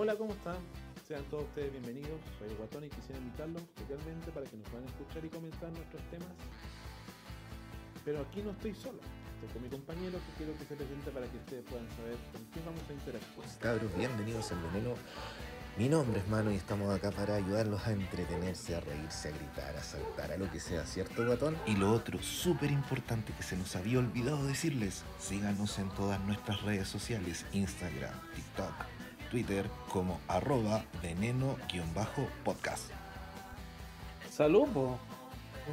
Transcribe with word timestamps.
Hola, 0.00 0.14
¿cómo 0.14 0.30
están? 0.30 0.54
Sean 1.08 1.24
todos 1.24 1.42
ustedes 1.42 1.72
bienvenidos. 1.72 2.20
Soy 2.38 2.48
el 2.48 2.54
Guatón 2.54 2.84
y 2.84 2.88
quisiera 2.88 3.18
invitarlos 3.18 3.60
especialmente 3.62 4.30
para 4.30 4.46
que 4.46 4.56
nos 4.56 4.68
puedan 4.68 4.86
escuchar 4.86 5.24
y 5.24 5.28
comentar 5.28 5.72
nuestros 5.72 6.02
temas. 6.08 6.28
Pero 8.04 8.20
aquí 8.20 8.40
no 8.40 8.52
estoy 8.52 8.76
solo. 8.76 9.00
Estoy 9.34 9.48
con 9.54 9.62
mi 9.62 9.68
compañero 9.68 10.20
que 10.22 10.32
quiero 10.38 10.52
que 10.56 10.66
se 10.66 10.76
presente 10.76 11.10
para 11.10 11.26
que 11.26 11.36
ustedes 11.38 11.64
puedan 11.64 11.88
saber 11.96 12.14
con 12.30 12.44
quién 12.44 12.64
vamos 12.64 12.82
a 12.88 12.92
interactuar. 12.92 13.34
Pues 13.34 13.58
cabros, 13.60 13.96
bienvenidos 13.96 14.52
al 14.52 14.62
veneno. 14.70 14.94
Mi 15.76 15.88
nombre 15.88 16.20
es 16.20 16.28
Mano 16.28 16.52
y 16.52 16.54
estamos 16.54 16.94
acá 16.94 17.10
para 17.10 17.34
ayudarlos 17.34 17.84
a 17.84 17.90
entretenerse, 17.90 18.76
a 18.76 18.80
reírse, 18.80 19.30
a 19.30 19.32
gritar, 19.32 19.76
a 19.76 19.82
saltar, 19.82 20.30
a 20.30 20.36
lo 20.36 20.48
que 20.52 20.60
sea, 20.60 20.86
¿cierto, 20.86 21.26
guatón? 21.26 21.56
Y 21.66 21.74
lo 21.74 21.90
otro, 21.90 22.22
súper 22.22 22.70
importante 22.70 23.32
que 23.32 23.42
se 23.42 23.56
nos 23.56 23.74
había 23.74 23.98
olvidado 23.98 24.46
decirles, 24.46 25.02
síganos 25.18 25.76
en 25.80 25.88
todas 25.90 26.20
nuestras 26.20 26.62
redes 26.62 26.86
sociales, 26.86 27.46
Instagram, 27.52 28.14
TikTok, 28.36 28.74
Twitter, 29.30 29.66
como 29.90 30.20
arroba 30.28 30.84
veneno-podcast. 31.02 32.90
Salud, 34.30 34.68
po. 34.68 34.98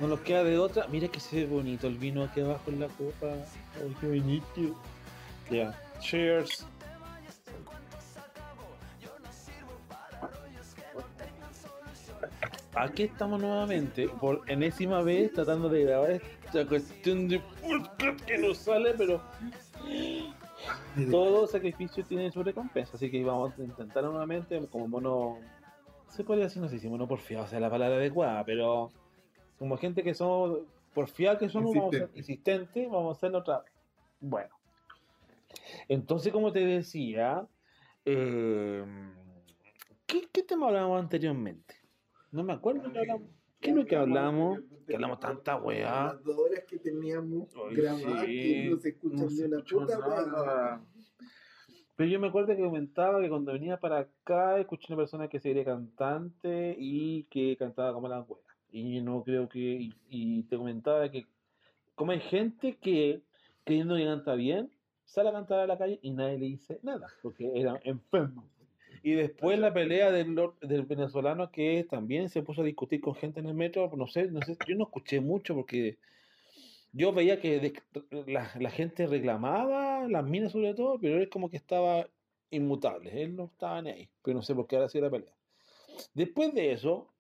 No 0.02 0.08
nos 0.08 0.20
queda 0.22 0.44
de 0.44 0.58
otra. 0.58 0.88
Mira 0.88 1.08
que 1.08 1.20
se 1.20 1.38
ve 1.38 1.46
bonito 1.46 1.88
el 1.88 1.98
vino 1.98 2.24
aquí 2.24 2.42
abajo 2.42 2.70
en 2.70 2.80
la 2.82 2.88
copa. 2.88 3.28
Ay, 3.76 3.96
qué 4.00 4.08
bonito. 4.08 4.80
Ya. 5.50 5.80
Cheers. 6.00 6.66
Aquí 12.76 13.04
estamos 13.04 13.40
nuevamente, 13.40 14.10
por 14.10 14.42
enésima 14.48 15.02
vez, 15.02 15.32
tratando 15.32 15.70
de 15.70 15.86
grabar 15.86 16.12
esta 16.12 16.66
cuestión 16.68 17.30
de 17.30 17.42
que 18.28 18.38
no 18.38 18.54
sale, 18.54 18.94
pero 18.98 19.22
todo 21.12 21.48
sacrificio 21.48 22.04
tiene 22.06 22.32
su 22.32 22.44
recompensa, 22.44 22.96
así 22.96 23.10
que 23.12 23.24
vamos 23.24 23.58
a 23.58 23.64
intentar 23.64 24.04
nuevamente, 24.04 24.66
como 24.68 24.88
mono, 24.88 25.40
se 26.08 26.24
podría 26.24 26.46
decir, 26.46 26.62
no 26.62 26.70
sé 26.70 26.80
si 26.80 26.88
mono 26.88 27.08
porfiado 27.08 27.48
sea 27.48 27.60
la 27.60 27.70
palabra 27.70 27.98
adecuada, 27.98 28.44
pero 28.46 28.92
como 29.58 29.78
gente 29.78 30.04
que 30.04 30.14
somos 30.14 30.60
porfiados 30.94 31.40
que 31.40 31.50
somos, 31.50 31.76
vamos 31.76 31.96
a 31.96 32.00
ser 32.00 32.10
insistentes, 32.16 32.90
vamos 32.90 33.16
a 33.16 33.18
hacer 33.18 33.36
otra. 33.36 33.64
Bueno, 34.20 34.56
entonces, 35.88 36.32
como 36.32 36.52
te 36.52 36.66
decía, 36.66 37.48
eh, 38.06 38.84
¿qué, 40.06 40.28
¿qué 40.32 40.44
tema 40.44 40.68
hablábamos 40.68 41.02
anteriormente? 41.02 41.76
No 42.32 42.44
me 42.44 42.54
acuerdo 42.54 42.92
qué 42.92 43.00
hablamos. 43.00 43.30
¿Qué 43.60 43.72
es 43.72 43.76
lo 43.76 43.86
que 43.86 43.96
hablamos? 43.96 44.60
Que 44.86 44.96
hablamos 44.96 45.20
tanta 45.20 45.56
weá. 45.58 46.14
Las 46.14 46.24
dos 46.24 46.38
horas 46.38 46.64
que 46.66 46.78
teníamos 46.78 47.50
grabadas 47.72 48.26
sí, 48.26 48.42
que 48.42 48.70
no 48.70 48.78
se 48.78 48.90
escucha 48.90 49.24
no 49.24 49.30
ni 49.30 49.42
una 49.42 49.64
puta 49.64 49.98
nada. 49.98 50.44
weá. 50.44 50.82
Pero 51.96 52.10
yo 52.10 52.20
me 52.20 52.28
acuerdo 52.28 52.56
que 52.56 52.62
comentaba 52.62 53.22
que 53.22 53.30
cuando 53.30 53.54
venía 53.54 53.78
para 53.78 54.00
acá 54.00 54.60
escuché 54.60 54.88
una 54.90 54.98
persona 54.98 55.28
que 55.28 55.40
se 55.40 55.64
cantante 55.64 56.76
y 56.78 57.24
que 57.26 57.56
cantaba 57.58 57.94
como 57.94 58.08
la 58.08 58.22
wea. 58.22 58.40
Y 58.72 59.02
no 59.02 59.24
creo 59.24 59.48
que. 59.48 59.60
Y, 59.60 59.94
y 60.10 60.44
te 60.44 60.58
comentaba 60.58 61.10
que, 61.10 61.26
como 61.96 62.12
hay 62.12 62.20
gente 62.20 62.78
que 62.78 63.22
creyendo 63.64 63.96
que 63.96 64.06
canta 64.06 64.36
bien, 64.36 64.70
sale 65.06 65.30
a 65.30 65.34
cantar 65.34 65.60
a 65.60 65.68
la 65.68 65.78
calle 65.78 66.00
y 66.02 66.12
nadie 66.12 66.38
le 66.38 66.46
dice 66.46 66.80
nada, 66.84 67.08
porque 67.22 67.52
era 67.56 67.80
enfermo. 67.84 68.46
Y 69.04 69.14
después 69.14 69.60
la 69.60 69.74
pelea 69.74 70.12
del, 70.12 70.36
del 70.62 70.82
venezolano 70.84 71.52
que 71.52 71.86
también 71.90 72.30
se 72.30 72.42
puso 72.42 72.62
a 72.62 72.66
discutir 72.66 73.02
con 73.02 73.16
gente 73.16 73.40
en 73.40 73.46
el 73.48 73.54
metro, 73.54 73.92
no 73.96 74.08
sé, 74.08 74.32
no 74.32 74.42
sé, 74.42 74.58
yo 74.68 74.76
no 74.76 74.86
escuché 74.86 75.20
mucho 75.20 75.54
porque 75.54 75.98
yo 76.96 77.12
veía 77.12 77.42
que 77.42 77.74
la, 78.26 78.50
la 78.58 78.70
gente 78.70 79.06
reclamaba, 79.06 80.08
las 80.08 80.24
minas 80.24 80.54
sobre 80.54 80.74
todo, 80.74 80.98
pero 80.98 81.18
él 81.18 81.28
como 81.28 81.50
que 81.50 81.58
estaba 81.58 82.08
inmutable, 82.52 83.22
él 83.22 83.36
no 83.36 83.46
estaba 83.46 83.82
ni 83.82 83.90
ahí, 83.90 84.10
pero 84.24 84.36
no 84.36 84.42
sé 84.42 84.56
por 84.56 84.66
qué 84.66 84.78
ahora 84.78 84.88
sí 84.88 85.02
la 85.02 85.10
pelea. 85.10 85.36
Después 86.14 86.54
de 86.54 86.72
eso, 86.72 87.14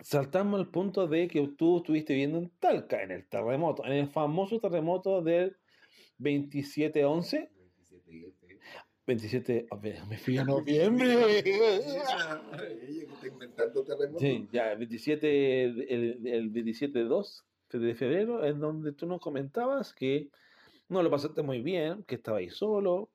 saltamos 0.00 0.60
al 0.60 0.68
punto 0.68 1.08
de 1.08 1.26
que 1.26 1.44
tú 1.48 1.78
estuviste 1.78 2.14
viendo 2.14 2.38
en 2.38 2.50
Talca, 2.60 3.02
en 3.02 3.10
el 3.10 3.26
terremoto, 3.26 3.84
en 3.84 3.92
el 3.92 4.08
famoso 4.08 4.60
terremoto 4.60 5.22
del 5.22 5.56
27-11. 6.20 7.48
27, 9.06 9.66
a 9.70 9.76
ver, 9.76 10.06
me 10.06 10.18
fui 10.18 10.38
a 10.38 10.44
noviembre. 10.44 11.40
Ella 11.40 12.42
está 13.12 13.26
inventando 13.26 13.82
terremotos. 13.82 14.20
Sí, 14.22 14.46
ya, 14.52 14.70
el 14.70 14.78
27, 14.78 15.64
el, 15.64 16.26
el 16.26 16.50
27 16.50 17.04
de 17.70 17.78
2 17.78 17.86
de 17.88 17.94
febrero, 17.94 18.44
en 18.44 18.60
donde 18.60 18.92
tú 18.92 19.06
nos 19.06 19.20
comentabas 19.20 19.92
que 19.92 20.30
no 20.88 21.02
lo 21.02 21.10
pasaste 21.10 21.42
muy 21.42 21.60
bien, 21.60 22.02
que 22.04 22.14
estaba 22.14 22.38
ahí 22.38 22.48
solo, 22.50 23.10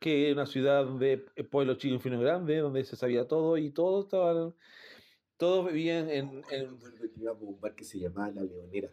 que 0.00 0.26
era 0.30 0.34
una 0.34 0.46
ciudad 0.46 0.84
de 0.98 1.18
pueblo 1.50 1.74
chico 1.76 1.94
infino 1.94 2.18
grande, 2.20 2.58
donde 2.58 2.84
se 2.84 2.96
sabía 2.96 3.26
todo 3.28 3.56
y 3.56 3.70
todos 3.70 4.06
estaban, 4.06 4.54
todos 5.36 5.66
vivían 5.72 6.10
en, 6.10 6.42
en 6.50 6.70
un 7.40 7.60
bar 7.60 7.74
que 7.74 7.84
se 7.84 7.98
llamaba 8.00 8.30
La 8.32 8.42
Leonera. 8.42 8.90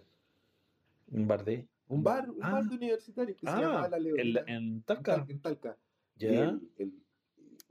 un 1.12 1.28
bar 1.28 1.44
de... 1.44 1.68
Un 1.88 2.04
bar, 2.04 2.30
un 2.30 2.38
Ah. 2.42 2.52
bar 2.54 2.64
de 2.66 2.76
universitario 2.76 3.36
que 3.36 3.46
se 3.46 3.52
Ah, 3.52 3.60
llamaba 3.62 3.90
La 3.90 4.00
Leonera. 4.00 4.42
en 4.48 4.56
En 4.56 4.84
Talca. 4.84 5.16
Talca. 5.16 5.32
En 5.34 5.40
Talca. 5.42 5.78
Ya. 6.16 6.30
el- 6.30 6.72
el- 6.78 6.94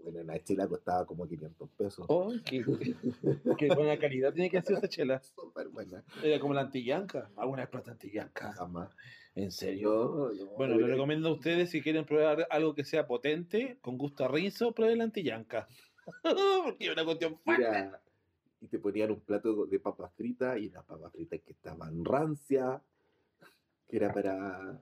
bueno, 0.03 0.23
la 0.25 0.43
chela 0.43 0.67
costaba 0.69 1.07
como 1.07 1.27
500 1.29 1.69
pesos. 1.71 2.07
Oh, 2.09 2.33
qué, 2.45 2.65
qué 3.59 3.69
buena 3.75 3.99
calidad 3.99 4.33
tiene 4.33 4.51
que 4.51 4.61
ser 4.63 4.77
esta 4.77 4.89
chela. 4.89 5.21
Súper 5.37 5.69
buena. 5.69 6.03
Era 6.23 6.39
como 6.41 6.55
la 6.55 6.63
antillanca. 6.63 7.31
Alguna 7.37 7.63
vez 7.63 7.71
plata 7.71 7.91
antillanca. 7.93 8.53
Jamás. 8.53 8.91
¿En 9.35 9.51
serio? 9.53 9.91
No, 9.91 10.45
no, 10.45 10.51
Bueno, 10.57 10.75
era- 10.75 10.83
les 10.87 10.91
recomiendo 10.93 11.29
a 11.29 11.33
ustedes 11.33 11.71
si 11.71 11.81
quieren 11.83 12.05
probar 12.05 12.47
algo 12.51 12.75
que 12.75 12.85
sea 12.85 13.07
potente, 13.07 13.79
con 13.81 13.97
gusto 13.99 14.25
a 14.25 14.29
rizo, 14.29 14.73
prueben 14.73 14.99
la 14.99 15.05
antillanca. 15.05 15.69
Porque 16.65 16.87
es 16.87 16.93
una 16.93 17.05
cuestión 17.05 17.39
fuerte. 17.39 17.63
Era- 17.65 18.03
y 18.63 18.67
te 18.69 18.79
ponían 18.79 19.11
un 19.11 19.21
plato 19.21 19.65
de 19.65 19.81
papas 19.81 20.13
fritas 20.15 20.59
y 20.59 20.69
las 20.69 20.85
papas 20.85 21.11
fritas 21.13 21.41
que 21.47 21.53
estaban 21.53 22.05
rancias, 22.05 22.83
que 23.89 23.97
era 23.97 24.13
para... 24.13 24.79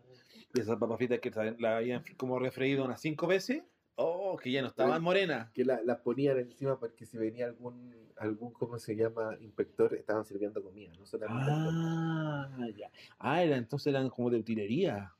Y 0.52 0.60
esas 0.60 0.76
papas 0.78 0.96
fritas 0.96 1.20
que 1.20 1.30
la 1.60 1.76
habían 1.76 2.02
como 2.16 2.40
refreído 2.40 2.84
unas 2.84 3.00
cinco 3.00 3.28
veces. 3.28 3.62
Oh, 4.00 4.36
que 4.36 4.52
ya 4.52 4.62
no 4.62 4.68
estaban 4.68 5.02
morenas. 5.02 5.50
que 5.50 5.64
la- 5.64 5.82
las 5.82 5.98
ponían 5.98 6.38
encima 6.38 6.78
porque 6.78 7.04
si 7.04 7.18
venía 7.18 7.46
algún, 7.46 7.92
algún, 8.16 8.52
¿cómo 8.52 8.78
se 8.78 8.94
llama? 8.94 9.36
Inspector, 9.40 9.92
estaban 9.94 10.24
sirviendo 10.24 10.62
comida, 10.62 10.92
no 10.96 11.04
solamente. 11.04 11.50
Ah, 11.52 12.48
ya. 12.76 12.90
Ah, 13.18 13.42
era, 13.42 13.56
entonces 13.56 13.88
eran 13.88 14.08
como 14.08 14.30
de 14.30 14.36
utilería. 14.38 15.12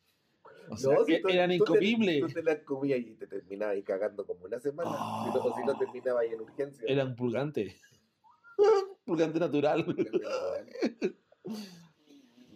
O 0.70 0.76
sea, 0.76 0.94
No, 0.94 1.04
si 1.04 1.14
e- 1.14 1.20
tú- 1.20 1.28
eran 1.28 1.50
tú 1.58 1.64
te- 1.64 1.70
incomibles. 1.72 2.20
Tú 2.20 2.28
te 2.28 2.42
las 2.44 2.58
comías 2.60 3.00
y 3.00 3.14
te 3.14 3.26
terminabas 3.26 3.74
ahí 3.74 3.82
cagando 3.82 4.24
como 4.24 4.44
una 4.44 4.60
semana. 4.60 4.90
Ah. 4.92 5.22
Si 5.26 5.36
no, 5.36 5.44
o 5.44 5.56
si 5.56 5.64
no 5.64 5.76
terminabas 5.76 6.22
ahí 6.22 6.28
en 6.34 6.40
urgencia. 6.40 6.84
Eran 6.86 7.16
purgantes. 7.16 7.74
Purgante 9.04 9.40
natural. 9.40 9.84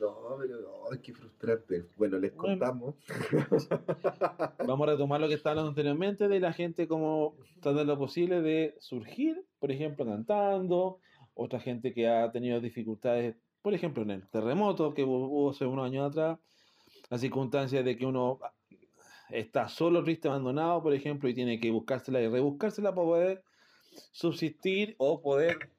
No, 0.02 0.36
pero 0.36 0.60
no, 0.60 1.00
qué 1.00 1.14
frustrante. 1.14 1.84
Bueno, 1.96 2.18
les 2.18 2.34
Bueno. 2.34 2.58
contamos. 2.58 2.94
Vamos 4.66 4.88
a 4.88 4.92
retomar 4.92 5.20
lo 5.20 5.28
que 5.28 5.38
hablando 5.44 5.68
anteriormente 5.68 6.26
de 6.26 6.40
la 6.40 6.52
gente 6.52 6.88
como 6.88 7.36
tratando 7.60 7.84
lo 7.84 7.98
posible 7.98 8.42
de 8.42 8.74
surgir, 8.80 9.44
por 9.60 9.70
ejemplo, 9.70 10.04
cantando, 10.04 10.98
otra 11.34 11.60
gente 11.60 11.94
que 11.94 12.08
ha 12.08 12.32
tenido 12.32 12.60
dificultades, 12.60 13.36
por 13.62 13.74
ejemplo, 13.74 14.02
en 14.02 14.10
el 14.10 14.28
terremoto 14.28 14.92
que 14.92 15.04
hubo 15.04 15.28
hubo 15.28 15.50
hace 15.50 15.66
unos 15.66 15.86
años 15.86 16.10
atrás, 16.10 16.40
la 17.08 17.18
circunstancia 17.18 17.84
de 17.84 17.96
que 17.96 18.04
uno 18.04 18.40
está 19.30 19.68
solo, 19.68 20.02
triste, 20.02 20.26
abandonado, 20.26 20.82
por 20.82 20.94
ejemplo, 20.94 21.28
y 21.28 21.34
tiene 21.34 21.60
que 21.60 21.70
buscársela 21.70 22.20
y 22.20 22.26
rebuscársela 22.26 22.92
para 22.92 23.06
poder 23.06 23.44
subsistir 24.10 24.96
o 24.98 25.22
poder 25.22 25.70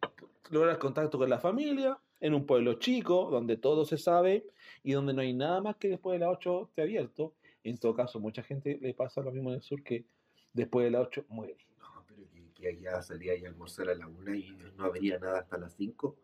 lograr 0.50 0.78
contacto 0.78 1.18
con 1.18 1.30
la 1.30 1.40
familia 1.40 1.98
en 2.24 2.34
un 2.34 2.46
pueblo 2.46 2.76
chico, 2.76 3.30
donde 3.30 3.58
todo 3.58 3.84
se 3.84 3.98
sabe 3.98 4.46
y 4.82 4.94
donde 4.94 5.14
no 5.14 5.22
hay 5.22 5.34
nada 5.34 5.60
más 5.60 5.76
que 5.76 5.90
después 5.90 6.14
de 6.18 6.26
las 6.26 6.30
8 6.38 6.70
esté 6.70 6.82
abierto. 6.82 7.34
En 7.66 7.78
todo 7.78 7.94
caso, 7.94 8.18
mucha 8.22 8.42
gente 8.42 8.80
le 8.82 8.94
pasa 8.94 9.22
lo 9.22 9.32
mismo 9.34 9.50
en 9.50 9.58
el 9.58 9.62
sur 9.62 9.84
que 9.84 10.06
después 10.54 10.86
de 10.86 10.92
las 10.92 11.02
8 11.08 11.26
muere. 11.28 11.58
No, 11.78 12.06
pero 12.08 12.22
que, 12.32 12.54
que 12.54 12.70
allá 12.70 13.02
salía 13.02 13.36
y 13.36 13.44
almorzar 13.44 13.90
a 13.90 13.96
la 13.96 14.08
una 14.08 14.38
y 14.38 14.58
no 14.78 14.86
habría 14.86 15.20
nada 15.20 15.40
hasta 15.40 15.58
las 15.58 15.74
cinco. 15.74 16.16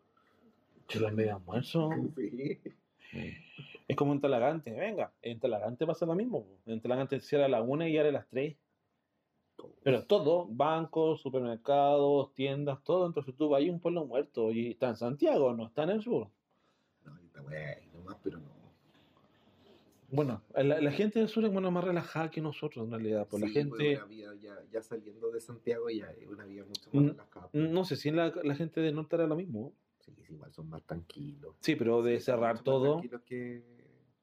Yo 0.88 1.00
la 1.00 1.10
media 1.12 1.36
almuerzo. 1.36 1.90
Sí. 3.10 3.34
Es 3.88 3.96
como 3.96 4.12
en 4.12 4.20
Talagante, 4.20 4.70
venga, 4.70 5.12
en 5.20 5.40
Talagante 5.40 5.84
pasa 5.84 6.06
lo 6.06 6.14
mismo. 6.14 6.46
En 6.64 6.80
Talagante 6.80 7.18
cierra 7.18 7.46
a 7.46 7.48
la 7.48 7.60
1 7.60 7.88
y 7.88 7.98
abre 7.98 8.10
a 8.10 8.12
las 8.12 8.28
3. 8.28 8.56
Pero 9.82 10.04
todo, 10.04 10.46
bancos, 10.50 11.20
supermercados, 11.20 12.34
tiendas, 12.34 12.82
todo. 12.84 13.06
Entonces 13.06 13.34
tú 13.36 13.48
vas 13.48 13.62
a 13.62 13.70
un 13.70 13.80
pueblo 13.80 14.04
muerto 14.06 14.50
y 14.50 14.70
está 14.72 14.88
en 14.88 14.96
Santiago, 14.96 15.52
no 15.54 15.66
está 15.66 15.82
en 15.84 15.90
el 15.90 16.02
sur. 16.02 16.28
No, 17.04 17.12
ahorita, 17.12 17.40
güey, 17.40 17.86
nomás, 17.94 18.16
pero 18.22 18.38
no. 18.38 18.60
Bueno, 20.12 20.42
la, 20.56 20.80
la 20.80 20.90
gente 20.90 21.20
del 21.20 21.28
sur 21.28 21.44
es 21.44 21.52
bueno, 21.52 21.70
más 21.70 21.84
relajada 21.84 22.30
que 22.30 22.40
nosotros 22.40 22.84
en 22.84 22.90
realidad. 22.90 23.28
Pues 23.30 23.42
la 23.42 23.48
gente, 23.48 23.76
pues, 23.76 23.96
una 23.98 24.06
vía 24.06 24.34
ya, 24.42 24.58
ya 24.72 24.82
saliendo 24.82 25.30
de 25.30 25.40
Santiago 25.40 25.88
ya 25.88 26.10
es 26.10 26.26
una 26.26 26.44
vía 26.44 26.64
mucho 26.64 26.90
más 26.92 27.04
Mm, 27.04 27.08
relajada. 27.10 27.48
no 27.52 27.84
sé 27.84 27.94
si 27.96 28.08
en 28.08 28.16
la, 28.16 28.32
la 28.42 28.54
gente 28.56 28.80
del 28.80 28.96
norte 28.96 29.14
era 29.14 29.28
lo 29.28 29.36
mismo. 29.36 29.72
Sí, 30.00 30.12
igual 30.28 30.52
son 30.52 30.68
más 30.68 30.82
tranquilos. 30.82 31.54
Sí, 31.60 31.76
pero 31.76 32.02
de 32.02 32.18
Sí, 32.18 32.24
cerrar 32.24 32.54
más 32.54 32.64
todo. 32.64 32.92
tranquilos 32.94 33.20
que... 33.22 33.62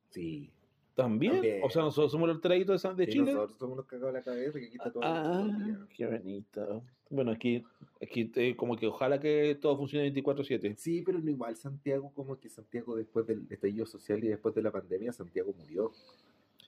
Sí, 0.09 0.51
¿También? 0.97 1.33
También. 1.33 1.61
O 1.63 1.69
sea, 1.69 1.83
nosotros 1.83 2.11
somos 2.11 2.27
los 2.27 2.37
alteraditos 2.37 2.73
de, 2.73 2.79
San- 2.79 2.97
de 2.97 3.03
Y 3.03 3.07
Chile. 3.07 3.31
nosotros 3.31 3.59
somos 3.59 3.77
los 3.77 3.85
cagados 3.85 4.13
de 4.13 4.19
la 4.19 4.23
cabeza 4.25 4.59
que 4.59 4.65
está 4.65 4.91
todo. 4.91 5.03
Ah, 5.05 5.47
el 5.47 5.87
qué 5.95 6.07
bonito. 6.07 6.83
Bueno, 7.11 7.31
aquí, 7.31 7.63
aquí 8.01 8.31
eh, 8.35 8.55
como 8.55 8.75
que 8.75 8.87
ojalá 8.87 9.19
que 9.19 9.55
todo 9.61 9.77
funcione 9.77 10.11
24/7. 10.11 10.75
Sí, 10.75 11.03
pero 11.03 11.19
no 11.19 11.29
igual 11.29 11.55
Santiago, 11.55 12.11
como 12.15 12.39
que 12.39 12.49
Santiago 12.49 12.95
después 12.95 13.27
del 13.27 13.45
estallido 13.49 13.85
social 13.85 14.23
y 14.23 14.27
después 14.29 14.55
de 14.55 14.63
la 14.63 14.71
pandemia, 14.71 15.13
Santiago 15.13 15.53
murió. 15.55 15.91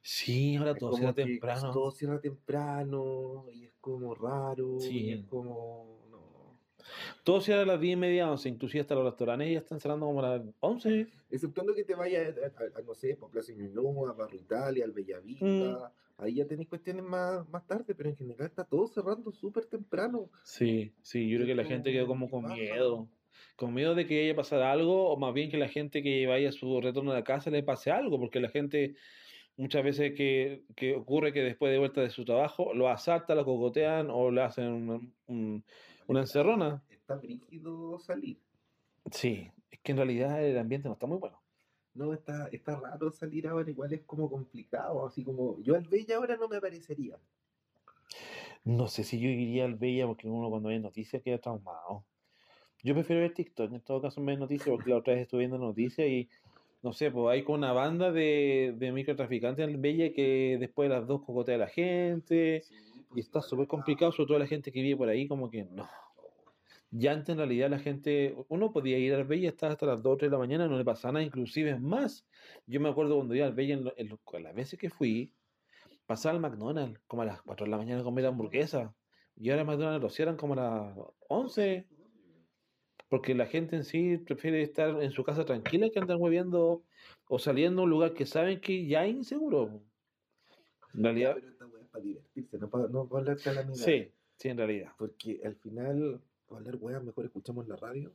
Sí, 0.03 0.55
ahora 0.57 0.75
todo 0.75 0.95
que 0.95 1.11
temprano. 1.13 1.71
Todo 1.73 1.91
cierra 1.91 2.21
temprano 2.21 3.45
y 3.51 3.65
es 3.65 3.73
como 3.81 4.13
raro. 4.13 4.79
Sí. 4.79 5.05
Y 5.07 5.11
es 5.13 5.25
como. 5.25 5.97
Todo 7.23 7.41
cierra 7.41 7.61
a 7.63 7.65
las 7.65 7.79
10 7.79 7.93
y 7.93 7.95
media, 7.95 8.29
11, 8.31 8.49
inclusive 8.49 8.81
hasta 8.81 8.95
los 8.95 9.05
restaurantes 9.05 9.51
ya 9.51 9.59
están 9.59 9.79
cerrando 9.79 10.05
como 10.05 10.23
a 10.23 10.37
las 10.37 10.41
11. 10.59 11.07
Exceptuando 11.29 11.73
que 11.75 11.83
te 11.83 11.95
vayas 11.95 12.35
a, 12.37 12.45
a- 12.45 12.79
a, 12.79 12.81
no 12.81 12.93
sé, 12.95 13.15
por 13.15 13.29
Plaza 13.29 13.51
Ñuñoa, 13.53 14.09
a 14.09 14.13
Barro 14.13 14.35
Italia, 14.35 14.85
al 14.85 14.91
Bellavista. 14.91 15.45
Mm. 15.45 15.77
Ahí 16.21 16.33
ya 16.35 16.45
tenéis 16.45 16.67
cuestiones 16.67 17.03
más, 17.03 17.47
más 17.49 17.65
tarde, 17.65 17.95
pero 17.95 18.09
en 18.09 18.17
general 18.17 18.47
está 18.47 18.65
todo 18.65 18.87
cerrando 18.87 19.31
súper 19.31 19.65
temprano. 19.65 20.29
Sí, 20.43 20.91
sí, 21.01 21.29
yo 21.29 21.37
creo 21.37 21.47
que 21.47 21.55
la 21.55 21.63
gente 21.63 21.91
quedó 21.93 22.07
como, 22.07 22.29
con 22.29 22.45
miedo. 22.45 23.07
Con 23.55 23.73
miedo 23.73 23.95
de 23.95 24.05
que 24.05 24.23
haya 24.25 24.35
pasar 24.35 24.61
algo, 24.61 25.09
o 25.09 25.17
más 25.17 25.33
bien 25.33 25.49
que 25.49 25.57
la 25.57 25.69
gente 25.69 26.03
que 26.03 26.27
vaya 26.27 26.49
a 26.49 26.51
su 26.51 26.81
retorno 26.81 27.11
a 27.11 27.15
la 27.15 27.23
casa 27.23 27.49
le 27.49 27.63
pase 27.63 27.89
algo, 27.91 28.19
porque 28.19 28.39
la 28.41 28.49
gente 28.49 28.95
muchas 29.55 29.83
veces 29.83 30.13
que, 30.13 30.63
que 30.75 30.95
ocurre 30.95 31.31
que 31.33 31.41
después 31.41 31.71
de 31.71 31.77
vuelta 31.79 32.01
de 32.01 32.09
su 32.09 32.23
trabajo 32.25 32.73
lo 32.73 32.89
asaltan, 32.89 33.37
lo 33.37 33.45
cocotean 33.45 34.09
o 34.09 34.29
le 34.31 34.41
hacen 34.41 34.67
un- 34.71 35.13
un- 35.27 35.63
una 36.09 36.21
encerrona. 36.21 36.83
Está 36.89 37.15
brígido 37.15 37.99
salir. 37.99 38.39
Sí, 39.11 39.51
es 39.69 39.79
que 39.79 39.91
en 39.91 39.97
realidad 39.97 40.43
el 40.43 40.57
ambiente 40.57 40.87
no 40.87 40.93
está 40.93 41.05
muy 41.05 41.17
bueno. 41.17 41.39
No, 41.93 42.13
está, 42.13 42.47
está 42.51 42.79
raro 42.79 43.11
salir 43.11 43.47
ahora, 43.47 43.69
igual 43.69 43.93
es 43.93 44.01
como 44.01 44.29
complicado, 44.29 45.05
así 45.05 45.23
como 45.23 45.61
yo 45.61 45.75
al 45.75 45.87
Bella 45.87 46.17
ahora 46.17 46.35
no 46.37 46.47
me 46.47 46.57
aparecería. 46.57 47.17
No 48.63 48.87
sé 48.87 49.03
si 49.03 49.19
yo 49.19 49.29
iría 49.29 49.65
al 49.65 49.75
Bella 49.75 50.07
porque 50.07 50.27
uno 50.27 50.49
cuando 50.49 50.69
ve 50.69 50.79
noticias 50.79 51.21
queda 51.21 51.37
traumado. 51.37 52.05
Yo 52.83 52.93
prefiero 52.93 53.21
ver 53.21 53.33
TikTok, 53.33 53.73
en 53.73 53.81
todo 53.81 54.01
caso 54.01 54.21
de 54.21 54.37
noticias, 54.37 54.69
porque 54.69 54.89
la 54.89 54.97
otra 54.97 55.13
vez 55.13 55.23
estuve 55.23 55.39
viendo 55.39 55.57
noticias 55.57 56.07
y 56.07 56.29
no 56.81 56.93
sé, 56.93 57.11
pues 57.11 57.33
hay 57.33 57.43
con 57.43 57.55
una 57.55 57.73
banda 57.73 58.11
de, 58.11 58.73
de 58.77 58.91
microtraficantes 58.91 59.63
en 59.63 59.71
el 59.71 59.77
Bella 59.77 60.13
que 60.13 60.57
después 60.59 60.89
de 60.89 60.95
las 60.95 61.05
dos 61.05 61.23
cocotea 61.23 61.55
a 61.55 61.59
la 61.59 61.67
gente 61.67 62.63
y 63.15 63.19
está 63.19 63.41
súper 63.41 63.67
complicado, 63.67 64.11
sobre 64.11 64.27
todo 64.27 64.39
la 64.39 64.47
gente 64.47 64.71
que 64.71 64.81
vive 64.81 64.97
por 64.97 65.09
ahí, 65.09 65.27
como 65.27 65.49
que 65.49 65.65
no. 65.65 65.89
Ya 66.91 67.11
antes 67.11 67.29
en 67.29 67.37
realidad 67.37 67.69
la 67.69 67.79
gente, 67.79 68.35
uno 68.47 68.71
podía 68.71 68.97
ir 68.97 69.13
al 69.13 69.23
Bella 69.25 69.49
hasta, 69.49 69.67
hasta 69.67 69.85
las 69.85 70.01
2 70.01 70.13
o 70.13 70.17
3 70.17 70.31
de 70.31 70.35
la 70.35 70.39
mañana, 70.39 70.67
no 70.67 70.77
le 70.77 70.83
pasaba 70.85 71.13
nada, 71.13 71.25
inclusive 71.25 71.79
más. 71.79 72.25
Yo 72.65 72.79
me 72.79 72.89
acuerdo 72.89 73.15
cuando 73.15 73.35
iba 73.35 73.45
al 73.45 73.53
Bella, 73.53 73.75
en, 73.75 73.83
lo- 73.83 73.93
en 73.97 74.09
lo- 74.09 74.19
las 74.39 74.55
veces 74.55 74.79
que 74.79 74.89
fui, 74.89 75.31
pasaba 76.07 76.35
al 76.35 76.41
McDonald's 76.41 76.99
como 77.07 77.21
a 77.21 77.25
las 77.25 77.41
4 77.43 77.65
de 77.65 77.71
la 77.71 77.77
mañana 77.77 78.01
a 78.01 78.03
comer 78.03 78.25
hamburguesa. 78.25 78.95
Y 79.35 79.51
ahora 79.51 79.63
McDonald's 79.63 80.01
lo 80.01 80.09
cierran 80.09 80.35
como 80.37 80.53
a 80.53 80.57
las 80.57 80.97
11. 81.27 81.87
Porque 83.07 83.33
la 83.33 83.47
gente 83.47 83.75
en 83.75 83.83
sí 83.83 84.17
prefiere 84.17 84.61
estar 84.61 85.01
en 85.01 85.11
su 85.11 85.23
casa 85.23 85.45
tranquila 85.45 85.89
que 85.89 85.99
andar 85.99 86.17
moviendo 86.19 86.83
o 87.27 87.39
saliendo 87.39 87.81
a 87.81 87.83
un 87.85 87.89
lugar 87.89 88.13
que 88.13 88.25
saben 88.25 88.61
que 88.61 88.85
ya 88.87 89.05
es 89.05 89.15
inseguro. 89.15 89.81
En 90.93 91.03
realidad, 91.03 91.37
pero 91.59 91.78
para 91.91 92.03
divertirse, 92.03 92.57
no 92.57 92.69
para, 92.69 92.87
no 92.87 93.07
para 93.07 93.19
hablar 93.21 93.37
calamidades. 93.43 93.83
sí, 93.83 94.13
sí, 94.35 94.49
en 94.49 94.57
realidad. 94.57 94.91
Porque 94.97 95.41
al 95.43 95.55
final, 95.55 96.21
para 96.47 96.59
hablar 96.59 96.77
weá, 96.79 96.99
mejor 96.99 97.25
escuchamos 97.25 97.67
la 97.67 97.75
radio. 97.75 98.11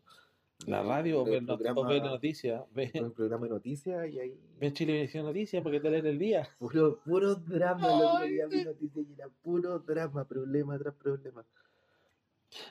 La 0.66 0.82
y 0.82 0.86
radio 0.86 1.22
o 1.22 1.26
el 1.26 1.44
ver, 1.44 1.72
o 1.76 1.84
ver 1.84 2.02
la 2.02 2.10
noticia, 2.10 2.64
ve, 2.72 2.90
el 2.94 3.12
programa 3.12 3.46
de 3.46 3.50
noticias 3.50 4.08
y 4.08 4.18
ahí. 4.18 4.40
ve 4.58 4.72
Chilevisión 4.72 5.26
Noticias 5.26 5.62
porque 5.62 5.80
te 5.80 5.90
leen 5.90 6.06
el 6.06 6.18
día. 6.18 6.48
Puro, 6.58 7.00
puro 7.04 7.34
drama, 7.34 8.24
día 8.24 8.46
vi 8.46 8.58
sí. 8.58 8.64
noticias 8.64 9.06
y 9.08 9.12
era 9.12 9.28
puro 9.42 9.78
drama, 9.80 10.24
problema 10.24 10.78
tras 10.78 10.94
problema. 10.94 11.44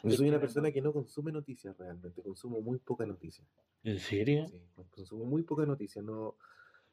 Yo 0.02 0.12
soy 0.12 0.26
que 0.26 0.30
una 0.30 0.40
persona 0.40 0.72
que 0.72 0.82
no 0.82 0.94
consume 0.94 1.32
noticias 1.32 1.78
realmente, 1.78 2.22
consumo 2.22 2.62
muy 2.62 2.80
poca 2.80 3.06
noticia. 3.06 3.46
¿En 3.84 4.00
serio? 4.00 4.48
Sí, 4.48 4.62
consumo 4.90 5.26
muy 5.26 5.44
poca 5.44 5.66
noticia, 5.66 6.02
no. 6.02 6.36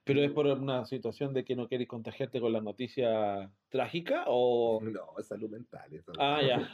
¿Pero 0.05 0.23
es 0.23 0.33
por 0.33 0.47
una 0.47 0.85
situación 0.87 1.35
de 1.35 1.45
que 1.45 1.57
no 1.57 1.69
quieres 1.69 1.89
contagiarte 1.89 2.41
con 2.41 2.53
la 2.53 2.61
noticia 2.61 3.51
trágica 3.69 4.25
o...? 4.29 4.81
No, 4.83 5.19
es 5.19 5.27
salud 5.27 5.51
mental. 5.51 5.93
Eso. 5.93 6.13
Ah, 6.19 6.41
ya. 6.43 6.69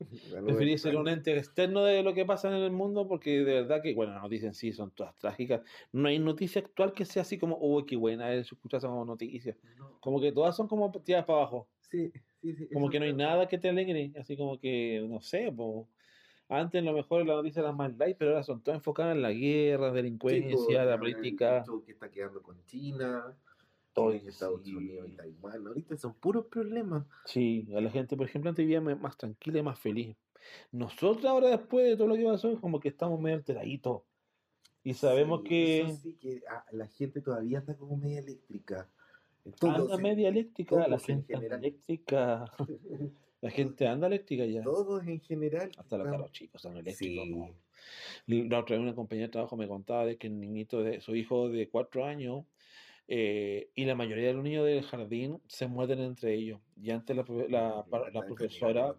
Preferís 0.44 0.82
ser 0.82 0.96
un 0.96 1.08
ente 1.08 1.36
externo 1.36 1.84
de 1.84 2.02
lo 2.02 2.14
que 2.14 2.24
pasa 2.24 2.48
en 2.48 2.62
el 2.62 2.72
mundo 2.72 3.06
porque 3.06 3.38
de 3.44 3.62
verdad 3.62 3.80
que, 3.80 3.94
bueno, 3.94 4.12
las 4.12 4.22
noticias 4.22 4.48
en 4.48 4.54
sí 4.54 4.72
son 4.72 4.90
todas 4.90 5.16
trágicas. 5.18 5.62
No 5.92 6.08
hay 6.08 6.18
noticia 6.18 6.60
actual 6.60 6.92
que 6.92 7.04
sea 7.04 7.22
así 7.22 7.38
como, 7.38 7.56
uy, 7.58 7.86
qué 7.86 7.96
buena 7.96 8.32
es 8.32 8.52
escuchar 8.52 8.80
como 8.80 9.04
noticias. 9.04 9.56
No, 9.78 9.98
Como 10.00 10.20
que 10.20 10.32
todas 10.32 10.56
son 10.56 10.66
como 10.66 10.90
tiradas 10.90 11.26
para 11.26 11.38
abajo. 11.38 11.68
Sí, 11.80 12.12
sí, 12.42 12.54
sí. 12.54 12.68
Como 12.72 12.90
que 12.90 12.98
no 12.98 13.04
hay 13.04 13.12
es 13.12 13.16
nada 13.16 13.46
que 13.46 13.58
te 13.58 13.68
alegre. 13.68 14.12
Así 14.18 14.36
como 14.36 14.58
que, 14.58 15.06
no 15.08 15.20
sé, 15.20 15.52
po. 15.52 15.88
Antes 16.48 16.82
lo 16.84 16.92
mejor 16.92 17.26
las 17.26 17.36
noticias 17.36 17.64
eran 17.64 17.76
más 17.76 17.96
light, 17.96 18.16
pero 18.18 18.32
ahora 18.32 18.42
son 18.44 18.62
todas 18.62 18.78
enfocadas 18.78 19.16
en 19.16 19.22
la 19.22 19.32
guerra, 19.32 19.92
Sí, 20.26 20.34
delincuencia, 20.38 20.84
la 20.84 20.98
el 20.98 20.98
política. 20.98 21.62
show 21.62 21.84
que 21.84 21.92
está 21.92 22.10
quedando 22.10 22.42
con 22.42 22.64
China, 22.64 23.38
Oye, 23.94 24.20
China, 24.20 24.30
Estados 24.30 24.62
sí. 24.64 24.76
Unidos 24.76 25.08
y 25.08 25.12
Taiwán. 25.12 25.66
Ahorita 25.66 25.96
son 25.96 26.14
puros 26.14 26.46
problemas. 26.46 27.06
Sí, 27.24 27.66
a 27.74 27.80
la 27.80 27.90
gente, 27.90 28.16
por 28.16 28.26
ejemplo, 28.26 28.50
antes 28.50 28.64
vivía 28.64 28.80
más 28.80 29.16
tranquila 29.16 29.58
y 29.58 29.62
más 29.62 29.78
feliz. 29.80 30.16
Nosotros 30.72 31.24
ahora, 31.26 31.48
después 31.50 31.86
de 31.86 31.96
todo 31.96 32.08
lo 32.08 32.16
que 32.16 32.24
pasó, 32.24 32.50
es 32.52 32.60
como 32.60 32.80
que 32.80 32.88
estamos 32.88 33.18
medio 33.20 33.36
alteraditos. 33.36 34.02
Y 34.84 34.94
sabemos 34.94 35.42
Sí, 35.42 35.48
que 35.48 35.82
Eso 35.82 36.02
sí, 36.02 36.16
que 36.18 36.42
ah, 36.48 36.64
la 36.72 36.86
gente 36.88 37.20
todavía 37.22 37.58
está 37.60 37.76
como 37.76 37.96
media 37.96 38.20
eléctrica. 38.20 38.90
En 39.44 39.52
todo, 39.52 39.70
anda 39.74 39.96
media 39.98 40.28
eléctrica, 40.28 40.86
la 40.88 40.96
en 40.96 41.00
gente 41.00 41.34
anda 41.36 41.56
eléctrica. 41.56 42.44
La 43.44 43.50
gente 43.50 43.86
anda 43.86 44.06
eléctrica 44.06 44.46
ya. 44.46 44.62
Todos 44.62 45.06
en 45.06 45.20
general. 45.20 45.70
Hasta 45.76 45.98
los 45.98 46.08
caros 46.08 46.32
chicos 46.32 46.64
están 46.64 46.78
eléctricos. 46.78 47.26
Sí. 47.26 47.34
po. 47.34 47.54
La 48.26 48.60
otra 48.60 48.76
vez 48.76 48.82
una 48.82 48.94
compañera 48.94 49.26
de 49.26 49.32
trabajo 49.32 49.54
me 49.58 49.68
contaba 49.68 50.06
de 50.06 50.16
que 50.16 50.28
el 50.28 50.40
niñito 50.40 50.82
de 50.82 51.02
su 51.02 51.14
hijo 51.14 51.50
de 51.50 51.68
cuatro 51.68 52.06
años 52.06 52.46
eh, 53.06 53.68
y 53.74 53.84
la 53.84 53.94
mayoría 53.94 54.28
de 54.28 54.32
los 54.32 54.42
niños 54.44 54.64
del 54.64 54.82
jardín 54.82 55.42
se 55.46 55.66
muerden 55.66 56.00
entre 56.00 56.32
ellos. 56.32 56.60
Y 56.80 56.90
antes 56.90 57.14
la, 57.14 57.22
la, 57.50 57.84
la 57.90 58.06
Están 58.06 58.26
profesora, 58.28 58.94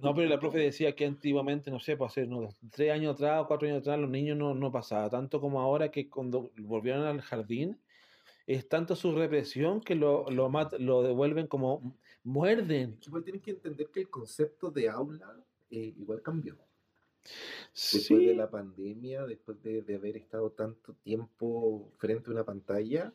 no, 0.00 0.14
pero 0.14 0.26
la 0.30 0.38
profe 0.40 0.58
decía 0.70 0.94
que 0.96 1.04
antiguamente, 1.04 1.70
no 1.70 1.80
sé, 1.80 1.98
pues 1.98 2.12
hace 2.12 2.24
unos 2.24 2.56
tres 2.70 2.92
años 2.92 3.16
atrás 3.16 3.42
o 3.42 3.46
cuatro 3.46 3.68
años 3.68 3.80
atrás, 3.80 3.98
los 3.98 4.08
niños 4.08 4.38
no, 4.38 4.54
no 4.54 4.72
pasaba 4.72 5.10
tanto 5.10 5.38
como 5.38 5.60
ahora 5.60 5.90
que 5.90 6.08
cuando 6.08 6.50
volvieron 6.56 7.02
al 7.04 7.20
jardín, 7.20 7.78
es 8.46 8.68
tanto 8.70 8.96
su 8.96 9.14
represión 9.14 9.82
que 9.82 9.94
lo, 9.96 10.30
lo, 10.30 10.48
mat- 10.48 10.78
lo 10.78 11.02
devuelven 11.02 11.46
como 11.46 11.98
muerden. 12.24 12.98
Igual 13.06 13.24
tienen 13.24 13.42
que 13.42 13.52
entender 13.52 13.88
que 13.90 14.00
el 14.00 14.10
concepto 14.10 14.70
de 14.70 14.88
aula 14.88 15.36
eh, 15.70 15.94
igual 15.96 16.22
cambió. 16.22 16.56
Después 17.92 18.02
Sí, 18.04 18.26
de 18.26 18.34
la 18.34 18.50
pandemia, 18.50 19.24
después 19.26 19.62
de, 19.62 19.82
de 19.82 19.94
haber 19.96 20.16
estado 20.16 20.50
tanto 20.52 20.94
tiempo 20.94 21.90
frente 21.98 22.30
a 22.30 22.32
una 22.34 22.44
pantalla, 22.44 23.12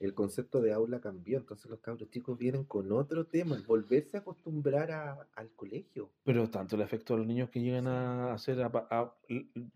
el 0.00 0.12
concepto 0.14 0.60
de 0.60 0.72
aula 0.72 1.00
cambió. 1.00 1.38
Entonces 1.38 1.70
los 1.70 1.80
cabros 1.80 2.10
chicos 2.10 2.36
vienen 2.36 2.64
con 2.64 2.90
otro 2.92 3.26
tema, 3.26 3.62
volverse 3.66 4.16
a 4.16 4.20
acostumbrar 4.20 4.90
a- 4.90 5.28
al 5.34 5.50
colegio. 5.52 6.10
pero 6.24 6.50
tanto 6.50 6.76
el 6.76 6.82
efecto 6.82 7.14
de 7.14 7.18
los 7.20 7.26
niños 7.28 7.50
que 7.50 7.60
llegan 7.60 7.86
a 7.86 8.32
hacer, 8.34 8.60
a, 8.62 8.66
a, 8.90 9.14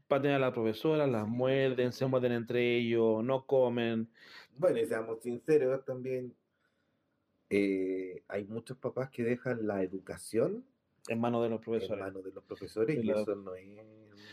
patean 0.09 0.35
a 0.35 0.39
la 0.41 0.53
profesora, 0.53 1.07
las 1.07 1.27
Sí. 1.27 1.31
muerden, 1.31 1.93
se 1.93 2.07
muerden 2.07 2.33
entre 2.33 2.77
ellos, 2.79 3.23
no 3.25 3.47
comen. 3.47 4.11
Bueno, 4.57 4.79
y 4.79 4.87
seamos 4.87 5.21
sinceros 5.23 5.85
también, 5.85 6.35
eh, 7.50 8.23
hay 8.28 8.45
muchos 8.45 8.76
papás 8.78 9.11
que 9.11 9.25
dejan 9.25 9.66
la 9.66 9.83
educación 9.83 10.64
en 11.09 11.19
manos 11.21 11.42
de 11.42 11.49
los 11.50 11.59
en 11.59 11.64
profesores. 11.64 12.00
manos 12.04 12.25
de 12.25 12.30
los 12.33 12.45
profesores 12.45 12.97
De 12.97 13.02
y 13.02 13.07
la- 13.07 13.21
eso 13.21 13.35
no 13.35 13.54
es... 13.54 13.66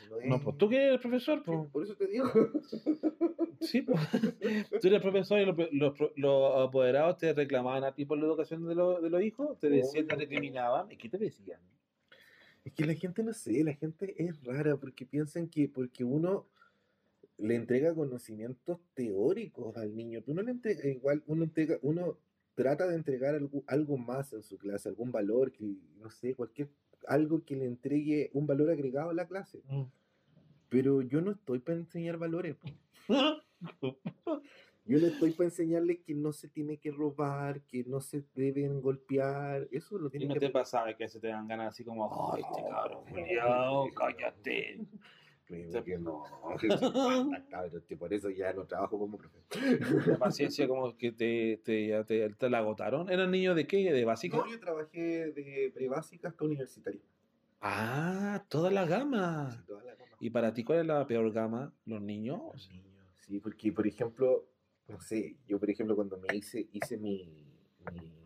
No, 0.09 0.17
No, 0.25 0.36
es- 0.38 0.41
pues 0.43 0.57
tú 0.57 0.69
que 0.69 0.75
eres 0.77 0.93
el 0.93 1.00
profesor, 1.00 1.39
Sí, 1.39 1.43
pues. 1.45 1.69
por 1.71 1.83
eso 1.83 1.95
te 1.95 2.07
digo. 2.07 2.25
Sí, 3.59 3.81
pues. 3.81 4.00
Tú 4.81 4.88
eres 4.88 5.01
profesor 5.01 5.39
y 5.41 5.45
los, 5.45 5.55
los, 5.71 5.93
los 6.15 6.67
apoderados 6.67 7.17
te 7.17 7.33
reclamaban 7.33 7.83
a 7.83 7.95
ti 7.95 8.05
por 8.05 8.19
la 8.19 8.25
educación 8.25 8.67
de, 8.67 8.75
los 8.75 9.01
de 9.01 9.09
los 9.09 9.21
hijos, 9.24 9.57
te 9.59 9.67
decían, 9.69 10.05
te 10.07 10.15
recriminaban. 10.15 10.91
¿Y 10.91 10.97
qué 10.97 11.09
te 11.09 11.17
decían? 11.17 11.59
Es 12.63 12.74
que 12.74 12.86
la 12.86 12.93
gente 12.93 13.24
no 13.24 13.33
sé, 13.33 13.63
la 13.63 13.74
gente 13.74 14.13
es 14.24 14.43
rara 14.43 14.77
porque 14.77 15.07
piensan 15.07 15.47
que 15.47 15.67
porque 15.69 16.03
uno 16.03 16.45
le 17.39 17.55
entrega 17.55 17.95
conocimientos 17.95 18.77
teóricos 18.93 19.75
al 19.75 19.95
niño, 19.95 20.21
tú 20.21 20.36
no 20.36 20.43
le 20.43 20.51
entregas, 20.51 20.86
igual 20.86 21.24
uno 21.25 21.43
entrega, 21.43 21.77
uno 21.81 22.17
trata 22.57 22.87
de 22.87 22.95
entregar 22.95 23.35
algo, 23.35 23.63
algo 23.67 23.97
más 23.97 24.33
en 24.33 24.41
su 24.41 24.57
clase, 24.57 24.89
algún 24.89 25.11
valor 25.11 25.51
que, 25.51 25.75
no 25.99 26.09
sé, 26.09 26.33
cualquier, 26.33 26.69
algo 27.07 27.45
que 27.45 27.55
le 27.55 27.65
entregue 27.65 28.31
un 28.33 28.47
valor 28.47 28.71
agregado 28.71 29.11
a 29.11 29.13
la 29.13 29.27
clase. 29.27 29.61
Mm. 29.67 29.83
Pero 30.67 31.03
yo 31.03 31.21
no 31.21 31.31
estoy 31.31 31.59
para 31.59 31.77
enseñar 31.77 32.17
valores, 32.17 32.57
yo 33.07 33.29
no 34.99 35.05
estoy 35.05 35.31
para 35.33 35.45
enseñarles 35.45 35.99
que 35.99 36.15
no 36.15 36.33
se 36.33 36.49
tiene 36.49 36.77
que 36.77 36.89
robar, 36.89 37.61
que 37.61 37.83
no 37.83 38.01
se 38.01 38.23
deben 38.33 38.81
golpear, 38.81 39.67
eso 39.71 39.99
lo 39.99 40.09
Y 40.11 40.25
no 40.25 40.33
que 40.33 40.39
te 40.39 40.49
pasaba 40.49 40.91
que 40.95 41.07
se 41.07 41.19
te 41.19 41.27
dan 41.27 41.47
ganas 41.47 41.75
así 41.75 41.83
como, 41.83 42.33
ay, 42.33 42.41
este 42.41 42.63
cabrón, 42.67 43.91
cállate. 43.93 44.79
Sí. 45.48 45.63
que 45.86 45.98
no, 45.98 46.24
que 47.88 47.96
por 47.96 48.13
eso 48.13 48.30
ya 48.30 48.51
no 48.51 48.66
trabajo 48.66 49.00
como 49.00 49.18
profe. 49.18 49.39
La 50.06 50.18
paciencia 50.20 50.68
como 50.68 50.98
que 50.98 51.13
te, 51.13 51.62
te, 51.63 51.88
ya 51.88 52.04
te, 52.04 52.30
te 52.30 52.50
la 52.50 52.58
agotaron. 52.60 53.10
¿Eran 53.10 53.32
niños 53.32 53.56
de 53.56 53.66
qué? 53.66 53.92
¿De 53.94 54.04
básica? 54.04 54.38
No, 54.38 54.48
yo 54.48 54.60
trabajé 54.60 55.32
de 55.32 55.72
prebásica 55.74 56.27
hasta 56.27 56.44
universitario. 56.44 57.00
Ah, 57.62 58.44
toda 58.50 58.72
la 58.72 58.86
gama. 58.86 59.51
Sí, 59.51 59.63
toda 59.66 59.84
la 59.86 59.96
gama. 59.96 60.12
¿Y 60.20 60.30
para 60.32 60.54
ti 60.54 60.63
cuál 60.63 60.80
es 60.80 60.86
la 60.86 61.08
peor 61.08 61.32
gama? 61.32 61.74
¿Los 61.86 62.01
niños? 62.01 62.42
Los 62.54 62.70
niños, 62.70 62.88
Sí, 63.13 63.39
porque 63.39 63.72
por 63.72 63.88
ejemplo, 63.88 64.46
no 64.88 65.00
sé, 65.00 65.38
yo 65.48 65.60
por 65.60 65.70
ejemplo 65.70 65.96
cuando 65.96 66.18
me 66.18 66.36
hice, 66.36 66.68
hice 66.72 66.98
mi, 66.98 67.46
mi, 67.94 68.16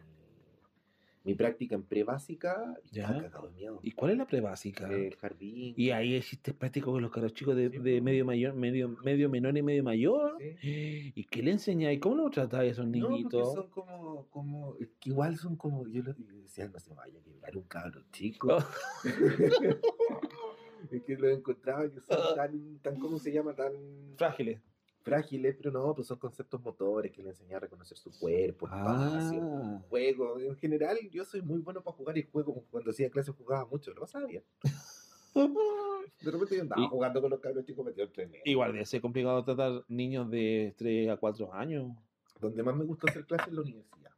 mi 1.24 1.36
práctica 1.36 1.76
en 1.76 1.84
prebásica, 1.84 2.76
Ya. 2.92 3.04
estaba 3.04 3.22
cagado 3.24 3.48
de 3.50 3.54
miedo. 3.54 3.80
¿Y 3.84 3.92
cuál 3.92 4.12
es 4.12 4.18
la 4.18 4.26
prebásica? 4.26 4.88
El 4.92 5.16
jardín. 5.16 5.74
Y 5.78 5.92
ahí 5.92 6.16
existe 6.16 6.54
práctico 6.54 6.92
con 6.92 7.02
los 7.02 7.12
caros 7.12 7.34
chicos 7.34 7.56
de, 7.56 7.70
Sí, 7.70 7.78
de 7.78 8.02
medio 8.02 8.26
mayor, 8.26 8.56
medio, 8.56 8.90
medio 9.04 9.30
menor 9.30 9.56
y 9.58 9.62
medio 9.62 9.84
mayor. 9.84 10.38
Sí. 10.40 11.12
¿Y 11.16 11.24
qué 11.26 11.44
le 11.44 11.52
enseñáis? 11.52 12.00
¿Cómo 12.00 12.16
lo 12.16 12.30
tratáis 12.30 12.70
a 12.70 12.72
esos 12.72 12.86
No, 12.88 12.92
niñitos? 13.10 13.54
son 13.54 13.70
como, 13.70 14.26
como, 14.32 14.76
es 14.80 14.90
que 15.00 15.10
igual 15.10 15.38
son 15.38 15.56
como, 15.58 15.88
yo 15.88 16.02
les 16.02 16.16
decía, 16.44 16.68
no 16.68 16.80
se 16.80 16.94
vaya 16.94 17.20
a 17.20 17.24
quebrar 17.24 17.56
un 17.58 17.64
cabro 17.64 18.02
chico. 18.12 18.48
Oh. 18.58 18.64
es 20.92 21.04
que 21.04 21.16
lo 21.18 21.30
encontraba 21.30 21.84
que 21.90 22.00
son 22.02 22.18
tan, 22.36 22.80
tan, 22.80 23.00
¿cómo 23.00 23.20
se 23.20 23.32
llama? 23.32 23.54
Tan 23.56 23.72
Frágiles. 24.18 24.60
Frágiles, 25.04 25.56
pero 25.58 25.72
no, 25.72 25.94
pues 25.96 26.08
son 26.08 26.18
conceptos 26.20 26.62
motores 26.62 27.12
que 27.12 27.22
le 27.24 27.30
enseñan 27.30 27.56
a 27.56 27.60
reconocer 27.60 27.98
su 27.98 28.12
cuerpo, 28.20 28.68
espacio, 28.68 29.40
Ah. 29.44 29.82
juego. 29.90 30.40
En 30.40 30.56
general, 30.58 30.98
yo 31.12 31.26
soy 31.26 31.42
muy 31.42 31.60
bueno 31.60 31.82
para 31.82 31.96
jugar 31.98 32.18
y 32.18 32.24
juego. 32.24 32.64
Cuando 32.70 32.92
hacía 32.92 33.10
clase 33.10 33.32
jugaba 33.32 33.66
mucho, 33.66 33.92
lo 33.94 34.02
pasaba 34.02 34.26
bien. 34.26 34.44
De 35.34 36.30
repente 36.30 36.56
yo 36.56 36.62
andaba 36.62 36.82
Y- 36.84 36.88
jugando 36.88 37.22
con 37.22 37.30
los 37.32 37.40
cabros 37.40 37.66
chicos 37.66 37.86
metidos 37.86 38.10
en. 38.18 38.32
Igual 38.46 38.74
de 38.74 38.86
ser 38.86 39.02
complicado 39.02 39.44
tratar 39.44 39.84
niños 39.88 40.30
de 40.30 40.74
3 40.78 41.10
a 41.10 41.18
4 41.18 41.54
años. 41.54 41.92
Donde 42.40 42.62
más 42.64 42.76
me 42.76 42.86
gustó 42.86 43.08
hacer 43.08 43.26
clase 43.26 43.50
en 43.50 43.56
la 43.56 43.62
universidad. 43.62 44.12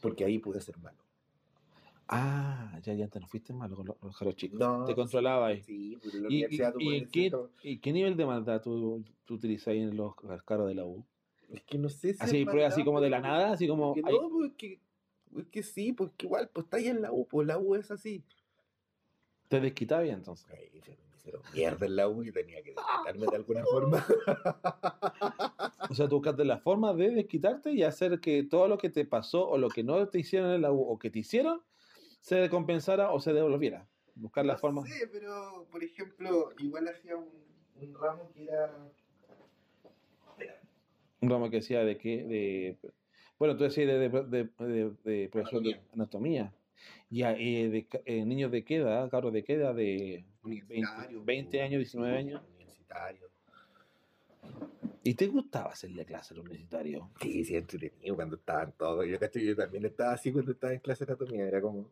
Porque 0.00 0.24
ahí 0.24 0.38
pude 0.38 0.60
ser 0.60 0.78
malo. 0.78 0.98
Ah, 2.12 2.76
ya, 2.82 2.92
ya 2.94 3.06
te 3.06 3.20
no 3.20 3.28
fuiste 3.28 3.52
malo 3.52 3.76
con 3.76 3.86
los, 3.86 3.96
los 4.02 4.18
caros 4.18 4.34
chicos. 4.34 4.58
No, 4.58 4.84
te 4.84 4.96
controlaba 4.96 5.46
ahí. 5.46 5.62
Sí, 5.62 5.96
pero 6.02 6.16
en 6.16 6.22
la 6.24 6.28
¿Y, 6.28 6.32
y, 6.32 6.36
universidad 6.38 6.74
y 6.78 6.84
puedes 6.84 7.02
en 7.02 7.08
qué, 7.10 7.32
y 7.62 7.78
qué 7.78 7.92
nivel 7.92 8.16
de 8.16 8.26
maldad 8.26 8.60
tú, 8.60 9.04
tú 9.24 9.34
utilizáis 9.34 9.80
en 9.82 9.96
los 9.96 10.14
caros 10.44 10.66
de 10.66 10.74
la 10.74 10.84
U? 10.84 11.04
Es 11.50 11.62
que 11.62 11.78
no 11.78 11.88
sé 11.88 12.14
si. 12.14 12.18
Así, 12.20 12.38
es 12.42 12.48
pruebas 12.48 12.72
así 12.72 12.84
como 12.84 13.00
de 13.00 13.10
la 13.10 13.20
pero- 13.20 13.32
nada, 13.32 13.52
así 13.52 13.68
como... 13.68 13.94
Que 13.94 14.02
ay, 14.04 14.18
no, 14.20 14.28
pues 14.28 14.52
que, 14.56 14.80
es 15.38 15.46
que 15.48 15.62
sí, 15.62 15.92
pues 15.92 16.10
que 16.16 16.26
igual, 16.26 16.48
pues 16.52 16.64
está 16.64 16.78
ahí 16.78 16.88
en 16.88 17.00
la 17.02 17.12
U, 17.12 17.26
pues 17.28 17.46
la 17.46 17.58
U 17.58 17.76
es 17.76 17.90
así. 17.92 18.24
te 19.48 19.60
desquitabas 19.60 20.08
entonces. 20.08 20.48
Ay, 20.50 20.80
se 20.80 20.90
me 20.90 21.16
hicieron 21.16 21.42
mierda 21.54 21.86
en 21.86 21.94
la 21.96 22.08
U 22.08 22.24
y 22.24 22.32
tenía 22.32 22.60
que 22.62 22.70
desquitarme 22.74 23.26
de 23.26 23.36
alguna 23.36 23.62
forma. 23.70 24.04
O 25.90 25.94
sea, 25.94 26.08
tú 26.08 26.16
buscaste 26.16 26.44
la 26.44 26.58
forma 26.58 26.92
de 26.94 27.10
desquitarte 27.10 27.72
y 27.72 27.82
hacer 27.82 28.20
que 28.20 28.42
todo 28.44 28.66
lo 28.68 28.78
que 28.78 28.90
te 28.90 29.04
pasó 29.04 29.48
o 29.48 29.58
lo 29.58 29.68
que 29.68 29.82
no 29.84 30.08
te 30.08 30.18
hicieron 30.20 30.50
en 30.52 30.62
la 30.62 30.72
U 30.72 30.80
o 30.82 30.98
que 30.98 31.10
te 31.10 31.18
hicieron 31.20 31.60
se 32.20 32.48
compensara 32.50 33.10
o 33.12 33.20
se 33.20 33.32
devolviera. 33.32 33.86
Buscar 34.14 34.44
la 34.44 34.54
no 34.54 34.58
forma. 34.58 34.86
sé, 34.86 35.08
pero 35.10 35.66
por 35.70 35.82
ejemplo, 35.82 36.52
igual 36.58 36.88
hacía 36.88 37.16
un, 37.16 37.28
un 37.80 37.94
ramo 37.94 38.30
que 38.32 38.44
era. 38.44 38.70
Espera, 40.30 40.60
Un 41.20 41.30
ramo 41.30 41.50
que 41.50 41.56
decía 41.56 41.84
de 41.84 41.96
qué, 41.98 42.24
de... 42.24 42.78
Bueno, 43.38 43.56
tú 43.56 43.64
decías 43.64 43.86
de, 43.88 44.08
de, 44.08 44.08
de, 44.08 44.50
de- 44.66 44.90
de 45.04 45.28
profesor 45.30 45.62
de 45.62 45.80
Anatomía. 45.92 46.52
Ya, 47.08 47.32
eh, 47.32 47.68
de, 47.70 47.86
ca- 47.86 48.00
eh, 48.04 48.24
niños 48.24 48.50
de 48.50 48.64
qué 48.64 48.76
edad, 48.76 49.10
cabros 49.10 49.32
de 49.32 49.42
qué 49.44 49.54
edad, 49.54 49.74
de 49.74 50.24
20, 50.42 50.74
universitario, 50.74 51.24
20 51.24 51.50
pues, 51.50 51.62
años, 51.62 51.78
19 51.78 52.12
sí, 52.12 52.18
años. 52.28 52.42
Universitario. 52.54 53.29
¿Y 55.02 55.14
te 55.14 55.26
gustaba 55.28 55.70
hacerle 55.70 56.04
clase 56.04 56.34
a 56.34 56.36
los 56.36 56.44
universitarios? 56.44 57.06
Sí, 57.20 57.44
sí, 57.44 57.56
entretenido 57.56 58.14
cuando 58.16 58.36
estaban 58.36 58.72
todos. 58.76 59.06
Yo, 59.06 59.18
cacho, 59.18 59.38
yo 59.38 59.56
también 59.56 59.84
estaba 59.86 60.12
así 60.12 60.30
cuando 60.32 60.52
estaba 60.52 60.72
en 60.74 60.80
clase 60.80 61.06
de 61.06 61.12
anatomía. 61.12 61.46
Era 61.46 61.60
como. 61.60 61.88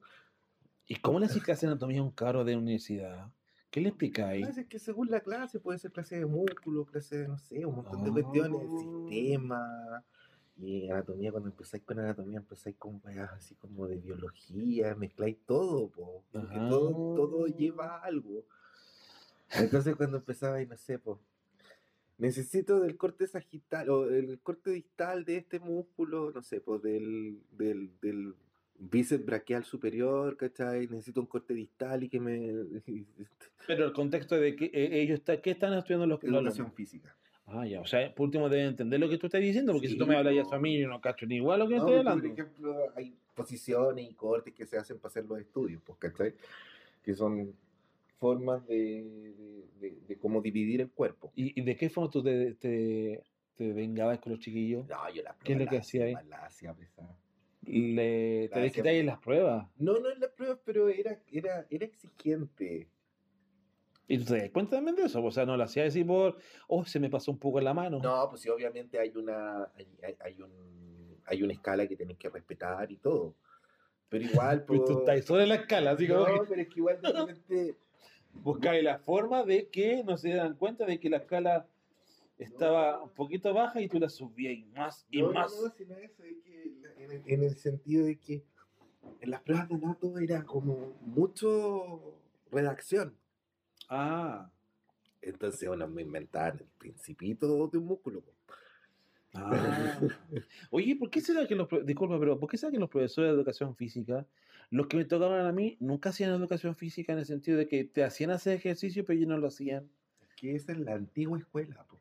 ¿Y 0.86 0.96
cómo 0.96 1.18
le 1.18 1.26
haces 1.26 1.42
clase 1.42 1.66
de 1.66 1.72
anatomía 1.72 2.00
a 2.00 2.04
un 2.04 2.10
cabro 2.10 2.44
de 2.44 2.56
universidad? 2.56 3.30
¿Qué 3.70 3.80
le 3.80 3.88
explicáis? 3.90 4.44
Clases 4.46 4.66
que 4.66 4.78
según 4.78 5.10
la 5.10 5.20
clase 5.20 5.60
puede 5.60 5.78
ser 5.78 5.92
clase 5.92 6.18
de 6.18 6.26
músculo, 6.26 6.86
clase 6.86 7.18
de, 7.18 7.28
no 7.28 7.38
sé, 7.38 7.64
un 7.66 7.76
montón 7.76 8.02
de 8.04 8.10
cuestiones, 8.10 8.68
Ah. 8.70 8.78
sistema. 8.78 10.04
Y 10.56 10.90
anatomía, 10.90 11.30
cuando 11.30 11.50
empezáis 11.50 11.82
con 11.84 11.98
anatomía, 12.00 12.38
empezáis 12.38 12.76
con 12.76 13.00
weas 13.04 13.30
así 13.32 13.54
como 13.54 13.86
de 13.86 13.96
biología, 13.96 14.94
mezcláis 14.96 15.36
todo, 15.46 15.88
po, 15.90 16.24
porque 16.32 16.56
todo, 16.68 17.14
todo 17.14 17.46
lleva 17.46 17.96
a 17.98 18.04
algo. 18.04 18.44
Entonces 19.50 19.94
cuando 19.96 20.16
empezaba, 20.16 20.60
y 20.60 20.66
no 20.66 20.76
sé, 20.76 20.98
po, 20.98 21.20
necesito 22.18 22.80
del 22.80 22.96
corte 22.96 23.26
sagital, 23.26 23.88
o 23.90 24.08
el 24.08 24.38
corte 24.40 24.70
distal 24.70 25.24
de 25.24 25.38
este 25.38 25.60
músculo, 25.60 26.32
no 26.32 26.42
sé, 26.42 26.60
pues 26.60 26.82
del, 26.82 27.38
del, 27.56 27.90
del 28.02 28.34
bíceps 28.78 29.24
braquial 29.24 29.64
superior, 29.64 30.36
¿cachai? 30.36 30.86
Necesito 30.88 31.20
un 31.20 31.26
corte 31.26 31.54
distal 31.54 32.02
y 32.02 32.08
que 32.08 32.20
me... 32.20 32.52
Pero 33.66 33.84
el 33.86 33.92
contexto 33.92 34.36
de 34.36 34.56
que 34.56 34.66
eh, 34.66 35.00
ellos 35.00 35.18
está, 35.18 35.40
¿qué 35.40 35.52
están 35.52 35.72
estudiando 35.74 36.06
los, 36.06 36.22
los 36.22 36.42
Educación 36.42 36.72
física. 36.72 37.14
Ah, 37.46 37.66
ya, 37.66 37.80
o 37.80 37.86
sea, 37.86 38.14
por 38.14 38.26
último 38.26 38.48
deben 38.50 38.66
entender 38.68 39.00
lo 39.00 39.08
que 39.08 39.16
tú 39.16 39.26
estás 39.26 39.40
diciendo, 39.40 39.72
porque 39.72 39.88
si 39.88 39.96
tú 39.96 40.04
Sí, 40.04 40.10
me 40.10 40.16
hablas 40.16 40.34
ya 40.34 40.44
familia, 40.44 40.86
no 40.86 41.00
cacho 41.00 41.24
ni 41.24 41.36
igual 41.36 41.60
lo 41.60 41.68
que 41.68 41.76
No, 41.76 41.80
estoy 41.80 41.94
porque, 41.94 42.08
hablando. 42.10 42.28
Por 42.28 42.38
ejemplo, 42.40 42.92
hay 42.94 43.16
posiciones 43.34 44.10
y 44.10 44.14
cortes 44.14 44.52
que 44.52 44.66
se 44.66 44.76
hacen 44.76 44.98
para 44.98 45.10
hacer 45.10 45.24
los 45.24 45.38
estudios, 45.38 45.80
pues, 45.84 45.98
¿cachai? 45.98 46.34
Que 47.02 47.14
son 47.14 47.54
formas 48.18 48.66
de, 48.66 49.04
de, 49.80 49.88
de- 49.90 50.00
de 50.08 50.18
cómo 50.18 50.40
dividir 50.40 50.80
el 50.80 50.90
cuerpo. 50.90 51.32
¿Y, 51.34 51.58
y 51.60 51.64
de 51.64 51.76
qué 51.76 51.88
forma 51.88 52.10
tú 52.10 52.22
te, 52.22 52.54
te, 52.54 53.22
te 53.56 53.72
vengabas 53.72 54.18
con 54.18 54.32
los 54.32 54.40
chiquillos? 54.40 54.86
No, 54.88 55.10
yo 55.10 55.22
la 55.22 55.36
¿Qué 55.42 55.52
es 55.54 55.58
lo 55.58 55.66
que 55.66 55.78
hacía 55.78 56.04
ahí? 56.04 56.14
La 56.28 56.44
hacía 56.46 56.74
pesada. 56.74 57.16
Le, 57.62 58.48
te 58.52 58.60
desquitáis 58.60 59.00
en 59.00 59.06
las 59.06 59.18
pruebas. 59.18 59.66
No, 59.76 59.98
no 59.98 60.10
en 60.10 60.20
las 60.20 60.30
pruebas, 60.30 60.58
pero 60.64 60.88
era, 60.88 61.20
era, 61.30 61.66
era 61.70 61.84
exigente. 61.84 62.88
¿Y 64.10 64.18
tú 64.18 64.24
te 64.24 64.38
das 64.38 64.50
cuenta 64.50 64.76
también 64.76 64.96
de 64.96 65.02
eso? 65.02 65.22
O 65.22 65.30
sea, 65.30 65.44
no 65.44 65.56
lo 65.56 65.64
hacía 65.64 65.84
así 65.84 66.02
por, 66.02 66.38
oh, 66.66 66.84
se 66.86 66.98
me 66.98 67.10
pasó 67.10 67.30
un 67.30 67.38
poco 67.38 67.58
en 67.58 67.66
la 67.66 67.74
mano. 67.74 67.98
No, 68.00 68.28
pues 68.30 68.40
sí, 68.40 68.48
obviamente 68.48 68.98
hay 68.98 69.10
una, 69.14 69.64
hay, 69.74 69.86
hay, 70.02 70.16
hay 70.20 70.40
un, 70.42 71.20
hay 71.26 71.42
una 71.42 71.52
escala 71.52 71.86
que 71.86 71.94
tenés 71.94 72.16
que 72.16 72.30
respetar 72.30 72.90
y 72.90 72.96
todo. 72.96 73.34
Pero 74.08 74.24
igual, 74.24 74.64
pues... 74.66 74.82
tú 74.86 75.00
estás 75.00 75.24
sobre 75.26 75.46
la 75.46 75.56
escala, 75.56 75.90
así 75.90 76.08
como 76.08 76.20
No, 76.20 76.26
que 76.26 76.48
pero 76.48 76.62
es 76.62 76.68
que 76.68 76.74
igual 76.76 77.02
de 77.02 77.12
repente... 77.12 77.76
buscáis 78.32 78.82
la 78.82 78.98
forma 78.98 79.44
de 79.44 79.68
que 79.68 80.02
no 80.04 80.16
se 80.16 80.30
dan 80.34 80.54
cuenta 80.54 80.84
de 80.86 80.98
que 80.98 81.10
la 81.10 81.18
escala 81.18 81.66
estaba 82.38 83.02
un 83.02 83.10
poquito 83.10 83.52
baja 83.52 83.80
y 83.80 83.88
tú 83.88 83.98
la 83.98 84.08
subías 84.08 84.64
más 84.74 85.06
y 85.10 85.22
no, 85.22 85.32
más. 85.32 85.52
No, 85.54 85.68
no, 85.68 85.74
sino 85.74 85.96
eso, 85.96 86.22
es 86.22 86.36
que 86.44 86.62
en, 86.98 87.10
el, 87.10 87.22
en 87.26 87.42
el 87.42 87.56
sentido 87.56 88.06
de 88.06 88.16
que 88.16 88.44
en 89.20 89.30
las 89.30 89.42
pruebas 89.42 89.68
de 89.68 89.74
anato 89.74 90.18
era 90.18 90.44
como 90.44 90.96
mucho 91.00 92.14
redacción. 92.50 93.16
Ah, 93.88 94.50
Entonces 95.20 95.68
uno 95.68 95.88
me 95.88 96.02
inventaban 96.02 96.58
el 96.60 96.66
principito 96.78 97.68
de 97.68 97.78
un 97.78 97.86
músculo. 97.86 98.22
ah. 99.34 99.98
Oye, 100.70 100.94
¿por 100.96 101.10
qué 101.10 101.20
será 101.20 101.46
que 101.46 101.54
los, 101.54 101.68
disculpa, 101.84 102.18
pero 102.18 102.38
¿por 102.38 102.48
qué 102.48 102.56
será 102.56 102.70
que 102.70 102.78
los 102.78 102.90
profesores 102.90 103.30
de 103.30 103.36
educación 103.36 103.74
física, 103.74 104.26
los 104.70 104.86
que 104.86 104.96
me 104.96 105.04
tocaban 105.04 105.46
a 105.46 105.52
mí, 105.52 105.76
nunca 105.80 106.10
hacían 106.10 106.30
educación 106.30 106.74
física 106.74 107.12
en 107.12 107.20
el 107.20 107.26
sentido 107.26 107.56
de 107.58 107.66
que 107.68 107.84
te 107.84 108.04
hacían 108.04 108.30
hacer 108.30 108.54
ejercicio, 108.54 109.04
pero 109.04 109.16
ellos 109.18 109.28
no 109.28 109.38
lo 109.38 109.48
hacían? 109.48 109.88
Que 110.36 110.54
esa 110.54 110.72
es 110.72 110.78
la 110.78 110.94
antigua 110.94 111.38
escuela. 111.38 111.84
po. 111.88 111.98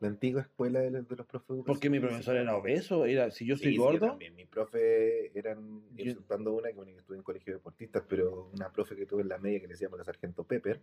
La 0.00 0.08
antigua 0.08 0.42
escuela 0.42 0.80
de, 0.80 0.90
los- 0.90 1.08
de 1.08 1.16
los 1.16 1.26
profes. 1.26 1.62
Porque 1.66 1.88
mi 1.88 2.00
profesor 2.00 2.36
era 2.36 2.56
obeso, 2.56 3.04
era, 3.06 3.30
si 3.30 3.46
yo 3.46 3.56
Sí, 3.56 3.62
soy 3.64 3.72
sí, 3.72 3.76
yo 3.78 3.82
gordo, 3.84 4.06
también. 4.08 4.34
Mi 4.34 4.44
profe 4.44 5.36
eran, 5.38 5.82
Yo- 5.94 6.04
exceptuando 6.10 6.52
una 6.52 6.68
que, 6.68 6.74
bueno, 6.74 6.92
que 6.92 6.98
estuve 6.98 7.16
en 7.16 7.22
colegio 7.22 7.52
de 7.52 7.58
deportistas, 7.58 8.02
pero 8.08 8.50
una 8.52 8.70
profe 8.72 8.96
que 8.96 9.06
tuve 9.06 9.22
en 9.22 9.28
la 9.28 9.38
media 9.38 9.60
que 9.60 9.66
le 9.66 9.72
decíamos 9.74 9.98
la 9.98 10.04
sargento 10.04 10.44
Pepper. 10.44 10.80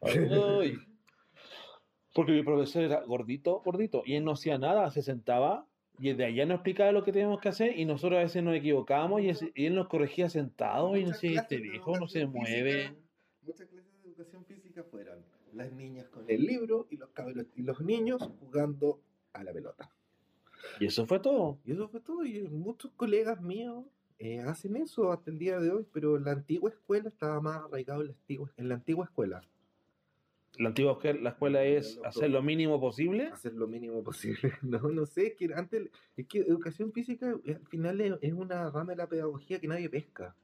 Ay. 0.00 0.76
Porque 2.14 2.32
mi 2.32 2.42
profesor 2.42 2.82
era 2.82 3.02
gordito, 3.04 3.60
gordito, 3.64 4.02
y 4.04 4.14
él 4.14 4.24
no 4.24 4.32
hacía 4.32 4.58
nada, 4.58 4.90
se 4.90 5.02
sentaba 5.02 5.66
y 5.98 6.12
de 6.12 6.24
allá 6.24 6.46
nos 6.46 6.56
explicaba 6.56 6.92
lo 6.92 7.02
que 7.04 7.12
teníamos 7.12 7.40
que 7.40 7.48
hacer 7.48 7.78
y 7.78 7.84
nosotros 7.84 8.18
a 8.18 8.22
veces 8.22 8.42
nos 8.42 8.54
equivocábamos 8.54 9.20
y, 9.22 9.30
él 9.66 9.74
nos 9.74 9.88
corregía 9.88 10.28
sentado 10.28 10.96
y 10.96 11.00
no 11.00 11.06
Muchas 11.08 11.20
sé, 11.20 11.28
clases 11.32 11.52
este 11.52 11.68
viejo 11.68 11.98
no 11.98 12.08
se 12.08 12.26
mueve. 12.26 12.72
física- 12.88 12.94
Muchas 13.42 13.66
clases 13.68 14.02
de 14.02 14.08
educación 14.08 14.44
física 14.44 14.84
fueron 14.84 15.18
las 15.54 15.72
niñas 15.72 16.06
con 16.08 16.24
el 16.28 16.42
libro 16.42 16.86
y 16.90 16.96
los 16.96 17.08
cabros 17.10 17.46
y 17.56 17.62
los 17.62 17.80
niños 17.80 18.22
jugando 18.40 19.00
a 19.32 19.42
la 19.42 19.52
pelota. 19.52 19.90
Y 20.80 20.86
eso 20.86 21.06
fue 21.06 21.18
todo. 21.20 21.58
Y 21.64 21.72
eso 21.72 21.88
fue 21.88 22.00
todo. 22.00 22.24
Y 22.24 22.42
muchos 22.48 22.90
colegas 22.92 23.40
míos 23.40 23.84
eh, 24.18 24.40
hacen 24.40 24.76
eso 24.76 25.10
hasta 25.12 25.30
el 25.30 25.38
día 25.38 25.58
de 25.60 25.70
hoy, 25.70 25.86
pero 25.92 26.18
la 26.18 26.32
antigua 26.32 26.70
escuela 26.70 27.08
estaba 27.08 27.40
más 27.40 27.64
arraigado 27.64 28.02
en 28.02 28.08
la 28.08 28.12
antigua, 28.12 28.50
en 28.56 28.68
la 28.68 28.74
antigua 28.74 29.04
escuela. 29.06 29.40
La 30.58 30.68
antigua 30.70 30.92
escuela, 30.92 31.20
la 31.20 31.30
escuela 31.30 31.64
es 31.64 32.00
hacer 32.04 32.30
lo 32.30 32.42
mínimo 32.42 32.80
posible. 32.80 33.28
Hacer 33.28 33.54
lo 33.54 33.66
mínimo 33.68 34.02
posible. 34.02 34.52
No, 34.62 34.80
no 34.80 35.06
sé, 35.06 35.28
es 35.28 35.34
que 35.34 35.48
antes, 35.54 35.88
es 36.16 36.26
que 36.26 36.40
educación 36.40 36.92
física 36.92 37.34
eh, 37.44 37.54
al 37.54 37.66
final 37.68 38.00
es, 38.00 38.14
es 38.20 38.32
una 38.32 38.68
rama 38.70 38.92
de 38.92 38.96
la 38.96 39.06
pedagogía 39.08 39.60
que 39.60 39.68
nadie 39.68 39.88
pesca. 39.88 40.34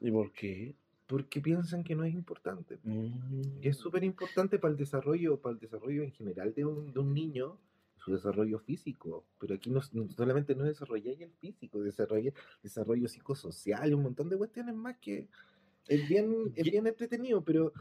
¿Y 0.00 0.10
por 0.10 0.32
qué? 0.32 0.74
porque 1.08 1.40
piensan 1.40 1.84
que 1.84 1.94
no 1.94 2.02
es 2.02 2.12
importante. 2.12 2.80
Y 2.84 3.68
es 3.68 3.78
Mm. 3.78 3.80
súper 3.80 4.02
importante 4.02 4.58
para 4.58 4.72
el 4.72 4.76
desarrollo, 4.76 5.36
para 5.40 5.52
el 5.54 5.60
desarrollo 5.60 6.02
en 6.02 6.10
general 6.10 6.52
de 6.52 6.64
un, 6.64 6.92
de 6.92 6.98
un 6.98 7.14
niño, 7.14 7.56
su 7.96 8.12
desarrollo 8.12 8.58
físico. 8.58 9.24
Pero 9.38 9.54
aquí 9.54 9.70
no, 9.70 9.80
solamente 10.16 10.56
no 10.56 10.64
desarrolláis 10.64 11.20
el 11.20 11.30
físico, 11.30 11.80
desarrolláis 11.80 12.34
desarrollo 12.60 13.06
psicosocial 13.06 13.94
un 13.94 14.02
montón 14.02 14.28
de 14.28 14.36
cuestiones 14.36 14.74
más 14.74 14.96
que 14.98 15.28
es 15.86 16.08
bien, 16.08 16.52
es 16.56 16.64
bien 16.64 16.88
entretenido, 16.88 17.40
pero 17.44 17.72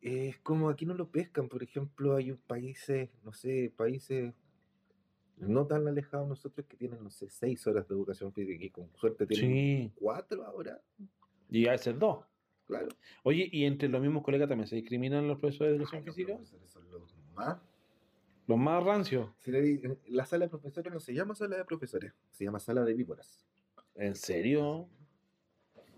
es 0.00 0.38
como 0.38 0.68
aquí 0.68 0.86
no 0.86 0.94
lo 0.94 1.08
pescan. 1.10 1.48
Por 1.48 1.62
ejemplo, 1.62 2.16
hay 2.16 2.30
un 2.30 2.38
países, 2.38 3.10
no 3.24 3.32
sé, 3.32 3.72
países 3.76 4.34
no 5.36 5.66
tan 5.66 5.86
alejados 5.86 6.26
de 6.26 6.30
nosotros 6.30 6.66
que 6.66 6.76
tienen, 6.76 7.02
no 7.02 7.10
sé, 7.10 7.28
seis 7.30 7.64
horas 7.66 7.86
de 7.88 7.94
educación 7.94 8.32
física 8.32 8.64
y 8.64 8.70
con 8.70 8.90
suerte 8.96 9.26
tienen 9.26 9.50
Sí, 9.52 9.92
cuatro 9.94 10.44
ahora, 10.44 10.80
y 11.48 11.68
a 11.68 11.72
veces 11.72 11.96
dos. 11.98 12.24
claro. 12.66 12.88
Oye, 13.22 13.48
¿y 13.52 13.64
entre 13.64 13.88
los 13.88 14.00
mismos 14.02 14.24
colegas 14.24 14.48
también 14.48 14.66
se 14.66 14.74
discriminan 14.76 15.28
los 15.28 15.38
profesores 15.38 15.70
de 15.72 15.76
educación 15.76 16.00
Ay, 16.00 16.06
los 16.06 16.14
física? 16.16 16.34
profesores 16.34 16.70
son 16.70 16.90
los 16.90 17.14
más 17.36 17.58
Los 18.48 18.58
más 18.58 18.82
rancios. 18.82 19.30
Le 19.46 19.60
di- 19.62 19.80
La 20.08 20.24
sala 20.26 20.46
de 20.46 20.48
profesores 20.50 20.92
no 20.92 20.98
se 21.00 21.14
llama 21.14 21.34
sala 21.36 21.56
de 21.56 21.64
profesores, 21.64 22.12
se 22.32 22.44
llama 22.44 22.58
sala 22.58 22.82
de 22.84 22.94
víboras. 22.94 23.46
¿En 23.94 24.16
serio? 24.16 24.88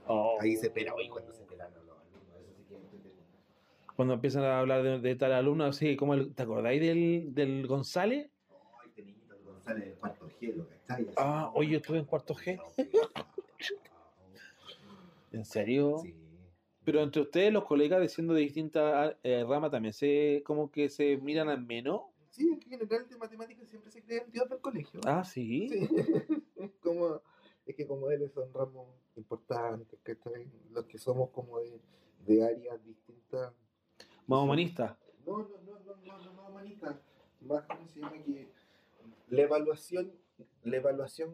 Oh. 0.06 0.36
Ahí 0.40 0.56
se 0.56 0.68
pela, 0.70 0.94
hoy 0.94 1.08
cuando 1.08 1.32
se 1.32 1.44
pelan 1.44 1.72
los 1.74 1.82
alumnos, 1.98 2.40
eso 2.40 2.52
sí 2.56 2.64
que 2.68 2.74
es 2.74 2.82
entretenido. 2.82 3.24
Cuando 4.00 4.14
empiezan 4.14 4.44
a 4.44 4.60
hablar 4.60 4.82
de, 4.82 4.98
de 4.98 5.14
tal 5.14 5.34
alumno, 5.34 5.66
así 5.66 5.94
como 5.94 6.14
el, 6.14 6.34
¿te 6.34 6.44
acordáis 6.44 6.80
del, 6.80 7.34
del 7.34 7.66
González? 7.66 8.30
Ay, 8.48 8.88
este 8.88 9.02
niñito 9.02 9.34
de 9.34 9.42
González 9.42 9.84
del 9.84 9.98
cuarto 9.98 10.26
G, 10.26 10.56
lo 10.56 10.66
¿cachai? 10.66 11.02
Así. 11.02 11.14
Ah, 11.18 11.52
oye, 11.54 11.72
yo 11.72 11.76
estuve 11.76 11.98
en 11.98 12.06
cuarto 12.06 12.34
G. 12.34 12.58
¿En 15.32 15.44
serio? 15.44 15.98
Sí. 15.98 16.14
Pero 16.82 17.02
entre 17.02 17.20
ustedes, 17.20 17.52
los 17.52 17.66
colegas 17.66 18.00
de 18.00 18.08
siendo 18.08 18.32
de 18.32 18.40
distintas 18.40 19.16
eh, 19.22 19.44
ramas, 19.46 19.70
también 19.70 19.92
se 19.92 20.42
como 20.46 20.70
que 20.70 20.88
se 20.88 21.18
miran 21.18 21.50
al 21.50 21.62
menos. 21.62 22.04
Sí, 22.30 22.48
en 22.48 22.62
general 22.62 23.06
de 23.06 23.18
matemáticas 23.18 23.68
siempre 23.68 23.90
se 23.90 23.98
el 23.98 24.30
dios 24.30 24.48
del 24.48 24.60
colegio. 24.60 24.98
Ah, 25.04 25.24
sí. 25.24 25.68
Sí. 25.68 25.88
como, 26.82 27.20
es 27.66 27.76
que 27.76 27.86
como 27.86 28.10
él 28.10 28.30
son 28.30 28.50
ramos 28.54 28.86
importantes, 29.14 30.00
¿cachai? 30.02 30.50
Los 30.70 30.86
que 30.86 30.96
somos 30.96 31.28
como 31.32 31.60
de, 31.60 31.82
de 32.24 32.46
áreas 32.46 32.82
distintas. 32.82 33.52
Más 34.26 34.40
humanista. 34.42 34.96
No, 35.26 35.38
no, 35.38 35.44
no, 35.44 35.78
no, 35.80 35.96
no, 36.04 36.18
no, 36.24 36.32
no, 36.34 36.50
manita. 36.50 37.00
Más, 37.42 37.64
¿cómo 37.64 37.86
se 37.88 38.00
llama? 38.00 38.12
Que 38.12 38.48
la 39.28 39.42
evaluación, 39.42 40.12
la 40.64 40.76
evaluación 40.76 41.30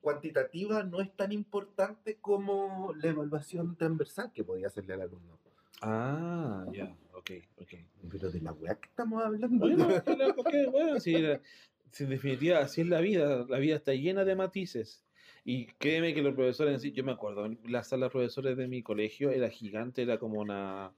cuantitativa 0.00 0.82
no 0.82 1.00
es 1.00 1.10
tan 1.16 1.32
importante 1.32 2.16
como 2.20 2.92
la 2.96 3.08
evaluación 3.10 3.76
transversal 3.76 4.32
que 4.32 4.44
podía 4.44 4.66
hacerle 4.66 4.94
al 4.94 5.02
alumno. 5.02 5.38
Ah, 5.80 6.66
ya, 6.72 6.94
ok, 7.14 7.30
ok. 7.60 7.74
Pero 8.10 8.30
de 8.30 8.40
la 8.40 8.52
weá 8.52 8.74
que 8.76 8.88
estamos 8.88 9.22
hablando. 9.22 9.58
Bueno, 9.66 9.86
que 10.04 10.16
la- 10.16 10.34
que, 10.50 10.66
bueno, 10.66 10.94
la- 10.94 11.00
sí, 11.00 11.14
en 11.14 12.08
definitiva, 12.10 12.58
así 12.58 12.80
es 12.82 12.88
la 12.88 13.00
vida. 13.00 13.44
La 13.48 13.58
vida 13.58 13.76
está 13.76 13.92
llena 13.94 14.24
de 14.24 14.34
matices. 14.36 15.04
Y 15.46 15.66
créeme 15.74 16.14
que 16.14 16.22
los 16.22 16.34
profesores 16.34 16.82
yo 16.82 17.04
me 17.04 17.12
acuerdo, 17.12 17.46
la 17.64 17.84
sala 17.84 18.06
de 18.06 18.10
profesores 18.12 18.56
de 18.56 18.66
mi 18.66 18.82
colegio 18.82 19.30
era 19.30 19.50
gigante, 19.50 20.02
era 20.02 20.18
como 20.18 20.40
una, 20.40 20.92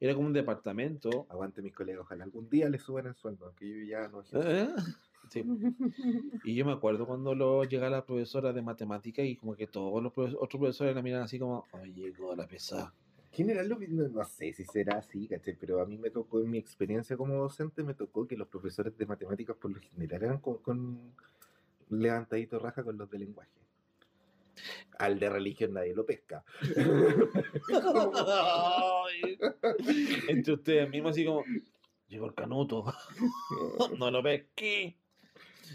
era 0.00 0.14
como 0.14 0.26
un 0.26 0.32
departamento. 0.32 1.26
Aguante 1.28 1.62
mis 1.62 1.74
colegas, 1.74 2.02
ojalá 2.02 2.24
algún 2.24 2.48
día 2.48 2.68
les 2.68 2.82
suban 2.82 3.06
el 3.06 3.14
sueldo, 3.14 3.46
aunque 3.46 3.68
yo 3.68 3.84
ya 3.84 4.08
no 4.08 4.22
¿Eh? 4.32 4.68
Sí. 5.30 5.44
Y 6.44 6.54
yo 6.54 6.64
me 6.64 6.72
acuerdo 6.72 7.06
cuando 7.06 7.34
lo 7.34 7.64
llegaba 7.64 7.90
la 7.90 8.04
profesora 8.06 8.52
de 8.52 8.62
matemática 8.62 9.22
y 9.22 9.36
como 9.36 9.54
que 9.54 9.66
todos 9.66 10.02
los 10.02 10.12
profes- 10.12 10.36
otros 10.38 10.58
profesores 10.58 10.94
la 10.94 11.02
miran 11.02 11.22
así 11.22 11.38
como, 11.38 11.66
ay, 11.72 11.92
llegó 11.92 12.34
la 12.34 12.46
pesada. 12.46 12.92
general 13.30 13.68
no, 13.68 13.78
no 14.08 14.24
sé 14.24 14.52
si 14.52 14.64
será 14.64 14.98
así, 14.98 15.28
¿cachai? 15.28 15.54
Pero 15.60 15.80
a 15.80 15.86
mí 15.86 15.98
me 15.98 16.10
tocó, 16.10 16.40
en 16.40 16.50
mi 16.50 16.58
experiencia 16.58 17.16
como 17.16 17.34
docente, 17.34 17.82
me 17.82 17.94
tocó 17.94 18.26
que 18.26 18.36
los 18.36 18.48
profesores 18.48 18.96
de 18.96 19.06
matemáticas 19.06 19.56
por 19.56 19.70
lo 19.70 19.80
general 19.80 20.22
eran 20.22 20.38
con, 20.38 20.56
con 20.58 20.98
levantadito 21.90 22.58
raja 22.58 22.82
con 22.82 22.96
los 22.96 23.10
de 23.10 23.18
lenguaje. 23.18 23.50
Al 24.98 25.18
de 25.18 25.30
religión 25.30 25.72
nadie 25.72 25.94
lo 25.94 26.04
pesca. 26.04 26.44
Entre 30.28 30.52
ustedes 30.52 30.90
mismos 30.90 31.12
así 31.12 31.24
como, 31.24 31.42
llegó 32.10 32.26
el 32.26 32.34
canuto, 32.34 32.84
no 33.98 34.10
lo 34.10 34.22
pesqué. 34.22 34.96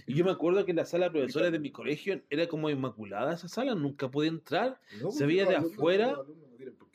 Y 0.06 0.13
yo 0.13 0.26
me 0.26 0.32
acuerdo 0.32 0.65
que 0.65 0.73
la 0.73 0.86
sala 0.86 1.06
de 1.06 1.12
profesores 1.12 1.52
de 1.52 1.60
mi 1.60 1.71
colegio 1.71 2.21
era 2.30 2.47
como 2.47 2.69
inmaculada 2.69 3.34
esa 3.34 3.47
sala, 3.47 3.73
nunca 3.76 4.12
pude 4.12 4.28
entrar, 4.28 4.80
No, 5.02 5.10
Se 5.10 5.26
veía 5.26 5.45
de 5.45 5.56
afuera. 5.56 6.17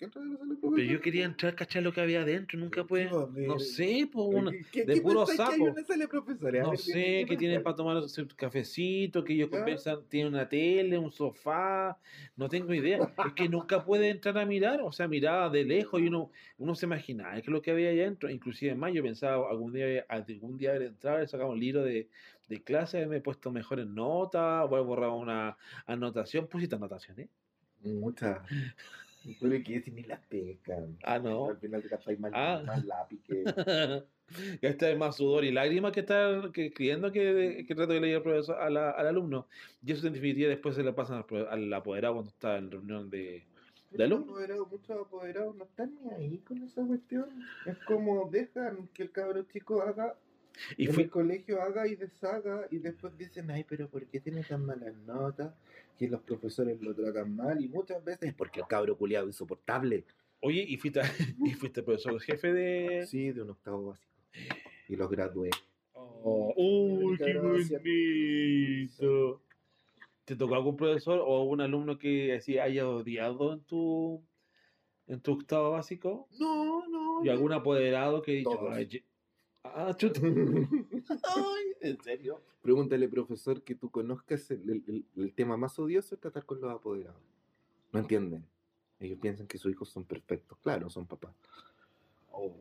Qué 0.01 0.07
entrar 0.07 0.25
a 0.25 0.29
la 0.29 0.37
sala 0.39 0.55
de 0.55 0.61
pero 0.61 0.83
yo 0.83 1.01
quería 1.01 1.25
entrar, 1.27 1.55
cachar 1.55 1.83
lo 1.83 1.93
que 1.93 2.01
había 2.01 2.23
adentro, 2.23 2.59
nunca 2.59 2.85
pude, 2.85 3.07
¿qué 3.07 3.15
va 3.15 3.25
a 3.25 3.27
no 3.27 3.59
sé, 3.59 4.09
pues 4.11 4.27
una, 4.31 4.51
¿Qué- 4.73 4.85
de 4.87 4.95
qué 4.95 5.01
puro 5.03 5.27
que 5.27 5.33
hay 5.33 5.37
sapo. 5.37 5.53
en 5.55 5.73
una 5.73 5.85
sala 5.85 6.05
de 6.05 6.09
profesores? 6.09 6.61
A 6.63 6.65
No 6.65 6.77
sé, 6.77 6.93
¿qué 6.93 7.27
que 7.27 7.37
tienen 7.37 7.63
para 7.63 7.77
tomar 7.77 8.09
su 8.09 8.27
cafecito, 8.29 9.23
que 9.23 9.35
ellos 9.35 9.51
Ya. 9.51 9.59
conversan, 9.59 10.03
tienen 10.09 10.33
una 10.33 10.49
tele, 10.49 10.97
un 10.97 11.13
sofá, 11.13 11.99
no 12.37 12.49
tengo 12.49 12.73
idea. 12.73 12.99
Es 13.27 13.35
que 13.35 13.49
nunca 13.49 13.85
puede 13.85 14.09
entrar 14.09 14.39
a 14.39 14.47
mirar, 14.47 14.81
o 14.81 14.91
sea, 14.91 15.07
miraba 15.07 15.51
de 15.51 15.65
lejos 15.65 16.01
y 16.01 16.07
uno, 16.07 16.31
uno 16.57 16.75
se 16.75 16.87
imaginaba 16.87 17.35
que 17.35 17.41
es 17.41 17.49
lo 17.49 17.61
que 17.61 17.71
había 17.71 17.91
allá 17.91 18.03
adentro. 18.05 18.31
Inclusive 18.31 18.75
más, 18.75 18.95
yo 18.95 19.03
pensaba 19.03 19.51
algún 19.51 19.75
día, 19.75 20.07
algún 20.09 20.57
día 20.57 20.71
haber 20.71 20.83
entrado, 20.83 21.27
sacado 21.27 21.51
un 21.51 21.61
libro 21.61 21.83
de, 21.85 22.09
de 22.49 22.63
clase, 22.63 22.97
haberme 22.97 23.19
he 23.19 23.21
puesto 23.21 23.51
mejores 23.53 23.87
notas, 23.87 24.65
o 24.65 24.75
haber 24.75 24.83
borrado 24.87 25.17
una 25.17 25.59
anotación, 25.85 26.47
pusiste 26.47 26.75
anotaciones. 26.77 27.29
Muchas. 27.83 28.39
Pero 29.41 29.55
es 29.55 29.65
que 29.65 29.81
si 29.81 29.91
ni 29.91 30.03
las 30.03 30.21
pescan. 30.27 30.97
Ah, 31.03 31.19
no. 31.19 31.49
Al 31.51 31.59
final 31.59 31.83
gastáis 31.83 32.19
más, 32.19 32.33
Ah. 32.35 32.63
más 32.67 32.85
lápiz 32.85 33.21
que. 33.25 33.45
Ya 34.63 34.69
está 34.69 34.95
más 34.95 35.17
sudor 35.17 35.45
y 35.45 35.51
lágrimas 35.51 35.91
que 35.91 36.01
estar 36.01 36.53
que 36.53 36.67
escribiendo 36.67 37.11
que, 37.11 37.65
que 37.67 37.75
trato 37.75 37.93
de 37.95 38.01
leer 38.01 38.19
al, 38.19 38.23
profesor, 38.23 38.61
a 38.61 38.71
la- 38.71 38.93
al 38.93 39.09
alumno. 39.09 39.49
Y 39.85 39.91
eso 39.91 40.07
en 40.07 40.13
definitiva 40.13 40.49
después 40.49 40.77
se 40.77 40.85
le 40.85 40.93
pasan 40.93 41.25
al, 41.29 41.49
al 41.49 41.73
apoderado 41.75 42.15
cuando 42.15 42.31
está 42.31 42.57
en 42.57 42.71
reunión 42.71 43.11
de, 43.11 43.43
de 43.91 44.05
alumnos. 44.05 44.29
apoderados, 44.29 44.71
muchos 44.71 44.91
apoderados 45.05 45.57
no 45.57 45.65
están 45.65 45.99
ni 46.05 46.11
ahí 46.13 46.39
con 46.39 46.63
esa 46.63 46.87
cuestión. 46.87 47.27
Es 47.67 47.77
como 47.89 48.31
dejan 48.31 48.89
que 48.95 49.03
el 49.03 49.11
cabro 49.11 49.43
chico 49.53 49.83
haga, 49.83 50.15
Y 50.77 50.87
en 50.87 50.95
fui, 50.95 51.03
el 51.03 51.11
colegio 51.11 51.61
haga 51.61 51.89
y 51.89 51.97
deshaga, 51.97 52.69
y 52.71 52.79
después 52.79 53.19
dicen, 53.19 53.51
ay, 53.51 53.65
pero 53.69 53.89
¿por 53.89 54.07
qué 54.07 54.21
tiene 54.21 54.45
tan 54.45 54.65
malas 54.65 54.95
notas? 55.09 55.55
Que 56.01 56.09
los 56.09 56.23
profesores 56.23 56.81
lo 56.81 56.95
tratan 56.95 57.37
mal, 57.37 57.63
y 57.63 57.69
muchas 57.69 58.03
veces 58.03 58.31
es 58.31 58.35
porque 58.35 58.61
el 58.61 58.67
cabro 58.67 58.97
culiado 58.97 59.27
es 59.29 59.35
insoportable. 59.35 60.05
oye, 60.41 60.65
y 60.67 60.79
fuiste, 60.79 61.03
y 61.45 61.51
fuiste 61.53 61.83
profesor 61.83 62.19
jefe 62.21 62.55
de. 62.55 63.07
Sí, 63.07 63.33
de 63.33 63.43
un 63.43 63.51
octavo 63.51 63.89
básico. 63.89 64.11
Y 64.89 64.97
los 64.97 65.11
gradué. 65.11 65.51
Oh, 65.93 66.55
uy, 66.57 67.19
qué 67.19 67.39
bonito. 67.39 67.79
¿Te 70.25 70.37
tocó 70.37 70.55
algún 70.55 70.77
profesor 70.77 71.21
o 71.23 71.41
algún 71.43 71.61
alumno 71.61 71.99
que 71.99 72.33
así 72.35 72.59
haya 72.59 72.89
odiado 72.89 73.53
en 73.53 73.61
tu 73.61 74.23
en 75.07 75.21
tu 75.21 75.33
octavo 75.33 75.73
básico? 75.73 76.29
No, 76.39 76.87
no. 76.89 77.23
¿Y 77.25 77.29
algún 77.29 77.53
apoderado 77.53 78.23
que 78.23 78.33
dicho, 78.33 78.51
Todos. 78.53 78.73
"Ay, 78.73 78.87
ye- 78.87 79.05
ah, 79.65 79.95
chuta"? 79.97 80.21
Ay, 80.25 81.65
¿en 81.81 82.01
serio? 82.03 82.41
Pregúntale, 82.63 83.09
profesor, 83.09 83.63
que 83.63 83.75
tú 83.75 83.91
conozcas 83.91 84.51
el, 84.51 85.05
el- 85.17 85.33
tema 85.35 85.57
más 85.57 85.79
odioso 85.79 86.15
es 86.15 86.21
tratar 86.21 86.45
con 86.45 86.61
los 86.61 86.71
apoderados. 86.71 87.21
No 87.93 88.01
entienden. 88.01 88.45
Ellos 89.01 89.19
piensan 89.21 89.47
que 89.47 89.57
sus 89.59 89.73
hijos 89.73 89.89
son 89.89 90.05
perfectos. 90.05 90.59
Claro, 90.63 90.91
son 90.91 91.07
papás. 91.07 91.35
Oh. 92.31 92.55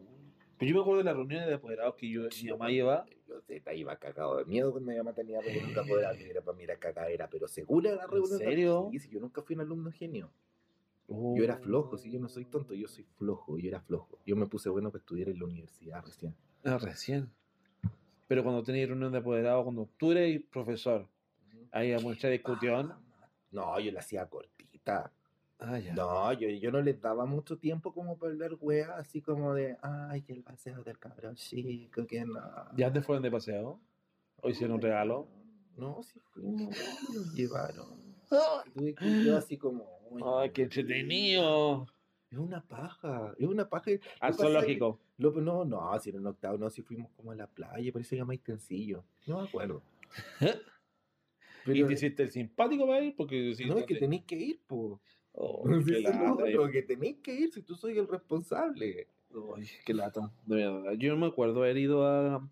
Pero 0.57 0.69
yo 0.71 0.75
me 0.75 0.81
acuerdo 0.81 0.97
de 0.99 1.03
las 1.05 1.15
reuniones 1.15 1.47
de 1.47 1.53
apoderados 1.53 1.95
que 1.95 2.09
yo, 2.09 2.23
mi 2.43 2.49
mamá 2.51 2.69
lleva. 2.69 3.05
Yo 3.27 3.41
te- 3.41 3.61
iba 3.77 3.95
cagado 3.97 4.37
de 4.37 4.45
miedo 4.45 4.71
cuando 4.71 4.91
mi 4.91 4.97
mamá 4.97 5.13
tenía 5.13 5.39
reunión 5.41 5.73
de 5.73 5.79
apoderados. 5.79 6.17
Mira, 6.27 6.41
para 6.41 6.57
mí 6.57 6.63
era 6.63 6.77
cagadera, 6.77 7.29
pero 7.29 7.47
segura 7.47 7.93
la 7.95 8.07
reunión. 8.07 8.39
de- 8.39 8.45
serio? 8.45 8.89
Sí, 8.91 8.99
sí, 8.99 9.09
yo 9.09 9.19
nunca 9.19 9.41
fui 9.41 9.55
un 9.55 9.61
alumno 9.61 9.91
genio. 9.91 10.31
Yo 11.07 11.43
era 11.43 11.57
flojo, 11.57 11.97
sí, 11.97 12.11
yo 12.11 12.19
no 12.19 12.29
soy 12.29 12.45
tonto, 12.45 12.75
yo 12.75 12.87
soy 12.87 13.03
flojo, 13.17 13.57
yo 13.57 13.67
era 13.67 13.81
flojo. 13.81 14.19
Yo 14.27 14.35
me 14.35 14.45
puse 14.45 14.69
bueno 14.69 14.91
para 14.91 14.99
estudiar 14.99 15.29
en 15.29 15.39
la 15.39 15.45
universidad 15.45 16.05
recién. 16.05 16.35
Ah, 16.63 16.77
recién. 16.77 17.29
Pero 18.27 18.43
cuando 18.43 18.63
tenías 18.63 18.87
reunión 18.87 19.11
de 19.11 19.17
apoderados, 19.17 19.63
cuando 19.63 19.89
tú 19.97 20.11
eres 20.11 20.41
profesor, 20.51 21.07
ahí 21.71 21.93
a 21.93 21.99
mucha 21.99 22.27
discusión. 22.27 22.93
No, 23.51 23.79
yo 23.79 23.91
la 23.91 24.01
hacía 24.01 24.25
cortita. 24.27 25.11
Ah, 25.57 25.79
ya. 25.79 25.93
No, 25.93 26.31
yo, 26.33 26.47
yo 26.47 26.71
no 26.71 26.81
les 26.81 27.01
daba 27.01 27.25
mucho 27.25 27.57
tiempo 27.57 27.93
como 27.93 28.17
para 28.17 28.31
hablar 28.31 28.51
weas, 28.61 28.89
así 28.91 29.21
como 29.21 29.53
de, 29.53 29.77
ay, 29.81 30.21
que 30.21 30.33
el 30.33 30.43
paseo 30.43 30.83
del 30.83 30.97
cabrón 30.99 31.35
chico, 31.35 32.05
que 32.05 32.23
no. 32.23 32.39
¿Ya 32.77 32.93
te 32.93 33.01
fueron 33.01 33.23
de 33.23 33.31
paseo? 33.31 33.79
¿O 34.41 34.49
hicieron 34.49 34.75
un 34.75 34.81
regalo? 34.81 35.27
No, 35.75 36.01
sí 36.03 36.19
fuimos, 36.31 36.77
nos 37.13 37.33
llevaron. 37.33 37.87
Tuve 38.73 38.93
que 38.93 39.05
ir 39.05 39.25
yo 39.25 39.37
así 39.37 39.57
como, 39.57 39.85
¡Ay, 40.39 40.51
qué 40.51 40.63
entretenido! 40.63 41.87
Es 42.31 42.37
una 42.37 42.61
paja, 42.61 43.33
es 43.37 43.47
una 43.47 43.67
paja. 43.67 43.91
Al 44.19 44.33
zoológico. 44.35 44.99
lo- 45.17 45.31
no, 45.41 45.65
no, 45.65 45.99
si 45.99 46.09
era 46.09 46.19
en 46.19 46.27
octavo, 46.27 46.57
no, 46.57 46.69
si 46.69 46.81
fuimos 46.83 47.09
como 47.15 47.31
a 47.31 47.35
la 47.35 47.47
playa, 47.47 47.91
parece 47.91 48.15
que 48.17 48.23
más 48.23 48.37
sencillo. 48.45 49.03
No 49.25 49.41
me 49.41 49.47
acuerdo. 49.47 49.81
¿Y 51.65 51.83
te 51.83 51.93
hiciste 51.93 52.23
el 52.23 52.31
simpático 52.31 52.87
para 52.87 53.03
ir? 53.03 53.15
Porque 53.15 53.53
si 53.55 53.65
no, 53.65 53.73
no 53.73 53.79
es 53.79 53.85
que 53.85 53.95
te- 53.95 53.99
tenéis 54.01 54.23
que 54.25 54.35
ir, 54.35 54.59
po. 54.65 54.99
Oh, 55.33 55.63
lata, 55.67 56.33
otro, 56.33 56.69
que 56.71 56.81
tenéis 56.83 57.17
que 57.17 57.33
ir 57.33 57.51
si 57.51 57.61
tú 57.61 57.75
soy 57.75 57.97
el 57.97 58.07
responsable. 58.07 59.07
Uy, 59.31 59.67
qué 59.85 59.93
lata, 59.93 60.31
de 60.45 60.55
verdad. 60.55 60.93
Yo 60.93 61.11
no 61.13 61.17
me 61.19 61.27
acuerdo 61.27 61.57
haber 61.63 61.77
ido 61.77 62.05
a. 62.07 62.47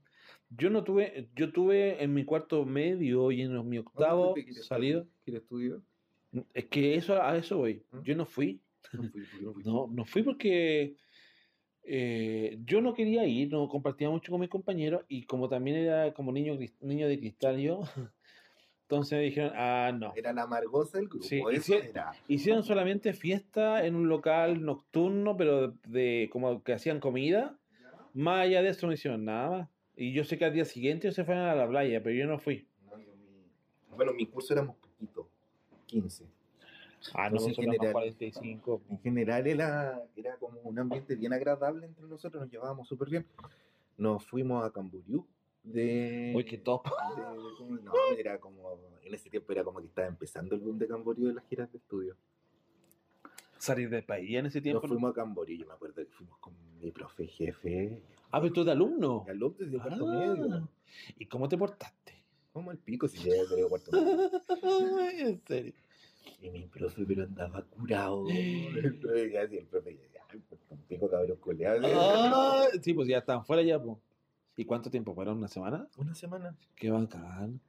Yo 0.49 0.69
no 0.69 0.83
tuve, 0.83 1.29
yo 1.35 1.51
tuve 1.51 2.01
en 2.03 2.13
mi 2.13 2.23
cuarto 2.23 2.65
medio 2.65 3.31
y 3.31 3.41
en 3.41 3.67
mi 3.67 3.79
octavo 3.79 4.35
salido. 4.61 5.07
¿Quieres 5.23 5.43
estudio? 5.43 5.81
Es 6.53 6.65
que 6.65 6.95
eso 6.95 7.21
a 7.21 7.35
eso 7.37 7.57
voy. 7.57 7.83
¿Mm? 7.91 8.01
Yo 8.01 8.15
no 8.15 8.25
fui. 8.25 8.61
No 8.93 9.03
fui, 9.09 9.21
¿por 9.21 9.39
qué 9.39 9.45
no 9.45 9.53
fui? 9.53 9.63
No, 9.63 9.87
no 9.87 10.05
fui 10.05 10.23
porque 10.23 10.95
eh, 11.83 12.57
yo 12.65 12.81
no 12.81 12.93
quería 12.93 13.25
ir, 13.25 13.51
no 13.51 13.67
compartía 13.69 14.09
mucho 14.09 14.31
con 14.31 14.41
mis 14.41 14.49
compañeros 14.49 15.03
y 15.07 15.23
como 15.23 15.47
también 15.49 15.77
era 15.77 16.13
como 16.13 16.31
niño, 16.31 16.57
niño 16.81 17.07
de 17.07 17.19
cristal 17.19 17.57
yo, 17.59 17.81
entonces 18.83 19.17
me 19.17 19.23
dijeron, 19.25 19.51
ah, 19.55 19.91
no. 19.97 20.13
Era 20.15 20.33
la 20.33 20.43
amargosa 20.43 20.97
del 20.97 21.07
grupo, 21.07 21.25
Sí, 21.25 21.41
eso 21.51 21.61
sí- 21.61 21.73
era. 21.89 22.11
Hicieron 22.27 22.63
solamente 22.63 23.13
fiesta 23.13 23.85
en 23.85 23.95
un 23.95 24.09
local 24.09 24.63
nocturno, 24.65 25.37
pero 25.37 25.69
de, 25.69 25.77
de- 25.87 26.29
como 26.29 26.61
que 26.63 26.73
hacían 26.73 26.99
comida. 26.99 27.57
Más 28.13 28.41
allá 28.45 28.61
de 28.61 28.69
eso 28.69 28.85
no 28.87 28.93
hicieron 28.93 29.23
nada 29.23 29.49
más. 29.49 29.69
Y 29.95 30.11
yo 30.11 30.23
sé 30.25 30.37
que 30.37 30.43
al 30.45 30.53
día 30.53 30.65
siguiente 30.65 31.11
se 31.11 31.23
fueron 31.23 31.45
a 31.45 31.55
la 31.55 31.67
playa, 31.67 32.03
pero 32.03 32.15
yo 32.15 32.27
no 32.27 32.37
fui. 32.37 32.67
No, 32.85 32.97
yo 32.99 33.13
mi- 33.15 33.95
Bueno, 33.95 34.13
mi 34.13 34.25
curso 34.25 34.53
éramos 34.53 34.75
poquitos, 34.75 35.25
15. 35.85 36.25
Ah, 37.13 37.29
no, 37.29 37.37
Entonces, 37.37 37.57
en 37.59 37.63
general- 37.71 37.91
45. 37.93 38.81
En 38.89 38.99
general 38.99 39.47
era, 39.47 40.03
era 40.15 40.35
como 40.37 40.59
un 40.61 40.79
ambiente 40.79 41.15
bien 41.15 41.33
agradable 41.33 41.85
entre 41.85 42.05
nosotros, 42.05 42.41
nos 42.41 42.51
llevábamos 42.51 42.87
súper 42.87 43.09
bien. 43.09 43.25
Nos 43.97 44.25
fuimos 44.25 44.63
a 44.65 44.71
Camboriú 44.71 45.25
de... 45.63 46.33
Uy, 46.35 46.45
qué 46.45 46.57
top. 46.57 46.85
de- 46.85 47.21
de- 47.75 47.81
no, 47.83 47.93
era 48.17 48.39
como, 48.39 48.79
en 49.03 49.13
ese 49.13 49.29
tiempo 49.29 49.51
era 49.51 49.63
como 49.63 49.79
que 49.79 49.87
estaba 49.87 50.07
empezando 50.07 50.55
el 50.55 50.61
boom 50.61 50.77
de 50.77 50.87
Camboriú 50.87 51.27
de 51.27 51.33
las 51.33 51.45
giras 51.47 51.71
de 51.71 51.77
estudio. 51.79 52.15
Salir 53.57 53.89
del 53.89 54.03
país 54.03 54.37
en 54.37 54.45
ese 54.45 54.59
Nos 54.59 54.63
tiempo. 54.63 54.81
¿no? 54.83 54.87
fuimos 54.93 55.11
a 55.11 55.13
Camboriú, 55.15 55.57
yo 55.57 55.65
me 55.65 55.73
acuerdo 55.73 55.95
que 55.95 56.05
fuimos 56.11 56.37
con 56.39 56.53
mi 56.79 56.91
profe 56.91 57.25
jefe, 57.27 58.01
Ah, 58.29 58.39
pero 58.41 58.53
tú 58.53 58.63
de 58.63 58.71
alumno. 58.71 59.23
y 59.25 59.29
alumnos 59.31 59.57
desde 59.57 59.77
cuarto 59.79 60.07
Ah. 60.07 60.35
medio. 60.35 60.69
¿Y 61.17 61.25
cómo 61.25 61.49
te 61.49 61.57
portaste? 61.57 62.13
Como 62.53 62.71
el 62.71 62.77
pico 62.77 63.07
si 63.07 63.17
ya 63.17 63.33
de 63.33 63.67
cuarto 63.67 63.91
medio. 63.91 64.31
en 65.27 65.41
serio. 65.45 65.73
Y 66.41 66.49
mi 66.49 66.63
profe, 66.67 67.03
pero 67.05 67.23
andaba 67.23 67.61
curado. 67.63 68.25
Entonces, 68.29 69.35
así 69.35 69.57
el 69.57 69.65
profe, 69.65 69.97
ya, 70.13 70.21
"Ay, 70.29 70.39
pues, 70.49 70.61
con 70.67 70.77
pico 70.79 71.09
cabrón 71.09 71.37
coleado. 71.37 71.81
Ah, 71.85 72.65
sí, 72.81 72.93
pues 72.93 73.07
ya 73.07 73.19
están 73.19 73.45
fuera 73.45 73.61
ya, 73.63 73.81
pues. 73.81 73.97
¿Y 74.55 74.65
cuánto 74.65 74.89
tiempo 74.89 75.13
fueron? 75.13 75.37
¿Una 75.37 75.47
semana? 75.47 75.87
Una 75.97 76.15
semana. 76.15 76.55
Qué 76.75 76.89
bacán. 76.89 77.59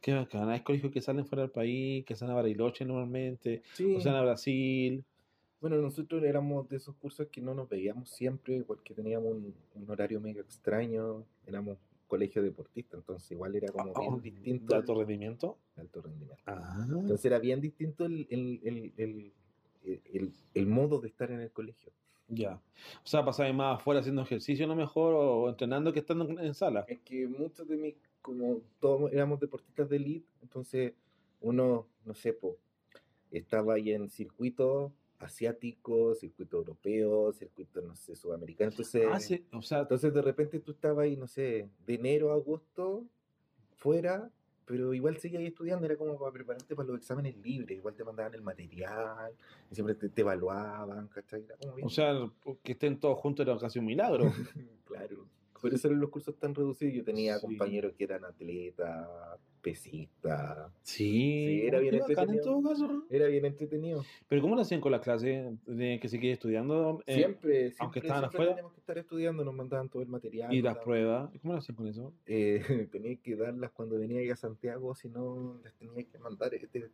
Qué 0.00 0.14
bacán. 0.14 0.48
Hay 0.48 0.60
colegios 0.60 0.92
que 0.92 1.00
salen 1.00 1.26
fuera 1.26 1.42
del 1.42 1.50
país, 1.50 2.04
que 2.04 2.14
salen 2.16 2.32
a 2.32 2.36
Bariloche 2.36 2.84
normalmente, 2.84 3.62
Sí. 3.74 3.94
o 3.96 4.00
salen 4.00 4.18
a 4.20 4.22
Brasil. 4.24 5.04
Bueno, 5.60 5.76
nosotros 5.78 6.22
éramos 6.22 6.68
de 6.68 6.76
esos 6.76 6.94
cursos 6.96 7.26
que 7.32 7.40
no 7.40 7.52
nos 7.54 7.68
veíamos 7.68 8.10
siempre, 8.10 8.62
porque 8.62 8.94
teníamos 8.94 9.32
un, 9.32 9.54
un 9.74 9.90
horario 9.90 10.20
medio 10.20 10.42
extraño, 10.42 11.24
éramos 11.46 11.78
colegio 12.08 12.42
deportista, 12.42 12.96
entonces 12.96 13.30
igual 13.30 13.54
era 13.54 13.68
como 13.70 13.92
bien 13.94 14.20
distinto 14.20 14.74
¿De 14.74 14.80
alto 14.80 14.94
rendimiento? 14.96 15.58
de 15.76 15.82
alto 15.82 16.02
rendimiento. 16.02 16.42
Ah. 16.46 16.84
Entonces 16.90 17.24
era 17.24 17.38
bien 17.38 17.60
distinto 17.60 18.04
el, 18.06 18.26
el, 18.30 18.60
el, 18.64 19.32
el, 19.84 20.32
el- 20.54 20.66
modo 20.66 21.00
de 21.00 21.08
estar 21.08 21.30
en 21.30 21.40
el 21.40 21.50
colegio. 21.52 21.92
Ya. 22.28 22.60
O 23.04 23.06
sea, 23.06 23.24
pasabas 23.24 23.54
más 23.54 23.76
afuera 23.80 24.00
haciendo 24.00 24.22
ejercicio, 24.22 24.64
a 24.64 24.68
lo 24.68 24.74
mejor, 24.76 25.14
o 25.14 25.48
entrenando 25.48 25.92
que 25.92 26.00
estando 26.00 26.28
en 26.28 26.38
en 26.40 26.54
sala. 26.54 26.84
Es 26.88 26.98
que 27.00 27.26
muchos 27.28 27.66
de 27.68 27.76
mis, 27.76 27.94
como 28.20 28.60
todos 28.80 29.12
éramos 29.12 29.38
deportistas 29.40 29.88
de 29.88 29.96
elite, 29.96 30.26
entonces 30.42 30.92
uno, 31.40 31.86
no 32.04 32.14
sé, 32.14 32.32
po, 32.32 32.56
estaba 33.30 33.74
ahí 33.74 33.92
en 33.92 34.10
circuito 34.10 34.92
asiático, 35.18 36.14
circuito 36.14 36.58
europeo, 36.58 37.32
circuito, 37.32 37.80
no 37.82 37.94
sé, 37.96 38.14
sudamericano, 38.16 38.70
entonces... 38.70 39.04
Ah, 39.10 39.18
sí, 39.20 39.44
o 39.52 39.62
sea, 39.62 39.80
Entonces 39.80 40.12
de 40.14 40.22
repente 40.22 40.60
tú 40.60 40.72
estabas 40.72 41.04
ahí, 41.04 41.16
no 41.16 41.26
sé, 41.26 41.68
de 41.86 41.94
enero 41.94 42.30
a 42.30 42.34
agosto, 42.34 43.04
fuera, 43.76 44.30
pero 44.64 44.92
igual 44.94 45.16
seguías 45.18 45.40
ahí 45.40 45.46
estudiando, 45.46 45.86
era 45.86 45.96
como 45.96 46.18
para 46.18 46.30
prepararte 46.32 46.76
para 46.76 46.88
los 46.88 46.98
exámenes 46.98 47.36
libres, 47.38 47.78
igual 47.78 47.94
te 47.94 48.04
mandaban 48.04 48.34
el 48.34 48.42
material, 48.42 49.32
y 49.70 49.74
siempre 49.74 49.94
te, 49.94 50.08
te 50.08 50.20
evaluaban, 50.20 51.08
¿cachai? 51.08 51.42
Era 51.44 51.56
como 51.56 51.74
bien- 51.74 51.86
o 51.86 51.90
sea, 51.90 52.14
que 52.62 52.72
estén 52.72 53.00
todos 53.00 53.18
juntos 53.18 53.46
era 53.46 53.58
casi 53.58 53.78
un 53.78 53.86
milagro. 53.86 54.24
claro. 54.84 55.26
Por 55.60 55.74
eso 55.74 55.88
eran 55.88 55.98
los 55.98 56.10
cursos 56.10 56.36
tan 56.36 56.54
reducidos. 56.54 56.94
Yo 56.94 57.02
tenía 57.02 57.34
Sí. 57.38 57.40
compañeros 57.46 57.92
que 57.98 58.04
eran 58.04 58.24
atletas, 58.24 59.08
pesistas. 59.58 60.70
Sí, 60.82 61.62
era 61.64 61.78
bien 61.80 61.94
en 61.94 62.00
entretenido. 62.00 62.44
todo 62.44 62.62
caso. 62.62 63.04
Era 63.10 63.26
bien 63.26 63.44
entretenido. 63.44 64.04
Pero 64.28 64.42
¿cómo 64.42 64.54
lo 64.54 64.62
hacían 64.62 64.80
con 64.80 64.92
las 64.92 65.00
clases 65.00 65.52
de 65.66 65.98
que 66.00 66.08
seguía 66.08 66.32
estudiando? 66.32 67.02
Eh, 67.06 67.14
siempre, 67.14 67.52
siempre, 67.52 67.76
aunque 67.80 67.98
estaban 68.00 68.22
siempre 68.22 68.36
afuera. 68.38 68.50
teníamos 68.52 68.72
que 68.72 68.80
estar 68.80 68.98
estudiando, 68.98 69.44
nos 69.44 69.54
mandaban 69.54 69.88
todo 69.88 70.02
el 70.02 70.08
material. 70.08 70.52
y 70.52 70.62
las 70.62 70.78
pruebas. 70.78 71.30
¿Cómo 71.42 71.54
lo 71.54 71.58
hacían 71.58 71.76
con 71.76 71.86
eso? 71.86 72.12
eh, 72.26 72.88
tenía 72.92 73.16
que 73.16 73.36
darlas 73.36 73.70
cuando 73.72 73.98
venía 73.98 74.32
a 74.32 74.36
Santiago, 74.36 74.94
si 74.94 75.08
no 75.08 75.60
las 75.62 75.74
tenía 75.74 76.04
que 76.04 76.18
mandar. 76.18 76.54
Este, 76.54 76.90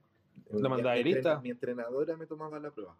¿La 0.50 0.68
mandaba 0.68 0.96
lista? 0.96 1.40
Mi 1.40 1.50
entrenadora 1.50 2.16
me 2.16 2.26
tomaba 2.26 2.58
la 2.58 2.70
prueba. 2.70 2.96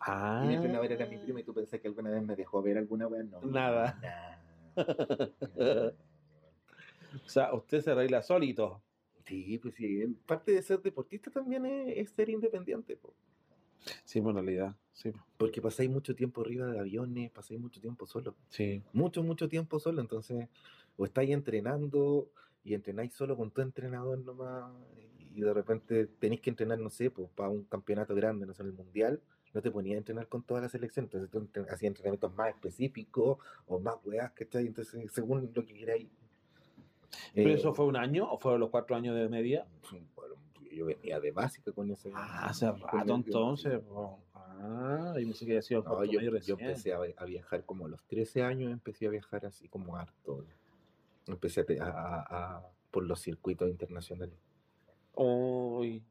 Ah. 0.00 0.40
Y 0.44 0.48
mi 0.48 0.54
entrenadora 0.54 0.94
era 0.94 1.06
mi 1.06 1.18
prima 1.18 1.40
y 1.40 1.44
tú 1.44 1.52
pensás 1.52 1.78
que 1.78 1.88
alguna 1.88 2.10
vez 2.10 2.22
me 2.22 2.34
dejó 2.34 2.62
ver 2.62 2.78
alguna 2.78 3.06
vez. 3.08 3.24
No. 3.26 3.40
Nada. 3.42 3.98
nada. 4.02 4.42
O 7.24 7.28
sea, 7.28 7.52
usted 7.54 7.80
se 7.82 7.90
arregla 7.90 8.22
solito. 8.22 8.82
Sí, 9.26 9.58
pues 9.58 9.74
sí. 9.74 10.04
Parte 10.26 10.52
de 10.52 10.62
ser 10.62 10.80
deportista 10.80 11.30
también 11.30 11.64
es, 11.66 11.98
es 11.98 12.10
ser 12.10 12.28
independiente. 12.28 12.96
po. 12.96 13.14
Sí, 14.04 14.18
en 14.18 14.34
realidad. 14.34 14.76
Sí. 14.92 15.12
Porque 15.36 15.62
pasáis 15.62 15.88
mucho 15.90 16.14
tiempo 16.14 16.42
arriba 16.42 16.66
de 16.66 16.78
aviones, 16.78 17.30
pasáis 17.30 17.60
mucho 17.60 17.80
tiempo 17.80 18.06
solo. 18.06 18.34
Sí. 18.48 18.82
Mucho, 18.92 19.22
mucho 19.22 19.48
tiempo 19.48 19.78
solo. 19.78 20.00
Entonces, 20.00 20.48
o 20.96 21.04
estáis 21.04 21.30
entrenando 21.30 22.30
y 22.64 22.74
entrenáis 22.74 23.12
solo 23.14 23.36
con 23.36 23.50
tu 23.50 23.62
entrenador 23.62 24.18
nomás. 24.18 24.70
Y 25.32 25.40
de 25.40 25.54
repente 25.54 26.06
tenéis 26.06 26.40
que 26.40 26.50
entrenar, 26.50 26.78
no 26.78 26.90
sé, 26.90 27.10
pues, 27.10 27.30
para 27.30 27.48
un 27.48 27.64
campeonato 27.64 28.14
grande, 28.14 28.46
no 28.46 28.54
sé, 28.54 28.62
el 28.62 28.72
mundial. 28.72 29.20
No 29.54 29.62
te 29.62 29.70
ponías 29.70 29.96
a 29.96 29.98
entrenar 29.98 30.28
con 30.28 30.42
toda 30.42 30.60
la 30.60 30.68
selección. 30.68 31.06
Entonces, 31.06 31.30
tú 31.30 31.48
hacías 31.68 31.82
entrenamientos 31.82 32.34
más 32.34 32.50
específicos 32.50 33.38
o 33.66 33.80
más 33.80 33.96
weas, 34.04 34.32
¿cachai? 34.32 34.66
Entonces, 34.66 35.10
según 35.12 35.50
lo 35.54 35.64
que 35.64 35.74
queráis. 35.74 36.08
¿Pero 37.34 37.50
Eh, 37.50 37.54
eso 37.54 37.74
fue 37.74 37.86
un 37.86 37.96
año 37.96 38.30
o 38.30 38.38
fueron 38.38 38.60
los 38.60 38.70
cuatro 38.70 38.96
años 38.96 39.14
de 39.16 39.28
media? 39.28 39.66
yo 40.72 40.86
venía 40.86 41.18
de 41.20 41.32
básica 41.32 41.72
con 41.72 41.90
ese. 41.90 42.10
Ah, 42.14 42.46
hace 42.46 42.70
rato 42.70 43.14
entonces. 43.14 43.82
Ah, 44.34 45.14
y 45.18 45.24
pensé 45.24 45.44
que 45.44 45.52
había 45.52 45.62
sido 45.62 45.82
No, 45.82 46.04
yo, 46.04 46.20
yo 46.20 46.54
empecé 46.58 46.92
a, 46.92 47.24
viajar 47.24 47.64
como 47.64 47.86
a 47.86 47.88
los 47.88 48.02
13 48.04 48.42
años, 48.42 48.70
empecé 48.72 49.06
a 49.06 49.10
viajar 49.10 49.46
así 49.46 49.68
como 49.68 49.96
harto. 49.96 50.44
Empecé 51.26 51.66
a, 51.80 51.84
a- 51.84 51.90
a- 51.90 52.56
a- 52.56 52.62
por 52.90 53.04
los 53.04 53.20
circuitos 53.20 53.68
internacionales. 53.68 54.34
Uy. 55.14 56.02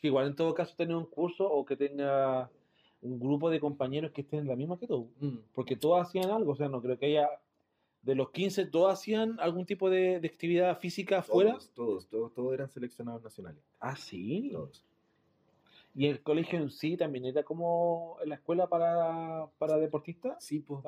Que 0.00 0.06
igual 0.06 0.28
en 0.28 0.36
todo 0.36 0.54
caso 0.54 0.74
tener 0.76 0.96
un 0.96 1.06
curso 1.06 1.50
o 1.50 1.64
que 1.64 1.76
tenga 1.76 2.50
un 3.02 3.18
grupo 3.18 3.50
de 3.50 3.60
compañeros 3.60 4.12
que 4.12 4.22
estén 4.22 4.40
en 4.40 4.48
la 4.48 4.56
misma 4.56 4.78
que 4.78 4.86
tú. 4.86 5.10
Porque 5.54 5.76
todos 5.76 6.06
hacían 6.06 6.30
algo, 6.30 6.52
o 6.52 6.56
sea, 6.56 6.68
no 6.68 6.80
creo 6.80 6.98
que 6.98 7.06
haya. 7.06 7.28
De 8.02 8.14
los 8.14 8.30
15, 8.30 8.66
todos 8.66 8.92
hacían 8.92 9.38
algún 9.40 9.66
tipo 9.66 9.90
de, 9.90 10.20
de 10.20 10.28
actividad 10.28 10.78
física 10.78 11.18
afuera. 11.18 11.52
Todos, 11.52 11.70
todos, 11.74 12.08
todos, 12.08 12.34
todos 12.34 12.54
eran 12.54 12.68
seleccionados 12.70 13.22
nacionales. 13.22 13.62
Ah, 13.78 13.94
sí. 13.96 14.50
Todos. 14.52 14.84
Y 15.92 16.06
el 16.06 16.22
colegio 16.22 16.56
en 16.60 16.70
sí 16.70 16.96
también 16.96 17.24
era 17.24 17.42
como 17.42 18.16
la 18.24 18.36
escuela 18.36 18.68
para, 18.68 19.48
para 19.58 19.76
deportistas. 19.76 20.42
Sí, 20.42 20.60
pues 20.60 20.80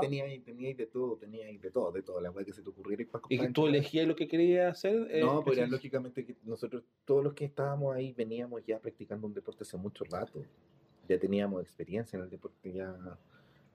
tenía, 0.00 0.24
tenía 0.44 0.74
de 0.74 0.86
todo, 0.86 1.16
tenía 1.16 1.46
de 1.46 1.70
todo, 1.70 1.90
de 1.90 2.02
todo, 2.02 2.20
la 2.20 2.30
weá 2.30 2.44
que 2.44 2.52
se 2.52 2.62
te 2.62 2.68
ocurriera. 2.68 3.04
Y 3.30 3.38
que 3.38 3.48
tú 3.48 3.66
elegías 3.66 4.06
lo 4.06 4.14
que 4.14 4.28
querías 4.28 4.72
hacer. 4.76 5.08
eh, 5.10 5.22
No, 5.22 5.42
pues 5.42 5.56
era 5.56 5.66
lógicamente 5.66 6.26
que 6.26 6.36
nosotros, 6.44 6.84
todos 7.06 7.24
los 7.24 7.32
que 7.32 7.46
estábamos 7.46 7.96
ahí, 7.96 8.12
veníamos 8.12 8.62
ya 8.66 8.78
practicando 8.78 9.26
un 9.26 9.32
deporte 9.32 9.62
hace 9.64 9.78
mucho 9.78 10.04
rato. 10.04 10.44
Ya 11.08 11.18
teníamos 11.18 11.62
experiencia 11.62 12.18
en 12.18 12.24
el 12.24 12.30
deporte, 12.30 12.70
ya, 12.70 12.94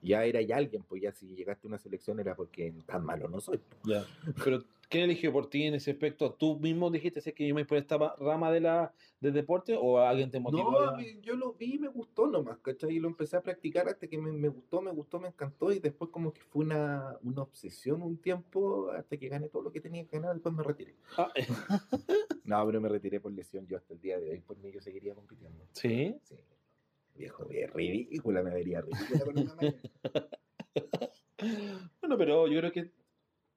ya 0.06 0.24
era 0.24 0.40
ya 0.42 0.56
alguien, 0.56 0.82
pues 0.82 1.02
ya 1.02 1.12
si 1.12 1.26
llegaste 1.34 1.66
a 1.66 1.68
una 1.68 1.78
selección 1.78 2.18
era 2.20 2.34
porque 2.34 2.72
tan 2.86 3.04
malo 3.04 3.28
no 3.28 3.40
soy. 3.40 3.58
pues. 3.58 3.80
Ya. 3.84 4.04
Pero, 4.44 4.62
¿quién 4.88 5.04
eligió 5.04 5.32
por 5.32 5.50
ti 5.50 5.64
en 5.64 5.74
ese 5.74 5.90
aspecto? 5.90 6.32
¿Tú 6.32 6.58
mismo 6.58 6.90
dijiste 6.90 7.20
"Sé 7.20 7.32
que 7.34 7.46
yo 7.46 7.54
me 7.54 7.62
voy 7.62 7.68
por 7.68 7.78
esta 7.78 7.98
rama 8.18 8.50
de 8.52 8.60
la, 8.60 8.92
del 9.20 9.32
deporte 9.32 9.76
o 9.78 9.98
alguien 9.98 10.30
te 10.30 10.38
motivó? 10.40 10.70
No, 10.72 10.78
a- 10.78 10.94
a 10.94 10.96
mí- 10.96 11.18
yo 11.22 11.34
lo 11.36 11.52
vi 11.54 11.74
y 11.74 11.78
me 11.78 11.88
gustó 11.88 12.26
nomás, 12.26 12.58
¿cachai? 12.58 12.94
Y 12.96 13.00
lo 13.00 13.08
empecé 13.08 13.36
a 13.36 13.42
practicar 13.42 13.88
hasta 13.88 14.06
que 14.06 14.16
me, 14.18 14.30
me 14.32 14.48
gustó, 14.48 14.80
me 14.80 14.90
gustó, 14.92 15.18
me 15.20 15.28
encantó 15.28 15.72
y 15.72 15.80
después 15.80 16.10
como 16.10 16.32
que 16.32 16.40
fue 16.42 16.64
una, 16.64 17.16
una 17.22 17.42
obsesión 17.42 18.02
un 18.02 18.16
tiempo 18.18 18.90
hasta 18.92 19.16
que 19.16 19.28
gané 19.28 19.48
todo 19.48 19.62
lo 19.62 19.72
que 19.72 19.80
tenía 19.80 20.04
que 20.04 20.16
ganar, 20.18 20.34
después 20.34 20.54
me 20.54 20.62
retiré. 20.62 20.94
Ah, 21.18 21.32
No, 22.44 22.64
pero 22.64 22.80
me 22.80 22.88
retiré 22.88 23.18
por 23.18 23.32
lesión, 23.32 23.66
yo 23.66 23.76
hasta 23.76 23.92
el 23.94 24.00
día 24.00 24.20
de 24.20 24.30
hoy 24.30 24.40
por 24.40 24.56
mí 24.58 24.70
yo 24.70 24.80
seguiría 24.80 25.14
compitiendo. 25.14 25.64
sí. 25.72 26.14
Sí. 26.22 26.36
Viejo, 27.18 27.48
es 27.50 27.72
ridícula, 27.72 28.42
me 28.42 28.50
vería 28.50 28.80
ridícula 28.82 29.24
con 29.24 29.38
una 29.38 29.54
malla. 29.54 29.74
Bueno, 32.00 32.16
pero 32.16 32.46
yo 32.48 32.58
creo 32.60 32.72
que 32.72 32.90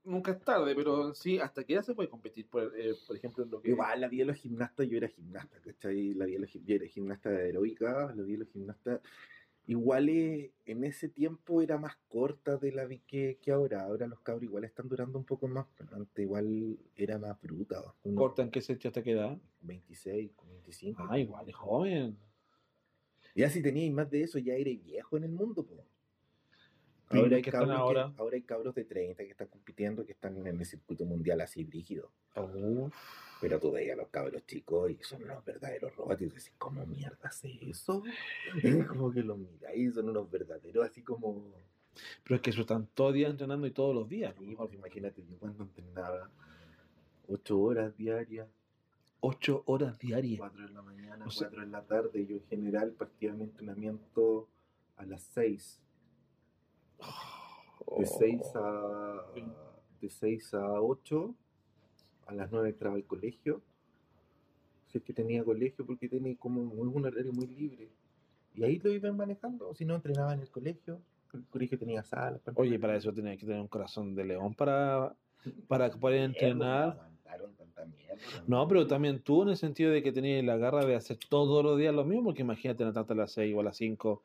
nunca 0.04 0.32
es 0.32 0.40
tarde, 0.42 0.76
pero 0.76 1.14
sí, 1.14 1.40
¿hasta 1.40 1.64
qué 1.64 1.74
edad 1.74 1.84
se 1.84 1.96
puede 1.96 2.10
competir? 2.10 2.48
Por, 2.50 2.74
eh, 2.78 2.94
por 3.08 3.16
ejemplo, 3.16 3.44
en 3.44 3.52
lo 3.52 3.62
que... 3.62 3.70
Igual, 3.70 4.02
la 4.02 4.08
vida 4.08 4.24
de 4.24 4.28
los 4.32 4.38
gimnastas, 4.38 4.88
yo 4.88 4.98
era 4.98 5.08
gimnasta, 5.08 5.60
¿cachai? 5.62 6.14
La 6.14 6.26
vida 6.26 6.36
de 6.40 6.42
los, 6.42 6.54
yo 6.54 6.76
era 6.76 6.86
gimnasta 6.88 7.30
aeróbica, 7.30 8.08
la 8.16 8.24
vida 8.24 8.34
de 8.34 8.38
los 8.46 8.50
gimnastas. 8.50 9.02
Igual 9.68 10.10
eh, 10.10 10.52
en 10.66 10.84
ese 10.84 11.10
tiempo 11.10 11.62
era 11.62 11.78
más 11.78 11.96
corta 12.08 12.58
de 12.58 12.72
la 12.72 12.86
vi- 12.86 13.04
que, 13.06 13.38
que 13.42 13.52
ahora. 13.52 13.84
Ahora 13.84 14.08
los 14.08 14.20
cabros 14.22 14.44
igual 14.44 14.64
están 14.64 14.90
durando 14.90 15.20
un 15.20 15.26
poco 15.26 15.48
más, 15.48 15.68
pero 15.78 15.96
antes 15.96 16.24
igual 16.24 16.78
era 16.96 17.18
más 17.20 17.40
bruta. 17.40 17.84
¿Corta 18.16 18.42
en 18.42 18.50
qué 18.50 18.62
sentido 18.62 18.90
hasta 18.90 19.04
qué 19.04 19.12
edad? 19.12 19.38
26, 19.62 20.32
25. 20.48 21.06
Ah, 21.08 21.20
igual, 21.20 21.48
es 21.48 21.56
joven. 21.56 22.18
Ya 23.36 23.50
si 23.50 23.62
teníais 23.62 23.92
más 23.94 24.10
de 24.10 24.24
eso, 24.24 24.40
ya 24.40 24.56
eres 24.56 24.84
viejo 24.84 25.18
en 25.18 25.24
el 25.26 25.32
mundo, 25.32 25.64
po. 25.66 25.86
Ahora 27.12 27.38
hay, 27.38 27.42
¿qué 27.42 27.50
están 27.50 27.68
cabros 27.68 27.76
que- 27.92 28.00
ahora? 28.00 28.36
hay 28.36 28.42
cabros 28.44 28.76
de 28.76 28.84
30 28.86 29.24
que 29.24 29.32
están 29.32 29.48
compitiendo, 29.48 30.06
que 30.06 30.12
están 30.12 30.38
en 30.46 30.60
el 30.60 30.66
circuito 30.66 31.06
mundial 31.06 31.42
así 31.42 31.64
rígido. 31.66 32.12
Uf. 32.36 32.94
Pero 33.42 33.60
tú 33.60 33.72
veías 33.72 33.94
a 33.98 34.02
los 34.02 34.10
cabros 34.10 34.46
chicos 34.46 34.92
y 34.92 34.98
son 35.02 35.24
unos 35.24 35.44
verdaderos 35.44 35.96
robots 35.96 36.22
y 36.22 36.28
tú 36.28 36.36
decís, 36.36 36.54
¿cómo 36.58 36.86
mierda 36.86 37.18
hace 37.30 37.58
eso? 37.68 38.04
Es 38.64 38.86
como 38.88 39.12
que 39.12 39.24
los 39.24 39.38
miráis, 39.40 39.96
son 39.96 40.10
unos 40.10 40.30
verdaderos 40.30 40.86
así 40.86 41.02
como... 41.02 41.52
Pero 42.24 42.36
es 42.36 42.42
que 42.42 42.52
eso 42.52 42.62
están 42.62 42.88
todo 42.94 43.10
el 43.10 43.16
día 43.16 43.28
entrenando 43.28 43.66
y 43.66 43.72
todos 43.72 43.96
los 43.96 44.08
días. 44.08 44.36
Sí, 44.38 44.56
pues 44.56 44.74
imagínate, 44.74 45.24
yo 45.26 45.38
cuando 45.40 45.64
entrenaba 45.64 46.30
ocho 47.28 47.60
horas 47.60 47.96
diarias, 47.98 48.48
Ocho 49.22 49.64
horas 49.66 50.00
diarias. 50.00 50.40
cuatro 50.40 50.66
en 50.66 50.74
la 50.74 50.82
mañana, 50.82 51.26
O 51.26 51.30
sea- 51.32 51.48
cuatro 51.48 51.64
en 51.64 51.72
la 51.72 51.82
tarde, 51.84 52.26
yo 52.26 52.36
en 52.38 52.44
general 52.48 52.92
partía 52.92 53.34
mi 53.34 53.44
entrenamiento 53.44 54.48
a 54.98 55.06
las 55.06 55.24
seis. 55.24 55.82
De 57.98 58.06
6 58.06 58.42
a, 58.56 59.26
de 60.02 60.10
6 60.10 60.54
a 60.54 60.82
8, 60.82 61.34
a 62.28 62.34
las 62.34 62.52
9 62.52 62.70
entraba 62.70 62.96
al 62.96 63.04
colegio. 63.06 63.62
Si 64.88 64.98
es 65.00 65.04
que 65.04 65.14
tenía 65.14 65.44
colegio, 65.44 65.86
porque 65.86 66.08
tenía 66.08 66.36
como 66.38 66.62
un 66.62 67.06
horario 67.06 67.32
muy 67.34 67.48
libre. 67.48 67.90
Y 68.54 68.64
ahí 68.64 68.80
lo 68.80 68.92
iban 68.92 69.16
manejando. 69.18 69.74
Si 69.76 69.86
no, 69.86 69.96
entrenaba 69.96 70.34
en 70.34 70.42
el 70.42 70.50
colegio. 70.50 71.02
El 71.34 71.46
colegio 71.46 71.78
tenía 71.78 72.04
salas. 72.04 72.42
Oye, 72.56 72.80
para 72.80 72.96
eso 72.96 73.14
tenía 73.14 73.36
que 73.38 73.46
tener 73.46 73.62
un 73.62 73.68
corazón 73.68 74.16
de 74.16 74.26
león 74.26 74.54
para, 74.56 75.16
para 75.68 75.90
poder 75.92 76.22
entrenar. 76.22 77.10
Mierda. 77.86 78.44
No, 78.48 78.68
pero 78.68 78.88
también 78.88 79.20
tú 79.22 79.44
en 79.44 79.50
el 79.50 79.58
sentido 79.58 79.92
de 79.92 80.02
que 80.04 80.12
tenías 80.12 80.44
la 80.44 80.58
garra 80.58 80.86
de 80.86 80.96
hacer 80.96 81.18
todos 81.30 81.64
los 81.64 81.78
días 81.78 81.94
lo 81.94 82.06
mismo, 82.06 82.26
porque 82.26 82.42
imagínate 82.42 82.84
levantarte 82.84 83.14
a 83.14 83.16
las 83.16 83.32
6 83.32 83.56
o 83.56 83.60
a 83.60 83.64
las 83.64 83.78
5, 83.78 84.22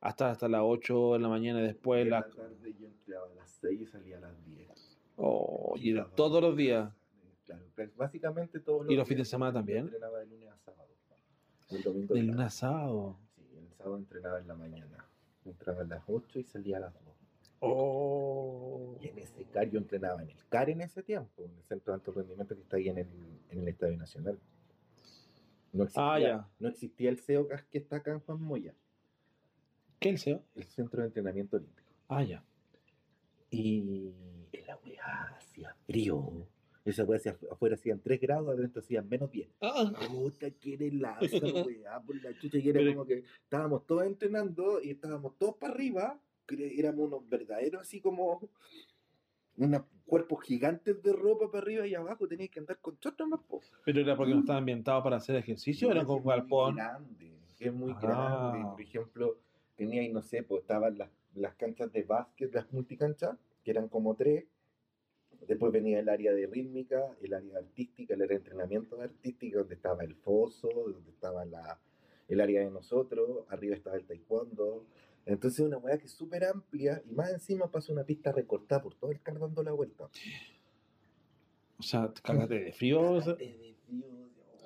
hasta, 0.00 0.30
hasta 0.30 0.48
las 0.48 0.62
8 0.64 1.14
de 1.14 1.18
la 1.18 1.28
mañana 1.28 1.60
y 1.60 1.64
después 1.64 2.02
En 2.02 2.10
la 2.10 2.20
la... 2.20 2.28
tarde 2.28 2.74
yo 2.78 2.86
entraba 2.86 3.26
a 3.26 3.34
las 3.34 3.50
6 3.60 3.80
y 3.80 3.86
salía 3.86 4.18
a 4.18 4.20
las 4.20 4.44
10. 4.44 4.68
Oh, 5.16 5.74
y 5.76 5.90
era 5.92 6.02
Estaba 6.02 6.16
todos 6.16 6.42
los 6.42 6.50
en 6.52 6.56
días. 6.56 6.92
Claro, 7.44 7.62
básicamente 7.96 8.60
todos 8.60 8.84
los 8.84 8.92
¿Y 8.92 8.96
los 8.96 9.06
fines 9.06 9.18
de 9.18 9.22
días, 9.22 9.28
semana 9.28 9.50
yo 9.52 9.54
también? 9.58 9.78
Entrenaba 9.84 10.18
de 10.18 10.26
lunes 10.26 10.48
a 10.50 10.56
sábado. 10.58 10.88
El 11.70 11.82
domingo 11.82 12.14
De 12.14 12.20
en 12.20 12.26
lunes 12.28 12.46
a 12.46 12.50
sábado. 12.50 13.16
Sí, 13.36 13.42
el 13.58 13.68
sábado 13.76 13.96
entrenaba 13.98 14.38
en 14.38 14.48
la 14.48 14.54
mañana. 14.54 15.04
Entraba 15.44 15.82
a 15.82 15.84
las 15.84 16.02
8 16.06 16.38
y 16.38 16.44
salía 16.44 16.78
a 16.78 16.80
las 16.80 16.94
2. 16.94 17.03
Oh. 17.66 18.96
Y 19.00 19.08
en 19.08 19.18
ese 19.18 19.44
CAR 19.46 19.68
yo 19.70 19.78
entrenaba 19.78 20.22
en 20.22 20.30
el 20.30 20.36
CAR 20.48 20.70
en 20.70 20.80
ese 20.80 21.02
tiempo, 21.02 21.44
en 21.44 21.54
el 21.56 21.62
Centro 21.64 21.92
de 21.92 21.94
Alto 21.96 22.12
Rendimiento 22.12 22.54
que 22.54 22.62
está 22.62 22.76
ahí 22.76 22.88
en 22.88 22.98
el, 22.98 23.08
en 23.50 23.58
el 23.60 23.68
Estadio 23.68 23.96
Nacional. 23.96 24.38
No 25.72 25.84
existía, 25.84 26.12
Ah, 26.12 26.18
ya. 26.20 26.48
no 26.60 26.68
existía 26.68 27.10
el 27.10 27.18
CEOCAS 27.18 27.64
que 27.64 27.78
está 27.78 27.96
acá 27.96 28.12
en 28.12 28.20
Juan 28.20 28.40
Moya, 28.42 28.74
¿Qué 29.98 30.10
el 30.10 30.18
SEO? 30.18 30.42
el 30.54 30.64
Centro 30.64 31.00
de 31.00 31.08
Entrenamiento 31.08 31.56
Olímpico. 31.56 31.88
Ah, 32.08 32.22
ya. 32.22 32.44
Y 33.50 34.12
en 34.52 34.66
la 34.66 34.76
weá 34.84 35.34
hacía 35.38 35.74
frío. 35.86 36.46
Esa 36.84 37.04
weá 37.04 37.16
hacía, 37.16 37.36
afuera 37.50 37.76
hacían 37.76 37.98
3 38.00 38.20
grados, 38.20 38.48
adentro 38.50 38.80
hacían 38.82 39.08
menos 39.08 39.30
10. 39.30 39.48
Ah, 39.62 39.90
Puta, 40.10 40.50
que 40.50 40.74
helada 40.74 41.18
esa 41.22 41.38
weá, 41.64 42.00
por 42.02 42.22
la 42.22 42.38
chucha, 42.38 42.58
y 42.58 42.68
era 42.68 42.80
Pero- 42.80 42.92
como 42.92 43.06
que 43.06 43.24
estábamos 43.44 43.86
todos 43.86 44.04
entrenando 44.04 44.82
y 44.82 44.90
estábamos 44.90 45.36
todos 45.38 45.56
para 45.56 45.72
arriba, 45.72 46.20
éramos 46.48 47.06
unos 47.06 47.28
verdaderos 47.28 47.82
así 47.82 48.00
como 48.00 48.40
unos 49.56 49.82
cuerpos 50.06 50.44
gigantes 50.44 51.02
de 51.02 51.12
ropa 51.12 51.50
para 51.50 51.62
arriba 51.62 51.86
y 51.86 51.94
abajo, 51.94 52.26
tenías 52.28 52.50
que 52.50 52.60
andar 52.60 52.78
con 52.80 52.98
chotas 52.98 53.26
más 53.26 53.40
po. 53.40 53.60
pero 53.84 54.00
era 54.00 54.16
porque 54.16 54.34
no 54.34 54.40
estaba 54.40 54.58
ambientado 54.58 55.02
para 55.02 55.16
hacer 55.16 55.36
ejercicio, 55.36 55.90
era 55.90 56.02
muy 56.04 56.20
galpón. 56.24 56.74
grande, 56.76 57.32
es 57.60 57.72
muy 57.72 57.92
Ah. 57.92 57.98
grande. 58.02 58.68
Por 58.72 58.80
ejemplo, 58.82 59.38
tenía 59.76 60.02
ahí, 60.02 60.12
no 60.12 60.22
sé, 60.22 60.42
pues 60.42 60.62
estaban 60.62 60.98
las, 60.98 61.10
las 61.34 61.54
canchas 61.54 61.90
de 61.92 62.02
básquet, 62.02 62.52
las 62.54 62.70
multicanchas, 62.72 63.36
que 63.62 63.70
eran 63.70 63.88
como 63.88 64.14
tres. 64.14 64.44
Después 65.46 65.72
venía 65.72 66.00
el 66.00 66.08
área 66.08 66.32
de 66.32 66.46
rítmica, 66.46 67.16
el 67.22 67.34
área 67.34 67.58
artística, 67.58 68.14
el 68.14 68.22
área 68.22 68.36
de 68.38 68.44
entrenamiento 68.44 69.00
artístico, 69.00 69.58
donde 69.60 69.74
estaba 69.74 70.02
el 70.04 70.14
foso, 70.16 70.68
donde 70.68 71.10
estaba 71.10 71.44
la, 71.44 71.78
el 72.28 72.40
área 72.40 72.60
de 72.62 72.70
nosotros, 72.70 73.44
arriba 73.48 73.74
estaba 73.76 73.96
el 73.96 74.04
taekwondo. 74.04 74.84
Entonces 75.26 75.60
una 75.60 75.78
weá 75.78 75.98
que 75.98 76.06
es 76.06 76.12
súper 76.12 76.44
amplia 76.44 77.02
y 77.08 77.14
más 77.14 77.30
encima 77.30 77.70
pasa 77.70 77.92
una 77.92 78.04
pista 78.04 78.32
recortada 78.32 78.82
por 78.82 78.94
todo 78.94 79.10
el 79.10 79.20
car 79.20 79.38
dando 79.38 79.62
la 79.62 79.72
vuelta. 79.72 80.08
O 81.78 81.82
sea, 81.82 82.12
cágate 82.22 82.60
de 82.60 82.72
frío. 82.72 83.20
Cágate 83.20 83.44
de 83.44 83.74
frío, 83.86 84.06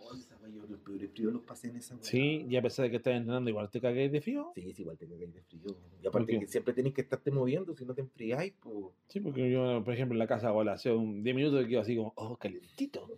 oh, 0.03 0.17
yo 0.55 0.67
los 0.67 0.81
peores 0.81 1.11
fríos 1.11 1.33
los 1.33 1.43
pasé 1.43 1.69
en 1.69 1.77
esa 1.77 1.95
weá. 1.95 2.05
Sí, 2.05 2.47
y 2.49 2.57
a 2.57 2.63
pesar 2.63 2.85
de 2.85 2.91
que 2.91 2.97
estás 2.97 3.15
entrenando, 3.15 3.51
igual 3.51 3.71
te 3.71 3.81
cagué 3.81 4.09
de 4.09 4.21
frío. 4.21 4.53
Sí, 4.55 4.71
es 4.71 4.81
igual 4.81 4.97
te 4.97 5.07
cagáis 5.07 5.33
de 5.33 5.43
frío. 5.43 5.77
Y 6.03 6.07
aparte 6.07 6.39
que 6.39 6.47
siempre 6.47 6.75
tenés 6.75 6.95
que 6.95 7.03
estarte 7.03 7.31
moviendo, 7.31 7.75
si 7.77 7.85
no 7.85 7.95
te 7.95 8.01
enfriáis, 8.01 8.55
pues. 8.61 8.87
Sí, 9.09 9.21
porque 9.21 9.51
yo, 9.51 9.83
por 9.85 9.95
ejemplo, 9.95 10.15
en 10.15 10.19
la 10.19 10.27
casa, 10.27 10.53
o 10.53 10.61
hace 10.69 10.91
un 10.91 11.23
10 11.23 11.37
minutos 11.37 11.63
que 11.63 11.69
quedo 11.69 11.81
así 11.81 11.97
como, 11.97 12.13
oh, 12.17 12.37
calentito. 12.37 13.09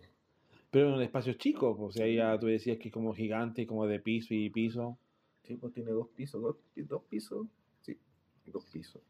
Pero 0.69 0.87
en 0.89 0.93
un 0.95 1.01
espacio 1.01 1.33
chico, 1.33 1.75
pues, 1.75 1.89
o 1.89 1.91
sea, 1.97 2.07
ya 2.07 2.39
tú 2.39 2.47
decías 2.47 2.77
que 2.77 2.89
es 2.89 2.93
como 2.93 3.13
gigante, 3.13 3.67
como 3.67 3.87
de 3.87 3.99
piso 3.99 4.33
y 4.33 4.49
piso. 4.49 4.97
Sí, 5.43 5.55
pues 5.57 5.73
tiene 5.73 5.91
dos 5.91 6.07
pisos, 6.09 6.41
dos, 6.41 6.55
dos 6.75 7.03
pisos. 7.03 7.47
Sí, 7.81 7.97
dos 8.45 8.65
pisos. 8.65 9.01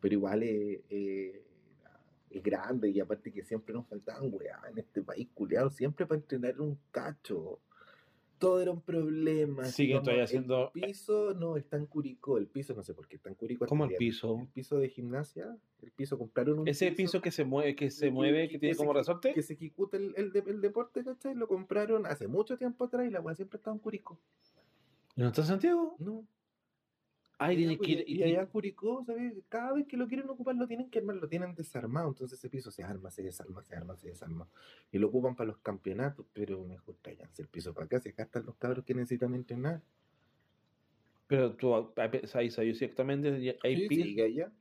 Pero 0.00 0.14
igual 0.14 0.42
es, 0.42 0.80
es- 0.88 1.40
es 2.30 2.42
grande 2.42 2.90
y 2.90 2.98
aparte 2.98 3.32
que 3.32 3.44
siempre 3.44 3.72
nos 3.72 3.86
faltaban 3.86 4.28
weá 4.32 4.60
en 4.68 4.78
este 4.78 5.02
país 5.02 5.28
culeado, 5.34 5.70
siempre 5.70 6.04
para 6.04 6.20
entrenar 6.20 6.60
un 6.60 6.76
cacho. 6.90 7.60
Todo 8.40 8.60
era 8.60 8.72
un 8.72 8.80
problema. 8.80 9.64
Sí, 9.66 9.86
que 9.86 9.94
estoy 9.94 10.18
haciendo- 10.18 10.72
El 10.74 10.82
piso 10.82 11.32
no 11.34 11.56
está 11.56 11.76
en 11.76 11.86
Curicó, 11.86 12.36
el 12.36 12.48
piso 12.48 12.74
no 12.74 12.82
sé 12.82 12.92
por 12.92 13.06
qué 13.06 13.16
está 13.16 13.28
en 13.28 13.36
Curicó. 13.36 13.66
¿Cómo 13.66 13.84
el 13.84 13.94
piso? 13.94 14.40
El 14.40 14.48
piso 14.48 14.78
de 14.80 14.88
gimnasia, 14.88 15.56
el 15.80 15.92
piso 15.92 16.18
compraron 16.18 16.58
un 16.58 16.68
Ese 16.68 16.90
piso 16.90 17.22
que 17.22 17.30
se 17.30 17.44
mueve, 17.44 17.76
que 17.76 17.90
se 17.92 18.10
mueve, 18.10 18.48
que- 18.48 18.54
que 18.54 18.58
tiene 18.58 18.74
se- 18.74 18.78
como 18.78 18.92
resorte. 18.94 19.32
que 19.32 19.42
se 19.42 19.52
ejecuta 19.54 19.96
el, 19.96 20.14
el 20.16 20.60
deporte, 20.60 21.04
¿cachai? 21.04 21.36
Lo 21.36 21.46
compraron 21.46 22.04
hace 22.06 22.26
mucho 22.26 22.58
tiempo 22.58 22.84
atrás 22.86 23.06
y 23.06 23.10
la 23.10 23.20
weá 23.20 23.36
siempre 23.36 23.58
estaba 23.58 23.76
en 23.76 23.80
Curicó. 23.80 24.18
¿No 25.16 25.28
está 25.28 25.42
en 25.42 25.46
Santiago? 25.46 25.96
No. 25.98 26.26
Ay, 27.38 27.54
Y 27.54 27.58
tienes 27.58 27.78
allá- 27.78 27.84
que 27.86 27.92
ir. 27.92 28.08
Y 28.08 28.22
allá 28.22 28.40
en 28.42 28.46
Curicó, 28.46 29.04
¿sabes? 29.04 29.34
Cada 29.48 29.72
vez 29.72 29.86
que 29.86 29.96
lo 29.96 30.06
quieren 30.06 30.28
ocupar 30.30 30.54
lo 30.54 30.66
tienen 30.68 30.88
que 30.88 30.98
armar, 31.00 31.16
lo 31.16 31.28
tienen 31.28 31.54
desarmado. 31.54 32.08
Entonces 32.08 32.38
ese 32.38 32.48
piso 32.48 32.70
se 32.70 32.82
arma, 32.84 33.10
se 33.10 33.22
desarma, 33.22 33.62
se 33.64 33.74
arma, 33.76 33.96
se 33.96 34.08
desarma. 34.08 34.48
Y 34.92 34.98
lo 34.98 35.08
ocupan 35.08 35.34
para 35.34 35.48
los 35.48 35.58
campeonatos, 35.58 36.26
pero 36.32 36.64
mejor 36.64 36.96
tráiganse 37.02 37.42
el 37.42 37.48
piso 37.48 37.74
para 37.74 37.86
acá, 37.86 38.00
si 38.00 38.10
acá 38.10 38.22
están 38.24 38.46
los 38.46 38.56
cabros 38.56 38.84
que 38.84 38.94
necesitan 38.94 39.34
entrenar. 39.34 39.82
Pero 41.26 41.54
tú 41.56 41.74
ahí 41.74 42.50
sabes 42.50 42.58
exactamente, 42.58 43.56
hay 43.62 43.76
Sí, 43.80 43.88
piso. 43.88 44.04
sigue 44.04 44.22
allá. 44.22 44.52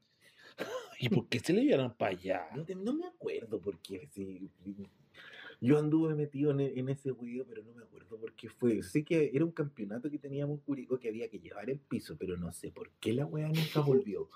¿Y 1.00 1.10
por 1.10 1.28
qué 1.28 1.40
se 1.40 1.54
le 1.54 1.62
vieron 1.62 1.94
para 1.96 2.12
allá? 2.12 2.48
No, 2.56 2.64
te- 2.64 2.76
no 2.76 2.94
me 2.94 3.06
acuerdo 3.08 3.60
por 3.60 3.80
qué. 3.80 4.08
sí. 4.12 4.50
Yo 5.64 5.80
anduve 5.80 6.14
metido 6.14 6.52
en, 6.52 6.60
e- 6.60 6.74
en 6.78 6.90
ese 6.90 7.12
juego, 7.12 7.46
pero 7.48 7.64
no 7.64 7.72
me 7.74 7.84
acuerdo 7.84 8.18
por 8.20 8.34
qué 8.34 8.50
fue. 8.50 8.84
Sé 8.84 9.06
que 9.06 9.32
era 9.34 9.46
un 9.46 9.52
campeonato 9.54 10.12
que 10.12 10.20
teníamos 10.20 10.60
en 10.60 10.66
Curicó 10.66 11.00
que 11.00 11.08
había 11.08 11.30
que 11.30 11.40
llevar 11.40 11.70
el 11.70 11.80
piso, 11.80 12.18
pero 12.20 12.36
no 12.36 12.52
sé 12.52 12.70
por 12.72 12.90
qué 13.00 13.14
la 13.14 13.26
weá 13.26 13.48
nunca 13.48 13.80
volvió. 13.80 14.30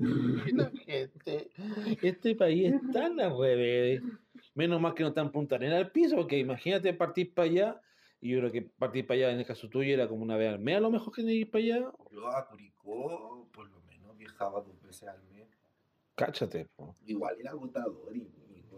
Gente, 0.86 1.50
este 2.00 2.34
país 2.34 2.72
es 2.72 2.90
tan 2.90 3.20
al 3.20 3.36
revés. 3.38 4.02
Menos 4.54 4.80
mal 4.80 4.94
que 4.94 5.02
no 5.02 5.10
están 5.10 5.30
Punta 5.30 5.56
Arena 5.56 5.76
al 5.76 5.90
piso, 5.92 6.16
porque 6.16 6.38
imagínate 6.38 6.94
partir 6.94 7.34
para 7.34 7.48
allá. 7.50 7.80
Y 8.22 8.30
yo 8.30 8.38
creo 8.38 8.52
que 8.52 8.62
partir 8.62 9.06
para 9.06 9.18
allá 9.18 9.32
en 9.32 9.40
el 9.40 9.46
caso 9.46 9.68
tuyo 9.68 9.92
era 9.92 10.08
como 10.08 10.22
una 10.22 10.36
vez 10.36 10.54
al 10.54 10.58
mes, 10.58 10.76
a 10.76 10.80
lo 10.80 10.90
mejor 10.90 11.12
que 11.12 11.20
ir 11.20 11.50
para 11.50 11.64
allá. 11.64 11.92
Yo 12.10 12.28
a 12.28 12.48
Curicó, 12.48 13.46
por 13.52 13.68
lo 13.68 13.80
menos, 13.82 14.16
viajaba 14.16 14.62
dos 14.62 14.80
veces 14.80 15.08
al 15.08 15.22
mes. 15.24 15.48
Cáchate. 16.14 16.66
po. 16.76 16.94
Igual 17.04 17.36
era 17.40 17.50
agotador 17.50 18.16
y 18.16 18.28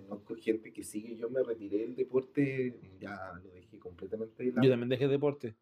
conozco 0.07 0.35
gente 0.37 0.73
que 0.73 0.83
sigue. 0.85 1.17
Yo 1.17 1.29
me 1.31 1.43
retiré 1.43 1.79
del 1.79 1.97
deporte, 1.97 2.79
ya 3.01 3.33
lo 3.43 3.51
dejé 3.53 3.79
completamente 3.79 4.43
de 4.45 4.51
lado. 4.51 4.63
Yo 4.63 4.71
también 4.71 4.89
dejé 4.89 5.09
deporte. 5.09 5.55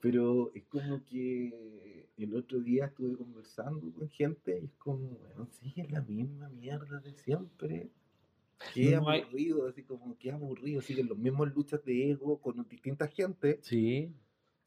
Pero 0.00 0.52
es 0.54 0.64
como 0.64 1.02
que 1.04 2.08
el 2.18 2.34
otro 2.36 2.60
día 2.60 2.86
estuve 2.86 3.16
conversando 3.16 3.90
con 3.92 4.08
gente 4.10 4.58
y 4.60 4.66
es 4.66 4.72
como, 4.78 5.08
bueno, 5.08 5.48
sí, 5.50 5.72
es 5.76 5.90
la 5.90 6.02
misma 6.02 6.48
mierda 6.50 7.00
de 7.00 7.14
siempre. 7.14 7.88
Qué 8.74 8.92
No 8.96 9.08
hay- 9.08 9.22
aburrido, 9.22 9.66
así 9.66 9.82
como, 9.82 10.16
qué 10.18 10.30
aburrido. 10.30 10.80
Siguen 10.82 11.08
los 11.08 11.18
mismos 11.18 11.54
luchas 11.54 11.82
de 11.84 12.10
ego 12.10 12.38
con 12.38 12.66
distintas 12.68 13.12
gente. 13.14 13.58
Sí. 13.62 14.10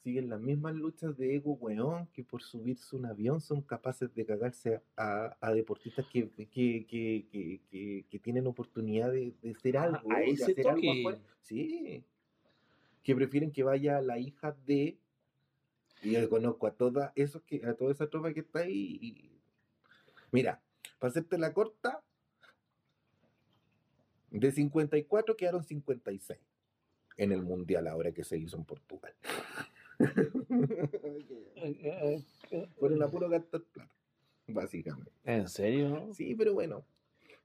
Siguen 0.08 0.30
las 0.30 0.40
mismas 0.40 0.74
luchas 0.74 1.18
de 1.18 1.36
ego, 1.36 1.56
weón, 1.56 2.08
que 2.14 2.24
por 2.24 2.42
subirse 2.42 2.96
un 2.96 3.06
avión 3.08 3.42
son 3.42 3.62
capaces 3.62 4.16
de 4.16 4.26
cagarse 4.26 4.82
a, 4.96 5.36
a 5.42 5.52
deportistas 5.52 6.06
que, 6.06 6.30
que, 6.30 6.48
que, 6.88 8.06
que, 8.10 8.20
tienen 8.20 8.48
oportunidad 8.48 9.12
de, 9.12 9.34
de 9.42 9.52
hacer 9.52 9.76
algo, 9.76 10.10
a 10.10 10.22
ese 10.22 10.44
hacer 10.54 10.66
algo 10.66 10.76
toque. 10.80 11.00
afuera. 11.02 11.20
Sí. 11.42 12.06
Que 13.04 13.16
prefieren 13.16 13.52
que 13.52 13.64
vaya 13.64 14.00
la 14.00 14.18
hija 14.18 14.56
de. 14.66 14.98
Y 16.02 16.12
yo 16.14 16.30
conozco 16.30 16.68
a 16.68 16.72
toda 16.72 17.12
esos 17.18 17.42
que, 17.42 17.66
a 17.66 17.74
toda 17.74 17.92
esa 17.92 18.10
tropa 18.10 18.34
que 18.34 18.40
está 18.40 18.60
ahí. 18.60 18.98
y- 19.02 19.42
Mira, 20.32 20.62
para 21.00 21.10
hacerte 21.12 21.38
la 21.38 21.52
corta, 21.52 22.02
de 24.32 24.52
54 24.54 25.36
quedaron 25.36 25.66
56 25.66 26.40
en 27.18 27.34
el 27.34 27.42
mundial 27.42 27.88
ahora 27.88 28.14
que 28.14 28.24
se 28.24 28.38
hizo 28.38 28.56
en 28.56 28.64
Portugal. 28.64 29.14
Eh, 31.60 32.24
eh, 32.52 32.68
Fueron 32.80 33.02
a 33.04 33.10
puro 33.10 33.30
gastar 33.30 33.62
plata, 33.64 33.92
básicamente. 34.48 35.12
¿En 35.24 35.48
serio? 35.50 36.10
Sí, 36.14 36.36
pero 36.36 36.54
bueno, 36.54 36.86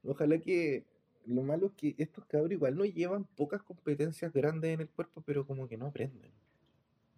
ojalá 0.04 0.38
que 0.38 0.84
lo 1.26 1.42
malo 1.42 1.66
es 1.66 1.72
que 1.72 1.94
estos 1.98 2.24
cabros 2.26 2.52
igual 2.52 2.76
no 2.76 2.84
llevan 2.84 3.24
pocas 3.24 3.62
competencias 3.62 4.32
grandes 4.32 4.74
en 4.74 4.80
el 4.82 4.88
cuerpo, 4.88 5.22
pero 5.24 5.46
como 5.46 5.66
que 5.68 5.76
no 5.76 5.86
aprenden. 5.86 6.30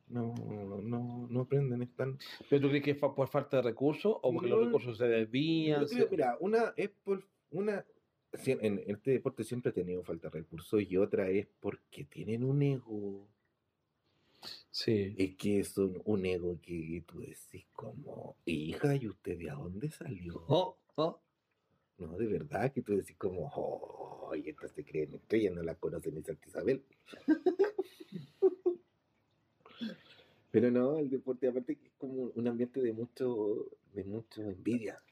No, 0.06 0.34
no, 0.82 1.26
no 1.28 1.40
aprenden, 1.40 1.82
están... 1.82 2.18
¿Pero 2.48 2.62
tú 2.62 2.68
crees 2.68 2.84
que 2.84 2.90
es 2.92 2.98
por 2.98 3.26
falta 3.28 3.56
de 3.56 3.62
recursos 3.64 4.16
o 4.22 4.32
porque 4.32 4.48
los 4.48 4.60
No, 4.60 4.66
recursos 4.66 4.98
se 4.98 5.06
desvían? 5.06 5.80
Yo 5.82 5.88
creo, 5.88 6.04
se- 6.04 6.10
mira, 6.10 6.36
una 6.40 6.72
es 6.76 6.90
por 7.02 7.26
una 7.50 7.84
sie- 8.34 8.58
en 8.60 8.82
este 8.86 9.12
deporte 9.12 9.42
siempre 9.44 9.70
ha 9.70 9.74
tenido 9.74 10.04
falta 10.04 10.28
de 10.28 10.38
recursos 10.40 10.80
y 10.82 10.96
otra 10.96 11.28
es 11.28 11.48
porque 11.60 12.04
tienen 12.04 12.44
un 12.44 12.62
ego. 12.62 13.26
Sí. 14.70 15.14
Es 15.18 15.36
que 15.36 15.64
son 15.64 16.00
un 16.04 16.26
ego 16.26 16.58
que 16.60 17.02
tú 17.06 17.20
decís 17.20 17.66
como, 17.72 18.36
hija, 18.44 18.96
¿y 18.96 19.08
usted 19.08 19.38
de 19.38 19.50
a 19.50 19.54
dónde 19.54 19.90
salió? 19.90 20.44
Oh, 20.48 20.76
oh. 20.96 21.20
No, 21.98 22.16
de 22.18 22.26
verdad 22.26 22.72
que 22.72 22.82
tú 22.82 22.96
decís 22.96 23.16
como, 23.16 23.50
oh, 23.54 24.34
y 24.34 24.48
estas 24.48 24.72
se 24.72 24.84
creen 24.84 25.14
estrellas, 25.14 25.54
no 25.54 25.62
la 25.62 25.76
conocen 25.76 26.14
ni 26.14 26.22
Santa 26.22 26.48
Isabel. 26.48 26.82
Pero 30.50 30.70
no, 30.70 30.98
el 30.98 31.10
deporte 31.10 31.48
aparte 31.48 31.76
que 31.76 31.88
es 31.88 31.94
como 31.98 32.30
un 32.34 32.48
ambiente 32.48 32.80
de 32.80 32.92
mucho, 32.92 33.68
de 33.92 34.04
mucho 34.04 34.42
envidia. 34.42 35.02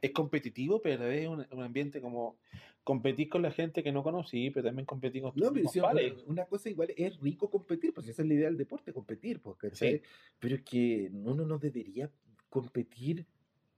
Es 0.00 0.12
competitivo, 0.12 0.80
pero 0.80 1.06
es 1.06 1.28
un, 1.28 1.46
un 1.50 1.62
ambiente 1.62 2.00
como 2.00 2.38
competir 2.84 3.28
con 3.28 3.42
la 3.42 3.52
gente 3.52 3.82
que 3.82 3.92
no 3.92 4.02
conocí, 4.02 4.50
pero 4.50 4.66
también 4.66 4.86
competir 4.86 5.22
con 5.22 5.32
tus 5.32 5.42
No, 5.42 5.52
pero 5.52 5.68
sí, 5.68 5.78
una, 5.78 5.92
una 6.26 6.44
cosa 6.46 6.68
igual 6.68 6.92
es 6.96 7.18
rico 7.20 7.48
competir, 7.50 7.94
pues 7.94 8.08
esa 8.08 8.22
es 8.22 8.28
la 8.28 8.34
idea 8.34 8.46
del 8.46 8.56
deporte, 8.56 8.92
competir, 8.92 9.40
pues, 9.40 9.56
¿cachai? 9.56 9.98
Sí. 9.98 10.02
Pero 10.38 10.56
es 10.56 10.62
que 10.62 11.10
uno 11.12 11.46
no 11.46 11.58
debería 11.58 12.10
competir 12.48 13.26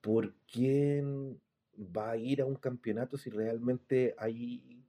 por 0.00 0.34
quién 0.50 1.40
va 1.78 2.12
a 2.12 2.16
ir 2.16 2.40
a 2.40 2.46
un 2.46 2.56
campeonato 2.56 3.16
si 3.16 3.30
realmente 3.30 4.14
hay, 4.18 4.84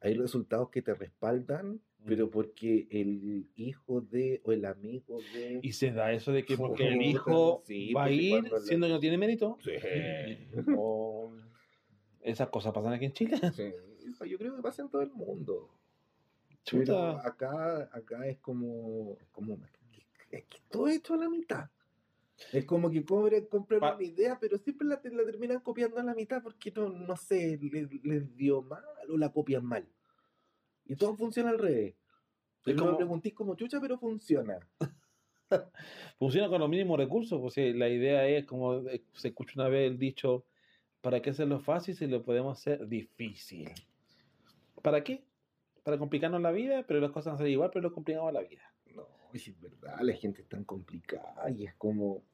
hay 0.00 0.14
resultados 0.14 0.70
que 0.70 0.82
te 0.82 0.94
respaldan, 0.94 1.80
pero 2.06 2.26
Mm. 2.26 2.30
porque 2.30 2.86
el 2.90 3.48
hijo 3.56 4.00
de 4.00 4.40
o 4.44 4.52
el 4.52 4.64
amigo 4.64 5.18
de... 5.34 5.60
Y 5.62 5.72
se 5.72 5.92
da 5.92 6.12
eso 6.12 6.32
de 6.32 6.44
que 6.44 6.56
porque 6.56 6.88
el 6.88 7.02
hijo 7.02 7.62
sí, 7.66 7.92
va 7.92 8.04
a 8.04 8.10
ir 8.10 8.42
siendo 8.64 8.86
que 8.86 8.92
no 8.92 9.00
tiene 9.00 9.18
mérito. 9.18 9.58
Sí. 9.62 9.72
O 10.78 11.32
esas 12.22 12.48
cosas 12.48 12.72
pasan 12.72 12.92
aquí 12.94 13.04
en 13.06 13.12
Chile. 13.12 13.38
Sí, 13.54 13.72
eso 14.08 14.24
yo 14.24 14.38
creo 14.38 14.56
que 14.56 14.62
pasa 14.62 14.82
en 14.82 14.88
todo 14.88 15.02
el 15.02 15.10
mundo. 15.12 15.70
Pero 16.70 16.84
Chuta. 16.84 17.26
acá, 17.26 17.90
acá 17.92 18.26
es 18.28 18.38
como, 18.38 19.16
como 19.32 19.58
es 20.30 20.44
que 20.44 20.58
todo 20.70 20.88
hecho 20.88 21.14
a 21.14 21.16
la 21.16 21.28
mitad. 21.28 21.68
Es 22.52 22.64
como 22.64 22.90
que 22.90 23.04
compran, 23.04 23.44
compran 23.46 23.80
Pa- 23.80 23.94
una 23.96 24.04
idea, 24.04 24.38
pero 24.40 24.56
siempre 24.58 24.86
la, 24.86 25.00
la 25.02 25.24
terminan 25.24 25.60
copiando 25.60 25.98
a 25.98 26.02
la 26.02 26.14
mitad 26.14 26.42
porque 26.42 26.70
no, 26.70 26.88
no 26.88 27.16
sé, 27.16 27.58
les, 27.60 28.04
les 28.04 28.34
dio 28.36 28.62
mal 28.62 28.82
o 29.08 29.16
la 29.18 29.30
copian 29.32 29.64
mal. 29.64 29.86
Y 30.90 30.96
todo 30.96 31.14
funciona 31.14 31.50
al 31.50 31.58
revés. 31.60 31.94
Es 32.66 32.74
como- 32.74 32.96
preguntís 32.96 33.32
como 33.32 33.54
chucha, 33.54 33.80
pero 33.80 33.96
funciona. 33.96 34.58
Funciona 36.18 36.48
con 36.48 36.60
los 36.60 36.68
mínimos 36.68 36.98
recursos. 36.98 37.40
Pues 37.40 37.54
sí, 37.54 37.72
la 37.72 37.88
idea 37.88 38.26
es, 38.26 38.44
como 38.44 38.74
eh, 38.88 39.04
se 39.12 39.28
escucha 39.28 39.52
una 39.54 39.68
vez 39.68 39.88
el 39.88 39.98
dicho, 39.98 40.44
¿para 41.00 41.22
qué 41.22 41.30
hacerlo 41.30 41.60
fácil 41.60 41.94
si 41.94 42.08
lo 42.08 42.24
podemos 42.24 42.58
hacer 42.58 42.88
difícil? 42.88 43.70
¿Para 44.82 45.04
qué? 45.04 45.22
Para 45.84 45.96
complicarnos 45.96 46.40
la 46.40 46.50
vida, 46.50 46.84
pero 46.86 47.00
las 47.00 47.12
cosas 47.12 47.26
van 47.26 47.34
a 47.34 47.38
ser 47.38 47.48
igual, 47.48 47.70
pero 47.72 47.82
lo 47.82 47.92
complicamos 47.92 48.32
la 48.32 48.40
vida. 48.42 48.62
No, 48.94 49.06
es 49.32 49.60
verdad, 49.60 50.00
la 50.00 50.14
gente 50.14 50.42
es 50.42 50.48
tan 50.48 50.64
complicada 50.64 51.48
y 51.50 51.66
es 51.66 51.74
como... 51.76 52.24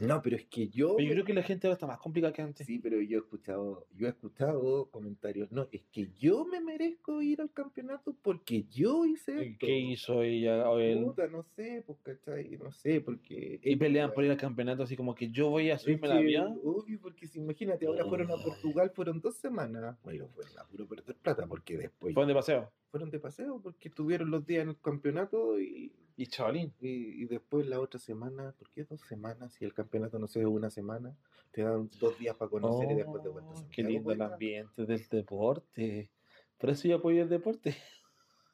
No, 0.00 0.20
pero 0.22 0.36
es 0.36 0.46
que 0.46 0.68
yo... 0.68 0.96
Pero 0.96 1.08
yo 1.08 1.14
creo 1.14 1.24
que 1.24 1.34
la 1.34 1.42
gente 1.42 1.66
ahora 1.66 1.74
está 1.74 1.86
más 1.86 1.98
complicada 1.98 2.32
que 2.32 2.42
antes. 2.42 2.66
Sí, 2.66 2.78
pero 2.80 3.00
yo 3.00 3.18
he 3.18 3.20
escuchado, 3.20 3.86
yo 3.94 4.06
he 4.06 4.10
escuchado 4.10 4.86
comentarios, 4.90 5.52
no, 5.52 5.68
es 5.70 5.82
que 5.92 6.10
yo 6.18 6.44
me 6.44 6.60
merezco 6.60 7.22
ir 7.22 7.40
al 7.40 7.52
campeonato 7.52 8.16
porque 8.22 8.64
yo 8.64 9.04
hice 9.06 9.32
¿Y 9.32 9.48
esto. 9.52 9.66
¿Qué 9.66 9.78
hizo 9.78 10.22
ella 10.22 10.68
o 10.68 10.78
él? 10.80 11.04
Puta, 11.04 11.28
no 11.28 11.42
sé, 11.44 11.84
pues, 11.86 11.98
¿cachai? 12.02 12.58
No 12.58 12.72
sé, 12.72 13.00
porque... 13.00 13.60
Y 13.62 13.76
pelean 13.76 14.12
por 14.12 14.24
ir 14.24 14.30
al 14.32 14.36
campeonato 14.36 14.82
así 14.82 14.96
como 14.96 15.14
que 15.14 15.30
yo 15.30 15.50
voy 15.50 15.70
a 15.70 15.78
subirme 15.78 16.08
al 16.08 16.18
avión. 16.18 16.60
obvio, 16.64 16.98
porque 17.00 17.26
si 17.28 17.38
imagínate, 17.38 17.86
ahora 17.86 18.04
fueron 18.06 18.30
a 18.32 18.34
Ay. 18.34 18.42
Portugal, 18.44 18.90
fueron 18.94 19.20
dos 19.20 19.36
semanas. 19.36 19.96
Bueno, 20.02 20.26
fueron 20.34 20.58
a 20.58 20.64
puro 20.66 20.88
perder 20.88 21.14
plata, 21.16 21.46
porque 21.46 21.76
después 21.78 22.14
Fueron 22.14 22.28
de 22.28 22.34
paseo. 22.34 22.72
fueron 22.90 23.10
de 23.10 23.20
paseo, 23.20 23.60
porque 23.62 23.88
estuvieron 23.88 24.30
los 24.30 24.44
días 24.44 24.62
en 24.64 24.70
el 24.70 24.80
campeonato 24.80 25.60
y, 25.60 25.92
Y 26.16 26.26
chavalín. 26.28 26.72
y, 26.80 27.22
y 27.22 27.24
después 27.26 27.66
la 27.66 27.80
otra 27.80 27.98
semana, 27.98 28.54
¿por 28.58 28.70
qué 28.70 28.84
dos 28.84 29.00
semanas? 29.02 29.52
Si 29.54 29.64
el 29.64 29.74
campeonato 29.74 30.18
no 30.18 30.28
se 30.28 30.38
ve 30.40 30.46
una 30.46 30.70
semana, 30.70 31.16
te 31.50 31.62
dan 31.62 31.90
dos 32.00 32.18
días 32.18 32.36
para 32.36 32.50
conocer 32.50 32.90
y 32.90 32.94
después 32.94 33.22
de 33.22 33.30
vuelta 33.30 33.50
Oh, 33.54 33.66
Qué 33.70 33.82
lindo 33.82 34.12
el 34.12 34.22
ambiente 34.22 34.86
del 34.86 35.08
deporte. 35.08 36.10
Por 36.58 36.70
eso 36.70 36.88
yo 36.88 36.96
apoyo 36.96 37.22
el 37.22 37.28
deporte. 37.28 37.76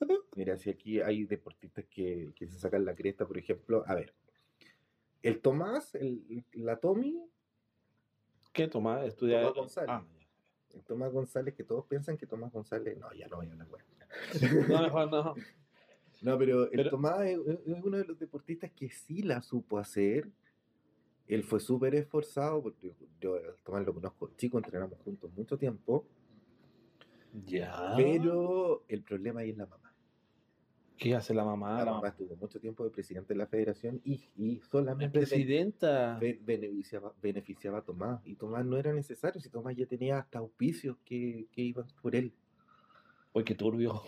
Mira, 0.37 0.57
si 0.57 0.70
aquí 0.70 1.01
hay 1.01 1.25
deportistas 1.25 1.85
que, 1.87 2.33
que 2.35 2.46
se 2.46 2.59
sacan 2.59 2.85
la 2.85 2.94
cresta, 2.94 3.27
por 3.27 3.37
ejemplo, 3.37 3.85
a 3.87 3.94
ver, 3.94 4.14
el 5.23 5.40
Tomás, 5.40 5.94
el, 5.94 6.44
la 6.53 6.77
Tommy, 6.79 7.23
¿Qué 8.53 8.66
Tomás? 8.68 9.07
Estudiar. 9.07 9.42
Tomás 9.42 9.57
González. 9.57 9.90
Ah, 9.90 10.05
el 10.75 10.85
Tomás 10.85 11.12
González, 11.12 11.55
que 11.55 11.64
todos 11.64 11.87
piensan 11.87 12.16
que 12.16 12.27
Tomás 12.27 12.53
González, 12.53 12.99
no, 12.99 13.12
ya 13.12 13.29
no 13.29 13.37
voy 13.37 13.49
a 13.49 13.53
hablar, 13.53 13.68
no, 14.68 14.83
mejor 14.83 15.11
no. 15.11 15.35
No, 16.22 16.37
pero 16.38 16.64
el 16.64 16.70
Pero- 16.70 16.90
Tomás 16.90 17.20
es, 17.26 17.38
uno 17.66 17.96
de 17.98 18.04
los 18.04 18.18
deportistas 18.18 18.70
que 18.72 18.90
sí 18.90 19.22
la 19.22 19.40
supo 19.42 19.78
hacer. 19.78 20.28
Él 21.26 21.44
fue 21.44 21.61
súper 21.61 21.94
esforzado, 21.94 22.62
porque 22.62 22.92
yo 23.20 23.37
Tomás 23.64 23.85
lo 23.87 23.94
conozco, 23.94 24.30
chico, 24.37 24.59
entrenamos 24.59 24.98
juntos 25.00 25.30
mucho 25.37 25.56
tiempo, 25.56 26.04
Ya. 27.46 27.94
pero 27.96 28.85
el 28.88 29.02
problema 29.02 29.40
ahí 29.40 29.50
es 29.50 29.56
la 29.56 29.66
mamá. 29.66 29.94
¿Qué 30.98 31.14
hace 31.14 31.33
la 31.33 31.44
mamá? 31.44 31.70
la 31.70 31.78
La 31.78 31.85
mamá 31.87 31.96
mamá. 31.98 32.09
estuvo 32.09 32.37
mucho 32.37 32.61
tiempo 32.61 32.85
de 32.85 32.90
presidente 32.90 33.33
de 33.33 33.38
la 33.38 33.46
federación 33.46 34.02
y, 34.04 34.22
y 34.37 34.61
solamente 34.70 35.20
presidenta. 35.20 36.18
be- 36.18 36.38
beneficiaba, 36.44 37.14
beneficiaba 37.22 37.78
a 37.78 37.83
Tomás. 37.83 38.20
Y 38.26 38.35
Tomás 38.35 38.66
no 38.66 38.76
era 38.76 38.92
necesario, 38.92 39.40
si 39.40 39.48
Tomás 39.48 39.74
ya 39.76 39.87
tenía 39.87 40.18
hasta 40.18 40.40
auspicios 40.40 40.98
que, 41.04 41.46
que 41.52 41.62
iban 41.62 41.87
por 42.02 42.14
él. 42.14 42.35
Uy, 43.33 43.44
qué 43.44 43.54
turbio. 43.54 44.02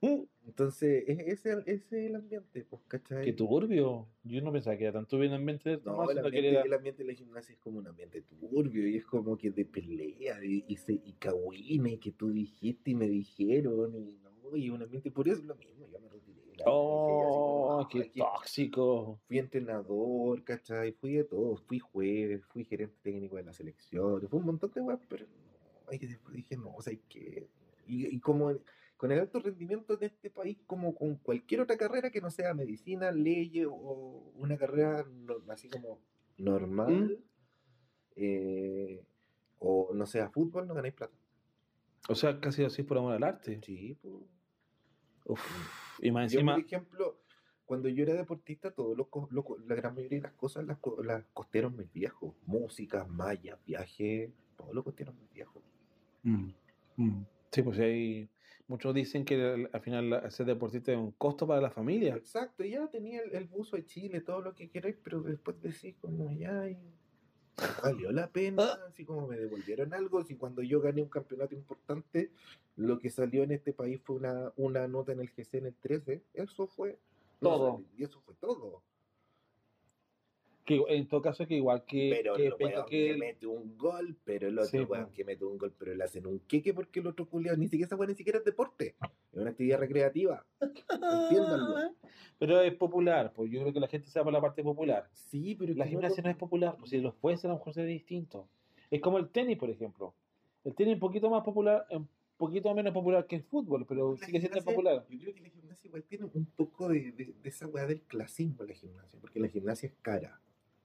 Entonces, 0.00 1.04
es- 1.06 1.18
ese, 1.44 1.62
es 1.66 1.92
el 1.92 2.14
ambiente, 2.14 2.64
pues, 2.64 2.82
¿cachai? 2.88 3.24
Qué 3.24 3.32
turbio. 3.32 4.08
Yo 4.24 4.40
no 4.42 4.52
pensaba 4.52 4.76
que 4.76 4.84
era 4.84 4.92
tanto 4.92 5.18
bien 5.18 5.32
ambiente 5.32 5.70
del 5.70 5.78
No, 5.80 5.92
Tomás, 5.92 6.10
el 6.10 6.18
ambiente, 6.18 6.48
era- 6.50 6.62
el 6.62 6.72
ambiente 6.72 7.02
de 7.02 7.08
la 7.12 7.14
gimnasia 7.14 7.52
es 7.54 7.58
como 7.60 7.78
un 7.78 7.86
ambiente 7.88 8.22
turbio 8.22 8.86
y 8.88 8.96
es 8.96 9.04
como 9.06 9.36
que 9.36 9.50
de 9.50 9.64
pelea 9.64 10.42
y, 10.44 10.64
y, 10.68 10.76
se, 10.76 10.92
y 10.94 11.12
cagüina 11.18 11.90
y 11.90 11.98
que 11.98 12.12
tú 12.12 12.30
dijiste 12.30 12.92
y 12.92 12.94
me 12.94 13.08
dijeron 13.08 13.94
y 13.96 14.18
no, 14.22 14.56
y 14.56 14.70
un 14.70 14.82
ambiente, 14.82 15.10
por 15.10 15.28
eso 15.28 15.38
es 15.40 15.44
lo 15.44 15.54
mismo, 15.56 15.86
yo 15.88 16.00
me 16.00 16.08
retiré. 16.08 16.40
dije 16.42 16.62
así 16.62 16.64
Oh, 16.64 17.78
no, 17.82 17.88
qué 17.88 18.10
tóxico. 18.16 19.20
Fui 19.26 19.38
entrenador, 19.38 20.42
¿cachai? 20.44 20.92
Fui 20.92 21.12
de 21.14 21.24
todo, 21.24 21.56
fui 21.56 21.78
juez, 21.78 22.44
fui 22.46 22.64
gerente 22.64 22.96
técnico 23.02 23.36
de 23.36 23.42
la 23.44 23.52
selección, 23.52 24.26
fue 24.28 24.38
un 24.40 24.46
montón 24.46 24.72
de 24.74 24.80
weas, 24.80 25.00
pero 25.08 25.26
no, 25.26 25.92
y 25.92 25.98
después 25.98 26.34
dije, 26.34 26.56
no, 26.56 26.74
o 26.74 26.80
sea, 26.82 26.94
que... 27.08 27.48
Y, 27.86 28.14
y 28.14 28.20
como 28.20 28.50
el- 28.50 28.60
con 28.98 29.10
el 29.12 29.20
alto 29.20 29.38
rendimiento 29.40 29.96
de 29.96 30.06
este 30.06 30.28
país, 30.28 30.58
como 30.66 30.94
con 30.94 31.14
cualquier 31.16 31.60
otra 31.62 31.76
carrera 31.78 32.10
que 32.10 32.20
no 32.20 32.30
sea 32.30 32.52
medicina, 32.52 33.10
leyes 33.12 33.66
o 33.70 34.32
una 34.34 34.58
carrera 34.58 35.06
no- 35.08 35.36
así 35.50 35.68
como 35.70 36.00
normal, 36.36 37.18
eh, 38.16 39.02
o 39.60 39.90
no 39.94 40.04
sea 40.06 40.28
fútbol, 40.30 40.66
no 40.66 40.74
ganáis 40.74 40.94
plata. 40.94 41.14
O 42.08 42.14
sea, 42.14 42.40
casi 42.40 42.64
así 42.64 42.82
por 42.82 42.98
amor 42.98 43.14
al 43.14 43.22
arte. 43.22 43.60
Sí, 43.64 43.96
pues. 44.02 44.14
Uf. 45.26 45.40
Y 46.00 46.10
más 46.10 46.32
Yo, 46.32 46.40
encima. 46.40 46.54
por 46.54 46.64
ejemplo, 46.64 47.20
cuando 47.66 47.88
yo 47.88 48.02
era 48.02 48.14
deportista, 48.14 48.70
todos 48.72 48.96
los, 48.96 49.08
co- 49.08 49.28
lo 49.30 49.44
co- 49.44 49.58
la 49.58 49.74
gran 49.74 49.94
mayoría 49.94 50.18
de 50.18 50.22
las 50.22 50.32
cosas 50.32 50.64
las, 50.64 50.78
las 51.04 51.24
costearon 51.34 51.76
mis 51.76 51.92
viejos. 51.92 52.34
Música, 52.46 53.04
mallas, 53.04 53.58
viajes, 53.64 54.30
todo 54.56 54.72
lo 54.72 54.82
costearon 54.82 55.16
mis 55.20 55.30
viejos. 55.32 55.62
Mm, 56.24 56.50
mm. 56.96 57.24
Sí, 57.52 57.62
pues 57.62 57.78
hay. 57.78 58.28
Muchos 58.68 58.94
dicen 58.94 59.24
que 59.24 59.34
al- 59.34 59.70
al 59.72 59.80
final 59.80 60.30
ser 60.30 60.46
deportista 60.46 60.92
es 60.92 60.98
un 60.98 61.10
costo 61.12 61.46
para 61.46 61.60
la 61.60 61.70
familia. 61.70 62.14
Exacto, 62.14 62.62
ya 62.64 62.86
tenía 62.88 63.22
el, 63.22 63.34
el 63.34 63.44
buzo 63.46 63.76
de 63.76 63.84
Chile, 63.86 64.20
todo 64.20 64.40
lo 64.42 64.54
que 64.54 64.68
queráis, 64.70 64.96
pero 65.02 65.20
después 65.22 65.60
decís 65.60 65.96
como 66.00 66.30
ya 66.30 66.68
y 66.68 66.78
valió 67.82 68.12
la 68.12 68.28
pena, 68.30 68.78
así 68.88 69.04
como 69.04 69.26
me 69.26 69.36
devolvieron 69.36 69.92
algo, 69.92 70.22
si 70.22 70.36
cuando 70.36 70.62
yo 70.62 70.80
gané 70.80 71.02
un 71.02 71.08
campeonato 71.08 71.54
importante, 71.54 72.30
lo 72.76 72.98
que 73.00 73.10
salió 73.10 73.42
en 73.42 73.50
este 73.52 73.72
país 73.72 74.00
fue 74.04 74.16
una, 74.16 74.52
una 74.56 74.86
nota 74.86 75.10
en 75.12 75.20
el 75.20 75.30
GC 75.30 75.58
en 75.58 75.66
el 75.66 75.74
13, 75.74 76.22
eso 76.34 76.66
fue 76.68 76.98
Todo. 77.40 77.82
y 77.96 78.04
eso 78.04 78.20
fue 78.20 78.34
todo. 78.34 78.82
Que 80.68 80.82
en 80.88 81.08
todo 81.08 81.22
caso 81.22 81.46
que 81.46 81.54
igual 81.54 81.82
que, 81.86 82.12
Pero 82.14 82.34
que 82.34 82.48
el 82.48 82.54
weón 82.60 82.84
que 82.84 83.16
mete 83.16 83.46
un 83.46 83.78
gol, 83.78 84.14
pero 84.22 84.48
el 84.48 84.58
otro 84.58 84.70
Sí, 84.70 84.80
weón 84.80 85.10
que 85.12 85.24
mete 85.24 85.42
un 85.42 85.56
gol, 85.56 85.72
pero 85.78 85.94
le 85.94 86.04
hacen 86.04 86.26
un 86.26 86.40
queque 86.40 86.74
porque 86.74 87.00
el 87.00 87.06
otro 87.06 87.26
culiao, 87.26 87.56
ni 87.56 87.68
siquiera 87.68 87.86
esa 87.86 87.96
weón 87.96 88.10
ni 88.10 88.14
siquiera 88.14 88.38
es 88.38 88.44
deporte, 88.44 88.94
es 89.32 89.38
una 89.40 89.48
actividad 89.48 89.78
recreativa. 89.78 90.44
Entiéndanlo. 90.60 91.94
Pero 92.38 92.60
es 92.60 92.74
popular, 92.74 93.32
pues 93.34 93.50
yo 93.50 93.62
creo 93.62 93.72
que 93.72 93.80
la 93.80 93.88
gente 93.88 94.10
se 94.10 94.18
va 94.18 94.24
por 94.24 94.32
la 94.34 94.42
parte 94.42 94.62
popular. 94.62 95.08
Sí, 95.14 95.54
pero 95.58 95.72
La 95.72 95.86
gimnasia 95.86 96.22
no 96.22 96.28
es 96.28 96.36
popular, 96.36 96.76
pues 96.78 96.90
si 96.90 96.98
los 96.98 97.14
jueces 97.14 97.46
a 97.46 97.48
lo 97.48 97.54
mejor 97.54 97.72
sería 97.72 97.88
distinto. 97.88 98.46
Es 98.90 99.00
como 99.00 99.16
el 99.16 99.30
tenis, 99.30 99.56
por 99.56 99.70
ejemplo. 99.70 100.12
El 100.64 100.74
tenis 100.74 100.90
es 100.92 100.96
un 100.96 101.00
poquito 101.00 101.30
más 101.30 101.44
popular, 101.44 101.86
un 101.92 102.10
poquito 102.36 102.74
menos 102.74 102.92
popular 102.92 103.26
que 103.26 103.36
el 103.36 103.42
fútbol, 103.42 103.86
pero 103.86 104.18
La 104.20 104.26
sigue 104.26 104.40
siendo 104.40 104.62
popular. 104.62 105.06
Yo 105.08 105.18
creo 105.18 105.34
que 105.34 105.40
la 105.40 105.48
gimnasia 105.48 105.88
igual 105.88 106.02
tiene 106.02 106.26
un 106.26 106.44
poco 106.44 106.90
de, 106.90 107.10
de, 107.12 107.34
de 107.42 107.48
esa 107.48 107.66
weá 107.66 107.86
del 107.86 108.02
clasismo 108.02 108.64
la 108.64 108.74
gimnasia, 108.74 109.18
porque 109.18 109.40
la 109.40 109.48
gimnasia 109.48 109.86
es 109.86 109.94
cara. 110.02 110.42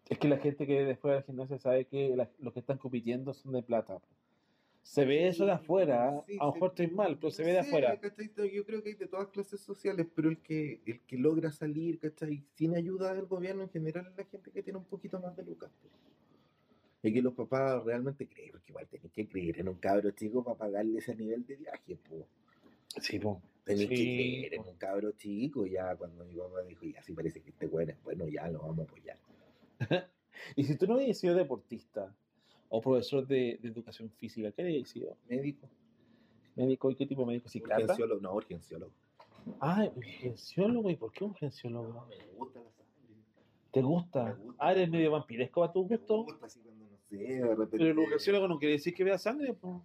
Es 0.10 0.18
que 0.18 0.28
la 0.28 0.38
gente 0.38 0.68
que 0.68 0.84
después 0.84 1.12
de 1.14 1.20
la 1.20 1.24
gimnasia 1.26 1.58
sabe 1.58 1.86
que 1.86 2.16
la- 2.16 2.30
los 2.40 2.54
que 2.54 2.60
están 2.60 2.78
compitiendo 2.78 3.34
son 3.34 3.54
de 3.54 3.64
plata. 3.64 4.02
Se 4.84 5.06
ve 5.06 5.28
eso 5.30 5.46
de 5.46 5.54
afuera, 5.54 6.24
sí, 6.28 6.38
a 6.42 6.46
lo 6.46 6.54
mejor 6.54 6.70
estoy 6.72 6.88
mal, 6.88 7.18
pero 7.18 7.32
se 7.32 7.42
ve 7.44 7.54
de 7.54 7.60
afuera. 7.60 7.94
Yo 8.02 8.66
creo 8.66 8.84
que 8.84 8.90
hay 8.90 8.96
de 8.96 9.08
todas 9.08 9.30
clases 9.30 9.62
sociales, 9.62 10.06
pero 10.14 10.30
el 10.30 10.40
que, 10.40 10.82
el 10.86 11.00
que 11.02 11.18
logra 11.18 11.54
salir, 11.54 12.00
¿cachai? 12.00 12.44
Sin 12.56 12.76
ayuda 12.76 13.14
del 13.14 13.26
gobierno 13.26 13.64
en 13.64 13.70
general 13.70 14.08
es 14.12 14.18
la 14.18 14.26
gente 14.26 14.52
que 14.52 14.62
tiene 14.62 14.80
un 14.80 14.86
poquito 14.86 15.20
más 15.22 15.38
de 15.38 15.46
lucas. 15.46 15.72
po. 15.82 15.88
Y 17.08 17.14
que 17.14 17.22
los 17.22 17.34
papás 17.34 17.84
realmente 17.86 18.28
creen, 18.28 18.52
porque 18.52 18.72
igual 18.72 18.88
tenés 18.88 19.12
que 19.12 19.26
creer 19.28 19.60
en 19.62 19.70
un 19.70 19.76
cabro 19.76 20.12
chico 20.12 20.44
para 20.44 20.58
pagarle 20.58 21.00
ese 21.00 21.16
nivel 21.16 21.46
de 21.46 21.56
viaje, 21.56 21.96
po. 22.10 22.28
Sí. 23.02 23.20
Tenés 23.64 23.88
que 23.88 23.96
Sí, 23.96 24.04
creer 24.16 24.54
en 24.56 24.62
un 24.68 24.76
cabro 24.76 25.12
chico, 25.14 25.66
ya 25.66 25.96
cuando 25.96 26.26
mi 26.26 26.36
papá 26.36 26.62
dijo, 26.64 26.86
ya 26.86 27.02
sí 27.02 27.14
parece 27.14 27.40
que 27.42 27.52
este 27.52 27.68
bueno 27.68 27.94
es 27.94 28.04
bueno, 28.04 28.28
ya 28.28 28.50
lo 28.50 28.60
vamos 28.60 28.80
a 28.80 28.84
apoyar. 28.84 29.18
Y 30.56 30.64
si 30.66 30.76
tú 30.76 30.88
no 30.88 30.96
hubieras 30.96 31.18
sido 31.18 31.36
deportista 31.36 32.14
o 32.70 32.82
profesor 32.82 33.26
de, 33.26 33.58
de 33.62 33.70
educación 33.70 34.10
física, 34.10 34.52
¿qué 34.52 34.62
habrías 34.62 34.90
sido? 34.90 35.16
Médico, 35.30 35.70
¿Médico? 36.56 36.92
¿Y 36.92 36.96
qué 36.96 37.06
tipo 37.06 37.22
de 37.22 37.28
médico? 37.28 37.50
¿Psiquiatra? 37.50 37.84
urgenciólogo, 37.86 38.22
no, 38.22 38.34
urgenciólogo. 38.34 38.92
Ah, 39.60 39.88
urgenciólogo. 39.96 40.90
¿Y 40.90 40.96
por 40.96 41.12
qué 41.12 41.24
urgenciólogo? 41.24 42.08
me 42.10 42.26
gusta 42.38 42.60
la 42.60 42.72
sangre. 42.72 43.16
¿Te 43.72 43.82
gusta? 43.82 44.24
Me 44.26 44.34
gusta. 44.36 44.56
Ah, 44.60 44.72
eres 44.72 44.90
medio 44.90 45.12
vampiresco 45.12 45.64
a 45.64 45.72
tu 45.72 45.88
Me 45.88 45.98
gusto. 45.98 46.24
gusta 46.24 46.46
así 46.46 46.60
cuando 46.60 46.86
no 46.86 46.98
sé, 47.10 47.18
de 47.18 47.42
repente. 47.56 47.78
Pero 47.78 47.92
el 47.92 47.98
urgenciólogo 48.00 48.48
no 48.48 48.60
quiere 48.60 48.74
decir 48.74 48.94
que 48.94 49.04
vea 49.04 49.18
sangre, 49.18 49.54
po. 49.54 49.84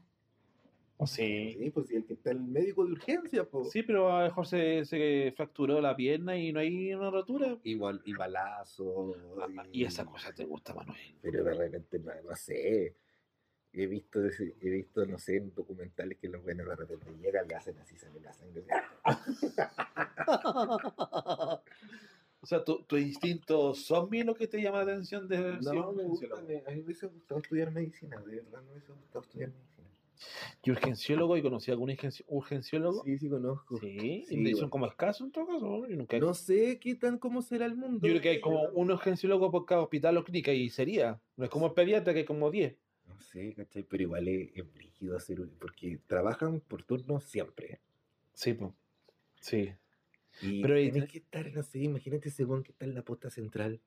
¿O 1.01 1.07
sí? 1.07 1.57
Sí, 1.59 1.71
pues 1.71 1.87
sí, 1.87 1.97
el 1.97 2.05
que 2.05 2.15
está 2.15 2.33
el 2.33 2.41
médico 2.41 2.85
de 2.85 2.93
urgencia, 2.93 3.45
pues. 3.45 3.71
Sí, 3.71 3.83
pero 3.85 4.13
a 4.13 4.23
lo 4.23 4.29
mejor 4.29 4.47
se, 4.47 4.85
se 4.85 5.33
fracturó 5.37 5.81
la 5.81 5.95
pierna 5.95 6.37
y 6.37 6.53
no 6.53 6.59
hay 6.61 6.93
una 6.93 7.11
rotura. 7.11 7.57
Y, 7.63 7.77
bal- 7.77 8.03
y 8.05 8.13
balazo. 8.15 9.15
Ah, 9.41 9.65
Y 9.73 9.85
esa 9.85 10.05
cosa 10.05 10.33
te 10.35 10.45
gusta, 10.45 10.75
Manuel. 10.75 10.99
Pero 11.23 11.45
de 11.45 11.55
repente, 11.55 11.99
no, 12.01 12.13
no 12.29 12.35
sé. 12.37 12.95
He 13.73 13.87
visto, 13.87 14.19
he 14.25 14.71
visto, 14.71 15.07
no 15.07 15.19
sé, 15.19 15.37
en 15.37 15.55
documentales 15.55 16.19
que 16.19 16.29
los 16.29 16.43
buenos 16.43 16.67
de 16.67 16.75
repente 16.75 17.07
llegan, 17.23 17.47
le 17.47 17.55
hacen 17.55 17.79
así, 17.79 17.97
sale 17.97 18.21
la 18.21 18.33
sangre. 18.33 18.65
O 22.41 22.47
sea, 22.47 22.63
tu, 22.65 22.85
tu 22.85 22.97
instinto 22.97 23.75
zombie 23.75 24.21
es 24.21 24.27
lo 24.27 24.35
que 24.37 24.47
te 24.47 24.63
llama 24.63 24.85
la 24.85 24.93
atención 24.93 25.27
de 25.27 25.59
No, 25.61 25.93
me 25.93 26.05
gusta, 26.05 26.27
me- 26.47 26.59
a 26.59 26.71
mí 26.71 26.77
me 26.77 26.81
hubiese 26.83 27.07
gustado 27.09 27.41
estudiar 27.41 27.73
medicina, 27.73 28.17
de 28.21 28.37
verdad 28.37 28.63
me 28.63 28.71
hubiese 28.73 28.93
gustado 28.93 29.25
estudiar 29.25 29.51
medicina. 29.51 29.78
¿Y 30.63 30.71
urgenciólogo? 30.71 31.37
¿Y 31.37 31.43
conocí 31.43 31.71
algún 31.71 31.91
urgenci- 31.91 32.25
urgenciólogo? 32.27 33.03
Sí, 33.05 33.19
sí 33.19 33.29
conozco. 33.29 33.79
Sí, 33.79 34.25
Sí, 34.27 34.37
y 34.39 34.55
son 34.55 34.71
como 34.71 34.87
escasos 34.87 35.27
en 35.27 35.33
todo 35.33 35.47
caso. 35.47 35.61
¿no? 35.67 35.87
Yo, 35.89 35.97
nunca 35.97 36.19
No 36.19 36.35
sé 36.35 36.79
qué 36.81 36.95
tan, 36.95 37.19
cómo 37.19 37.43
será 37.43 37.67
el 37.67 37.77
mundo. 37.77 38.07
Yo 38.07 38.13
creo 38.13 38.23
que 38.23 38.29
hay 38.31 38.41
como 38.41 38.63
un 38.71 38.91
urgenciólogo 38.91 39.51
por 39.51 39.65
cada 39.67 39.83
hospital 39.83 40.17
o 40.17 40.25
clínica 40.25 40.53
y 40.53 40.71
sería. 40.71 41.21
No 41.37 41.45
es 41.45 41.51
como 41.51 41.67
el 41.67 41.73
pediatra 41.73 42.13
que 42.13 42.21
hay 42.21 42.25
como 42.25 42.51
10. 42.51 42.77
No 43.07 43.19
sé, 43.21 43.55
¿cachai? 43.55 43.83
Pero 43.85 44.03
igual 44.03 44.29
es, 44.29 44.51
es 44.55 44.73
brígido 44.75 45.17
hacer, 45.17 45.41
un- 45.41 45.51
porque 45.59 45.99
trabajan 46.07 46.61
por 46.61 46.83
turnos 46.83 47.25
siempre. 47.25 47.81
Sí, 48.35 48.55
pues. 48.55 48.73
Sí. 49.41 49.73
Y 50.43 50.63
Pero 50.63 50.75
te- 50.75 51.07
que 51.07 51.19
estar, 51.19 51.53
no 51.53 51.63
sé, 51.63 51.79
imagínate 51.81 52.29
ese 52.29 52.45
que 52.63 52.71
está 52.73 52.85
en 52.85 52.95
la 52.95 53.03
posta 53.03 53.31
central. 53.31 53.81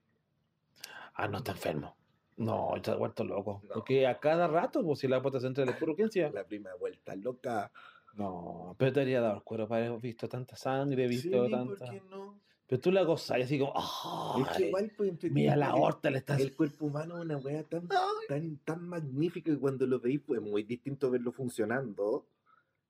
Ah, 1.14 1.28
no 1.28 1.38
está 1.38 1.52
enfermo. 1.52 1.96
No, 2.36 2.76
está 2.76 2.94
vuelto 2.96 3.24
loco. 3.24 3.60
No. 3.64 3.74
Porque 3.74 4.06
a 4.06 4.18
cada 4.18 4.48
rato, 4.48 4.82
pues 4.82 5.00
si 5.00 5.08
la 5.08 5.20
puerta 5.20 5.40
central 5.40 5.68
es 5.68 5.76
pura 5.76 5.92
urgencia. 5.92 6.30
La 6.30 6.44
primera 6.46 6.74
vuelta 6.76 7.14
loca. 7.16 7.70
No, 8.14 8.74
pero 8.78 8.92
te 8.92 9.00
habría 9.00 9.20
dado 9.20 9.36
el 9.36 9.42
cuero 9.42 9.68
para 9.68 9.86
haber 9.86 10.00
visto 10.00 10.28
tanta 10.28 10.56
sangre, 10.56 11.06
visto 11.06 11.44
Sí, 11.44 11.50
tanta. 11.50 11.86
¿por 11.86 11.90
qué 11.90 12.02
no? 12.10 12.40
Pero 12.66 12.80
tú 12.80 12.90
la 12.90 13.02
gozas 13.02 13.38
y 13.38 13.42
así 13.42 13.58
como, 13.58 13.72
¡ay! 13.76 14.42
Es 14.42 14.56
que 14.56 14.66
igual, 14.68 14.92
pues, 14.96 15.30
mira 15.30 15.56
la 15.56 15.68
aorta, 15.68 16.10
le 16.10 16.18
estás. 16.18 16.40
El 16.40 16.54
cuerpo 16.54 16.86
humano 16.86 17.18
es 17.18 17.24
una 17.24 17.36
weá 17.36 17.64
tan, 17.64 17.88
tan, 18.28 18.56
tan 18.58 18.88
magnífica 18.88 19.50
que 19.50 19.58
cuando 19.58 19.86
lo 19.86 20.00
veis, 20.00 20.20
pues 20.26 20.40
es 20.40 20.46
muy 20.46 20.62
distinto 20.62 21.10
verlo 21.10 21.32
funcionando 21.32 22.26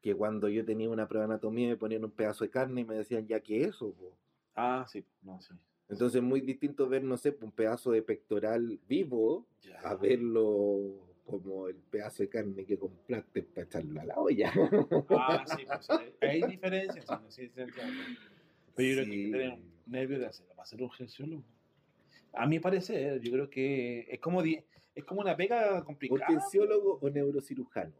que 0.00 0.14
cuando 0.14 0.48
yo 0.48 0.64
tenía 0.64 0.90
una 0.90 1.08
prueba 1.08 1.26
de 1.26 1.34
anatomía 1.34 1.68
me 1.68 1.76
ponían 1.76 2.04
un 2.04 2.10
pedazo 2.10 2.44
de 2.44 2.50
carne 2.50 2.82
y 2.82 2.84
me 2.84 2.96
decían, 2.96 3.26
ya 3.26 3.40
que 3.40 3.62
eso, 3.62 3.92
po. 3.92 4.16
Ah, 4.54 4.84
sí, 4.88 5.04
no, 5.22 5.40
sí. 5.40 5.54
Entonces 5.92 6.16
es 6.16 6.22
muy 6.22 6.40
distinto 6.40 6.88
ver, 6.88 7.04
no 7.04 7.16
sé, 7.16 7.36
un 7.40 7.52
pedazo 7.52 7.90
de 7.92 8.02
pectoral 8.02 8.80
vivo 8.88 9.46
a 9.84 9.94
verlo 9.94 11.06
como 11.26 11.68
el 11.68 11.76
pedazo 11.76 12.22
de 12.22 12.28
carne 12.28 12.64
que 12.64 12.78
compraste 12.78 13.42
para 13.42 13.66
echarlo 13.66 14.00
a 14.00 14.04
la 14.04 14.18
olla. 14.18 14.52
Ah, 15.10 15.44
sí, 15.58 15.64
pues 15.66 15.90
hay, 15.90 16.14
hay 16.20 16.42
diferencias. 16.50 17.04
sí, 17.06 17.12
no, 17.12 17.30
sí, 17.30 17.48
sí, 17.48 17.54
claro. 17.72 17.92
Pero 18.74 19.02
yo 19.02 19.04
creo 19.04 19.04
que 19.06 19.12
hay 19.12 19.24
que 19.24 19.30
tener 19.32 19.56
Sí. 19.58 19.62
nervios 19.86 20.20
de 20.20 20.26
hacerlo, 20.26 20.54
para 20.54 20.66
ser 20.66 20.82
urgenciólogo. 20.82 21.44
A 22.32 22.46
mi 22.46 22.58
parecer, 22.58 23.20
yo 23.20 23.32
creo 23.32 23.50
que 23.50 24.06
es 24.08 24.18
como, 24.20 24.42
es 24.42 25.04
como 25.04 25.20
una 25.20 25.36
pega 25.36 25.84
complicada. 25.84 26.30
¿Urgenciólogo 26.32 26.98
o 27.02 27.10
neurocirujano? 27.10 27.92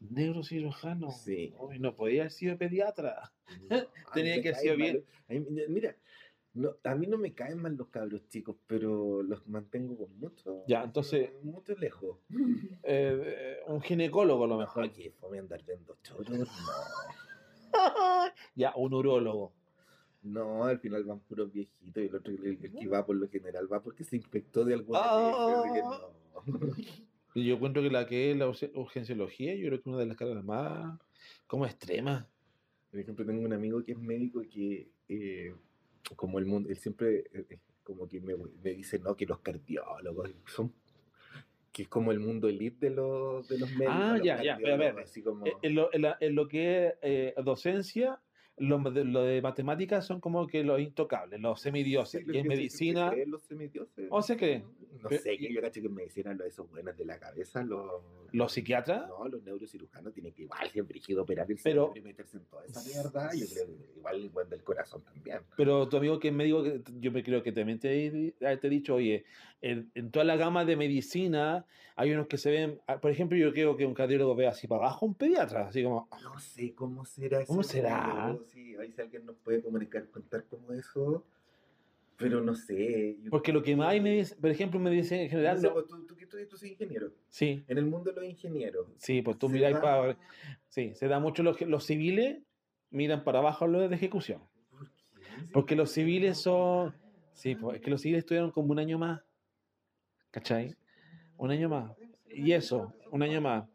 Neurocirujano. 0.00 1.10
Sí. 1.10 1.54
Uy, 1.58 1.78
no 1.78 1.94
podía 1.94 2.22
haber 2.22 2.32
sido 2.32 2.56
pediatra. 2.56 3.32
No, 3.68 3.76
Tenía 4.14 4.36
que 4.42 4.52
caen 4.52 4.62
sido 4.62 4.76
bien. 4.76 5.04
mira, 5.68 5.94
no, 6.54 6.76
a 6.84 6.94
mí 6.94 7.06
no 7.06 7.16
me 7.18 7.32
caen 7.34 7.60
mal 7.62 7.76
los 7.76 7.88
cabros 7.88 8.28
chicos, 8.28 8.56
pero 8.66 9.22
los 9.22 9.46
mantengo 9.48 9.96
con 9.96 10.18
mucho. 10.18 10.64
Ya, 10.68 10.82
entonces- 10.84 11.30
Mucho 11.42 11.74
lejos. 11.76 12.18
Eh, 12.30 12.36
eh, 12.84 13.56
un 13.68 13.80
ginecólogo 13.80 14.44
a 14.44 14.48
lo 14.48 14.58
mejor. 14.58 14.90
Que 14.92 15.10
fome 15.12 15.38
andar 15.38 15.62
viendo 15.64 15.96
choros. 16.02 16.28
No. 16.30 16.44
ya, 18.54 18.72
un 18.76 18.94
urólogo. 18.94 19.52
No, 20.22 20.64
al 20.64 20.78
final 20.78 21.02
van 21.04 21.20
puros 21.20 21.52
viejitos 21.52 22.02
y 22.02 22.06
el 22.06 22.14
otro, 22.14 22.32
el, 22.32 22.58
el 22.62 22.72
que 22.72 22.86
va 22.86 23.04
por 23.04 23.16
lo 23.16 23.28
general, 23.28 23.70
va 23.72 23.82
porque 23.82 24.04
se 24.04 24.16
infectó 24.16 24.64
de 24.64 24.74
alguna 24.74 25.00
Ah. 25.02 25.62
vez. 25.72 25.84
Y 27.34 27.46
yo 27.46 27.54
encuentro 27.54 27.80
que 27.82 27.88
la 27.90 28.06
que 28.06 28.30
es 28.30 28.36
la 28.36 28.46
urge- 28.46 28.70
urgenciología, 28.74 29.54
yo 29.54 29.60
creo 29.68 29.78
que 29.78 29.80
es 29.80 29.86
una 29.86 29.96
de 29.96 30.04
las 30.04 30.18
carreras 30.18 30.44
más 30.44 30.98
como 31.46 31.64
extremas. 31.64 32.26
Por 32.90 33.00
ejemplo, 33.00 33.24
tengo 33.24 33.40
un 33.42 33.54
amigo 33.54 33.82
que 33.82 33.92
es 33.92 33.98
médico 33.98 34.42
que, 34.52 34.90
eh, 35.08 35.54
como 36.16 36.38
el 36.38 36.46
mundo, 36.46 36.68
él 36.70 36.76
siempre, 36.76 37.24
eh, 37.32 37.46
eh, 37.50 37.58
como 37.82 38.06
que 38.08 38.20
me, 38.20 38.34
me 38.36 38.70
dice, 38.74 38.98
no, 38.98 39.16
que 39.16 39.26
los 39.26 39.40
cardiólogos 39.40 40.30
son, 40.46 40.72
que 41.72 41.82
es 41.82 41.88
como 41.88 42.12
el 42.12 42.20
mundo 42.20 42.48
elite 42.48 42.88
de 42.90 42.94
los, 42.96 43.48
de 43.48 43.58
los 43.58 43.70
médicos. 43.70 43.88
Ah, 43.88 44.14
los 44.16 44.26
ya, 44.26 44.42
ya, 44.42 44.54
a 44.54 44.76
ver, 44.76 44.98
Así 44.98 45.22
como, 45.22 45.46
Eh, 45.46 45.56
En 45.62 45.74
lo, 45.74 45.92
en 45.92 46.02
la- 46.02 46.16
en 46.20 46.34
lo 46.34 46.46
que 46.48 46.86
es 46.88 46.94
eh, 47.02 47.34
docencia, 47.42 48.20
lo, 48.58 48.78
de- 48.90 49.04
lo 49.04 49.22
de 49.22 49.40
matemáticas 49.42 50.06
son 50.06 50.20
como 50.20 50.46
que 50.46 50.62
los 50.62 50.80
intocables, 50.80 51.40
los 51.40 51.60
semidioses. 51.60 52.22
Sí, 52.24 52.30
y 52.32 52.36
en 52.38 52.42
que 52.42 52.48
medicina, 52.48 53.10
creen 53.10 53.30
los 53.30 53.42
semidioses. 53.42 54.06
¿O 54.10 54.22
se 54.22 54.36
cree? 54.36 54.58
No 55.02 55.08
Pero- 55.08 55.22
sé, 55.22 55.36
que 55.38 55.52
yo 55.52 55.60
cacho 55.60 55.80
que 55.80 55.86
en 55.86 55.94
medicina 55.94 56.34
lo 56.34 56.44
de 56.44 56.50
esos 56.50 56.70
buenos 56.70 56.96
de 56.96 57.04
la 57.04 57.18
cabeza, 57.18 57.62
los... 57.64 58.02
los 58.32 58.52
psiquiatras. 58.52 59.08
No, 59.08 59.26
los 59.26 59.42
neurocirujanos 59.42 60.12
tienen 60.12 60.32
que 60.32 60.42
igual 60.42 60.68
siempre 60.70 60.94
rígido 60.94 61.22
operar 61.22 61.50
el 61.50 61.58
Pero- 61.62 61.88
cerebro 61.92 61.96
y 61.96 62.00
meterse 62.02 62.36
en 62.36 62.44
toda 62.44 62.64
esa 62.66 62.82
mierda. 62.84 63.30
Yo 63.34 63.46
creo 63.52 63.66
que 63.66 63.98
igual 63.98 64.16
el 64.22 64.28
buen 64.28 64.48
del 64.48 64.62
corazón 64.62 65.02
también. 65.02 65.38
Pero 65.56 65.88
tu 65.88 65.96
amigo 65.96 66.20
que 66.20 66.28
es 66.28 66.34
médico, 66.34 66.62
que 66.62 66.82
yo 67.00 67.10
me 67.10 67.24
creo 67.24 67.42
que 67.42 67.52
también 67.52 67.78
te, 67.80 68.34
te 68.38 68.66
he 68.66 68.70
dicho, 68.70 68.94
oye, 68.94 69.24
en, 69.62 69.90
en 69.94 70.10
toda 70.10 70.24
la 70.24 70.36
gama 70.36 70.64
de 70.64 70.76
medicina 70.76 71.64
hay 71.96 72.12
unos 72.12 72.26
que 72.26 72.36
se 72.36 72.50
ven, 72.50 72.80
ah, 72.86 73.00
por 73.00 73.10
ejemplo, 73.10 73.38
yo 73.38 73.52
creo 73.52 73.76
que 73.76 73.86
un 73.86 73.94
cardiólogo 73.94 74.34
ve 74.34 74.46
así 74.46 74.66
para 74.66 74.82
abajo 74.82 75.06
un 75.06 75.14
pediatra, 75.14 75.68
así 75.68 75.82
como, 75.82 76.08
No 76.22 76.38
sé 76.38 76.74
cómo 76.74 77.04
será. 77.04 77.44
¿Cómo 77.46 77.62
será? 77.62 78.36
Sí, 78.48 78.74
ahí 78.76 78.92
si 78.92 79.00
alguien 79.00 79.24
nos 79.24 79.36
puede 79.36 79.62
comunicar, 79.62 80.06
contar 80.10 80.44
cómo 80.50 80.72
eso. 80.72 81.24
Pero 82.18 82.40
no 82.40 82.54
sé. 82.54 83.16
Porque 83.30 83.52
lo 83.52 83.62
que 83.62 83.74
más 83.74 83.88
hay, 83.88 84.00
me 84.00 84.24
por 84.40 84.50
ejemplo, 84.50 84.78
me 84.78 84.90
dice 84.90 85.16
en 85.16 85.24
No 85.24 85.30
general. 85.30 85.58
sé, 85.58 85.66
lo- 85.66 85.72
pues, 85.74 85.86
tú, 85.86 86.04
tú, 86.06 86.14
tú, 86.28 86.36
tú 86.48 86.56
soy 86.56 86.70
ingeniero. 86.70 87.10
Sí, 87.28 87.64
En 87.66 87.78
el 87.78 87.86
mundo 87.86 88.10
de 88.12 88.20
los 88.20 88.24
ingenieros. 88.30 88.86
sí, 88.98 89.22
pues 89.22 89.38
tú 89.38 89.48
miráis 89.48 89.76
da- 89.76 89.80
para. 89.82 90.18
Sí, 90.68 90.92
se 90.94 91.08
da 91.08 91.18
mucho 91.20 91.42
los, 91.42 91.60
los 91.62 91.84
civiles 91.84 92.38
miran 92.90 93.24
para 93.24 93.38
abajo 93.40 93.66
lo 93.66 93.80
de 93.88 93.94
ejecución. 93.94 94.40
¿Por 94.70 94.88
qué? 94.90 95.52
Porque 95.52 95.74
los 95.76 95.90
civiles 95.90 96.38
son. 96.38 96.94
Sí, 97.32 97.54
pues 97.56 97.76
es 97.76 97.82
que 97.82 97.90
los 97.90 98.00
civiles 98.02 98.20
estudiaron 98.20 98.50
como 98.50 98.70
un 98.72 98.78
año 98.78 98.98
más. 98.98 99.22
¿Cachai? 100.32 100.74
Un 101.36 101.50
año 101.52 101.68
más. 101.68 101.92
Y 102.28 102.50
eso, 102.52 102.92
un 103.12 103.22
año 103.22 103.40
más. 103.40 103.68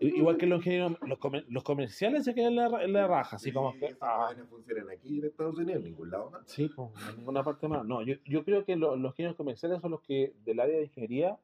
Igual 0.00 0.36
que 0.36 0.46
los 0.46 0.58
ingenieros, 0.58 0.96
los, 1.06 1.18
comer- 1.18 1.46
los 1.48 1.62
comerciales 1.62 2.24
se 2.24 2.34
quedan 2.34 2.54
en 2.54 2.56
la, 2.72 2.84
en 2.84 2.92
la 2.92 3.06
raja, 3.06 3.36
así 3.36 3.52
como 3.52 3.72
que. 3.78 3.96
Ah, 4.00 4.16
vainas 4.18 4.48
funcionan 4.48 4.90
aquí 4.90 5.18
en 5.20 5.26
Estados 5.26 5.56
Unidos, 5.56 5.76
en 5.76 5.84
ningún 5.84 6.10
lado 6.10 6.30
más. 6.30 6.42
Sí, 6.46 6.68
pues, 6.74 6.90
en 7.10 7.18
ninguna 7.18 7.44
parte 7.44 7.68
más. 7.68 7.84
No, 7.84 8.02
yo, 8.02 8.14
yo 8.24 8.44
creo 8.44 8.64
que 8.64 8.74
lo- 8.76 8.96
los 8.96 9.12
ingenieros 9.12 9.36
comerciales 9.36 9.80
son 9.80 9.92
los 9.92 10.00
que 10.02 10.32
del 10.44 10.58
área 10.60 10.76
de 10.76 10.84
ingeniería 10.84 11.38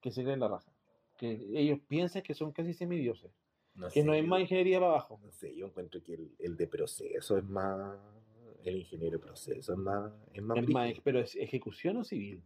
que 0.00 0.10
se 0.10 0.22
creen 0.22 0.40
la 0.40 0.48
raja. 0.48 0.72
Que 1.18 1.32
ellos 1.54 1.80
piensan 1.86 2.22
que 2.22 2.32
son 2.34 2.50
casi 2.52 2.72
semidioses. 2.72 3.30
No 3.74 3.88
Que 3.90 4.02
no 4.02 4.12
hay 4.12 4.22
yo- 4.22 4.28
más 4.28 4.40
ingeniería 4.40 4.78
para 4.80 4.92
abajo. 4.92 5.20
No 5.22 5.30
sé, 5.30 5.54
yo 5.54 5.66
encuentro 5.66 6.02
que 6.02 6.14
el, 6.14 6.32
el 6.38 6.56
de 6.56 6.66
proceso 6.66 7.36
es 7.36 7.44
más. 7.44 7.96
El 8.64 8.76
ingeniero 8.78 9.18
de 9.18 9.24
proceso 9.24 9.72
es 9.72 9.78
más. 9.78 10.10
Es 10.32 10.42
más. 10.42 10.56
Es 10.58 10.68
más, 10.68 10.92
pero 11.04 11.20
es 11.20 11.36
ejecución 11.36 11.98
o 11.98 12.04
civil. 12.04 12.42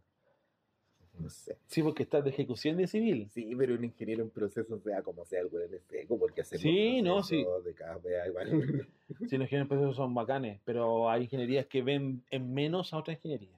No 1.19 1.29
sé. 1.29 1.57
Sí, 1.67 1.83
porque 1.83 2.03
está 2.03 2.21
de 2.21 2.31
ejecución 2.31 2.75
de 2.75 2.87
civil. 2.87 3.29
Sí, 3.29 3.53
pero 3.55 3.75
un 3.75 3.83
ingeniero 3.83 4.23
en 4.23 4.29
proceso, 4.31 4.79
sea 4.79 5.01
como 5.03 5.25
sea, 5.25 5.41
el 5.41 5.47
weón 5.47 5.73
es 5.73 5.83
seco, 5.83 6.17
porque 6.17 6.41
hacemos 6.41 6.61
Sí, 6.63 7.01
no, 7.01 7.21
sí. 7.23 7.45
de 7.63 7.73
cada 7.73 7.97
wea 7.97 8.27
igual. 8.27 8.49
Sí, 9.29 9.37
los 9.37 9.45
ingenieros 9.45 9.67
procesos 9.67 9.95
son 9.95 10.13
bacanes, 10.15 10.59
pero 10.65 11.09
hay 11.09 11.23
ingenierías 11.23 11.67
que 11.67 11.83
ven 11.83 12.23
en 12.31 12.51
menos 12.53 12.93
a 12.93 12.97
otra 12.97 13.13
ingeniería. 13.13 13.55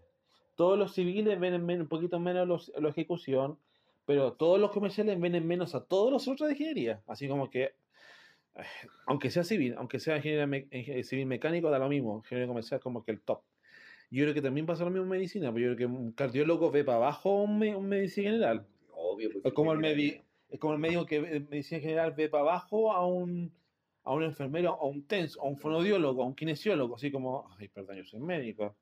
Todos 0.55 0.77
los 0.77 0.93
civiles 0.93 1.39
ven 1.39 1.53
en 1.53 1.65
men- 1.65 1.81
un 1.81 1.87
poquito 1.87 2.19
menos 2.19 2.45
los, 2.47 2.71
la 2.77 2.89
ejecución, 2.89 3.57
pero 4.05 4.33
todos 4.33 4.59
los 4.59 4.71
comerciales 4.71 5.19
ven 5.19 5.33
en 5.35 5.47
menos 5.47 5.73
a 5.75 5.83
todos 5.85 6.11
los 6.11 6.27
otros 6.27 6.47
de 6.49 6.53
ingeniería. 6.55 7.01
Así 7.07 7.27
como 7.29 7.49
que, 7.49 7.63
eh, 8.55 8.63
aunque 9.07 9.31
sea 9.31 9.43
civil, 9.43 9.75
aunque 9.77 9.99
sea 9.99 10.17
ingeniero 10.17 10.45
me- 10.47 10.67
ing- 10.71 11.03
civil 11.03 11.25
mecánico, 11.25 11.69
da 11.69 11.79
lo 11.79 11.87
mismo. 11.89 12.17
Ingeniero 12.17 12.49
comercial 12.49 12.79
como 12.81 13.03
que 13.03 13.11
el 13.11 13.21
top. 13.21 13.41
Yo 14.11 14.23
creo 14.23 14.33
que 14.33 14.41
también 14.41 14.65
pasa 14.65 14.83
lo 14.83 14.89
mismo 14.91 15.03
en 15.03 15.09
medicina, 15.09 15.51
pero 15.53 15.69
yo 15.71 15.75
creo 15.75 15.89
que 15.89 15.93
un 15.97 16.11
cardiólogo 16.11 16.71
ve 16.71 16.83
para 16.83 16.97
abajo 16.97 17.41
un, 17.43 17.59
me- 17.59 17.75
un 17.75 17.87
medicina 17.87 18.31
general. 18.31 18.65
Obvio, 18.93 19.31
pues, 19.31 19.45
Es 19.45 19.53
como 19.53 19.73
el, 19.73 19.79
medi- 19.79 20.21
es 20.49 20.59
como 20.59 20.73
el 20.73 20.79
médico 20.79 21.05
que 21.05 21.17
en 21.17 21.47
medicina 21.49 21.81
general 21.81 22.13
ve 22.13 22.29
para 22.29 22.43
abajo 22.43 22.91
a 22.93 23.05
un, 23.05 23.51
a 24.03 24.13
un 24.13 24.23
enfermero, 24.23 24.73
a 24.79 24.85
un 24.85 25.03
TENS, 25.03 25.37
a 25.37 25.43
un 25.43 25.57
fonodiólogo, 25.57 26.23
a 26.23 26.25
un 26.27 26.35
kinesiólogo, 26.35 26.95
así 26.95 27.11
como, 27.11 27.49
ay, 27.59 27.67
perdón, 27.67 27.97
yo 27.97 28.05
soy 28.05 28.19
médico. 28.19 28.75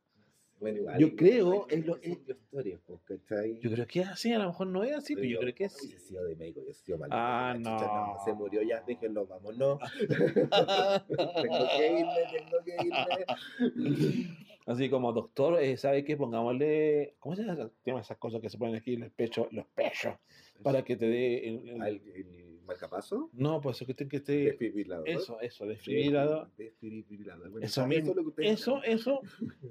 Bueno, 0.60 0.78
igual, 0.80 1.00
Yo 1.00 1.16
creo, 1.16 1.68
es 1.68 1.86
lo- 1.86 1.96
estudia 1.96 2.36
historias, 2.36 2.80
pues, 2.86 3.00
¿cachai? 3.04 3.60
Yo 3.60 3.72
creo 3.72 3.88
que 3.88 4.02
es 4.02 4.08
así, 4.08 4.32
a 4.34 4.40
lo 4.40 4.48
mejor 4.48 4.68
no 4.68 4.84
es 4.84 4.94
así, 4.94 5.16
pero 5.16 5.28
yo 5.28 5.40
creo 5.40 5.56
que 5.56 5.66
hubiese 5.66 6.00
sí. 6.00 6.08
sido 6.10 6.24
de 6.26 6.36
médico, 6.36 6.62
yo 6.66 6.74
sido 6.74 6.98
mal. 7.00 7.10
Ah, 7.12 7.54
chucha, 7.58 7.70
no. 7.94 8.18
Se 8.24 8.34
murió 8.34 8.62
ya, 8.62 8.82
déjenlo, 8.86 9.26
vámonos. 9.26 9.80
tengo 10.08 11.68
que 11.78 12.00
irme, 12.00 12.22
tengo 12.32 12.64
que 12.64 12.76
irme. 12.86 14.38
Así 14.66 14.90
como, 14.90 15.12
doctor, 15.14 15.60
eh, 15.62 15.76
¿sabe 15.78 16.04
qué? 16.04 16.16
Pongámosle, 16.18 17.16
¿cómo 17.20 17.36
se 17.36 17.44
llama 17.44 18.02
esas 18.02 18.18
cosas 18.18 18.42
que 18.42 18.50
se 18.50 18.58
ponen 18.58 18.76
aquí 18.76 18.94
en 18.94 19.04
el 19.04 19.12
pecho, 19.12 19.48
los 19.52 19.66
pechos, 19.68 20.16
para 20.62 20.84
que 20.84 20.96
te 20.96 21.06
dé... 21.08 21.48
el- 21.50 21.70
el- 21.70 21.82
¿El, 21.84 22.02
el 22.16 22.60
marcapaso? 22.66 23.30
no, 23.34 23.60
pues 23.60 23.76
eso 23.78 23.86
que 23.86 23.94
te... 23.94 24.08
Que 24.08 24.22
te 24.22 24.34
Desfibrilador. 24.46 25.10
eso, 25.10 25.42
eso, 25.42 25.66
desfibrilador. 25.66 26.50
Desfibrilador. 26.58 27.50
Bueno, 27.50 27.66
Eso 27.66 27.86
mismo. 27.86 28.14
Eso, 28.38 28.82
eso. 28.84 29.22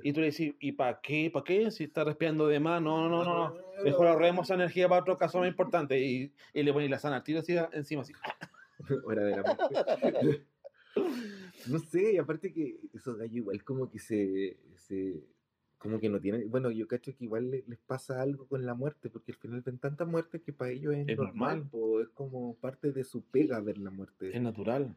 Y 0.03 0.13
tú 0.13 0.21
le 0.21 0.27
decís, 0.27 0.55
¿y 0.61 0.73
para 0.73 1.01
qué? 1.01 1.31
¿Para 1.33 1.45
qué? 1.45 1.71
Si 1.71 1.85
está 1.85 2.05
respirando 2.05 2.47
de 2.47 2.61
más. 2.61 2.83
No, 2.83 3.09
no, 3.09 3.25
no, 3.25 3.35
no. 3.49 3.57
Mejor 3.85 4.09
ahorremos 4.09 4.47
esa 4.47 4.55
energía 4.55 4.89
para 4.91 5.01
otro 5.01 5.17
caso 5.17 5.39
más 5.39 5.49
importante. 5.49 5.99
Y, 5.99 6.31
y 6.53 6.63
le 6.63 6.73
pones 6.73 6.91
la 6.91 6.99
sana 6.99 7.25
tiro 7.25 7.39
así 7.41 7.57
encima, 7.73 8.03
así. 8.03 8.13
Hora 9.07 9.25
de 9.25 9.37
la 9.37 9.43
muerte. 9.43 10.45
No 11.67 11.79
sé, 11.79 12.15
y 12.15 12.19
aparte 12.19 12.53
que 12.53 12.79
esos 12.95 13.17
gallos 13.17 13.37
igual 13.37 13.63
como 13.65 13.89
que 13.91 13.99
se, 13.99 14.57
se 14.77 15.23
como 15.79 15.99
que 15.99 16.09
no 16.09 16.21
tienen, 16.21 16.49
bueno, 16.51 16.71
yo 16.71 16.87
cacho 16.87 17.17
que 17.17 17.25
igual 17.25 17.51
le- 17.51 17.65
les 17.67 17.79
pasa 17.79 18.21
algo 18.23 18.47
con 18.47 18.65
la 18.65 18.75
muerte, 18.75 19.11
porque 19.11 19.33
al 19.33 19.39
final 19.39 19.61
ven 19.63 19.79
tantas 19.79 20.07
muertes 20.07 20.41
que 20.43 20.53
para 20.53 20.71
ellos 20.71 20.95
es, 20.95 21.09
Es 21.09 21.17
normal, 21.17 21.59
normal. 21.59 21.69
po, 21.71 22.01
es 22.01 22.09
como 22.11 22.55
parte 22.57 22.93
de 22.93 23.03
su 23.05 23.23
pega 23.25 23.61
ver 23.61 23.79
la 23.79 23.91
muerte. 23.91 24.35
Es 24.35 24.41
natural. 24.41 24.95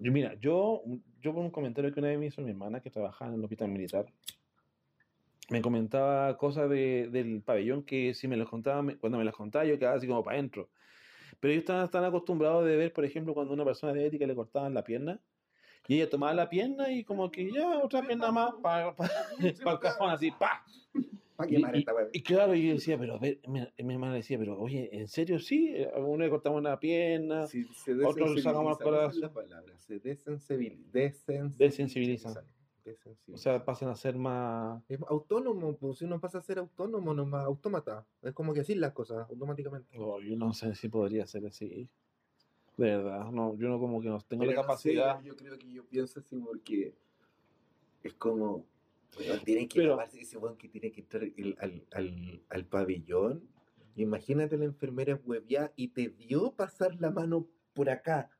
Yo, 0.00 0.12
mira, 0.12 0.34
yo, 0.40 0.82
yo 1.22 1.32
por 1.34 1.42
un 1.42 1.50
comentario 1.50 1.92
que 1.92 2.00
una 2.00 2.08
vez 2.10 2.18
me 2.18 2.26
hizo 2.26 2.42
mi 2.42 2.50
hermana 2.50 2.80
que 2.80 2.90
trabajaba 2.90 3.30
en 3.32 3.38
el 3.38 3.44
hospital 3.44 3.68
militar, 3.70 4.06
me 5.48 5.62
comentaba 5.62 6.36
cosas 6.36 6.68
de- 6.68 7.08
del 7.10 7.40
pabellón 7.42 7.82
que 7.84 8.14
si 8.14 8.28
me 8.28 8.36
las 8.36 8.48
contaba, 8.48 8.82
me- 8.82 8.96
cuando 8.96 9.16
me 9.18 9.24
las 9.24 9.34
contaba 9.34 9.64
yo 9.64 9.78
quedaba 9.78 9.96
así 9.96 10.06
como 10.06 10.24
para 10.24 10.36
adentro. 10.38 10.68
Pero 11.40 11.52
ellos 11.52 11.62
estaban 11.62 11.90
tan 11.90 12.04
acostumbrados 12.04 12.64
de 12.64 12.76
ver, 12.76 12.92
por 12.92 13.04
ejemplo, 13.04 13.34
cuando 13.34 13.52
a 13.52 13.54
una 13.54 13.64
persona 13.64 13.92
de 13.92 14.06
ética 14.06 14.26
le 14.26 14.34
cortaban 14.34 14.74
la 14.74 14.82
pierna, 14.84 15.20
y 15.88 15.96
ella 15.96 16.10
tomaba 16.10 16.34
la 16.34 16.48
pierna 16.48 16.90
y 16.90 17.04
como 17.04 17.30
que 17.30 17.50
ya, 17.52 17.78
otra 17.78 18.02
pierna 18.02 18.32
más 18.32 18.54
para 18.62 18.94
el 19.38 19.78
cajón, 19.80 20.10
así, 20.10 20.30
pa. 20.32 20.64
¿Para 21.36 21.50
Y, 21.50 21.56
y- 21.56 21.84
y 22.14 22.22
claro, 22.22 22.54
yo 22.54 22.72
decía, 22.74 22.98
pero 22.98 23.14
a 23.16 23.18
ver, 23.18 23.40
mi, 23.46 23.60
mi 23.84 23.92
hermana 23.94 24.14
decía, 24.14 24.38
pero 24.38 24.58
oye, 24.58 24.88
¿en 24.92 25.06
serio 25.06 25.38
sí? 25.38 25.74
A 25.94 25.98
uno 25.98 26.24
le 26.24 26.30
cortamos 26.30 26.58
una 26.60 26.80
pierna, 26.80 27.46
Sí, 27.46 27.64
se 27.74 27.92
otros 27.92 28.34
le 28.36 28.42
sacamos 28.42 28.78
el 28.80 28.84
desensibilizan, 28.84 28.84
corazón. 28.84 29.20
la 29.20 29.32
palabra, 29.32 29.78
se 29.78 30.02
desensibil- 30.02 30.78
desensibilizan. 31.58 32.34
Desensibilizan. 32.90 33.34
o 33.34 33.38
sea, 33.38 33.64
pasan 33.64 33.88
a 33.88 33.96
ser 33.96 34.16
más... 34.16 34.82
Es 34.88 35.00
autónomo, 35.08 35.76
pues 35.76 35.98
si 35.98 36.04
uno 36.04 36.20
pasa 36.20 36.38
a 36.38 36.42
ser 36.42 36.58
autónomo, 36.58 37.12
nomás 37.12 37.44
autómata. 37.44 38.06
Es 38.22 38.32
como 38.32 38.54
que 38.54 38.60
así 38.60 38.74
las 38.74 38.92
cosas 38.92 39.28
automáticamente. 39.28 39.98
Oh, 39.98 40.20
yo 40.20 40.36
no 40.36 40.52
sé 40.52 40.74
si 40.74 40.88
podría 40.88 41.26
ser 41.26 41.46
así. 41.46 41.88
De 42.76 42.96
verdad, 42.96 43.30
no, 43.32 43.56
yo 43.56 43.68
no 43.68 43.80
como 43.80 44.00
que 44.00 44.08
no 44.08 44.20
tengo 44.20 44.44
la 44.44 44.50
Pero 44.50 44.62
no 44.62 44.62
sé, 44.62 44.94
capacidad. 44.94 45.22
yo 45.22 45.34
creo 45.36 45.58
que 45.58 45.70
yo 45.72 45.84
pienso 45.84 46.20
así 46.20 46.36
porque 46.38 46.94
es 48.02 48.14
como. 48.14 48.64
weón, 49.18 49.40
tiene 49.44 49.66
que 49.66 49.80
Pero- 49.80 49.90
llamarse 49.92 50.20
ese 50.20 50.36
weón 50.38 50.56
que 50.56 50.68
tiene 50.68 50.92
que 50.92 51.00
entrar 51.00 51.24
el- 51.24 51.56
al, 51.58 51.82
al, 51.92 52.42
al 52.50 52.64
pabellón. 52.66 53.42
Imagínate 53.96 54.58
la 54.58 54.66
enfermera 54.66 55.18
hueviá 55.24 55.72
y 55.74 55.88
te 55.88 56.08
dio 56.10 56.52
pasar 56.52 56.94
la 57.00 57.10
mano 57.10 57.46
por 57.74 57.88
acá. 57.90 58.30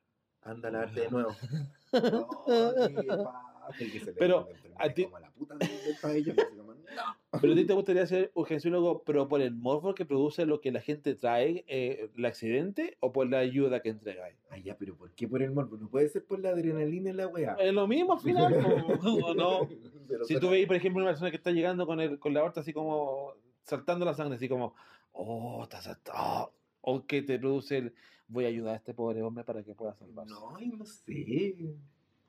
Anda 0.42 0.68
a 0.68 0.72
lavarte 0.72 1.00
de 1.00 1.10
nuevo. 1.10 1.30
No, 1.92 3.45
Pero, 4.18 4.48
a 4.76 4.88
ti- 4.90 5.04
como 5.04 5.18
la 5.18 5.30
puta 5.30 5.54
del 5.56 6.34
como, 6.56 6.74
no. 6.74 7.16
Pero 7.40 7.52
a 7.52 7.56
ti 7.56 7.64
te 7.64 7.72
gustaría 7.74 8.06
ser 8.06 8.30
urgenciólogo, 8.34 9.02
pero 9.04 9.28
por 9.28 9.40
el 9.40 9.54
morbo 9.54 9.94
que 9.94 10.04
produce 10.06 10.46
lo 10.46 10.60
que 10.60 10.72
la 10.72 10.80
gente 10.80 11.14
trae, 11.14 11.64
eh, 11.68 12.10
el 12.16 12.24
accidente, 12.24 12.96
o 13.00 13.12
por 13.12 13.28
la 13.28 13.38
ayuda 13.38 13.80
que 13.80 13.90
entregáis. 13.90 14.36
Ah, 14.50 14.58
ya, 14.58 14.76
pero 14.76 14.96
¿por 14.96 15.12
qué 15.12 15.28
por 15.28 15.42
el 15.42 15.50
morbo? 15.52 15.76
No 15.76 15.88
puede 15.88 16.08
ser 16.08 16.24
por 16.24 16.40
la 16.40 16.50
adrenalina 16.50 17.10
y 17.10 17.12
la 17.12 17.26
weá. 17.26 17.54
Es 17.58 17.72
lo 17.72 17.86
mismo 17.86 18.14
al 18.14 18.20
final, 18.20 18.54
po, 18.54 18.68
¿o 19.26 19.34
no? 19.34 19.68
Pero 20.08 20.24
Si 20.24 20.38
tú 20.38 20.50
veis, 20.50 20.66
por 20.66 20.76
ejemplo, 20.76 21.02
una 21.02 21.10
persona 21.10 21.30
que 21.30 21.36
está 21.36 21.50
llegando 21.50 21.84
con, 21.84 22.00
el, 22.00 22.18
con 22.18 22.32
la 22.32 22.40
aorta 22.40 22.60
así 22.60 22.72
como 22.72 23.34
saltando 23.62 24.04
la 24.04 24.14
sangre, 24.14 24.36
así 24.36 24.48
como, 24.48 24.74
oh, 25.12 25.64
está 25.64 25.82
saltando. 25.82 26.52
O 26.80 27.04
que 27.04 27.22
te 27.22 27.38
produce 27.38 27.78
el, 27.78 27.94
voy 28.28 28.44
a 28.44 28.48
ayudar 28.48 28.74
a 28.74 28.76
este 28.76 28.94
pobre 28.94 29.22
hombre 29.22 29.42
para 29.42 29.64
que 29.64 29.74
pueda 29.74 29.94
salvarse. 29.94 30.32
No, 30.32 30.56
ay, 30.56 30.68
no 30.68 30.84
sé. 30.84 31.56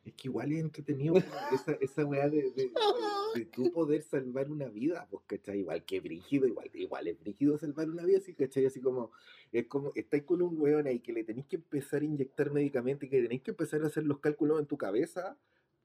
Es 0.07 0.13
que 0.13 0.29
igual 0.29 0.53
es 0.53 0.59
entretenido 0.59 1.15
esa, 1.51 1.73
esa 1.81 2.05
weá 2.05 2.29
de, 2.29 2.51
de, 2.51 3.45
tú 3.45 3.73
poder 3.73 4.01
salvar 4.01 4.49
una 4.49 4.69
vida, 4.69 5.05
pues, 5.11 5.21
¿cachai? 5.27 5.59
Igual 5.59 5.83
que 5.83 5.99
brígido, 5.99 6.47
igual, 6.47 6.69
igual 6.73 7.07
es 7.09 7.19
brígido 7.19 7.57
salvar 7.57 7.89
una 7.89 8.05
vida, 8.05 8.19
así, 8.19 8.33
¿cachai? 8.33 8.65
Así 8.65 8.79
como, 8.79 9.11
es 9.51 9.67
como, 9.67 9.91
estáis 9.95 10.23
con 10.23 10.41
un 10.41 10.59
weón 10.61 10.87
ahí 10.87 11.01
que 11.01 11.11
le 11.11 11.25
tenéis 11.25 11.45
que 11.47 11.57
empezar 11.57 12.03
a 12.03 12.05
inyectar 12.05 12.51
medicamentos 12.51 13.05
y 13.05 13.09
que 13.09 13.21
tenéis 13.21 13.41
que 13.41 13.51
empezar 13.51 13.83
a 13.83 13.87
hacer 13.87 14.05
los 14.05 14.19
cálculos 14.19 14.61
en 14.61 14.65
tu 14.65 14.77
cabeza 14.77 15.37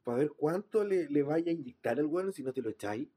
para 0.05 0.19
ver 0.19 0.31
cuánto 0.37 0.85
le, 0.85 1.09
le 1.09 1.25
vaya 1.25 1.51
a 1.51 1.55
inyectar 1.55 1.99
al 1.99 2.07
weón 2.07 2.33
si 2.33 2.45
no 2.45 2.53
te 2.53 2.63
lo 2.63 2.71
echáis. 2.71 3.09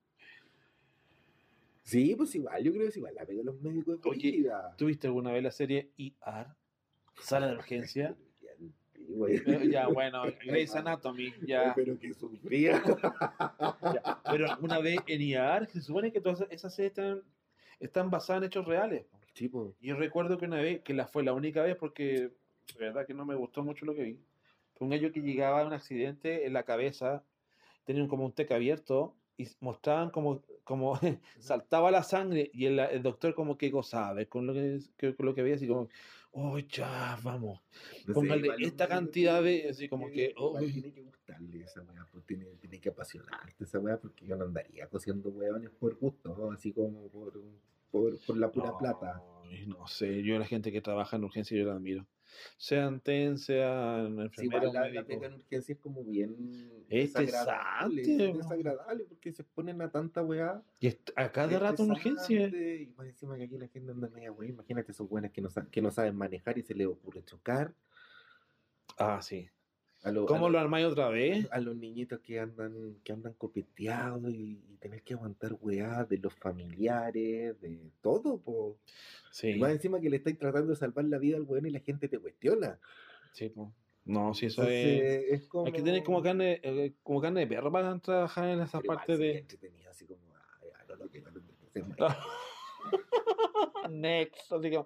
Sí, 1.83 2.15
pues 2.15 2.33
igual, 2.33 2.63
yo 2.63 2.71
creo 2.71 2.85
que 2.85 2.89
es 2.89 2.97
igual, 2.97 3.13
la 3.13 3.27
pega 3.27 3.39
de 3.39 3.45
los 3.45 3.61
médicos 3.61 3.99
es 3.99 4.01
brígida. 4.01 4.75
¿Tuviste 4.75 5.05
alguna 5.05 5.31
vez 5.31 5.43
la 5.43 5.51
serie 5.51 5.91
ER? 5.99 6.47
Sala 7.21 7.47
de 7.47 7.53
urgencia. 7.57 8.17
Sí, 9.05 9.13
güey. 9.13 9.35
Eh, 9.45 9.69
ya, 9.71 9.87
bueno, 9.87 10.23
Grey's 10.45 10.75
Anatomy, 10.75 11.33
ya. 11.45 11.73
Pero 11.75 11.97
que 11.99 12.13
sufría. 12.13 12.81
ya. 13.81 14.21
Pero 14.29 14.49
alguna 14.51 14.79
vez 14.79 14.99
en 15.07 15.21
ER, 15.21 15.67
se 15.67 15.81
supone 15.81 16.11
que 16.11 16.21
todas 16.21 16.45
esas 16.49 16.73
series 16.73 16.91
están, 16.91 17.21
están 17.79 18.09
basadas 18.09 18.41
en 18.43 18.47
hechos 18.47 18.65
reales. 18.65 19.05
Tipo, 19.33 19.73
Y 19.81 19.87
yo 19.89 19.95
recuerdo 19.97 20.37
que 20.37 20.45
una 20.45 20.57
vez, 20.61 20.81
que 20.81 20.93
la 20.93 21.07
fue 21.07 21.23
la 21.23 21.33
única 21.33 21.61
vez, 21.61 21.75
porque 21.75 22.29
de 22.77 22.79
verdad 22.79 23.05
que 23.05 23.13
no 23.13 23.25
me 23.25 23.35
gustó 23.35 23.63
mucho 23.63 23.85
lo 23.85 23.93
que 23.93 24.03
vi. 24.03 24.19
Fue 24.75 24.85
un 24.85 24.91
gallo 24.91 25.11
que 25.11 25.21
llegaba 25.21 25.61
a 25.61 25.65
un 25.67 25.73
accidente 25.73 26.45
en 26.45 26.53
la 26.53 26.63
cabeza, 26.63 27.23
tenía 27.83 28.01
un- 28.01 28.09
como 28.09 28.25
un 28.25 28.31
teca 28.31 28.55
abierto, 28.55 29.13
y 29.37 29.45
mostraban 29.59 30.09
como, 30.11 30.41
como 30.63 30.93
saltaba 31.39 31.91
la 31.91 32.03
sangre 32.03 32.49
y 32.53 32.65
el, 32.67 32.79
el 32.79 33.03
doctor 33.03 33.35
como 33.35 33.57
que 33.57 33.69
gozaba 33.69 34.23
con 34.25 34.47
lo 34.47 34.53
que, 34.53 34.79
que- 34.97 35.13
con 35.15 35.25
lo 35.25 35.35
que 35.35 35.43
veía, 35.43 35.55
así 35.55 35.67
como, 35.67 35.89
oh, 36.35 36.59
ya, 36.59 37.17
vamos. 37.23 37.61
No 38.05 38.13
sé, 38.13 38.13
Póngale 38.13 38.49
esta 38.59 38.87
cantidad 38.87 39.41
de- 39.41 39.69
así 39.69 39.87
como 39.89 40.09
que, 40.11 40.33
uy. 40.37 40.71
tiene 40.73 40.91
que 40.93 41.01
gustarle 41.01 41.61
esa 41.61 41.81
weá, 41.81 42.05
pues 42.11 42.25
tiene, 42.25 42.45
tiene 42.59 42.79
que 42.79 42.89
apasionarte 42.89 43.63
esa 43.63 43.79
weá, 43.79 43.97
porque 43.97 44.25
yo 44.25 44.35
no 44.35 44.45
andaría 44.45 44.87
cosiendo 44.87 45.29
weones 45.29 45.71
por 45.71 45.95
gusto, 45.97 46.35
¿no? 46.37 46.51
así 46.51 46.71
como 46.73 47.07
por, 47.09 47.41
por, 47.91 48.19
por 48.19 48.37
la 48.37 48.51
pura 48.51 48.77
plata. 48.77 49.21
No 49.67 49.87
sé, 49.87 50.21
yo 50.23 50.37
la 50.37 50.45
gente 50.45 50.71
que 50.71 50.81
trabaja 50.81 51.15
en 51.15 51.23
urgencia 51.23 51.57
yo 51.57 51.65
la 51.65 51.73
admiro. 51.75 52.05
Sean 52.57 52.99
TEN, 53.01 53.37
sean 53.37 54.15
Sí, 54.15 54.21
enfermeros, 54.21 54.73
la, 54.73 54.79
la 54.81 54.85
médicos. 54.87 55.05
pega 55.07 55.27
en 55.27 55.33
urgencia 55.33 55.73
es 55.73 55.79
como 55.79 56.03
bien 56.03 56.85
Es 56.89 57.13
desagradable, 57.13 58.01
es 58.01 58.37
desagradable 58.37 59.05
porque 59.05 59.31
se 59.31 59.43
ponen 59.43 59.81
a 59.81 59.91
tanta 59.91 60.23
weá. 60.23 60.63
Y 60.79 60.87
a 61.15 61.31
cada 61.31 61.59
rato 61.59 61.83
en 61.83 61.91
urgencia. 61.91 62.47
Y 62.47 62.87
más 62.97 63.07
encima 63.07 63.37
que 63.37 63.43
aquí 63.43 63.57
la 63.57 63.67
gente 63.67 63.91
anda 63.91 64.09
media 64.09 64.31
weá. 64.31 64.49
Imagínate 64.49 64.91
esos 64.91 65.09
weones 65.09 65.31
que 65.31 65.41
no, 65.41 65.49
que 65.71 65.81
no 65.81 65.91
saben 65.91 66.15
manejar 66.15 66.57
y 66.57 66.63
se 66.63 66.73
les 66.75 66.87
ocurre 66.87 67.23
chocar. 67.23 67.73
Ah, 68.97 69.21
sí. 69.21 69.49
Lo- 70.11 70.25
¿Cómo 70.25 70.47
lo- 70.47 70.53
lo 70.53 70.59
armáis 70.59 70.85
otra 70.85 71.09
vez? 71.09 71.47
a 71.51 71.59
los 71.59 71.75
niñitos 71.75 72.19
que 72.19 72.39
andan, 72.39 72.97
que 73.03 73.11
andan 73.13 73.33
copeteados 73.33 74.31
y, 74.33 74.61
y 74.69 74.77
tener 74.79 75.01
que 75.03 75.13
aguantar 75.15 75.57
weá 75.59 76.03
de 76.03 76.17
los 76.17 76.33
familiares, 76.33 77.59
de 77.61 77.91
todo, 78.01 78.39
po. 78.39 78.77
Sí, 79.31 79.49
Y 79.51 79.59
más 79.59 79.71
encima 79.71 79.99
que 79.99 80.09
le 80.09 80.17
estáis 80.17 80.37
tratando 80.37 80.71
de 80.71 80.75
salvar 80.77 81.05
la 81.05 81.17
vida 81.17 81.37
al 81.37 81.43
weón 81.43 81.65
y 81.65 81.71
la 81.71 81.79
gente 81.79 82.07
te 82.07 82.19
cuestiona. 82.19 82.79
sí, 83.33 83.49
po. 83.49 83.73
No, 84.05 84.35
sí, 84.35 84.45
eso 84.45 84.61
es. 84.67 84.83
Entonces, 84.85 85.25
es 85.31 85.47
como... 85.47 85.65
Hay 85.65 85.71
que 85.71 85.81
tener 85.81 86.03
como 86.03 86.21
carne, 86.21 86.59
eh, 86.61 86.93
como 87.01 87.19
carne 87.19 87.39
de 87.41 87.47
perro 87.47 87.71
para 87.71 87.97
trabajar 87.99 88.49
en 88.49 88.61
esas 88.61 88.83
Pero 88.83 88.99
sí, 89.07 89.17
de. 89.17 89.37
entretenido, 89.39 89.89
así 89.89 90.05
como, 90.05 90.21
"Ay, 90.61 90.69
ah, 90.79 90.83
no, 90.89 90.95
no, 90.97 91.09
que 91.09 91.21
no, 91.21 91.31
Next, 93.89 94.51
así 94.51 94.69
que. 94.69 94.85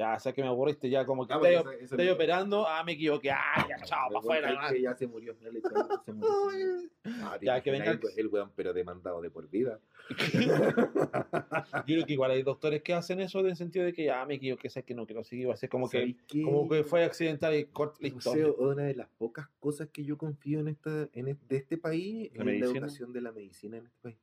Ya, 0.00 0.14
o 0.14 0.18
sea 0.18 0.32
que 0.32 0.40
me 0.40 0.48
aburriste, 0.48 0.88
ya 0.88 1.04
como 1.04 1.26
que 1.26 1.34
Ah, 1.34 1.36
estoy, 1.36 1.54
eso- 1.56 1.70
eso 1.72 1.94
estoy 1.94 2.06
no- 2.06 2.12
operando, 2.14 2.66
ah, 2.66 2.82
me 2.84 2.92
equivoqué, 2.92 3.30
ah, 3.30 3.66
ya, 3.68 3.76
chao, 3.84 4.08
para 4.08 4.18
afuera. 4.20 4.72
ya 4.80 4.94
se 4.94 5.06
murió. 5.06 5.36
ya 5.42 5.50
le 5.50 5.60
se 5.60 5.68
murió, 5.68 6.02
se 6.06 6.12
murió. 6.14 6.90
Ah, 7.34 7.38
Ya, 7.42 7.60
que 7.62 7.70
venga 7.70 7.98
El, 8.16 8.28
weón, 8.28 8.50
pero 8.56 8.72
demandado 8.72 9.20
de 9.20 9.30
por 9.30 9.46
vida. 9.50 9.78
Yo 11.86 11.94
creo 11.94 12.06
que 12.06 12.12
igual 12.14 12.30
hay 12.30 12.42
doctores 12.42 12.82
que 12.82 12.94
hacen 12.94 13.20
eso 13.20 13.40
en 13.40 13.46
el 13.48 13.56
sentido 13.56 13.84
de 13.84 13.92
que 13.92 14.04
ya 14.04 14.24
me 14.24 14.34
equivoqué, 14.36 14.70
sé 14.70 14.84
que 14.84 14.94
no 14.94 15.04
quiero 15.06 15.22
seguir, 15.22 15.48
va 15.50 15.54
a 15.54 15.56
ser 15.58 15.68
como 15.68 15.88
que, 15.90 16.16
como 16.42 16.66
que 16.68 16.82
fue 16.82 17.04
accidental 17.04 17.54
y 17.54 17.68
No 17.72 17.94
sé, 17.98 18.06
historia. 18.06 18.46
una 18.58 18.84
de 18.84 18.94
las 18.94 19.08
pocas 19.18 19.48
cosas 19.58 19.88
que 19.92 20.02
yo 20.04 20.16
confío 20.16 20.60
en 20.60 20.68
esta, 20.68 21.08
en 21.12 21.28
es- 21.28 21.48
de 21.48 21.56
este 21.56 21.76
país 21.76 22.30
¿La 22.34 22.50
es 22.50 22.60
la 22.60 22.66
educación 22.66 23.12
de 23.12 23.20
la 23.20 23.32
medicina 23.32 23.76
en 23.76 23.84
este 23.86 23.98
país. 24.00 24.16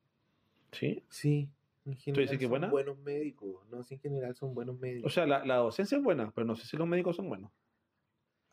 Sí. 0.72 1.04
Sí, 1.10 1.50
en 1.88 1.96
general 1.98 2.26
dices 2.26 2.38
que 2.38 2.46
son 2.46 2.50
buena? 2.52 2.68
buenos 2.70 2.98
médicos. 3.00 3.68
No, 3.70 3.84
sí, 3.84 3.96
en 3.96 4.00
general 4.02 4.36
son 4.36 4.54
buenos 4.54 4.78
médicos. 4.80 5.12
O 5.12 5.14
sea, 5.14 5.26
la, 5.26 5.44
la 5.46 5.56
docencia 5.56 5.98
es 5.98 6.04
buena, 6.04 6.32
pero 6.32 6.46
no 6.46 6.56
sé 6.56 6.68
si 6.68 6.78
los 6.78 6.88
médicos 6.88 7.16
son 7.16 7.28
buenos. 7.30 7.52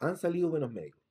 Han 0.01 0.16
salido 0.16 0.49
buenos 0.49 0.72
médicos, 0.72 1.03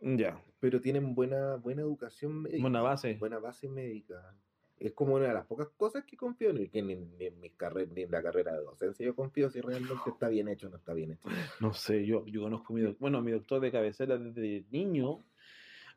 Ya, 0.00 0.40
pero 0.60 0.80
tienen 0.80 1.14
buena, 1.14 1.56
buena 1.56 1.82
educación 1.82 2.42
médica. 2.42 2.62
buena 2.62 2.80
base. 2.82 3.14
buena 3.14 3.38
base 3.38 3.68
médica. 3.68 4.36
Es 4.78 4.92
como 4.94 5.14
una 5.14 5.28
de 5.28 5.34
las 5.34 5.46
pocas 5.46 5.68
cosas 5.76 6.04
que 6.04 6.16
confío 6.16 6.50
en, 6.50 6.68
que 6.68 6.82
ni, 6.82 6.96
ni 6.96 7.26
en 7.26 7.38
mi 7.38 7.50
carrera, 7.50 7.88
ni 7.94 8.02
en 8.02 8.10
la 8.10 8.20
carrera 8.22 8.52
de 8.52 8.64
docencia 8.64 9.06
yo 9.06 9.14
confío 9.14 9.48
si 9.48 9.60
realmente 9.60 10.10
está 10.10 10.28
bien 10.28 10.48
hecho 10.48 10.66
o 10.66 10.70
no 10.70 10.76
está 10.78 10.92
bien 10.92 11.12
hecho. 11.12 11.28
No 11.60 11.72
sé, 11.72 12.04
yo, 12.04 12.26
yo 12.26 12.42
conozco 12.42 12.72
a 12.72 12.76
mi 12.76 12.82
doctor, 12.82 13.00
bueno, 13.00 13.20
mi 13.22 13.30
doctor 13.30 13.60
de 13.60 13.70
cabecera 13.70 14.18
desde 14.18 14.64
niño. 14.72 15.18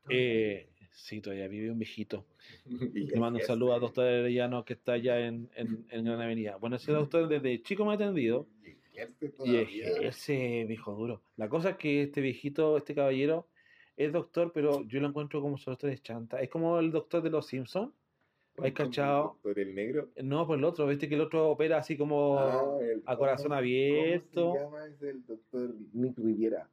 Eh, 0.07 0.69
sí, 0.95 1.21
todavía 1.21 1.47
vive 1.47 1.69
un 1.71 1.77
viejito. 1.79 2.25
Le 2.93 3.19
mando 3.19 3.39
un 3.39 3.45
saludo 3.45 3.73
al 3.73 3.81
doctor 3.81 4.05
Arellano 4.05 4.65
que 4.65 4.73
está 4.73 4.93
allá 4.93 5.19
en, 5.25 5.49
en, 5.55 5.85
en 5.89 6.05
Gran 6.05 6.21
Avenida. 6.21 6.55
Bueno, 6.57 6.77
ese 6.77 6.91
doctor 6.91 7.27
desde 7.27 7.61
chico 7.61 7.85
me 7.85 7.91
ha 7.91 7.95
atendido 7.95 8.47
Y 8.63 8.69
ejerce 8.97 9.33
y 9.45 9.81
ejerce, 9.81 10.65
viejo 10.67 10.95
duro. 10.95 11.21
La 11.37 11.47
cosa 11.49 11.71
es 11.71 11.77
que 11.77 12.03
este 12.03 12.21
viejito, 12.21 12.77
este 12.77 12.95
caballero, 12.95 13.47
es 13.97 14.11
doctor, 14.11 14.51
pero 14.53 14.83
yo 14.87 14.99
lo 14.99 15.07
encuentro 15.07 15.41
como 15.41 15.57
su 15.57 15.69
doctor 15.69 15.89
es 15.91 16.01
chanta. 16.01 16.41
Es 16.41 16.49
como 16.49 16.79
el 16.79 16.91
doctor 16.91 17.21
de 17.21 17.29
los 17.29 17.45
Simpsons. 17.47 17.93
¿Hay 18.57 18.71
cachado? 18.71 19.23
doctor 19.43 19.59
el 19.59 19.75
negro. 19.75 20.09
No, 20.23 20.47
pues 20.47 20.57
el 20.59 20.63
otro, 20.63 20.87
viste 20.87 21.09
que 21.09 21.15
el 21.15 21.21
otro 21.21 21.49
opera 21.49 21.77
así 21.77 21.97
como 21.97 22.39
Ah, 22.39 22.77
el- 22.81 23.03
a 23.05 23.17
corazón 23.17 23.47
¿cómo- 23.47 23.55
abierto. 23.55 24.41
¿Cómo 24.41 24.53
se 24.53 24.59
llama? 24.63 24.85
Es 24.87 25.01
el 25.01 25.25
doctor 25.25 25.75
Nick 25.91 26.17
Riviera. 26.17 26.69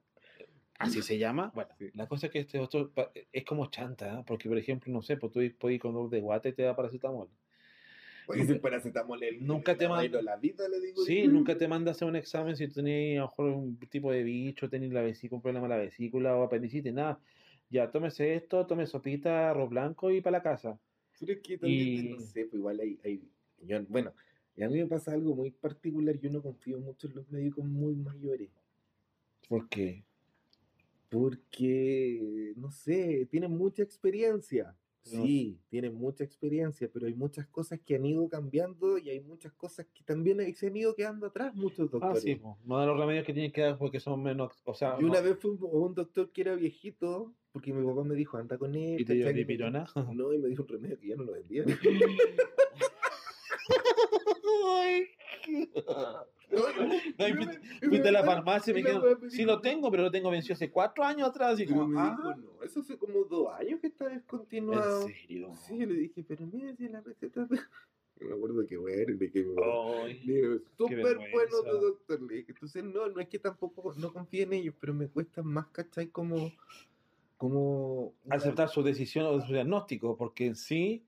Así 0.83 1.03
se 1.03 1.19
llama. 1.19 1.51
Bueno, 1.55 1.71
Sí. 1.79 1.91
la 1.95 2.07
cosa 2.07 2.27
es 2.27 2.33
que 2.33 2.41
este 2.41 2.59
doctor 2.59 2.91
pa- 2.93 3.11
es 3.33 3.45
como 3.45 3.67
chanta, 3.71 4.21
¿eh? 4.21 4.25
porque 4.27 4.49
por 4.49 4.59
ejemplo, 4.59 4.93
no 4.93 5.03
sé, 5.03 5.17
pues 5.17 5.33
tú 5.33 5.41
puedes 5.59 5.77
ir 5.77 5.81
con 5.81 5.93
dolor 5.95 6.11
de 6.11 6.21
guate 6.21 6.51
y 6.51 6.53
te 6.53 6.63
da 6.63 6.77
paracetamol. 6.77 7.29
Oye, 8.29 8.43
ese 8.43 8.55
paracetamol 8.57 9.23
el- 9.23 9.45
Nunca 9.45 9.73
el 9.73 9.79
te 9.79 9.89
manda- 9.89 10.17
de 10.19 10.23
la 10.23 10.37
vida, 10.37 10.69
le 10.69 10.81
digo. 10.81 11.03
Sí, 11.05 11.23
yo. 11.25 11.31
nunca 11.33 11.57
te 11.59 11.67
manda 11.69 11.91
a 11.91 11.93
hacer 11.93 12.07
un 12.09 12.17
examen 12.17 12.57
si 12.57 12.69
tenías 12.69 13.19
a 13.19 13.21
lo 13.23 13.27
mejor 13.29 13.47
un 13.51 13.77
tipo 13.91 14.13
de 14.13 14.23
bicho, 14.23 14.69
tenías 14.69 14.93
la 14.93 15.03
vesícula, 15.03 15.37
un 15.39 15.43
problema 15.43 15.67
en 15.67 15.71
la 15.71 15.77
vesícula 15.79 16.37
o 16.37 16.43
apendicitis, 16.45 16.93
nada. 16.93 17.19
Ya, 17.69 17.91
tómese 17.91 18.35
esto, 18.35 18.67
tome 18.67 18.87
sopita, 18.87 19.51
arroz 19.51 19.71
blanco 19.71 20.11
y 20.11 20.21
para 20.21 20.39
la 20.39 20.43
casa. 20.43 20.79
Pero 21.19 21.33
es 21.33 21.41
que 21.41 21.59
también, 21.59 22.07
Y- 22.07 22.09
no 22.11 22.21
sé, 22.21 22.45
pues 22.45 22.55
igual 22.55 22.79
hay, 22.81 22.99
hay- 23.05 23.23
yo- 23.65 23.83
bueno, 23.89 24.13
y 24.57 24.63
a 24.63 24.69
mí 24.69 24.79
me 24.79 24.87
pasa 24.87 25.13
algo 25.13 25.35
muy 25.35 25.51
particular, 25.51 26.19
yo 26.21 26.31
no 26.31 26.43
confío 26.43 26.79
mucho 26.79 27.07
en 27.09 27.15
los 27.17 27.29
médicos 27.31 27.65
muy 27.65 27.95
mayores, 27.97 28.51
Porque 29.49 30.05
porque, 31.13 32.55
no 32.57 32.71
sé, 32.71 33.27
tienen 33.31 33.53
mucha 33.57 33.83
experiencia, 33.83 34.75
No. 35.13 35.27
sí, 35.27 35.59
tienen 35.69 35.95
mucha 35.95 36.25
experiencia, 36.25 36.89
pero 36.91 37.07
hay 37.07 37.13
muchas 37.15 37.47
cosas 37.49 37.79
que 37.85 37.97
han 37.97 38.07
ido 38.07 38.27
cambiando 38.31 38.97
y 38.97 39.11
hay 39.11 39.21
muchas 39.21 39.53
cosas 39.53 39.87
que 39.93 40.03
también 40.05 40.39
se 40.55 40.69
han 40.69 40.77
ido 40.77 40.95
quedando 40.95 41.27
atrás 41.27 41.55
muchos 41.55 41.89
Ah, 41.89 41.93
doctores. 41.93 42.23
sí, 42.23 42.37
po, 42.37 42.57
no 42.65 42.79
dan 42.79 42.89
los 42.89 42.99
remedios 42.99 43.27
que 43.27 43.35
tienen 43.35 43.53
que 43.53 43.61
dar 43.61 43.77
porque 43.79 44.01
son 44.01 44.23
menos, 44.23 44.63
o 44.65 44.73
sea, 44.75 44.99
Yo 44.99 45.07
una 45.07 45.21
no- 45.21 45.25
vez 45.29 45.39
fui 45.39 45.51
a 45.61 45.65
un 45.67 45.95
doctor 45.95 46.31
que 46.33 46.41
era 46.41 46.55
viejito, 46.55 47.35
porque 47.53 47.73
mi 47.75 47.85
papá 47.87 48.05
me 48.05 48.15
dijo, 48.15 48.39
anda 48.39 48.57
con 48.57 48.75
él. 48.75 48.99
y 49.01 49.05
te 49.05 49.13
dio 49.15 49.31
dipirona. 49.33 49.85
No, 50.17 50.33
y 50.33 50.39
me 50.39 50.49
dijo 50.49 50.63
un 50.63 50.69
remedio 50.69 50.99
que 50.99 51.09
ya 51.09 51.17
no 51.17 51.25
lo 51.25 51.33
vendían. 51.33 51.67
No, 57.19 57.29
y- 57.29 57.33
y 57.33 57.97
y 57.97 58.09
a 58.09 58.13
la 58.13 58.25
farmacia 58.25 58.71
y 58.77 58.83
me 58.83 58.93
me 58.99 59.31
sí 59.31 59.45
lo 59.45 59.61
tengo, 59.61 59.91
pero 59.91 60.05
lo 60.05 60.11
tengo 60.11 60.31
vencido 60.31 60.55
hace 60.55 60.71
cuatro 60.71 61.05
años 61.05 61.29
atrás. 61.29 61.59
Y 61.61 61.67
como, 61.67 61.99
ah, 61.99 62.17
dijo, 62.17 62.35
no, 62.41 62.63
eso 62.65 62.81
hace 62.81 62.99
como 62.99 63.25
dos 63.25 63.49
años 63.55 63.81
que 63.81 63.87
está 63.89 64.09
descontinuado. 64.09 65.07
¿en 65.09 65.15
serio? 65.15 65.55
Sí, 65.55 65.79
yo 65.79 65.87
le 65.87 65.95
dije, 65.95 66.25
pero 66.27 66.47
mira 66.47 66.75
si 66.77 66.89
la 66.89 67.01
receta. 67.01 67.45
de-". 67.47 67.59
No 68.21 68.29
me 68.29 68.35
acuerdo 68.35 68.67
qué 68.69 68.77
bueno, 68.77 69.17
de 69.17 69.31
que 69.33 69.39
digo, 69.41 69.57
súper 70.77 71.17
bueno 71.17 71.57
tu 71.71 71.77
doctor. 71.81 72.23
Le 72.23 72.35
dije, 72.37 72.53
entonces 72.53 72.85
no, 72.85 73.09
no 73.09 73.21
es 73.21 73.29
que 73.29 73.39
tampoco 73.41 73.95
no 73.97 74.13
confíe 74.13 74.43
en 74.43 74.53
ellos, 74.53 74.75
pero 74.79 74.95
me 74.95 75.09
cuesta 75.09 75.43
más, 75.43 75.67
¿cachai? 75.69 76.07
Como, 76.09 76.53
como 77.37 78.13
aceptar 78.31 78.69
su 78.69 78.83
decisión 78.83 79.27
o 79.27 79.41
su 79.41 79.53
diagnóstico, 79.53 80.17
porque 80.17 80.47
en 80.47 80.55
sí 80.55 81.03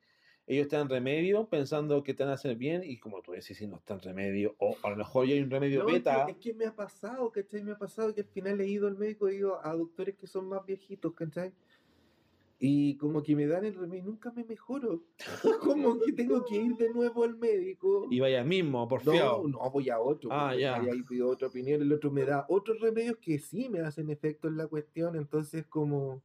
ellos 0.46 0.64
están 0.64 0.82
en 0.82 0.88
remedio 0.90 1.46
pensando 1.48 2.02
que 2.02 2.12
te 2.12 2.22
van 2.22 2.30
a 2.32 2.34
hacer 2.34 2.56
bien 2.56 2.82
y 2.84 2.98
como 2.98 3.22
tú 3.22 3.32
decís, 3.32 3.56
si 3.56 3.66
no 3.66 3.76
está 3.76 3.94
en 3.94 4.00
remedio, 4.00 4.54
o 4.58 4.76
a 4.82 4.90
lo 4.90 4.96
mejor 4.96 5.26
ya 5.26 5.34
hay 5.34 5.40
un 5.40 5.50
remedio 5.50 5.80
No, 5.80 5.88
es 5.88 5.92
que- 5.94 5.98
beta, 5.98 6.26
Es 6.28 6.36
que, 6.36 6.52
me 6.52 6.66
ha 6.66 6.74
pasado, 6.74 7.30
¿cachai? 7.30 7.62
Me 7.62 7.72
ha 7.72 7.78
pasado 7.78 8.14
que 8.14 8.20
al 8.20 8.26
final 8.26 8.60
he 8.60 8.66
ido 8.66 8.86
al 8.86 8.96
médico, 8.98 9.28
he 9.28 9.36
ido 9.36 9.64
a 9.64 9.74
doctores 9.74 10.16
que 10.16 10.26
son 10.26 10.48
más 10.48 10.64
viejitos, 10.66 11.14
¿cachai? 11.14 11.52
Y 12.58 12.96
como 12.96 13.22
que 13.22 13.34
me 13.34 13.46
dan 13.46 13.64
el 13.64 13.74
remedio, 13.74 14.04
y 14.04 14.06
nunca 14.06 14.30
me 14.32 14.44
mejoro. 14.44 15.02
como 15.60 15.98
que 16.00 16.12
tengo 16.12 16.44
que 16.44 16.56
ir 16.56 16.76
de 16.76 16.90
nuevo 16.90 17.24
al 17.24 17.36
médico. 17.36 18.06
y 18.10 18.20
vaya 18.20 18.44
mismo, 18.44 18.86
porfiado. 18.86 19.42
No, 19.42 19.64
no, 19.64 19.70
voy 19.70 19.88
a 19.90 19.98
otro. 19.98 20.30
Ah, 20.32 20.54
ya. 20.54 20.76
Ahí 20.76 21.02
pido 21.02 21.28
otra 21.28 21.48
opinión, 21.48 21.80
el 21.82 21.92
otro 21.92 22.10
me 22.10 22.24
da 22.24 22.44
otros 22.48 22.80
remedios 22.80 23.16
que 23.18 23.38
sí 23.38 23.68
me 23.68 23.80
hacen 23.80 24.10
efecto 24.10 24.48
en 24.48 24.56
la 24.58 24.66
cuestión, 24.66 25.16
entonces 25.16 25.66
como... 25.66 26.22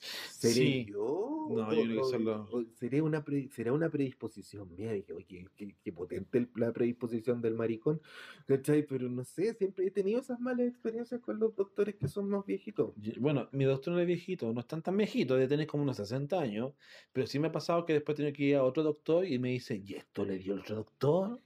¿Seré 0.00 0.54
Sí. 0.54 0.86
yo? 0.88 1.46
No, 1.50 1.72
yo 1.74 1.82
creo 1.82 1.94
que 1.94 1.98
o- 2.00 2.04
son 2.04 2.24
los- 2.24 2.52
o 2.52 2.64
seré 2.74 3.02
una 3.02 3.24
pre- 3.24 3.48
¿Será 3.50 3.72
una 3.72 3.90
predisposición 3.90 4.74
mía? 4.74 4.92
Dije, 4.92 5.12
oye, 5.12 5.46
qué, 5.56 5.76
qué 5.82 5.92
potente 5.92 6.48
la 6.56 6.72
predisposición 6.72 7.40
del 7.40 7.54
maricón, 7.54 8.00
¿cachai? 8.46 8.86
Pero 8.86 9.08
no 9.08 9.24
sé, 9.24 9.54
siempre 9.54 9.86
he 9.86 9.90
tenido 9.90 10.20
esas 10.20 10.40
malas 10.40 10.68
experiencias 10.68 11.20
con 11.20 11.38
los 11.38 11.54
doctores 11.54 11.96
que 11.96 12.08
son 12.08 12.28
más 12.28 12.44
viejitos. 12.46 12.94
Bueno, 13.18 13.48
mi 13.52 13.64
doctor 13.64 13.94
no 13.94 14.00
es 14.00 14.06
viejito, 14.06 14.52
no 14.52 14.60
es 14.60 14.66
tan 14.66 14.82
tan 14.82 14.96
viejito, 14.96 15.34
debe 15.34 15.48
tener 15.48 15.66
como 15.66 15.82
unos 15.82 15.96
60 15.96 16.40
años, 16.40 16.74
pero 17.12 17.26
sí 17.26 17.38
me 17.38 17.48
ha 17.48 17.52
pasado 17.52 17.84
que 17.84 17.92
después 17.94 18.14
he 18.14 18.18
tenido 18.22 18.36
que 18.36 18.44
ir 18.44 18.56
a 18.56 18.64
otro 18.64 18.82
doctor 18.82 19.26
y 19.26 19.38
me 19.38 19.50
dice, 19.50 19.76
¿y 19.84 19.94
esto 19.94 20.24
le 20.24 20.38
dio 20.38 20.54
el 20.54 20.60
otro 20.60 20.76
doctor? 20.76 21.42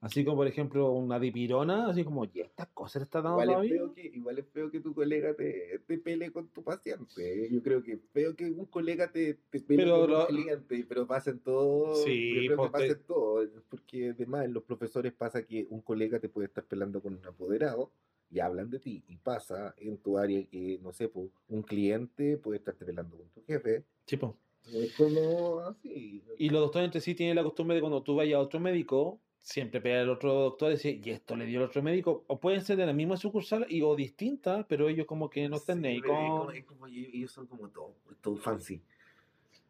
Así 0.00 0.24
como, 0.24 0.36
por 0.38 0.46
ejemplo, 0.46 0.92
una 0.92 1.18
dipirona, 1.18 1.88
así 1.88 2.04
como, 2.04 2.24
¿y 2.24 2.40
esta 2.40 2.66
cosa 2.66 3.00
le 3.00 3.04
está 3.04 3.20
dando 3.20 3.42
Igual 3.42 3.48
es, 3.48 3.54
todavía? 3.54 3.74
feo 3.74 3.94
que, 3.94 4.06
igual 4.06 4.38
es 4.38 4.46
feo 4.52 4.70
que 4.70 4.80
tu 4.80 4.94
colega 4.94 5.34
te, 5.34 5.80
te 5.86 5.98
pele 5.98 6.30
con 6.30 6.48
tu 6.48 6.62
paciente. 6.62 7.44
¿eh? 7.44 7.48
Yo 7.50 7.60
creo 7.62 7.82
que 7.82 7.92
es 7.94 8.00
feo 8.12 8.36
que 8.36 8.44
un 8.48 8.66
colega 8.66 9.10
te, 9.10 9.34
te 9.50 9.58
pele 9.60 9.82
Pero 9.82 10.00
con 10.02 10.10
lo- 10.10 10.20
un 10.20 10.26
cliente, 10.26 10.86
pero 10.88 11.06
pasa 11.06 11.30
en 11.30 11.40
todo. 11.40 11.94
Sí, 11.96 12.28
yo 12.34 12.46
creo 12.46 12.56
pues, 12.56 12.68
que 12.68 12.72
pasa 12.72 12.86
te- 12.86 12.92
en 12.92 13.02
todo. 13.06 13.48
Porque 13.68 14.10
además 14.10 14.48
los 14.50 14.62
profesores 14.62 15.12
pasa 15.12 15.44
que 15.44 15.66
un 15.68 15.80
colega 15.80 16.20
te 16.20 16.28
puede 16.28 16.46
estar 16.46 16.64
pelando 16.64 17.02
con 17.02 17.14
un 17.14 17.26
apoderado 17.26 17.90
y 18.30 18.38
hablan 18.38 18.70
de 18.70 18.78
ti. 18.78 19.02
Y 19.08 19.16
pasa 19.16 19.74
en 19.78 19.98
tu 19.98 20.16
área 20.16 20.46
que, 20.46 20.78
no 20.80 20.92
sé, 20.92 21.08
pues, 21.08 21.28
un 21.48 21.62
cliente 21.62 22.36
puede 22.36 22.58
estarte 22.58 22.84
pelando 22.84 23.16
con 23.16 23.28
tu 23.30 23.42
jefe. 23.44 23.84
Sí, 24.06 24.16
po. 24.16 24.36
Es 24.72 24.92
como 24.94 25.58
así. 25.60 26.22
Y 26.36 26.50
los 26.50 26.60
doctores 26.60 26.84
entre 26.86 27.00
sí 27.00 27.16
tienen 27.16 27.34
la 27.34 27.42
costumbre 27.42 27.74
de 27.74 27.80
cuando 27.80 28.02
tú 28.04 28.14
vayas 28.14 28.36
a 28.36 28.40
otro 28.42 28.60
médico, 28.60 29.18
siempre 29.48 29.80
pega 29.80 30.02
al 30.02 30.10
otro 30.10 30.32
doctor 30.34 30.70
y 30.70 30.74
dice, 30.74 31.00
y 31.02 31.10
esto 31.10 31.34
le 31.34 31.46
dio 31.46 31.60
el 31.60 31.66
otro 31.66 31.82
médico. 31.82 32.24
O 32.28 32.38
pueden 32.38 32.62
ser 32.62 32.76
de 32.76 32.84
la 32.86 32.92
misma 32.92 33.16
sucursal 33.16 33.66
y, 33.68 33.80
o 33.80 33.96
distintas, 33.96 34.66
pero 34.68 34.88
ellos 34.88 35.06
como 35.06 35.30
que 35.30 35.48
no 35.48 35.56
están 35.56 35.82
Sí, 35.82 36.02
con... 36.02 36.54
es 36.54 36.64
como 36.64 36.86
ellos 36.86 37.32
son 37.32 37.46
como 37.46 37.70
todo, 37.70 37.96
todo 38.20 38.36
fancy. 38.36 38.82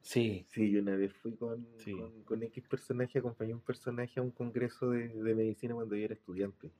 Sí, 0.03 0.47
Sí, 0.49 0.70
yo 0.70 0.81
una 0.81 0.97
vez 0.97 1.12
fui 1.12 1.37
con, 1.37 1.64
Sí. 1.79 1.93
con, 1.93 2.22
con 2.24 2.43
X 2.43 2.64
personaje, 2.68 3.18
acompañé 3.20 3.53
a 3.53 3.57
un 3.57 3.62
personaje 3.62 4.18
a 4.18 4.22
un 4.22 4.31
congreso 4.33 4.91
de, 4.91 5.09
de 5.09 5.35
medicina 5.35 5.74
cuando 5.74 5.95
yo 5.95 6.05
era 6.05 6.14
estudiante. 6.14 6.70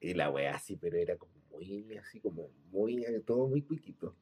Y 0.00 0.14
la 0.14 0.30
wea 0.30 0.54
así, 0.54 0.76
pero 0.76 0.96
era 0.98 1.16
como 1.16 1.32
muy, 1.50 1.96
así 1.96 2.20
como 2.20 2.48
muy, 2.70 3.04
todo 3.24 3.48
muy 3.48 3.62
cuiquito. 3.62 4.14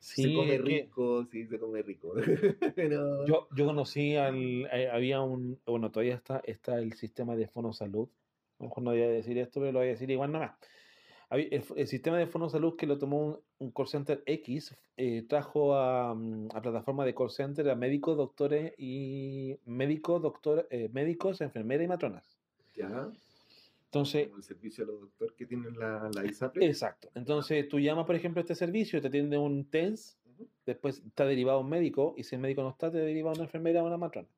Sí. 0.00 0.22
se 0.24 0.32
come 0.34 0.56
es 0.56 0.62
que 0.64 0.86
rico, 0.86 1.24
sí, 1.26 1.46
se 1.46 1.58
come 1.60 1.82
rico. 1.82 2.14
pero, 2.74 3.26
Yo, 3.26 3.48
yo 3.54 3.66
conocí 3.66 4.16
al... 4.16 4.66
eh, 4.72 4.88
había 4.90 5.20
un... 5.22 5.60
Bueno, 5.66 5.90
todavía 5.90 6.14
está, 6.16 6.40
está 6.44 6.78
el 6.78 6.94
sistema 6.94 7.36
de 7.36 7.46
Fonosalud. 7.48 8.08
A 8.58 8.64
lo 8.64 8.68
mejor 8.68 8.82
no 8.84 8.90
voy 8.90 9.02
a 9.02 9.08
decir 9.10 9.38
esto, 9.38 9.60
pero 9.60 9.72
lo 9.72 9.78
voy 9.80 9.88
a 9.88 9.92
decir 9.92 10.10
igual 10.10 10.32
nomás. 10.32 10.52
El, 11.30 11.64
el 11.76 11.86
sistema 11.86 12.18
de 12.18 12.26
Fonosalud 12.26 12.76
que 12.76 12.86
lo 12.86 12.98
tomó 12.98 13.24
un, 13.24 13.38
un 13.58 13.70
call 13.70 13.86
center 13.86 14.22
X, 14.26 14.76
eh, 14.96 15.22
trajo 15.28 15.74
a, 15.76 16.14
mm, 16.14 16.48
a 16.52 16.60
plataforma 16.60 17.04
de 17.04 17.14
call 17.14 17.30
center 17.30 17.68
a 17.70 17.76
médicos, 17.76 18.16
doctores 18.16 18.74
y 18.78 19.56
médicos, 19.64 20.20
doctor, 20.22 20.66
eh, 20.70 20.88
médicos, 20.92 21.40
enfermeras 21.40 21.84
y 21.84 21.88
matronas. 21.88 22.38
ya, 22.74 23.12
Entonces, 23.90 24.26
como 24.26 24.36
el 24.36 24.42
servicio 24.44 24.84
a 24.84 24.86
los 24.86 25.00
doctores 25.00 25.34
que 25.34 25.46
tienen 25.46 25.78
la, 25.78 26.08
la 26.14 26.24
ISAPRE. 26.24 26.64
exacto. 26.66 27.10
Entonces, 27.14 27.68
tú 27.68 27.80
llamas, 27.80 28.06
por 28.06 28.14
ejemplo, 28.14 28.40
a 28.40 28.42
este 28.42 28.54
servicio, 28.54 29.00
te 29.00 29.08
atiende 29.08 29.36
un 29.36 29.68
TENS, 29.68 30.18
después 30.64 31.02
está 31.04 31.24
derivado 31.26 31.58
a 31.58 31.60
un 31.62 31.68
médico, 31.68 32.14
y 32.16 32.22
si 32.22 32.36
el 32.36 32.40
médico 32.40 32.62
no 32.62 32.70
está, 32.70 32.90
te 32.90 32.98
deriva 32.98 33.30
a 33.30 33.34
una 33.34 33.44
enfermera 33.44 33.82
o 33.82 33.86
a 33.86 33.88
una 33.88 33.96
matrona. 33.96 34.28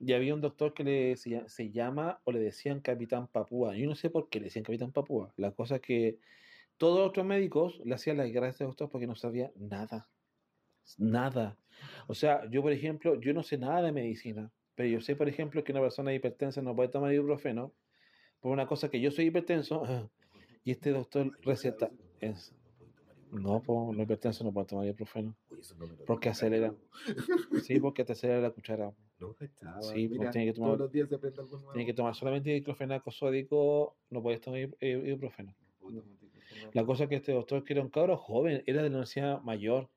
Y 0.00 0.12
había 0.12 0.34
un 0.34 0.40
doctor 0.40 0.74
que 0.74 0.84
le, 0.84 1.16
se, 1.16 1.30
lla- 1.30 1.48
se 1.48 1.70
llama, 1.70 2.20
o 2.24 2.32
le 2.32 2.40
decían 2.40 2.80
Capitán 2.80 3.26
Papúa. 3.28 3.76
Yo 3.76 3.88
no 3.88 3.94
sé 3.94 4.10
por 4.10 4.28
qué 4.28 4.38
le 4.38 4.44
decían 4.46 4.64
Capitán 4.64 4.92
Papúa. 4.92 5.32
La 5.36 5.52
cosa 5.52 5.76
es 5.76 5.82
que 5.82 6.18
todos 6.76 6.98
los 6.98 7.08
otros 7.08 7.26
médicos 7.26 7.80
le 7.84 7.94
hacían 7.94 8.16
la 8.16 8.26
guerra 8.26 8.46
a 8.46 8.50
este 8.50 8.64
doctor 8.64 8.88
porque 8.88 9.06
no 9.06 9.16
sabía 9.16 9.52
nada. 9.56 10.08
Nada. 10.98 11.56
O 12.06 12.14
sea, 12.14 12.48
yo, 12.50 12.62
por 12.62 12.72
ejemplo, 12.72 13.20
yo 13.20 13.34
no 13.34 13.42
sé 13.42 13.58
nada 13.58 13.82
de 13.82 13.92
medicina, 13.92 14.52
pero 14.74 14.88
yo 14.88 15.00
sé, 15.00 15.16
por 15.16 15.28
ejemplo, 15.28 15.62
que 15.64 15.72
una 15.72 15.80
persona 15.80 16.14
hipertensa 16.14 16.62
no 16.62 16.74
puede 16.74 16.88
tomar 16.88 17.12
ibuprofeno 17.12 17.72
por 18.40 18.52
una 18.52 18.66
cosa 18.66 18.88
que 18.88 19.00
yo 19.00 19.10
soy 19.10 19.26
hipertenso 19.26 19.82
y 20.64 20.70
este 20.70 20.90
doctor 20.90 21.30
receta. 21.42 21.90
Es, 22.20 22.54
no, 23.30 23.60
pues 23.60 23.96
los 23.96 24.04
hipertensos 24.04 24.44
no 24.44 24.52
pueden 24.52 24.66
tomar 24.66 24.86
ibuprofeno. 24.86 25.34
Porque 26.06 26.28
acelera. 26.28 26.74
Sí, 27.62 27.78
porque 27.80 28.04
te 28.04 28.12
acelera 28.12 28.40
la 28.40 28.50
cuchara. 28.50 28.92
No. 29.20 29.34
Sí, 29.82 30.08
Mira, 30.08 30.30
tiene 30.30 30.46
que 30.46 30.52
tomar- 30.52 30.68
Todos 30.70 30.78
los 30.80 30.92
días 30.92 31.08
se 31.08 31.16
aprende 31.16 31.40
algo 31.40 31.56
nuevo. 31.56 31.72
Tienes 31.72 31.86
que 31.86 31.94
tomar 31.94 32.14
solamente 32.14 32.50
diclofenaco 32.50 33.10
sódico, 33.10 33.96
no 34.10 34.22
puedes 34.22 34.40
tomar 34.40 34.60
ib- 34.60 34.76
ibuprofeno. 35.08 35.54
La 36.72 36.84
cosa 36.84 37.04
es 37.04 37.08
que 37.08 37.16
este 37.16 37.32
doctor, 37.32 37.64
que 37.64 37.72
era 37.72 37.82
un 37.82 37.88
cabro 37.90 38.16
joven, 38.16 38.62
era 38.66 38.78
de 38.82 38.88
la 38.90 38.96
universidad 38.96 39.40
mayor, 39.42 39.88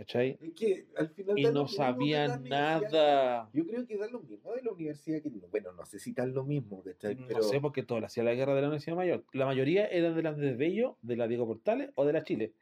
¿cachai? 0.00 0.38
Es 0.40 0.52
que 0.54 0.86
al 0.96 1.08
final 1.10 1.38
Y 1.38 1.42
lo 1.42 1.52
no 1.52 1.68
sabía 1.68 2.38
nada. 2.38 3.50
Yo 3.52 3.66
creo 3.66 3.86
que 3.86 3.98
da 3.98 4.08
lo 4.08 4.20
mismo 4.20 4.52
de 4.52 4.62
la 4.62 4.72
universidad 4.72 5.22
que 5.22 5.28
bueno, 5.50 5.72
no 5.72 5.84
sé 5.84 5.98
si 5.98 6.14
lo 6.14 6.44
mismo, 6.44 6.82
¿cachai? 6.82 7.14
No 7.16 7.26
Pero 7.26 7.42
sé, 7.42 7.60
porque 7.60 7.82
todos 7.82 8.00
le 8.00 8.06
hacían 8.06 8.26
la 8.26 8.34
guerra 8.34 8.54
de 8.54 8.62
la 8.62 8.68
universidad 8.68 8.96
mayor. 8.96 9.24
La 9.32 9.46
mayoría 9.46 9.86
eran 9.86 10.14
de 10.14 10.22
las 10.22 10.36
de 10.36 10.54
Bello, 10.54 10.96
de 11.02 11.16
la 11.16 11.28
Diego 11.28 11.46
Portales 11.46 11.90
o 11.94 12.04
de 12.04 12.12
la 12.12 12.24
Chile. 12.24 12.52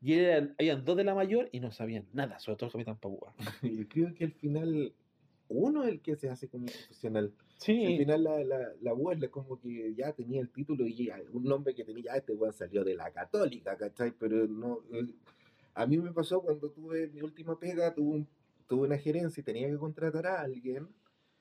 Y 0.00 0.14
eran, 0.14 0.54
habían 0.58 0.84
dos 0.84 0.96
de 0.96 1.04
la 1.04 1.14
mayor 1.14 1.48
y 1.52 1.60
no 1.60 1.72
sabían 1.72 2.06
nada, 2.12 2.38
sobre 2.38 2.56
todo 2.56 2.66
el 2.66 2.72
capitán 2.72 2.98
Papúa. 2.98 3.34
yo 3.62 3.88
creo 3.88 4.14
que 4.14 4.24
al 4.24 4.32
final 4.32 4.92
uno 5.48 5.82
es 5.84 5.88
el 5.90 6.00
que 6.00 6.16
se 6.16 6.28
hace 6.30 6.48
como 6.48 6.66
profesional. 6.66 7.32
Al 7.36 7.58
Sí, 7.58 7.96
final 7.98 8.22
la, 8.22 8.44
la, 8.44 8.72
la 8.80 8.90
abuela 8.90 9.26
es 9.26 9.32
como 9.32 9.58
que 9.58 9.92
ya 9.94 10.12
tenía 10.12 10.40
el 10.40 10.48
título 10.50 10.86
y 10.86 11.10
un 11.32 11.42
nombre 11.42 11.74
que 11.74 11.84
tenía, 11.84 12.04
ya 12.04 12.16
este 12.16 12.32
weón 12.34 12.52
salió 12.52 12.84
de 12.84 12.94
la 12.94 13.10
católica, 13.10 13.76
¿cachai? 13.76 14.12
Pero 14.12 14.46
no, 14.46 14.78
eh, 14.92 15.06
a 15.74 15.86
mí 15.86 15.98
me 15.98 16.12
pasó 16.12 16.40
cuando 16.42 16.70
tuve 16.70 17.08
mi 17.08 17.22
última 17.22 17.58
pega, 17.58 17.94
tuve, 17.94 18.16
un- 18.18 18.28
tuve 18.66 18.86
una 18.86 18.98
gerencia 18.98 19.40
y 19.40 19.44
tenía 19.44 19.68
que 19.68 19.76
contratar 19.78 20.26
a 20.26 20.40
alguien. 20.42 20.88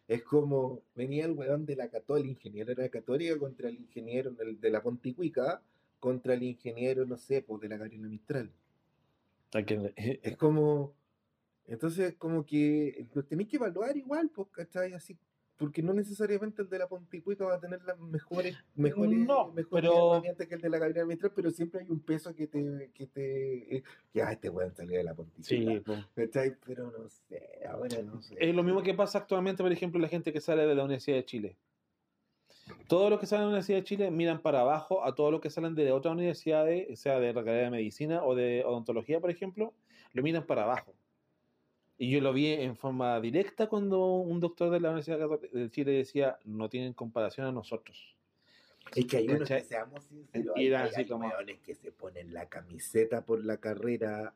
Es 0.07 0.23
como 0.23 0.81
venía 0.95 1.25
el 1.25 1.31
weón 1.33 1.65
de 1.65 1.75
la 1.75 1.89
católica, 1.89 2.23
el 2.25 2.29
ingeniero 2.31 2.73
de 2.73 2.83
la 2.83 2.89
católica 2.89 3.37
contra 3.37 3.67
el 3.69 3.75
ingeniero 3.75 4.31
de 4.31 4.69
la 4.69 4.81
Ponticuica, 4.81 5.61
contra 5.99 6.33
el 6.35 6.43
ingeniero, 6.43 7.05
no 7.05 7.17
sé, 7.17 7.41
pues 7.41 7.59
de 7.61 7.69
la 7.69 7.77
Gabriela 7.77 8.07
Mistral. 8.07 8.51
hay 9.53 9.65
que- 9.65 9.93
Es 10.23 10.37
como, 10.37 10.93
entonces 11.65 12.15
como 12.15 12.45
que 12.45 13.07
lo 13.13 13.23
tenéis 13.23 13.49
que 13.49 13.55
evaluar 13.57 13.95
igual, 13.97 14.29
pues, 14.29 14.47
¿cachai? 14.51 14.93
Así, 14.93 15.17
porque 15.57 15.81
no 15.81 15.93
necesariamente 15.93 16.61
el 16.61 16.69
de 16.69 16.79
la 16.79 16.87
Ponticuica 16.87 17.45
va 17.45 17.55
a 17.55 17.59
tener 17.59 17.81
las 17.83 17.99
mejores, 17.99 18.55
mejores, 18.75 19.17
No, 19.19 19.51
mejores 19.51 19.65
pero- 19.89 20.11
herramientas 20.13 20.47
que 20.47 20.55
el 20.55 20.61
de 20.61 20.69
la 20.69 20.77
Gabriela 20.77 21.05
Mistral, 21.07 21.31
pero 21.35 21.49
siempre 21.51 21.81
hay 21.81 21.89
un 21.89 21.99
peso 21.99 22.33
que 22.35 22.47
te, 22.47 22.91
que 22.93 23.07
te, 23.07 23.77
eh, 23.77 23.83
que 24.13 24.21
ah, 24.21 24.31
este 24.31 24.49
weón 24.49 24.73
salió 24.75 24.97
de 24.97 25.03
la 25.03 25.13
Ponticuica, 25.15 25.47
sí, 25.47 25.79
pues. 25.83 26.55
Pero 26.65 26.91
no 26.91 27.09
sé, 27.09 27.41
ahora 27.67 28.01
no 28.03 28.21
sé. 28.21 28.35
Es 28.39 28.55
lo 28.55 28.63
mismo 28.63 28.83
que 28.83 28.93
pasa 28.93 29.17
actualmente, 29.17 29.63
por 29.63 29.71
ejemplo, 29.71 29.99
la 29.99 30.07
gente 30.07 30.31
que 30.31 30.41
sale 30.41 30.65
de 30.67 30.75
la 30.75 30.83
Universidad 30.83 31.17
de 31.17 31.25
Chile. 31.25 31.57
Todos 32.87 33.09
los 33.09 33.19
que 33.19 33.25
salen 33.25 33.41
de 33.43 33.45
la 33.45 33.49
Universidad 33.51 33.77
de 33.79 33.83
Chile 33.85 34.11
miran 34.11 34.41
para 34.41 34.61
abajo 34.61 35.03
a 35.03 35.15
todos 35.15 35.31
los 35.31 35.41
que 35.41 35.49
salen 35.49 35.73
de 35.73 35.91
otras 35.91 36.13
universidades, 36.13 36.99
sea 36.99 37.19
de 37.19 37.33
la 37.33 37.43
carrera 37.43 37.63
de 37.65 37.71
medicina 37.71 38.23
o 38.23 38.35
de 38.35 38.63
odontología, 38.65 39.19
por 39.19 39.29
ejemplo, 39.31 39.73
lo 40.13 40.21
miran 40.21 40.45
para 40.45 40.63
abajo. 40.63 40.93
Y 41.97 42.11
yo 42.11 42.21
lo 42.21 42.31
vi 42.31 42.47
en 42.47 42.75
forma 42.75 43.19
directa 43.19 43.67
cuando 43.67 44.17
un 44.17 44.39
doctor 44.39 44.69
de 44.69 44.79
la 44.79 44.89
Universidad 44.89 45.19
Católica 45.19 45.57
de 45.57 45.71
Chile 45.71 45.91
decía, 45.93 46.37
no 46.45 46.69
tienen 46.69 46.93
comparación 46.93 47.47
a 47.47 47.51
nosotros. 47.51 48.15
Es 48.95 49.05
que 49.05 49.17
hay 49.17 49.27
unos 49.27 49.49
que 49.49 49.61
seamos 49.61 50.03
sinceros, 50.05 50.55
hay, 50.55 50.73
así 50.73 51.01
hay 51.01 51.07
como- 51.07 51.31
que 51.63 51.75
se 51.75 51.91
ponen 51.91 52.33
la 52.33 52.47
camiseta 52.47 53.25
por 53.25 53.43
la 53.43 53.57
carrera 53.57 54.33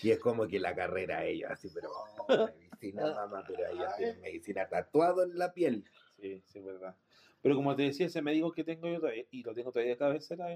y 0.00 0.10
es 0.10 0.18
como 0.18 0.46
que 0.46 0.58
la 0.58 0.74
carrera 0.74 1.24
ellos 1.24 1.50
así, 1.50 1.68
pero 1.74 1.90
oh, 1.90 2.26
medicina 2.80 3.14
mamá, 3.14 3.44
pero 3.46 3.68
ellos 3.68 3.94
tienen 3.96 4.20
medicina 4.20 4.68
tatuado 4.68 5.24
en 5.24 5.36
la 5.36 5.52
piel. 5.52 5.84
Sí, 6.20 6.42
sí, 6.46 6.58
es 6.60 6.64
verdad. 6.64 6.96
Pero 7.42 7.56
como 7.56 7.74
te 7.74 7.82
decía, 7.82 8.06
ese 8.06 8.22
médico 8.22 8.52
que 8.52 8.64
tengo 8.64 8.88
yo 8.88 9.00
todavía, 9.00 9.24
y 9.30 9.42
lo 9.42 9.52
tengo 9.52 9.72
todavía 9.72 9.92
de 9.92 9.98
cabecera, 9.98 10.46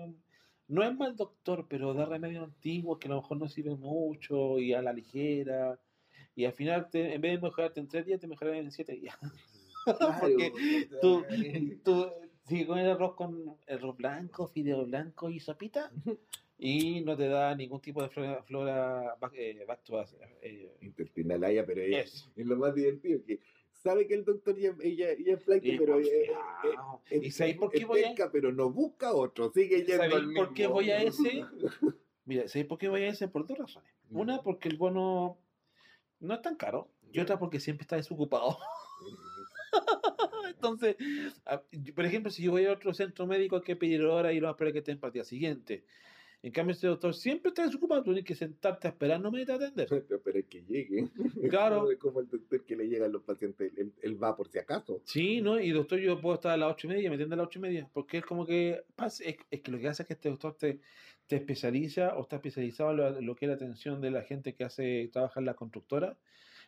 no 0.68 0.82
es 0.82 0.96
mal 0.96 1.16
doctor, 1.16 1.66
pero 1.68 1.92
da 1.92 2.06
remedios 2.06 2.44
antiguos 2.44 2.98
que 2.98 3.08
a 3.08 3.10
lo 3.10 3.16
mejor 3.16 3.36
no 3.38 3.48
sirven 3.48 3.80
mucho 3.80 4.58
y 4.58 4.72
a 4.72 4.82
la 4.82 4.92
ligera. 4.92 5.78
Y 6.36 6.44
al 6.44 6.52
final, 6.52 6.88
te- 6.90 7.14
en 7.14 7.20
vez 7.20 7.32
de 7.32 7.40
mejorarte 7.48 7.80
en 7.80 7.88
tres 7.88 8.04
días, 8.06 8.20
te 8.20 8.28
mejoran 8.28 8.54
en 8.56 8.70
siete 8.70 8.92
días. 8.92 9.16
Porque 10.20 10.52
tú, 11.00 11.24
tú 11.82 12.12
con 12.66 12.78
el 12.78 12.90
arroz 12.90 13.14
con 13.14 13.56
arroz 13.68 13.96
blanco, 13.96 14.46
fideo 14.48 14.84
blanco 14.84 15.30
y 15.30 15.40
sopita, 15.40 15.90
y 16.58 17.00
no 17.02 17.16
te 17.16 17.28
da 17.28 17.54
ningún 17.54 17.80
tipo 17.80 18.02
de 18.02 18.08
flora, 18.08 18.42
flora 18.42 19.16
eh, 19.32 19.64
bactua- 19.66 20.06
eh, 20.42 20.76
intestinal 20.82 21.42
haya, 21.44 21.64
pero 21.64 21.80
Eso. 21.82 22.30
es 22.36 22.46
lo 22.46 22.56
más 22.56 22.74
divertido 22.74 23.20
que 23.24 23.40
sabe 23.72 24.06
que 24.06 24.14
el 24.14 24.24
doctor 24.24 24.58
ya, 24.58 24.74
ella, 24.80 25.10
ella 25.12 25.34
es 25.34 25.42
flaky, 25.44 25.70
y 25.72 25.78
pero 25.78 25.98
eh, 26.00 26.04
eh, 26.04 26.30
eh, 27.10 27.20
¿Y 27.22 27.30
sabéis 27.30 27.56
por 27.56 27.70
qué 27.70 27.78
es 27.78 27.86
voy 27.86 28.02
a...? 28.04 28.14
pero 28.32 28.52
no 28.52 28.70
busca 28.70 29.12
otro, 29.14 29.50
sigue 29.52 29.78
yendo 29.78 29.96
¿Sabéis 29.96 30.14
al 30.14 30.32
por 30.34 30.52
qué 30.54 30.62
mismo. 30.62 30.74
voy 30.74 30.90
a 30.90 31.02
ese? 31.02 31.44
Mira, 32.24 32.48
¿sabéis 32.48 32.66
por 32.66 32.78
qué 32.78 32.88
voy 32.88 33.02
a 33.02 33.08
ese? 33.08 33.28
Por 33.28 33.46
dos 33.46 33.56
razones. 33.58 33.88
Una, 34.10 34.42
porque 34.42 34.68
el 34.68 34.76
bono 34.76 35.38
no 36.20 36.34
es 36.34 36.42
tan 36.42 36.56
caro. 36.56 36.90
Y 37.12 37.20
otra, 37.20 37.38
porque 37.38 37.60
siempre 37.60 37.82
está 37.82 37.96
desocupado. 37.96 38.58
Entonces, 40.48 40.96
por 41.94 42.04
ejemplo, 42.04 42.30
si 42.30 42.42
yo 42.42 42.52
voy 42.52 42.66
a 42.66 42.72
otro 42.72 42.92
centro 42.94 43.26
médico, 43.26 43.56
hay 43.56 43.62
que 43.62 43.76
pedir 43.76 44.02
hora 44.04 44.32
y 44.32 44.40
lo 44.40 44.50
esperar 44.50 44.72
que 44.72 44.80
estén 44.80 44.98
para 44.98 45.08
el 45.08 45.14
día 45.14 45.24
siguiente. 45.24 45.84
En 46.42 46.52
cambio, 46.52 46.74
este 46.74 46.86
doctor 46.86 47.14
siempre 47.14 47.48
está 47.48 47.64
desocupado. 47.64 48.02
Tú 48.02 48.12
tienes 48.12 48.24
que 48.24 48.34
sentarte 48.34 48.86
a 48.86 48.90
esperar, 48.90 49.20
no 49.20 49.30
me 49.30 49.44
te 49.44 49.52
atender. 49.52 49.88
Pero, 50.24 50.38
es 50.38 50.44
que 50.46 50.62
llegue. 50.64 51.08
Claro. 51.50 51.90
Es 51.90 51.98
como 51.98 52.20
el 52.20 52.28
doctor 52.28 52.64
que 52.64 52.76
le 52.76 52.88
llega 52.88 53.06
a 53.06 53.08
los 53.08 53.22
pacientes, 53.22 53.72
él, 53.76 53.92
él 54.02 54.22
va 54.22 54.36
por 54.36 54.48
si 54.48 54.58
acaso. 54.58 55.00
Sí, 55.04 55.40
¿no? 55.40 55.58
Y 55.60 55.70
doctor, 55.70 55.98
yo 55.98 56.20
puedo 56.20 56.34
estar 56.34 56.52
a 56.52 56.56
las 56.56 56.72
ocho 56.72 56.86
y 56.86 56.90
media 56.90 57.08
me 57.08 57.16
atiende 57.16 57.34
a 57.34 57.38
las 57.38 57.46
ocho 57.46 57.58
y 57.58 57.62
media. 57.62 57.88
Porque 57.92 58.18
es 58.18 58.24
como 58.24 58.46
que 58.46 58.84
es, 59.04 59.22
es 59.50 59.60
que 59.60 59.70
lo 59.70 59.78
que 59.78 59.88
hace 59.88 60.02
es 60.02 60.06
que 60.06 60.14
este 60.14 60.28
doctor 60.28 60.54
te, 60.56 60.80
te 61.26 61.36
especializa 61.36 62.16
o 62.16 62.22
está 62.22 62.36
especializado 62.36 62.90
en 62.90 62.96
lo, 62.96 63.18
en 63.18 63.26
lo 63.26 63.34
que 63.34 63.46
es 63.46 63.48
la 63.48 63.56
atención 63.56 64.00
de 64.00 64.10
la 64.10 64.22
gente 64.22 64.54
que 64.54 64.64
hace 64.64 65.08
trabaja 65.12 65.40
en 65.40 65.46
la 65.46 65.54
constructora. 65.54 66.16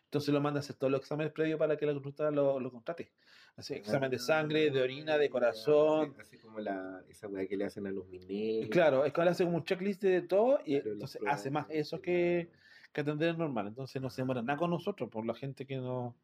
Entonces 0.09 0.33
lo 0.33 0.41
manda 0.41 0.59
a 0.59 0.61
hacer 0.61 0.75
todos 0.75 0.91
los 0.91 1.01
exámenes 1.01 1.31
previos 1.31 1.59
para 1.59 1.77
que 1.77 1.85
la 1.85 1.91
constructora 1.91 2.31
lo, 2.31 2.59
lo 2.59 2.71
contrate. 2.71 3.11
Hace 3.59 3.77
examen 3.77 4.09
de 4.09 4.19
sangre, 4.19 4.71
de 4.71 4.81
orina, 4.81 5.17
de 5.17 5.29
corazón. 5.29 6.11
Así, 6.19 6.35
así 6.35 6.37
como 6.37 6.59
la, 6.59 7.03
esa 7.09 7.27
weá 7.27 7.45
que 7.45 7.57
le 7.57 7.65
hacen 7.65 7.85
a 7.87 7.91
los 7.91 8.07
mineros. 8.07 8.69
Claro, 8.69 9.05
es 9.05 9.13
que 9.13 9.21
ahora 9.21 9.31
hace 9.31 9.43
como 9.43 9.57
un 9.57 9.63
checklist 9.63 10.01
de 10.01 10.21
todo 10.21 10.59
y 10.65 10.75
Claro, 10.79 10.93
entonces 10.93 11.21
hace 11.27 11.51
más 11.51 11.67
eso 11.69 12.01
que, 12.01 12.49
que 12.93 13.01
atender 13.01 13.37
normal. 13.37 13.67
Entonces 13.67 14.01
no 14.01 14.09
se 14.09 14.21
demora 14.21 14.41
nada 14.41 14.57
con 14.57 14.69
nosotros, 14.71 15.09
por 15.09 15.25
la 15.25 15.33
gente 15.35 15.65
que 15.65 15.77
no. 15.77 16.15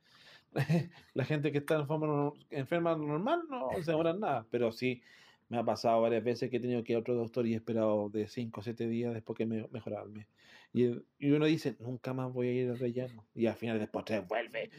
la 1.13 1.25
gente 1.25 1.51
que 1.51 1.57
está 1.59 1.75
en 1.75 1.87
forma 1.87 2.07
no- 2.07 2.33
enferma 2.49 2.95
normal 2.95 3.43
no 3.49 3.69
se 3.81 3.91
demora 3.91 4.13
nada, 4.13 4.47
pero 4.49 4.71
sí 4.71 5.01
Me 5.49 5.57
ha 5.59 5.63
pasado 5.63 6.01
varias 6.01 6.23
veces 6.23 6.49
que 6.49 6.57
he 6.57 6.59
tenido 6.59 6.83
que 6.83 6.93
ir 6.93 6.97
a 6.97 7.01
otro 7.01 7.13
doctor 7.15 7.45
y 7.45 7.53
he 7.53 7.57
esperado 7.57 8.09
de 8.09 8.27
5 8.27 8.61
o 8.61 8.63
7 8.63 8.87
días 8.87 9.13
después 9.13 9.37
que 9.37 9.45
me 9.45 9.67
mejorarme. 9.69 10.27
Y, 10.73 10.85
y 11.19 11.31
uno 11.31 11.45
dice, 11.45 11.75
nunca 11.79 12.13
más 12.13 12.33
voy 12.33 12.47
a 12.47 12.51
ir 12.53 12.69
al 12.71 12.79
rellano. 12.79 13.27
Y 13.35 13.45
al 13.47 13.55
final 13.55 13.77
después 13.79 14.05
te 14.05 14.19
vuelve. 14.21 14.71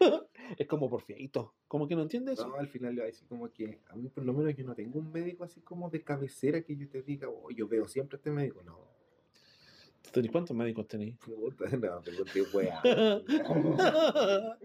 es 0.56 0.66
como 0.66 0.88
por 0.88 1.02
fiadito. 1.02 1.54
Como 1.66 1.86
que 1.86 1.94
no 1.94 2.02
entiende 2.02 2.32
eso. 2.32 2.48
No, 2.48 2.56
al 2.56 2.68
final 2.68 2.94
le 2.94 3.00
va 3.00 3.04
a 3.04 3.10
decir 3.10 3.26
como 3.28 3.52
que 3.52 3.80
a 3.88 3.96
mí 3.96 4.08
por 4.08 4.24
lo 4.24 4.32
menos 4.32 4.54
yo 4.56 4.64
no 4.64 4.74
tengo 4.74 4.98
un 4.98 5.12
médico 5.12 5.44
así 5.44 5.60
como 5.60 5.90
de 5.90 6.02
cabecera 6.02 6.62
que 6.62 6.76
yo 6.76 6.88
te 6.88 7.02
diga, 7.02 7.28
oh, 7.28 7.50
yo 7.50 7.68
veo 7.68 7.86
siempre 7.88 8.16
a 8.16 8.18
este 8.18 8.30
médico. 8.30 8.62
No, 8.62 8.88
¿Tú 10.12 10.22
¿Cuántos 10.32 10.56
médicos 10.56 10.88
tenéis? 10.88 11.16
puta, 11.18 11.64
no, 11.76 12.00
pero 12.04 12.24
qué 12.24 12.42
weá. 12.54 12.80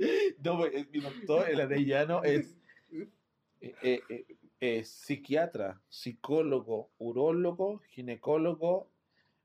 no, 0.44 0.58
pues, 0.58 0.74
eh, 0.74 0.88
mi 0.92 1.00
doctor, 1.00 1.50
el 1.50 1.60
arellano, 1.60 2.24
es 2.24 2.56
eh, 3.62 4.02
eh, 4.10 4.26
eh, 4.60 4.84
psiquiatra, 4.86 5.82
psicólogo, 5.90 6.92
urólogo, 6.98 7.80
ginecólogo, 7.90 8.90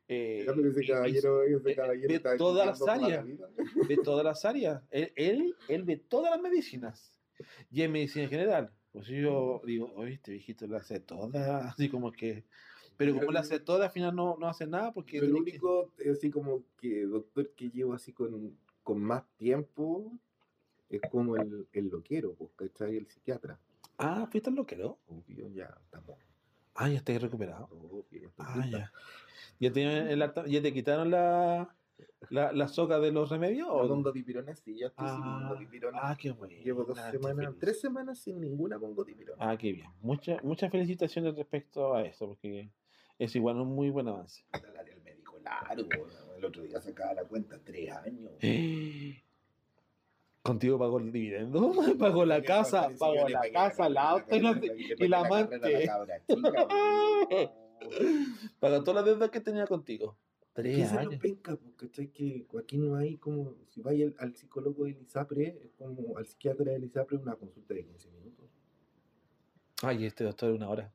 eh, 0.08 0.46
ese 0.46 0.86
caballero, 0.86 1.42
ese 1.42 1.74
caballero 1.74 2.08
de 2.08 2.14
está 2.14 2.36
todas 2.36 2.66
las 2.66 2.80
la 2.80 2.92
áreas. 2.94 3.26
de 3.88 3.96
todas 3.98 4.24
las 4.24 4.44
áreas. 4.44 4.82
Él, 4.90 5.12
él, 5.16 5.54
él 5.68 5.82
ve 5.84 5.96
todas 5.96 6.30
las 6.30 6.40
medicinas. 6.40 7.14
Y 7.70 7.82
en 7.82 7.92
medicina 7.92 8.24
en 8.24 8.30
general. 8.30 8.72
Pues 8.90 9.06
yo 9.06 9.60
digo, 9.64 9.92
oye, 9.94 10.14
este 10.14 10.32
viejito 10.32 10.66
lo 10.66 10.76
hace 10.78 10.98
todas. 11.00 11.66
Así 11.72 11.88
como 11.88 12.10
que. 12.10 12.44
Pero 12.96 13.14
como 13.14 13.30
lo 13.30 13.38
hace 13.38 13.60
todas, 13.60 13.86
al 13.86 13.92
final 13.92 14.16
no, 14.16 14.36
no 14.40 14.48
hace 14.48 14.66
nada 14.66 14.92
porque. 14.92 15.18
El 15.18 15.24
tiene 15.32 15.36
que- 15.44 15.50
único, 15.52 15.92
así 16.10 16.30
como 16.30 16.64
que 16.80 17.02
doctor 17.02 17.50
que 17.54 17.70
llevo 17.70 17.92
así 17.92 18.12
con, 18.12 18.56
con 18.82 19.00
más 19.00 19.22
tiempo 19.36 20.10
es 20.88 21.00
como 21.10 21.36
el, 21.36 21.68
el 21.72 21.88
loquero, 21.90 22.34
pues, 22.34 22.50
¿cachai? 22.56 22.96
El 22.96 23.06
psiquiatra. 23.06 23.60
Ah, 23.98 24.26
fuiste 24.32 24.48
al 24.50 24.56
loquero. 24.56 24.98
Obvio, 25.06 25.48
ya 25.50 25.76
estamos. 25.84 26.16
Ah, 26.80 26.88
ya 26.88 26.98
estoy 26.98 27.18
recuperado. 27.18 27.68
Estoy 28.12 28.32
Ah, 28.38 28.66
ya. 28.70 28.92
¿Ya 29.58 29.72
te, 29.72 30.12
el 30.12 30.22
alta- 30.22 30.46
¿Ya 30.46 30.62
te 30.62 30.72
quitaron 30.72 31.10
la, 31.10 31.74
la, 32.30 32.52
la 32.52 32.68
soga 32.68 33.00
de 33.00 33.10
los 33.10 33.30
remedios? 33.30 33.66
La 33.66 33.74
o- 33.74 33.88
mongodipirona 33.88 34.54
sí, 34.54 34.78
ya 34.78 34.86
estoy 34.86 35.08
sin 35.08 35.16
Ah, 35.24 35.38
mongodipirona. 35.40 35.98
ah, 36.00 36.16
qué 36.16 36.30
bueno. 36.30 36.54
Llevo 36.62 36.84
dos 36.84 36.96
semanas, 37.10 37.54
tres 37.58 37.80
semanas 37.80 38.20
sin 38.20 38.40
ninguna 38.40 38.78
mongodipirona. 38.78 39.50
Ah, 39.50 39.56
qué 39.56 39.72
bien. 39.72 39.88
Muchas 40.00 40.42
muchas 40.44 40.70
felicitaciones 40.70 41.34
respecto 41.34 41.94
a 41.94 42.02
eso, 42.04 42.28
porque 42.28 42.70
es 43.18 43.34
igual 43.34 43.56
un 43.60 43.74
muy 43.74 43.90
buen 43.90 44.06
avance. 44.06 44.44
El 44.52 44.76
área 44.76 44.94
del 44.94 45.02
médico 45.02 45.36
largo, 45.42 46.06
el 46.36 46.44
otro 46.44 46.62
día 46.62 46.80
sacaba 46.80 47.12
la 47.14 47.24
cuenta, 47.24 47.58
tres 47.64 47.90
años. 47.90 48.30
¿Contigo 50.48 50.78
pagó 50.78 50.98
el 50.98 51.12
dividendo? 51.12 51.72
Pagó 51.98 52.24
la 52.24 52.42
casa, 52.42 52.88
pagó 52.98 53.28
la 53.28 53.42
casa, 53.52 53.86
el 53.86 53.98
auto 53.98 54.34
y, 54.34 55.06
la 55.06 55.20
amante. 55.20 55.60
Pagó 58.58 58.82
todas 58.82 58.94
las 58.94 59.04
deudas 59.04 59.30
que 59.30 59.40
tenía 59.40 59.66
contigo. 59.66 60.16
¿Qué 60.54 60.62
Tres 60.62 60.92
años. 60.92 61.20
penca? 61.20 61.58
¿Cachai? 61.76 62.08
Que 62.08 62.46
aquí 62.58 62.78
no 62.78 62.96
hay 62.96 63.18
como, 63.18 63.54
si 63.68 63.82
vais 63.82 64.02
al, 64.04 64.14
al 64.18 64.34
psicólogo 64.34 64.86
del 64.86 64.98
ISAPRE, 65.02 65.48
es 65.64 65.70
como 65.76 66.16
al 66.16 66.24
psiquiatra 66.26 66.72
del 66.72 66.84
ISAPRE, 66.84 67.18
una 67.18 67.36
consulta 67.36 67.74
de 67.74 67.84
15 67.84 68.10
minutos. 68.10 68.46
Ay, 69.82 70.06
este 70.06 70.24
doctor 70.24 70.50
una 70.52 70.70
hora. 70.70 70.92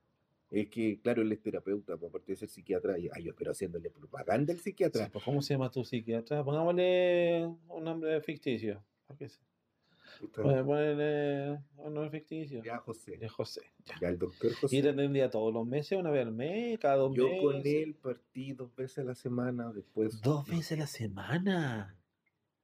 Es 0.49 0.67
que, 0.69 0.99
claro, 0.99 1.21
él 1.21 1.31
es 1.31 1.41
terapeuta, 1.41 1.93
aparte 1.93 2.31
de 2.31 2.35
ser 2.37 2.49
psiquiatra, 2.49 2.97
y 2.97 3.07
ay, 3.13 3.23
yo 3.23 3.35
pero 3.35 3.51
haciéndole 3.51 3.91
propaganda 3.91 4.51
al 4.51 4.57
Sí, 4.57 4.65
psiquiatra. 4.71 5.09
pues, 5.13 5.23
¿Cómo 5.23 5.41
se 5.43 5.53
llama 5.53 5.69
tu 5.69 5.83
psiquiatra? 5.85 6.43
Pongámosle 6.43 7.45
un 7.69 7.83
nombre 7.83 8.19
ficticio. 8.21 8.83
¿Por 9.07 9.17
qué 9.17 9.29
se- 9.29 9.39
Puta, 10.19 10.41
Pon- 10.43 10.65
Ponele 10.65 11.59
un 11.77 11.93
nombre 11.93 12.09
ficticio. 12.11 12.61
Ya, 12.63 12.77
José. 12.77 13.17
De 13.17 13.29
José. 13.29 13.61
ya. 13.85 13.95
Ya, 14.01 14.09
el 14.09 14.19
doctor 14.19 14.51
Y 14.51 14.55
José. 14.55 14.81
te 14.81 14.89
atendía 14.89 15.29
todos 15.29 15.53
los 15.53 15.65
meses, 15.65 15.97
una 15.97 16.11
vez 16.11 16.25
al 16.25 16.33
mes, 16.33 16.77
cada 16.79 16.95
dos 16.97 17.15
Yo 17.15 17.23
meses. 17.25 17.41
con 17.41 17.61
él 17.65 17.95
partí 17.95 18.53
dos 18.53 18.75
veces 18.75 18.99
a 18.99 19.03
la 19.03 19.15
semana, 19.15 19.71
después... 19.71 20.21
Dos 20.21 20.45
veces 20.47 20.73
a 20.73 20.81
la 20.81 20.87
semana. 20.87 21.97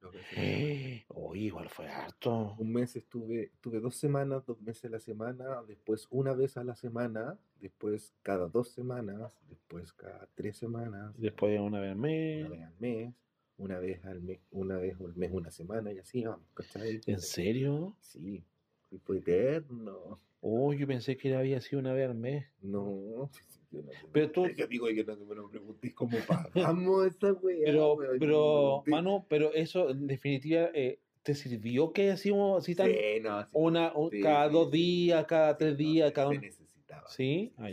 Dos 0.00 0.12
veces 0.12 0.38
a 0.38 0.40
la 0.40 0.46
semana. 0.46 1.04
Oye, 1.08 1.40
igual 1.40 1.68
fue 1.70 1.88
harto. 1.88 2.54
Un 2.58 2.72
mes 2.72 2.94
estuve, 2.96 3.52
tuve 3.60 3.80
dos 3.80 3.96
semanas, 3.96 4.44
dos 4.46 4.60
meses 4.60 4.84
a 4.84 4.88
la 4.90 5.00
semana, 5.00 5.62
después 5.66 6.06
una 6.10 6.34
vez 6.34 6.56
a 6.56 6.64
la 6.64 6.76
semana, 6.76 7.38
después 7.60 8.14
cada 8.22 8.48
dos 8.48 8.68
semanas, 8.70 9.38
después 9.48 9.92
cada 9.94 10.28
tres 10.34 10.56
semanas, 10.58 11.14
Después 11.18 11.58
una 11.58 11.80
vez 11.80 11.90
al 11.90 11.96
mes. 11.96 12.40
una 12.46 12.50
vez 12.50 12.62
al 12.66 12.74
mes, 12.78 13.14
una 13.60 13.78
vez 13.78 14.04
al 14.04 14.20
mes, 14.22 14.40
una 14.50 14.78
vez 14.78 14.96
al 15.00 15.14
mes, 15.16 15.30
una 15.32 15.50
semana, 15.50 15.92
y 15.92 15.98
así 15.98 16.24
vamos, 16.24 16.46
¿cachai? 16.54 17.00
¿En 17.06 17.20
serio? 17.20 17.94
Sí, 18.00 18.42
y 18.90 18.98
fue 18.98 19.18
eterno. 19.18 20.18
Oh, 20.40 20.72
yo 20.72 20.86
pensé 20.86 21.16
que 21.18 21.34
había 21.36 21.60
sido 21.60 21.80
una 21.80 21.92
vez 21.92 22.08
al 22.08 22.14
mes. 22.14 22.46
No, 22.62 23.30
yo 23.70 23.82
no 23.82 23.90
Pero 24.12 24.30
tú- 24.30 24.48
Yo 24.48 24.66
digo 24.66 24.86
que 24.86 25.04
no 25.04 25.16
me 25.26 25.34
lo 25.34 25.50
preguntéis 25.50 25.94
cómo 25.94 26.16
pagamos 26.26 27.06
esa 27.06 27.32
weá. 27.42 27.60
Pero, 27.66 27.94
weón, 27.94 28.18
pero, 28.18 28.82
no 28.86 28.90
mano, 28.90 29.26
pero 29.28 29.52
eso 29.52 29.90
en 29.90 30.06
definitiva, 30.06 30.70
eh, 30.72 30.98
¿te 31.22 31.34
sirvió 31.34 31.92
que 31.92 32.10
así, 32.12 32.32
así 32.56 32.74
tan 32.74 32.90
Sí, 32.90 32.96
no, 33.20 33.42
sí, 33.42 33.48
una, 33.52 33.92
sí, 34.10 34.20
cada 34.22 34.48
dos 34.48 34.70
días, 34.70 35.26
cada 35.26 35.58
tres 35.58 35.72
no, 35.72 35.78
días, 35.78 36.08
se- 36.08 36.14
cada 36.14 36.30
se 36.30 36.38
necesitaba. 36.40 37.08
¿Sí? 37.10 37.52
Ah, 37.58 37.68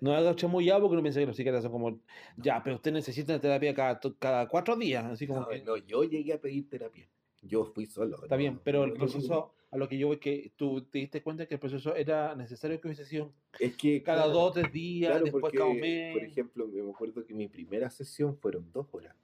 No 0.00 0.14
haga 0.14 0.34
chamullado 0.34 0.82
porque 0.82 0.96
no 0.96 1.02
pensé 1.02 1.20
que 1.20 1.26
los 1.26 1.36
psiquiatras 1.36 1.62
son 1.62 1.72
como, 1.72 2.00
ya, 2.36 2.62
pero 2.62 2.76
usted 2.76 2.92
necesita 2.92 3.40
terapia 3.40 3.74
cada, 3.74 4.00
cada 4.18 4.48
cuatro 4.48 4.76
días, 4.76 5.04
así 5.04 5.26
como 5.26 5.40
No, 5.40 5.48
que, 5.48 5.60
no, 5.62 5.76
yo 5.76 6.04
llegué 6.04 6.32
a 6.32 6.40
pedir 6.40 6.68
terapia. 6.68 7.08
Yo 7.42 7.64
fui 7.64 7.86
solo. 7.86 8.16
está 8.22 8.34
no, 8.34 8.38
bien, 8.38 8.60
pero 8.62 8.84
el 8.84 8.92
proceso, 8.92 9.52
a 9.70 9.76
lo 9.76 9.88
que 9.88 9.98
yo 9.98 10.08
voy 10.08 10.18
que 10.18 10.52
tú 10.56 10.82
te 10.82 10.98
diste 10.98 11.22
cuenta 11.22 11.46
que 11.46 11.54
el 11.54 11.60
proceso 11.60 11.94
era 11.94 12.34
necesario 12.34 12.80
que 12.80 12.88
hubiese 12.88 13.04
sido 13.04 13.32
Es 13.60 13.76
que 13.76 14.02
cada 14.02 14.24
claro, 14.24 14.38
dos 14.38 14.52
tres 14.54 14.72
días, 14.72 15.10
claro, 15.10 15.24
después 15.24 15.42
porque, 15.42 15.58
cada 15.58 15.74
mes. 15.74 16.12
Por 16.14 16.24
ejemplo, 16.24 16.66
me 16.66 16.90
acuerdo 16.90 17.24
que 17.24 17.34
mi 17.34 17.48
primera 17.48 17.90
sesión 17.90 18.36
fueron 18.36 18.70
dos 18.72 18.86
horas. 18.92 19.14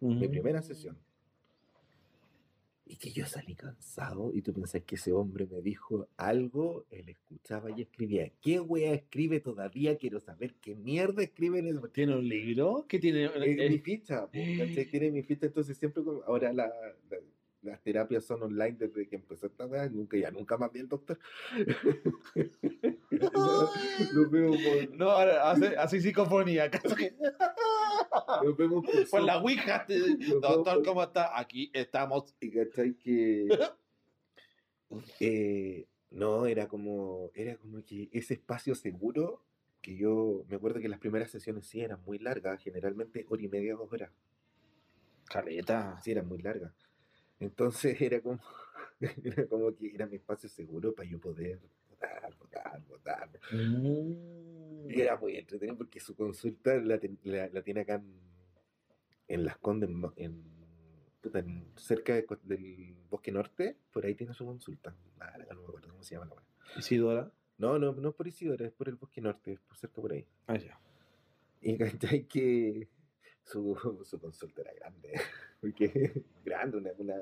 Mi 0.00 0.28
primera 0.28 0.62
sesión. 0.62 0.96
Y 2.88 2.96
que 2.98 3.10
yo 3.10 3.26
salí 3.26 3.56
cansado 3.56 4.30
y 4.32 4.42
tú 4.42 4.52
pensás 4.52 4.82
que 4.84 4.94
ese 4.94 5.12
hombre 5.12 5.46
me 5.50 5.60
dijo 5.60 6.08
algo, 6.16 6.86
él 6.90 7.08
escuchaba 7.08 7.68
y 7.76 7.82
escribía. 7.82 8.30
¿Qué 8.40 8.60
wea 8.60 8.92
escribe 8.94 9.40
todavía? 9.40 9.96
Quiero 9.98 10.20
saber 10.20 10.54
qué 10.60 10.76
mierda 10.76 11.24
escribe 11.24 11.58
en 11.58 11.66
el... 11.66 11.80
¿Tiene 11.92 12.14
un 12.16 12.28
libro? 12.28 12.86
¿Qué 12.88 13.00
tiene? 13.00 13.24
Es 13.24 13.32
Eh, 13.34 13.70
mi 13.70 13.78
ficha, 13.80 14.28
¿cachai? 14.30 14.86
Tiene 14.90 15.10
mi 15.10 15.24
ficha, 15.24 15.46
entonces 15.46 15.76
siempre, 15.76 16.00
ahora 16.26 16.52
la- 16.52 16.66
la- 17.10 17.16
las 17.62 17.82
terapias 17.82 18.24
son 18.24 18.42
online 18.42 18.76
desde 18.78 19.08
que 19.08 19.16
empezó 19.16 19.46
esta 19.46 19.66
weá, 19.66 19.88
nunca, 19.88 20.16
ya 20.16 20.30
nunca 20.30 20.56
más 20.56 20.72
vi 20.72 20.80
al 20.80 20.88
doctor. 20.88 21.18
Nos 24.14 24.30
vemos 24.30 24.56
por, 24.56 24.96
No, 24.96 25.10
hace 25.10 25.76
así 25.76 26.00
psicofonía. 26.00 26.70
nos 28.42 28.56
vemos 28.56 28.84
por 28.84 29.08
Por 29.10 29.22
la. 29.22 29.38
Ouija. 29.38 29.86
Doctor, 30.40 30.84
¿cómo 30.84 31.02
está? 31.02 31.38
Aquí 31.38 31.70
estamos. 31.72 32.34
Y 32.40 32.50
cachai 32.50 32.94
que 32.94 33.48
eh, 35.20 35.86
no, 36.10 36.46
era 36.46 36.68
como, 36.68 37.30
era 37.34 37.56
como 37.56 37.84
que 37.84 38.08
ese 38.12 38.34
espacio 38.34 38.74
seguro 38.74 39.42
que 39.80 39.96
yo 39.96 40.44
me 40.48 40.56
acuerdo 40.56 40.80
que 40.80 40.88
las 40.88 40.98
primeras 40.98 41.30
sesiones 41.30 41.66
sí 41.66 41.80
eran 41.80 42.02
muy 42.04 42.18
largas, 42.18 42.60
generalmente 42.62 43.24
hora 43.28 43.42
y 43.42 43.48
media, 43.48 43.74
dos 43.74 43.92
horas. 43.92 44.10
Caleta. 45.26 46.00
Sí, 46.02 46.12
eran 46.12 46.28
muy 46.28 46.38
largas. 46.38 46.72
Entonces 47.40 48.00
era 48.00 48.20
como, 48.20 48.40
era 49.00 49.46
como 49.46 49.74
que 49.74 49.94
era 49.94 50.06
mi 50.06 50.16
espacio 50.16 50.48
seguro 50.48 50.94
para 50.94 51.08
yo 51.08 51.20
poder 51.20 51.60
votar, 51.90 52.36
votar, 52.38 52.82
votar. 52.86 53.30
Mm. 53.52 54.90
Y 54.90 55.00
era 55.00 55.16
muy 55.16 55.36
entretenido 55.36 55.76
porque 55.76 56.00
su 56.00 56.14
consulta 56.14 56.76
la, 56.76 56.98
ten- 56.98 57.18
la- 57.24 57.48
la 57.48 57.62
tiene 57.62 57.80
acá 57.80 57.96
en, 57.96 58.14
en 59.28 59.44
Las 59.44 59.58
Condes, 59.58 59.90
en, 60.16 60.44
en- 61.34 61.66
cerca 61.76 62.14
de 62.14 62.24
del 62.44 62.94
Bosque 63.10 63.32
Norte, 63.32 63.76
por 63.92 64.06
ahí 64.06 64.14
tiene 64.14 64.32
su 64.32 64.46
consulta. 64.46 64.94
Ah, 65.20 65.36
no 65.50 65.56
me 65.60 65.66
acuerdo 65.66 65.88
cómo 65.90 66.02
se 66.02 66.14
llama 66.14 66.26
la 66.26 66.34
weá. 66.34 66.44
Isidora. 66.78 67.32
No, 67.58 67.78
no, 67.78 67.92
no 67.94 68.10
es 68.10 68.14
por 68.14 68.28
Isidora, 68.28 68.66
es 68.66 68.72
por 68.72 68.88
el 68.88 68.96
Bosque 68.96 69.20
Norte, 69.20 69.52
es 69.54 69.60
por 69.60 69.76
cerca 69.76 70.00
por 70.00 70.12
ahí. 70.12 70.26
Ah, 70.46 70.56
ya. 70.56 70.78
Y 71.60 71.76
cachai 71.78 72.24
que 72.26 72.88
su, 73.46 74.00
su 74.04 74.18
consulta 74.20 74.60
era 74.62 74.72
grande, 74.74 75.12
porque 75.60 76.22
grande, 76.44 76.76
una, 76.78 76.90
una- 76.98 77.16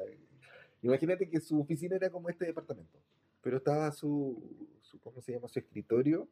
Imagínate 0.82 1.28
que 1.30 1.40
su 1.40 1.58
oficina 1.60 1.96
era 1.96 2.10
como 2.10 2.28
este 2.28 2.44
departamento, 2.44 2.98
pero 3.40 3.56
estaba 3.56 3.90
su, 3.92 4.68
su 4.82 4.98
¿cómo 5.00 5.20
se 5.22 5.32
llama? 5.32 5.48
Su 5.48 5.58
escritorio. 5.58 6.28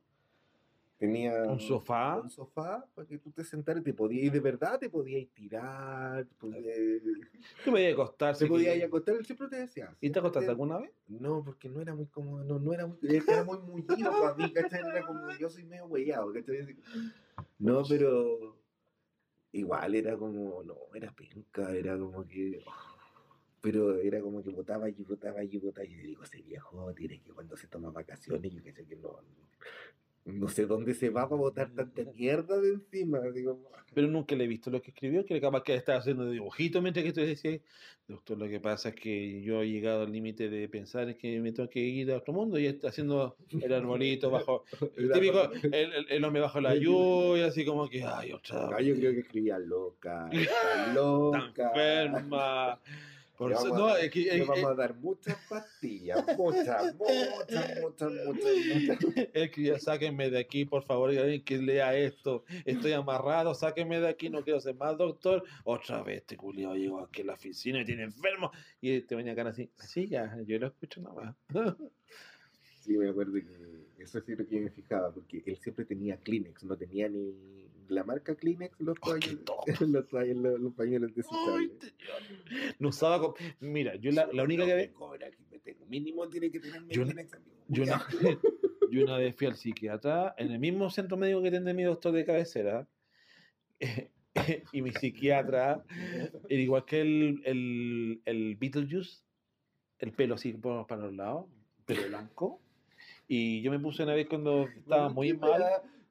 Tenía 0.99 1.43
Un 1.45 1.59
sofá. 1.59 2.21
un 2.21 2.31
sofá 2.31 2.87
para 2.95 3.09
que 3.09 3.19
tú 3.19 3.33
te 3.33 3.43
sentaras 3.45 3.81
y 3.81 3.85
te 3.85 3.93
podías, 3.95 4.25
y 4.27 4.31
de 4.31 4.39
verdad 4.41 4.79
te 4.79 4.89
podías 4.89 5.27
tirar, 5.35 6.27
podías, 6.39 6.77
¿Qué 6.77 7.67
me 7.67 7.73
voy 7.73 7.87
a 7.87 7.93
acostar? 7.93 8.37
te 8.37 8.47
podías 8.47 8.77
que- 8.77 8.85
acostar, 8.85 9.15
él 9.17 9.25
siempre 9.27 9.49
te 9.49 9.57
decía. 9.57 9.97
¿Y 10.01 10.11
te 10.11 10.19
acostaste 10.21 10.51
alguna 10.51 10.79
vez? 10.79 10.93
no, 11.09 11.43
porque 11.43 11.69
no 11.69 11.81
era 11.81 11.93
muy 11.95 12.07
cómodo, 12.07 12.45
no, 12.45 12.59
no 12.61 12.73
era 12.73 12.87
muy, 12.87 12.99
era 13.03 13.43
muy 13.43 13.59
mullido 13.59 14.11
para 14.21 14.35
mí, 14.35 14.53
¿cachai? 14.53 14.81
Era 14.81 15.05
como, 15.07 15.29
yo 15.41 15.49
soy 15.51 15.65
medio 15.65 15.87
huellado, 15.87 16.33
¿cachai? 16.33 16.77
No, 17.59 17.83
pero 17.89 18.57
igual 19.53 19.95
era 19.95 20.17
como, 20.17 20.63
no, 20.63 20.77
era 20.95 21.13
penca, 21.13 21.75
era 21.75 21.99
como 21.99 22.27
que, 22.27 22.65
pero 23.61 23.99
era 23.99 24.21
como 24.21 24.43
que 24.43 24.51
votaba 24.51 24.89
y 24.89 24.93
votaba 24.93 25.45
y 25.45 25.59
votaba. 25.59 25.87
Y 25.87 25.97
yo 25.97 26.03
digo, 26.03 26.25
ese 26.25 26.43
viejo 26.43 26.93
tiene 26.95 27.21
que 27.21 27.33
cuando 27.33 27.57
se 27.57 27.69
toma 27.69 27.91
vacaciones, 27.91 28.53
yo 28.53 28.63
que 28.63 28.73
sé 28.73 28.87
que 28.87 28.97
no, 28.97 29.21
no 30.25 30.49
sé 30.49 30.67
dónde 30.67 30.95
se 30.95 31.11
va 31.11 31.29
para 31.29 31.41
botar 31.41 31.71
tanta 31.75 32.03
mierda 32.17 32.61
de 32.61 32.75
encima. 32.75 33.21
Digo, 33.35 33.61
Pero 33.95 34.09
nunca 34.09 34.35
le 34.37 34.45
he 34.45 34.47
visto 34.49 34.71
lo 34.71 34.81
que 34.81 34.91
escribió, 34.91 35.25
que 35.25 35.41
capaz 35.41 35.63
que 35.65 35.75
estaba 35.75 35.99
haciendo 35.99 36.31
dibujito 36.31 36.81
mientras 36.81 37.05
que 37.05 37.13
tú 37.13 37.21
decías, 37.21 37.61
doctor, 38.09 38.39
lo 38.39 38.49
que 38.49 38.61
pasa 38.61 38.91
es 38.91 38.95
que 38.95 39.43
yo 39.43 39.63
he 39.63 39.69
llegado 39.71 40.03
al 40.03 40.13
límite 40.13 40.49
de 40.51 40.69
pensar 40.69 41.17
que 41.17 41.41
me 41.41 41.53
tengo 41.53 41.69
que 41.69 41.81
ir 41.81 42.11
a 42.13 42.19
otro 42.19 42.33
mundo 42.33 42.59
y 42.59 42.67
está 42.67 42.89
haciendo 42.89 43.37
el 43.61 43.73
arbolito 43.73 44.31
bajo, 44.31 44.65
el 44.97 45.11
típico, 45.13 45.51
el, 45.65 45.75
el- 45.75 46.07
el 46.11 46.25
hombre 46.25 46.41
bajo 46.43 46.61
la 46.61 46.75
lluvia, 46.77 47.47
así 47.47 47.65
como 47.65 47.89
que, 47.89 48.03
ay, 48.05 48.33
otra 48.33 48.81
yo 48.81 48.95
creo 48.95 49.13
que 49.13 49.21
escribía 49.21 49.59
loca, 49.59 50.31
loca. 50.95 51.69
enferma. 51.69 52.81
Por 53.37 53.53
eso- 53.53 53.77
no, 53.77 53.97
es 53.97 54.11
que, 54.11 54.23
eh, 54.23 54.41
vamos 54.41 54.59
eh, 54.59 54.67
a 54.67 54.75
dar 54.75 54.95
muchas 54.95 55.37
pastillas, 55.49 56.25
muchas, 56.37 56.95
muchas, 56.97 57.81
muchas, 57.81 57.81
muchas, 57.81 58.13
muchas. 58.13 58.99
Es 59.35 59.51
que 59.51 59.63
ya 59.63 59.79
sáquenme 59.79 60.31
de 60.31 60.39
aquí, 60.39 60.65
por 60.65 60.85
favor, 60.85 61.13
y 61.13 61.19
alguien 61.19 61.43
que 61.43 61.59
lea 61.59 61.97
esto. 61.97 62.45
Estoy 62.65 62.93
amarrado, 62.93 63.55
sáquenme 63.55 64.01
de 64.01 64.09
aquí, 64.09 64.29
no 64.29 64.43
quiero 64.43 64.61
ser 64.61 64.75
más 64.75 64.97
doctor. 64.99 65.45
Otra 65.65 66.03
vez 66.03 66.19
este 66.19 66.37
culiado 66.37 66.75
llegó 66.77 67.01
aquí 67.01 67.23
a 67.23 67.27
la 67.27 67.35
oficina 67.35 67.81
y 67.81 67.85
tiene 67.85 68.05
enfermo. 68.05 68.53
Y 68.81 69.01
te 69.01 69.15
venía 69.15 69.35
cara 69.35 69.51
así, 69.51 69.71
sí, 69.77 70.09
ya, 70.09 70.39
yo 70.47 70.59
lo 70.59 70.67
escucho 70.69 71.01
nada 71.01 71.37
más. 71.49 71.75
Sí, 72.81 72.97
me 72.99 73.09
acuerdo 73.09 73.35
que 73.35 74.03
eso 74.03 74.21
sí 74.21 74.35
lo 74.35 74.47
que 74.47 74.61
me 74.61 74.71
fijaba, 74.71 75.13
porque 75.13 75.43
él 75.47 75.57
siempre 75.59 75.85
tenía 75.85 76.17
Kleenex, 76.17 76.65
no 76.65 76.77
tenía 76.77 77.09
ni 77.09 77.33
la 77.93 78.05
marca 78.05 78.35
Kleenex, 78.35 78.81
los 78.81 78.97
Oh, 79.03 79.11
pañuelos, 79.11 79.45
los, 79.81 80.13
los, 80.13 80.61
los 80.61 80.75
pañuelos 80.75 81.15
desechables. 81.15 81.95
No 82.79 82.89
usaba. 82.89 83.33
Mira, 83.61 83.95
yo 83.97 84.11
la, 84.13 84.29
la 84.33 84.43
única 84.43 84.65
que 84.67 84.75
ve. 84.75 84.93
Cobra, 84.93 85.31
que 85.31 85.39
me 85.51 85.59
tengo- 85.59 85.87
mínimo 85.87 86.29
tiene 86.29 86.51
que 86.51 86.61
tener 86.61 86.83
Yo- 86.89 87.03
Kleenex. 87.05 87.39
Yo 87.69 87.85
una, 87.85 88.05
yo 88.91 89.05
una 89.05 89.17
vez 89.19 89.35
fui 89.37 89.47
al 89.47 89.57
psiquiatra 89.57 90.35
en 90.37 90.51
el 90.51 90.59
mismo 90.59 90.91
centro 90.91 91.17
médico 91.17 91.41
que 91.43 91.51
tiene 91.51 91.73
mi 91.73 91.85
doctor 91.85 92.13
de 92.13 92.25
cabecera. 92.25 92.87
y 94.73 94.83
mi 94.83 94.93
psiquiatra, 94.93 95.85
era 96.49 96.63
igual 96.63 96.85
que 96.85 97.01
el, 97.01 97.43
el, 97.45 98.23
el 98.25 98.57
Beetlejuice, 98.57 99.23
el 99.99 100.13
pelo 100.13 100.35
así 100.37 100.53
para 100.55 100.97
los 101.03 101.15
lados, 101.15 101.47
pelo 101.87 102.07
blanco. 102.09 102.61
Y 103.29 103.63
yo 103.63 103.71
me 103.71 103.79
puse 103.79 104.03
una 104.03 104.15
vez 104.15 104.27
cuando 104.29 104.67
estaba 104.77 105.09
muy 105.09 105.29
¿Qué 105.29 105.35
mal. 105.39 105.63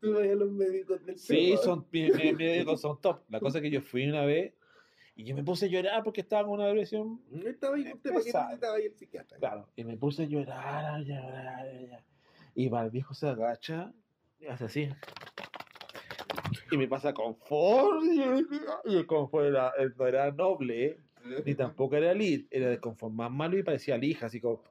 Weá? 0.01 0.11
Tú 0.11 0.13
vas 0.13 0.23
a 0.31 0.35
los 0.35 0.51
médicos 0.51 1.05
del 1.05 1.17
Sí, 1.19 1.55
son, 1.63 1.85
mis 1.91 2.13
médicos 2.35 2.81
son 2.81 2.99
top. 3.01 3.21
La 3.29 3.39
cosa 3.39 3.57
es 3.59 3.61
que 3.61 3.69
yo 3.71 3.81
fui 3.81 4.07
una 4.07 4.25
vez 4.25 4.53
y 5.15 5.23
yo 5.25 5.35
me 5.35 5.43
puse 5.43 5.65
a 5.65 5.69
llorar 5.69 6.03
porque 6.03 6.21
estaba 6.21 6.43
con 6.47 6.53
una 6.59 6.67
depresión 6.67 7.21
No 7.29 7.47
estaba 7.49 7.75
ahí 7.75 7.91
usted, 7.91 8.09
¿para 8.11 8.23
necesitaba 8.23 8.75
ahí 8.77 8.85
el 8.85 8.95
psiquiatra? 8.95 9.37
Claro, 9.37 9.67
y 9.75 9.83
me 9.83 9.97
puse 9.97 10.23
a 10.23 10.25
llorar, 10.25 10.85
a 10.85 10.99
llorar, 10.99 11.47
a 11.47 11.65
llorar. 11.71 12.03
Y 12.55 12.69
va, 12.69 12.83
el 12.83 12.89
viejo 12.91 13.13
se 13.13 13.27
agacha 13.27 13.93
y 14.39 14.47
hace 14.47 14.65
así. 14.65 14.89
Y 16.71 16.77
me 16.77 16.87
pasa 16.87 17.13
confort. 17.13 18.03
Y 18.85 18.95
el- 18.95 19.05
confort 19.05 19.45
era, 19.45 19.73
no 19.97 20.07
era 20.07 20.31
noble, 20.31 20.97
ni 21.45 21.53
tampoco 21.55 21.95
era 21.95 22.13
lead, 22.13 22.41
era 22.49 22.69
de 22.69 22.79
confort 22.79 23.13
más 23.13 23.29
malo 23.31 23.57
y 23.57 23.63
parecía 23.63 23.97
lija, 23.97 24.25
así 24.27 24.39
como. 24.39 24.63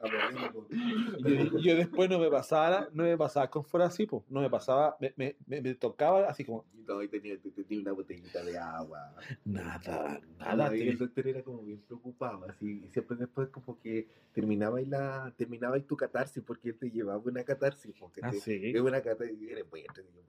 Yo, 1.20 1.58
yo 1.60 1.76
después 1.76 2.08
no 2.08 2.18
me 2.18 2.30
pasaba, 2.30 2.88
no 2.92 3.04
me 3.04 3.16
pasaba 3.18 3.50
confort 3.50 3.84
así, 3.84 4.06
pues. 4.06 4.22
No 4.30 4.40
me 4.40 4.48
pasaba, 4.48 4.96
me, 5.00 5.36
me, 5.46 5.74
tocaba 5.74 6.26
así 6.28 6.44
como. 6.44 6.64
No, 6.86 7.02
y 7.02 7.08
tenía, 7.08 7.36
tenía 7.38 7.80
una 7.80 7.92
botellita 7.92 8.42
de 8.42 8.58
agua. 8.58 9.14
Nada, 9.44 10.20
Nada, 10.38 10.74
y 10.76 10.88
el 10.88 10.98
doctor 10.98 11.26
era 11.28 11.42
como 11.42 11.62
bien 11.62 11.80
preocupado, 11.86 12.46
así, 12.48 12.82
y 12.84 12.88
siempre 12.88 13.16
después 13.16 13.48
como 13.50 13.78
que 13.78 14.08
terminaba 14.32 14.80
y 14.80 14.86
la, 14.86 15.32
terminaba 15.36 15.76
y 15.78 15.82
tu 15.82 15.96
catarsis, 15.96 16.42
porque 16.42 16.70
él 16.70 16.78
te 16.78 16.90
llevaba 16.90 17.18
una 17.18 17.44
catarsis, 17.44 17.94
porque 17.98 18.20
Ah, 18.22 18.30
te, 18.30 18.40
sí. 18.40 18.70
es 18.74 18.80
una 18.80 19.02
catarsis, 19.02 19.38
y 19.40 19.50
era 19.50 19.64
por 19.64 19.78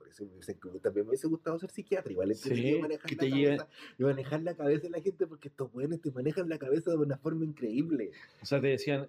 eso 0.08 0.24
me 0.26 0.36
dicen 0.36 0.58
que 0.60 0.68
también 0.80 1.06
me 1.06 1.10
hubiese 1.10 1.26
gustado 1.28 1.58
ser 1.58 1.70
psiquiatra, 1.70 2.12
igual 2.12 2.34
Sí, 2.34 2.48
entretenido 2.48 2.80
manejar 2.80 3.08
que 3.08 3.16
la 3.16 3.20
te 3.22 3.30
lleven- 3.30 3.56
cabeza, 3.56 3.68
y 3.98 4.02
manejar 4.04 4.42
la 4.42 4.54
cabeza 4.54 4.82
de 4.82 4.90
la 4.90 5.00
gente, 5.00 5.26
porque 5.26 5.48
estos 5.48 5.72
buenos 5.72 6.00
te 6.00 6.10
manejan 6.10 6.48
la 6.48 6.58
cabeza 6.58 6.90
de 6.90 6.98
una 6.98 7.16
forma 7.16 7.44
increíble. 7.44 8.10
O 8.42 8.46
sea, 8.46 8.60
te 8.60 8.68
decían, 8.68 9.08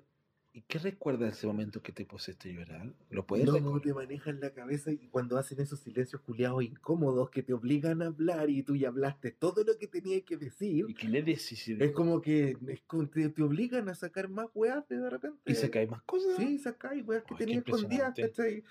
¿y 0.53 0.61
qué 0.61 0.77
recuerdas 0.79 1.21
de 1.31 1.37
ese 1.37 1.47
momento 1.47 1.81
que 1.81 1.91
te 1.91 2.05
pusiste 2.05 2.49
a 2.49 2.53
llorar? 2.53 2.93
¿Lo 3.09 3.25
puedes 3.25 3.45
No, 3.45 3.53
recordar? 3.53 3.81
te 3.81 3.93
manejan 3.93 4.39
la 4.39 4.51
cabeza 4.53 4.91
y 4.91 5.07
cuando 5.09 5.37
hacen 5.37 5.59
esos 5.59 5.79
silencios 5.79 6.21
culiados 6.21 6.63
incómodos 6.63 7.29
que 7.31 7.41
te 7.43 7.53
obligan 7.53 8.01
a 8.01 8.07
hablar 8.07 8.49
y 8.49 8.61
tú 8.63 8.75
ya 8.75 8.89
hablaste 8.89 9.31
todo 9.31 9.63
lo 9.63 9.77
que 9.77 9.87
tenías 9.87 10.21
que 10.23 10.37
decir, 10.37 10.85
¿Y 10.87 10.93
qué 10.93 11.07
le 11.09 11.23
decís? 11.23 11.67
es 11.67 11.91
como 11.91 12.21
que 12.21 12.55
es 12.67 12.81
como 12.87 13.07
te, 13.09 13.29
te 13.29 13.41
obligan 13.41 13.89
a 13.89 13.95
sacar 13.95 14.29
más 14.29 14.47
weas 14.53 14.87
de 14.87 15.09
repente. 15.09 15.39
¿Y 15.51 15.69
caen 15.69 15.89
más 15.89 16.03
cosas? 16.03 16.35
Sí, 16.37 16.59
sacáis 16.59 17.03
weas 17.05 17.23
que 17.23 17.35
qué 17.35 17.45
tenías 17.45 17.63
escondidas. 17.65 18.13
¿cachai? 18.15 18.63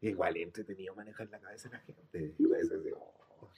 Igual 0.00 0.36
entretenido 0.36 0.94
manejar 0.94 1.28
la 1.30 1.38
cabeza 1.40 1.68
de 1.68 1.74
la 1.76 1.80
gente. 1.80 2.34
Oh. 3.40 3.50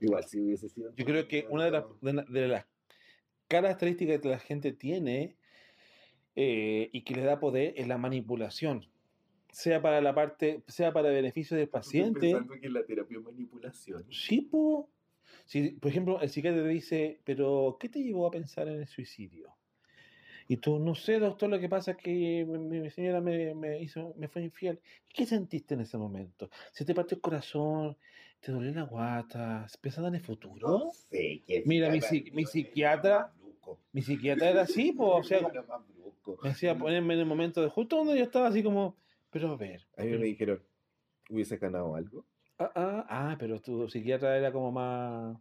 Igual 0.00 0.24
si 0.24 0.40
hubiese 0.40 0.68
sido. 0.68 0.94
Yo 0.94 1.04
creo 1.04 1.26
que 1.28 1.46
una 1.50 1.64
de 1.70 1.82
de 2.00 2.12
la- 2.12 2.22
de 2.24 2.48
las 2.48 2.66
características 3.48 4.20
que 4.20 4.28
la 4.28 4.38
gente 4.38 4.72
tiene 4.72 5.36
eh, 6.36 6.90
y 6.92 7.02
que 7.02 7.14
le 7.14 7.22
da 7.22 7.40
poder 7.40 7.74
es 7.76 7.86
la 7.88 7.98
manipulación. 7.98 8.86
Sea 9.50 9.82
para 9.82 10.00
la 10.00 10.14
parte, 10.14 10.62
sea 10.66 10.92
para 10.92 11.10
beneficio 11.10 11.56
del 11.56 11.66
Estoy 11.66 11.80
paciente. 11.80 12.20
pensando 12.32 12.54
que 12.60 12.68
la 12.70 12.84
terapia 12.84 13.18
es 13.18 13.24
manipulación. 13.24 14.04
Sí, 14.10 14.40
po. 14.42 14.88
Si, 15.44 15.70
por 15.72 15.90
ejemplo, 15.90 16.20
el 16.20 16.30
psiquiatra 16.30 16.62
te 16.62 16.68
dice, 16.68 17.20
pero 17.24 17.76
¿qué 17.78 17.88
te 17.88 18.02
llevó 18.02 18.26
a 18.26 18.30
pensar 18.30 18.68
en 18.68 18.80
el 18.80 18.86
suicidio? 18.86 19.54
Y 20.48 20.56
tú, 20.58 20.78
no 20.78 20.94
sé, 20.94 21.18
doctor, 21.18 21.48
lo 21.48 21.58
que 21.58 21.68
pasa 21.68 21.92
es 21.92 21.96
que 21.98 22.44
mi, 22.46 22.90
señora 22.90 23.20
me, 23.20 23.54
me 23.54 23.80
hizo, 23.80 24.14
me 24.16 24.28
fue 24.28 24.42
infiel. 24.42 24.80
¿Qué 25.08 25.26
sentiste 25.26 25.74
en 25.74 25.80
ese 25.80 25.98
momento? 25.98 26.50
¿Se 26.72 26.84
te 26.84 26.94
partió 26.94 27.16
el 27.16 27.20
corazón? 27.20 27.96
¿Te 28.40 28.52
dolió 28.52 28.72
la 28.72 28.82
guata? 28.82 29.66
¿Pensando 29.80 30.08
en 30.08 30.16
el 30.16 30.20
futuro? 30.20 30.68
No 30.68 30.90
sé, 30.90 31.42
que 31.46 31.62
Mira, 31.64 31.90
mi 31.90 32.00
mi 32.32 32.44
psiquiatra- 32.44 33.32
Mi 33.92 34.02
psiquiatra 34.02 34.50
era 34.50 34.62
así, 34.62 34.92
pues, 34.92 35.10
o 35.12 35.22
sea, 35.22 35.38
Era 35.52 35.62
más 35.62 35.80
brusco. 35.96 36.38
me 36.42 36.50
hacía 36.50 36.76
ponerme 36.76 37.14
en 37.14 37.20
el 37.20 37.26
momento 37.26 37.60
de 37.62 37.68
justo 37.68 37.96
donde 37.96 38.16
yo 38.18 38.24
estaba 38.24 38.48
así 38.48 38.62
como, 38.62 38.96
pero 39.30 39.52
a 39.52 39.56
ver. 39.56 39.86
A 39.96 40.02
mí 40.02 40.10
me 40.10 40.26
dijeron, 40.26 40.62
¿hubiese 41.30 41.56
ganado 41.58 41.94
algo? 41.94 42.24
Ah, 42.58 42.70
ah, 42.74 43.06
ah, 43.08 43.36
pero 43.38 43.60
tu 43.60 43.88
psiquiatra 43.88 44.36
era 44.36 44.52
como 44.52 44.70
más... 44.72 45.36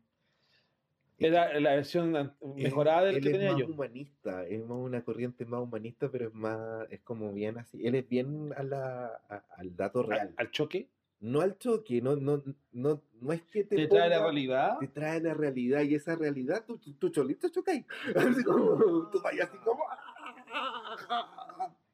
Era 1.18 1.60
la 1.60 1.76
versión 1.76 2.34
mejorada 2.56 3.04
del 3.06 3.18
él 3.18 3.22
que 3.22 3.30
es 3.30 3.34
tenía 3.34 3.52
más 3.52 3.60
yo. 3.60 3.68
humanista, 3.68 4.48
es 4.48 4.60
más 4.62 4.72
una 4.80 5.04
corriente 5.04 5.46
más 5.46 5.62
humanista, 5.62 6.10
pero 6.10 6.30
es 6.30 6.34
más, 6.34 6.88
es 6.90 7.00
como 7.02 7.32
bien 7.32 7.60
así. 7.60 7.86
Él 7.86 7.94
es 7.94 8.10
bien 8.10 8.52
a 8.58 8.64
la, 8.64 9.22
a- 9.30 9.46
al 9.56 9.76
dato 9.76 10.02
real. 10.02 10.30
Al, 10.30 10.34
al 10.48 10.52
choque. 10.52 10.90
No 11.22 11.41
al 11.41 11.55
choque, 11.59 12.01
no, 12.01 12.15
no, 12.15 12.41
no, 12.72 12.99
no 13.22 13.32
es 13.32 13.43
que 13.43 13.63
te, 13.63 13.76
Te 13.76 13.88
trae 13.88 14.09
la 14.09 14.24
realidad. 14.24 14.80
Te 14.80 14.88
trae 14.88 15.22
la 15.22 15.36
realidad 15.36 15.82
y 15.84 15.93
esa 15.93 16.15
realidad, 16.15 16.63
tú, 16.65 16.80
tú, 16.80 16.93
tú 16.93 17.09
cholito 17.09 17.47
chocáis. 17.49 17.86
Así 18.15 18.43
como, 18.43 19.07
tú 19.11 19.22
vayas 19.22 19.47
así 19.49 19.59
como. 19.59 19.84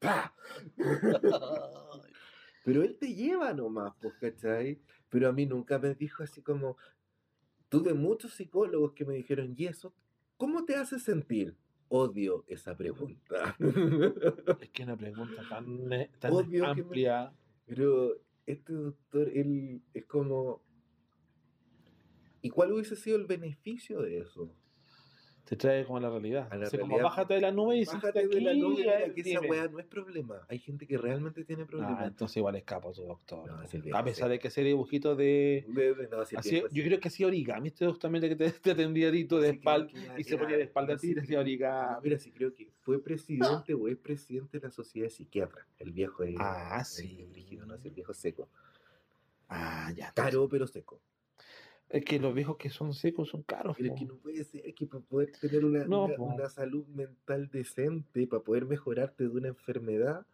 Pero 2.64 2.82
él 2.82 2.96
te 2.98 3.14
lleva 3.14 3.52
nomás, 3.52 3.94
pues, 4.00 4.14
¿cachai? 4.20 4.78
Pero 5.08 5.28
a 5.28 5.32
mí 5.32 5.46
nunca 5.46 5.78
me 5.78 5.94
dijo 5.94 6.22
así 6.22 6.42
como. 6.42 6.76
Tuve 7.68 7.92
muchos 7.92 8.32
psicólogos 8.32 8.92
que 8.92 9.04
me 9.04 9.14
dijeron, 9.14 9.54
¿y 9.56 9.66
eso? 9.66 9.92
¿Cómo 10.38 10.64
te 10.64 10.74
hace 10.74 10.98
sentir? 10.98 11.54
Odio 11.90 12.44
esa 12.46 12.74
pregunta. 12.76 13.56
Es 14.60 14.70
que 14.70 14.82
es 14.82 14.88
una 14.88 14.96
pregunta 14.96 15.42
tan, 15.50 15.92
eh, 15.92 16.10
tan 16.18 16.48
que 16.50 16.60
me- 16.60 16.66
amplia. 16.66 17.32
Pero 17.66 18.14
este 18.48 18.72
doctor, 18.72 19.28
él 19.34 19.82
es 19.94 20.06
como. 20.06 20.62
¿Y 22.40 22.50
cuál 22.50 22.72
hubiese 22.72 22.96
sido 22.96 23.16
el 23.16 23.26
beneficio 23.26 24.00
de 24.00 24.18
eso? 24.18 24.54
Te 25.48 25.56
trae 25.56 25.84
como 25.86 25.96
a 25.96 26.00
la 26.02 26.10
realidad. 26.10 26.46
A 26.50 26.56
la 26.56 26.68
como 26.70 26.82
realidad. 26.88 27.02
bájate 27.04 27.34
de 27.34 27.40
la 27.40 27.50
nube 27.52 27.76
y 27.78 27.84
Bájate 27.86 28.28
de 28.28 28.40
la 28.42 28.52
nube, 28.52 28.74
y 28.74 28.76
mira 28.78 29.14
que 29.14 29.20
esa 29.22 29.40
weá 29.40 29.66
no 29.68 29.78
es 29.78 29.86
problema. 29.86 30.42
Hay 30.48 30.58
gente 30.58 30.86
que 30.86 30.98
realmente 30.98 31.42
tiene 31.44 31.62
Ah, 31.62 31.66
problemas. 31.66 32.06
entonces 32.06 32.36
igual 32.36 32.56
escapo 32.56 32.92
tu 32.92 33.02
doctor. 33.04 33.46
No, 33.46 33.54
a 33.96 34.04
pesar 34.04 34.26
sí. 34.28 34.32
de 34.32 34.38
que 34.38 34.48
ese 34.48 34.62
dibujito 34.62 35.16
de... 35.16 35.64
De- 35.68 35.94
de- 35.94 36.08
no, 36.08 36.22
el 36.22 36.36
Así, 36.36 36.62
yo 36.70 36.84
creo 36.84 37.00
que 37.00 37.08
hacía 37.08 37.26
origami 37.26 37.68
este 37.68 37.86
doctor 37.86 38.02
también, 38.02 38.28
que 38.28 38.36
te, 38.36 38.50
te 38.60 38.70
atendía 38.72 39.10
de 39.10 39.16
Sí, 39.26 39.26
espalda 39.46 39.88
que 39.90 40.04
era- 40.04 40.20
y 40.20 40.24
se 40.24 40.36
ponía 40.36 40.56
de 40.58 40.64
espalda 40.64 40.94
a 40.94 40.96
ti 40.98 41.12
y 41.12 41.14
te 41.14 41.20
hacía 41.20 41.40
origami. 41.40 41.96
Mira, 42.02 42.18
sí 42.18 42.30
creo 42.30 42.54
que 42.54 42.70
fue 42.80 43.02
presidente 43.02 43.72
o 43.72 43.88
es 43.88 43.96
presidente 43.96 44.58
de 44.60 44.66
la 44.66 44.70
sociedad 44.70 45.06
de 45.06 45.10
psiquiatras. 45.10 45.66
El 45.78 45.92
viejo 45.92 46.24
es. 46.24 46.34
Ah, 46.38 46.84
sí. 46.84 47.26
¿no? 47.56 47.76
Sí, 47.78 47.88
el 47.88 47.94
viejo 47.94 48.12
seco. 48.12 48.50
Ah, 49.48 49.90
ya. 49.96 50.12
Caro, 50.12 50.46
pero 50.48 50.66
seco. 50.66 51.00
Es 51.90 52.04
que 52.04 52.18
los 52.18 52.34
viejos 52.34 52.56
que 52.58 52.68
son 52.70 52.92
secos 52.92 53.28
son 53.30 53.42
caros. 53.42 53.76
Pero 53.78 53.94
es 53.94 53.98
que 53.98 54.04
no 54.06 54.16
puede 54.16 54.44
ser 54.44 54.74
que 54.74 54.86
para 54.86 55.02
poder 55.02 55.32
tener 55.40 55.64
una, 55.64 55.84
No, 55.84 56.04
una, 56.04 56.16
una 56.34 56.48
salud 56.50 56.86
mental 56.88 57.48
decente, 57.50 58.26
para 58.26 58.42
poder 58.42 58.66
mejorarte 58.66 59.24
de 59.24 59.30
una 59.30 59.48
enfermedad, 59.48 60.26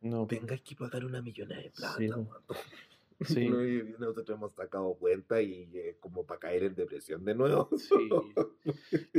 No, 0.00 0.26
tengas 0.26 0.60
que 0.62 0.74
pagar 0.74 1.04
una 1.04 1.22
millonada 1.22 1.62
de 1.62 1.70
plata. 1.70 1.96
Sí. 1.98 2.08
Sí. 3.24 3.48
Nosotros 4.00 4.36
hemos 4.36 4.52
sacado 4.54 4.94
cuenta 4.94 5.40
y 5.40 5.68
es 5.74 5.94
como 6.00 6.24
para 6.26 6.40
caer 6.40 6.64
en 6.64 6.74
depresión 6.74 7.24
de 7.24 7.36
nuevo. 7.36 7.68
Sí. 7.78 8.08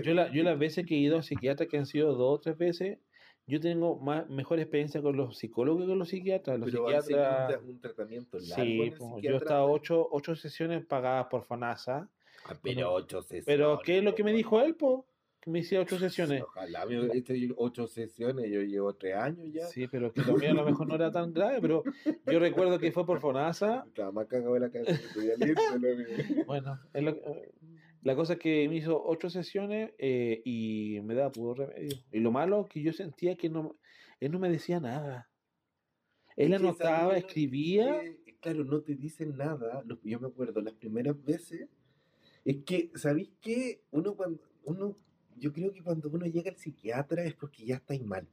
Yo, 0.04 0.14
la- 0.14 0.30
yo 0.30 0.44
las 0.44 0.60
veces 0.60 0.86
que 0.86 0.96
he 0.96 0.98
ido 0.98 1.18
a 1.18 1.24
psiquiatras, 1.24 1.70
que 1.70 1.78
han 1.78 1.86
sido 1.86 2.14
dos 2.14 2.36
o 2.38 2.40
tres 2.42 2.58
veces, 2.58 2.98
yo 3.46 3.60
tengo 3.60 3.98
más, 4.00 4.30
mejor 4.30 4.60
experiencia 4.60 5.02
con 5.02 5.18
los 5.18 5.38
psicólogos 5.38 5.82
que 5.84 5.88
con 5.88 6.00
los 6.00 6.10
psiquiatras. 6.10 6.60
Los 6.60 6.72
Pero 6.72 6.86
un, 6.86 7.02
psiquiatras, 7.02 7.50
tra- 7.52 7.64
un 7.70 7.80
tratamiento 7.80 8.38
largo. 8.40 8.56
sí, 8.56 8.82
en 8.82 8.94
el 9.18 9.22
yo 9.22 9.32
he 9.34 9.38
estado 9.38 9.70
ocho, 9.70 10.08
ocho 10.12 10.36
sesiones 10.36 10.86
pagadas 10.86 11.28
por 11.28 11.44
FONASA. 11.44 12.10
Ah, 12.46 12.56
pero 12.62 12.94
ocho 12.94 13.22
sesiones. 13.22 13.46
Pero, 13.46 13.80
¿qué 13.84 13.98
es 14.00 14.04
lo 14.04 14.16
que 14.16 14.24
me 14.24 14.34
dijo 14.34 14.62
él, 14.62 14.76
po? 14.76 15.06
Que 15.40 15.52
me 15.52 15.60
hiciera 15.60 15.84
ocho 15.84 16.00
sesiones. 16.00 16.42
Ojalá 16.42 16.86
me 16.86 17.18
hecho 17.18 17.34
yo 17.34 17.54
ocho 17.58 17.86
sesiones, 17.86 18.50
yo 18.50 18.62
llevo 18.62 18.94
tres 18.96 19.16
años 19.16 19.46
ya. 19.52 19.66
Sí, 19.66 19.88
pero 19.88 20.14
que 20.14 20.22
lo 20.22 20.38
mío 20.38 20.52
a 20.52 20.54
lo 20.54 20.64
mejor 20.64 20.88
no 20.88 20.96
era 20.96 21.12
tan 21.12 21.34
grave, 21.34 21.60
pero 21.60 21.84
yo 22.26 22.40
recuerdo 22.40 22.80
que 22.80 22.94
fue 22.94 23.06
por 23.06 23.20
FONASA. 23.20 23.84
Estaba 23.86 24.12
más 24.14 24.28
cagado 24.28 24.54
de 24.54 24.60
la 24.62 24.70
cabeza 24.70 24.98
que. 25.14 25.36
Bueno, 26.48 26.80
es 26.94 27.04
lo- 27.04 27.12
eh, 27.12 27.52
la 28.04 28.16
cosa 28.16 28.34
es 28.34 28.40
que 28.40 28.68
me 28.68 28.76
hizo 28.76 29.02
ocho 29.02 29.30
sesiones 29.30 29.92
eh, 29.98 30.42
y 30.44 31.00
me 31.04 31.16
daba 31.16 31.32
puro 31.32 31.66
remedio. 31.66 31.98
Y 32.12 32.20
lo 32.20 32.32
malo 32.32 32.68
que 32.70 32.82
yo 32.82 32.92
sentía 32.92 33.36
que 33.36 33.50
no, 33.50 33.78
él 34.20 34.32
no 34.32 34.40
me 34.40 34.50
decía 34.50 34.80
nada. 34.80 35.30
Él 36.36 36.54
anotaba, 36.54 37.16
escribía. 37.18 38.02
Claro, 38.42 38.66
no 38.66 38.82
te 38.82 38.96
dicen 38.96 39.38
nada. 39.38 39.84
Yo 40.04 40.20
me 40.20 40.28
acuerdo 40.28 40.62
las 40.62 40.74
primeras 40.74 41.22
veces. 41.24 41.70
Es 42.44 42.58
que, 42.66 42.92
¿sabéis 42.96 43.32
qué? 43.40 43.84
Uno 43.92 44.16
cuando. 44.16 44.42
Uno, 44.66 44.98
yo 45.38 45.54
creo 45.54 45.72
que 45.72 45.82
cuando 45.82 46.10
uno 46.10 46.26
llega 46.26 46.52
al 46.52 46.58
psiquiatra 46.58 47.24
es 47.24 47.36
porque 47.36 47.66
ya 47.66 47.76
estáis 47.76 48.04
mal. 48.04 48.28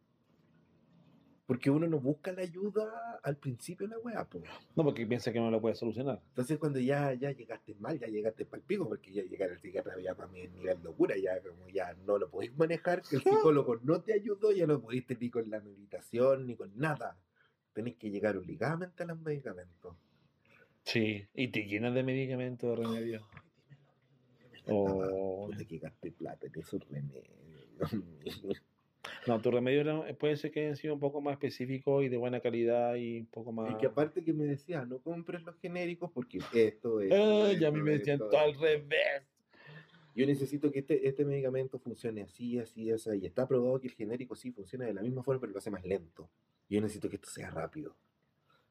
Porque 1.51 1.69
uno 1.69 1.89
no 1.89 1.99
busca 1.99 2.31
la 2.31 2.43
ayuda 2.43 3.19
al 3.25 3.37
principio 3.37 3.89
de 3.89 3.97
la 3.97 3.99
weá, 3.99 4.25
po. 4.25 4.41
No, 4.77 4.85
porque 4.85 5.05
piensa 5.05 5.33
que 5.33 5.41
no 5.41 5.51
lo 5.51 5.61
puede 5.61 5.75
solucionar. 5.75 6.23
Entonces 6.29 6.59
cuando 6.59 6.79
ya, 6.79 7.13
ya 7.15 7.33
llegaste 7.33 7.75
mal, 7.75 7.99
ya 7.99 8.07
llegaste 8.07 8.45
para 8.45 8.61
el 8.61 8.67
pico, 8.69 8.89
porque 8.89 9.13
ya 9.13 9.25
llegar 9.25 9.51
al 9.51 9.59
psiquiatra 9.59 10.01
ya 10.01 10.15
para 10.15 10.29
mí 10.29 10.43
es 10.43 10.53
nivel 10.53 10.81
locura, 10.81 11.17
ya 11.17 11.43
como 11.43 11.69
ya 11.69 11.93
no 12.07 12.19
lo 12.19 12.31
podéis 12.31 12.57
manejar, 12.57 13.03
que 13.03 13.17
el 13.17 13.23
psicólogo 13.23 13.81
no 13.83 14.01
te 14.01 14.13
ayudó, 14.13 14.53
ya 14.53 14.65
no 14.65 14.81
pudiste 14.81 15.17
ni 15.21 15.29
con 15.29 15.51
la 15.51 15.59
meditación, 15.59 16.47
ni 16.47 16.55
con 16.55 16.71
nada. 16.79 17.19
Tenés 17.73 17.97
que 17.97 18.13
llegar 18.13 18.37
obligadamente 18.37 19.03
a 19.03 19.07
los 19.07 19.19
medicamentos. 19.19 19.97
Sí, 20.85 21.27
y 21.35 21.49
te 21.49 21.65
llenas 21.65 21.95
de 21.95 22.05
medicamentos, 22.05 22.71
de 22.71 22.77
remedios. 22.77 23.25
Oh. 24.69 25.49
Puta 25.51 25.65
que 25.65 25.79
gasté 25.79 26.13
plata 26.13 26.47
en 26.47 26.61
esos 26.61 26.89
remedios. 26.89 27.27
No, 29.27 29.41
tu 29.41 29.51
remedio 29.51 29.81
era- 29.81 30.15
puede 30.19 30.37
ser 30.37 30.51
que 30.51 30.61
hayan 30.61 30.77
sido 30.77 30.95
un 30.95 31.01
poco 31.01 31.21
más 31.21 31.33
específicos 31.33 32.05
y 32.05 32.09
de 32.09 32.17
buena 32.17 32.41
calidad 32.41 32.95
y 32.97 33.21
un 33.21 33.27
poco 33.27 33.53
más. 33.53 33.73
Y 33.73 33.79
que 33.79 33.87
aparte 33.87 34.23
que 34.23 34.33
me 34.33 34.45
decía, 34.45 34.85
no 34.85 34.99
compres 34.99 35.43
los 35.43 35.57
genéricos 35.59 36.11
porque 36.11 36.39
esto 36.55 37.01
es. 37.01 37.13
Ay, 37.13 37.59
ya 37.59 37.69
a 37.69 37.71
mí 37.71 37.81
me 37.81 37.93
decían 37.93 38.19
todo 38.19 38.39
al 38.39 38.55
revés. 38.59 39.23
Yo 40.15 40.27
necesito 40.27 40.71
que 40.73 40.81
este, 40.81 41.07
este 41.07 41.25
medicamento 41.25 41.79
funcione 41.79 42.23
así, 42.23 42.59
así, 42.59 42.91
así. 42.91 43.11
Y 43.23 43.27
está 43.27 43.47
probado 43.47 43.81
que 43.81 43.87
el 43.87 43.95
genérico 43.95 44.35
sí 44.35 44.51
funciona 44.51 44.85
de 44.85 44.93
la 44.95 45.03
misma 45.03 45.23
forma, 45.23 45.41
pero 45.41 45.53
lo 45.53 45.59
hace 45.59 45.71
más 45.71 45.85
lento. 45.85 46.29
Yo 46.69 46.81
necesito 46.81 47.09
que 47.09 47.17
esto 47.17 47.31
sea 47.31 47.51
rápido. 47.51 47.95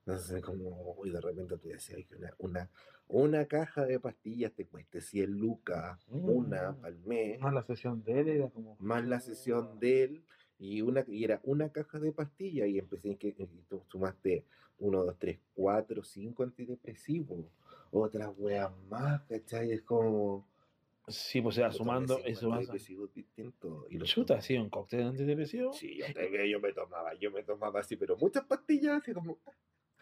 Entonces, 0.09 0.41
como, 0.41 0.95
y 1.05 1.11
de 1.11 1.21
repente 1.21 1.57
te 1.57 1.69
decía 1.69 1.95
que 1.97 2.15
una, 2.15 2.33
una, 2.39 2.69
una 3.07 3.45
caja 3.45 3.85
de 3.85 3.99
pastillas 3.99 4.51
te 4.53 4.65
cueste 4.65 5.01
100 5.01 5.31
lucas, 5.37 6.03
una 6.09 6.71
Mm. 6.71 6.85
al 6.85 6.97
mes, 7.05 7.37
Ah, 7.41 7.51
la 7.51 7.61
sesión 7.63 8.03
de 8.03 8.19
él 8.21 8.27
era 8.29 8.49
como. 8.49 8.75
más 8.79 9.05
la 9.05 9.19
sesión 9.19 9.79
de 9.79 10.03
él, 10.03 10.23
y, 10.57 10.81
una, 10.81 11.05
y 11.07 11.23
era 11.23 11.39
una 11.43 11.69
caja 11.71 11.99
de 11.99 12.11
pastillas, 12.11 12.67
y 12.67 12.79
empecé 12.79 13.17
que 13.17 13.35
y 13.37 13.45
tú 13.69 13.83
sumaste 13.87 14.45
1, 14.79 15.03
2, 15.03 15.15
3, 15.19 15.39
4, 15.53 16.03
5 16.03 16.41
antidepresivos, 16.43 17.45
otras 17.91 18.31
weas 18.37 18.71
más, 18.89 19.21
¿cachai? 19.29 19.71
Es 19.73 19.83
como. 19.83 20.47
Sí, 21.07 21.41
pues 21.41 21.55
se 21.55 21.61
va 21.61 21.69
yo 21.69 21.77
tomé 21.77 21.85
sumando. 21.91 22.17
Eso 22.25 22.51
antidepresivos 22.53 23.13
distintos. 23.13 23.85
Y 23.91 23.97
Chuta, 23.99 24.35
tomé. 24.35 24.41
sí, 24.41 24.57
un 24.57 24.69
cóctel 24.69 25.03
antidepresivo. 25.03 25.71
Sí, 25.73 25.97
yo, 25.97 26.05
te- 26.13 26.49
yo 26.49 26.59
me 26.59 26.71
tomaba, 26.73 27.13
yo 27.15 27.31
me 27.31 27.43
tomaba 27.43 27.79
así, 27.79 27.95
pero 27.95 28.17
muchas 28.17 28.43
pastillas, 28.45 29.01
así 29.01 29.13
como. 29.13 29.37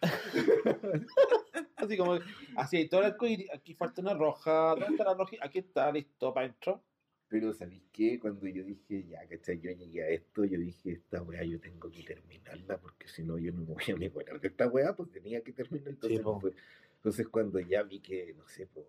Así 1.75 1.97
como, 1.97 2.19
así, 2.55 2.87
todo 2.89 3.01
el 3.01 3.07
arcoíris, 3.07 3.51
aquí 3.53 3.73
falta 3.75 4.01
una 4.01 4.13
roja, 4.13 4.71
¿dónde 4.71 4.87
está 4.87 5.03
la 5.05 5.13
roja? 5.13 5.37
Aquí 5.41 5.59
está, 5.59 5.91
listo, 5.91 6.33
para 6.33 6.47
adentro. 6.47 6.83
Pero 7.29 7.53
¿sabéis 7.53 7.83
qué? 7.91 8.19
Cuando 8.19 8.47
yo 8.47 8.63
dije, 8.63 9.05
ya, 9.05 9.27
¿cachai? 9.27 9.59
Yo 9.59 9.71
llegué 9.71 10.01
a 10.03 10.07
esto, 10.09 10.45
yo 10.45 10.57
dije, 10.57 10.91
esta 10.93 11.21
weá 11.21 11.43
yo 11.43 11.59
tengo 11.59 11.89
que 11.91 12.03
terminarla, 12.03 12.77
porque 12.79 13.07
si 13.07 13.23
no 13.23 13.37
yo 13.37 13.51
no 13.51 13.59
me 13.59 13.73
voy 13.73 13.83
a 13.93 13.95
mejorar 13.95 14.39
de 14.39 14.47
esta 14.47 14.67
weá, 14.67 14.95
pues 14.95 15.11
tenía 15.11 15.41
que 15.41 15.53
terminar. 15.53 15.89
Entonces, 15.89 16.21
fue- 16.39 16.53
entonces 16.95 17.27
cuando 17.27 17.59
ya 17.59 17.83
vi 17.83 17.99
que, 17.99 18.33
no 18.33 18.47
sé, 18.47 18.65
po, 18.67 18.87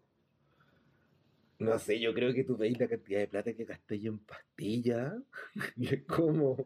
no 1.58 1.78
sé, 1.78 1.98
yo 1.98 2.14
creo 2.14 2.32
que 2.32 2.44
tú 2.44 2.56
veis 2.56 2.78
la 2.78 2.88
cantidad 2.88 3.18
de 3.20 3.28
plata 3.28 3.52
que 3.52 3.64
gasté 3.64 3.98
yo 3.98 4.12
en 4.12 4.18
pastillas, 4.20 5.14
y 5.76 5.94
es 5.94 6.02
como... 6.04 6.56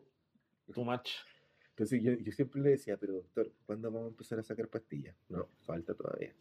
Too 0.74 0.84
much. 0.84 1.11
Entonces 1.73 2.03
yo, 2.03 2.12
yo 2.12 2.33
siempre 2.33 2.61
le 2.61 2.70
decía, 2.70 2.97
pero 2.99 3.14
doctor, 3.14 3.51
¿cuándo 3.66 3.91
vamos 3.91 4.07
a 4.07 4.11
empezar 4.11 4.39
a 4.39 4.43
sacar 4.43 4.68
pastillas? 4.68 5.16
No, 5.29 5.49
falta 5.62 5.95
todavía. 5.95 6.35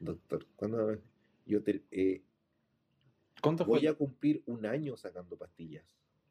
Doctor, 0.00 0.46
¿cuándo? 0.56 0.98
Yo 1.46 1.62
te- 1.62 1.82
eh, 1.90 2.22
¿Cuánto 3.42 3.64
voy 3.64 3.80
fue? 3.80 3.88
a 3.88 3.94
cumplir 3.94 4.42
un 4.46 4.66
año 4.66 4.96
sacando 4.96 5.36
pastillas. 5.36 5.84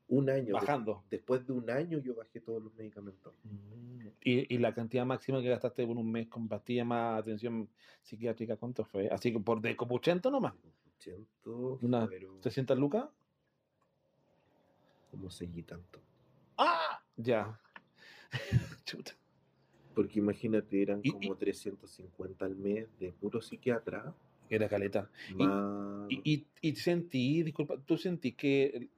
Un 0.09 0.29
año. 0.29 0.53
Bajando. 0.53 1.03
Después 1.09 1.45
de 1.45 1.53
un 1.53 1.69
año 1.69 1.99
yo 1.99 2.15
bajé 2.15 2.39
todos 2.41 2.61
los 2.63 2.73
medicamentos. 2.73 3.33
Mm. 3.43 4.07
¿Y, 4.23 4.53
y 4.55 4.57
la 4.57 4.73
cantidad 4.73 5.05
máxima 5.05 5.41
que 5.41 5.49
gastaste 5.49 5.85
por 5.85 5.95
un 5.97 6.11
mes 6.11 6.27
con 6.27 6.47
pastillas 6.49 6.85
más 6.85 7.19
atención 7.21 7.69
psiquiátrica, 8.01 8.57
¿cuánto 8.57 8.83
fue? 8.83 9.07
Así 9.09 9.31
que 9.31 9.39
por 9.39 9.61
de 9.61 9.75
como 9.77 9.95
80 9.95 10.29
nomás. 10.29 10.53
800, 10.97 11.81
Una- 11.83 12.07
pero 12.07 12.37
300 12.41 12.77
lucas. 12.77 13.05
¿cómo 15.11 15.29
seguí 15.31 15.63
tanto? 15.63 15.99
¡Ah! 16.57 17.01
Ya. 17.17 17.59
Chuta. 18.85 19.13
Porque 19.95 20.19
imagínate, 20.19 20.81
eran 20.81 21.01
Y- 21.03 21.11
como 21.11 21.35
350 21.35 22.45
al 22.45 22.55
mes 22.55 22.87
de 22.99 23.11
puro 23.11 23.41
psiquiatra. 23.41 24.13
Era 24.49 24.67
caleta. 24.69 25.09
Y- 25.29 25.33
Más... 25.35 26.07
Y, 26.09 26.21
y, 26.33 26.45
y 26.61 26.75
sentí, 26.75 27.43
disculpa, 27.43 27.75
¿tú 27.85 27.97
sentí 27.97 28.31
que 28.31 28.89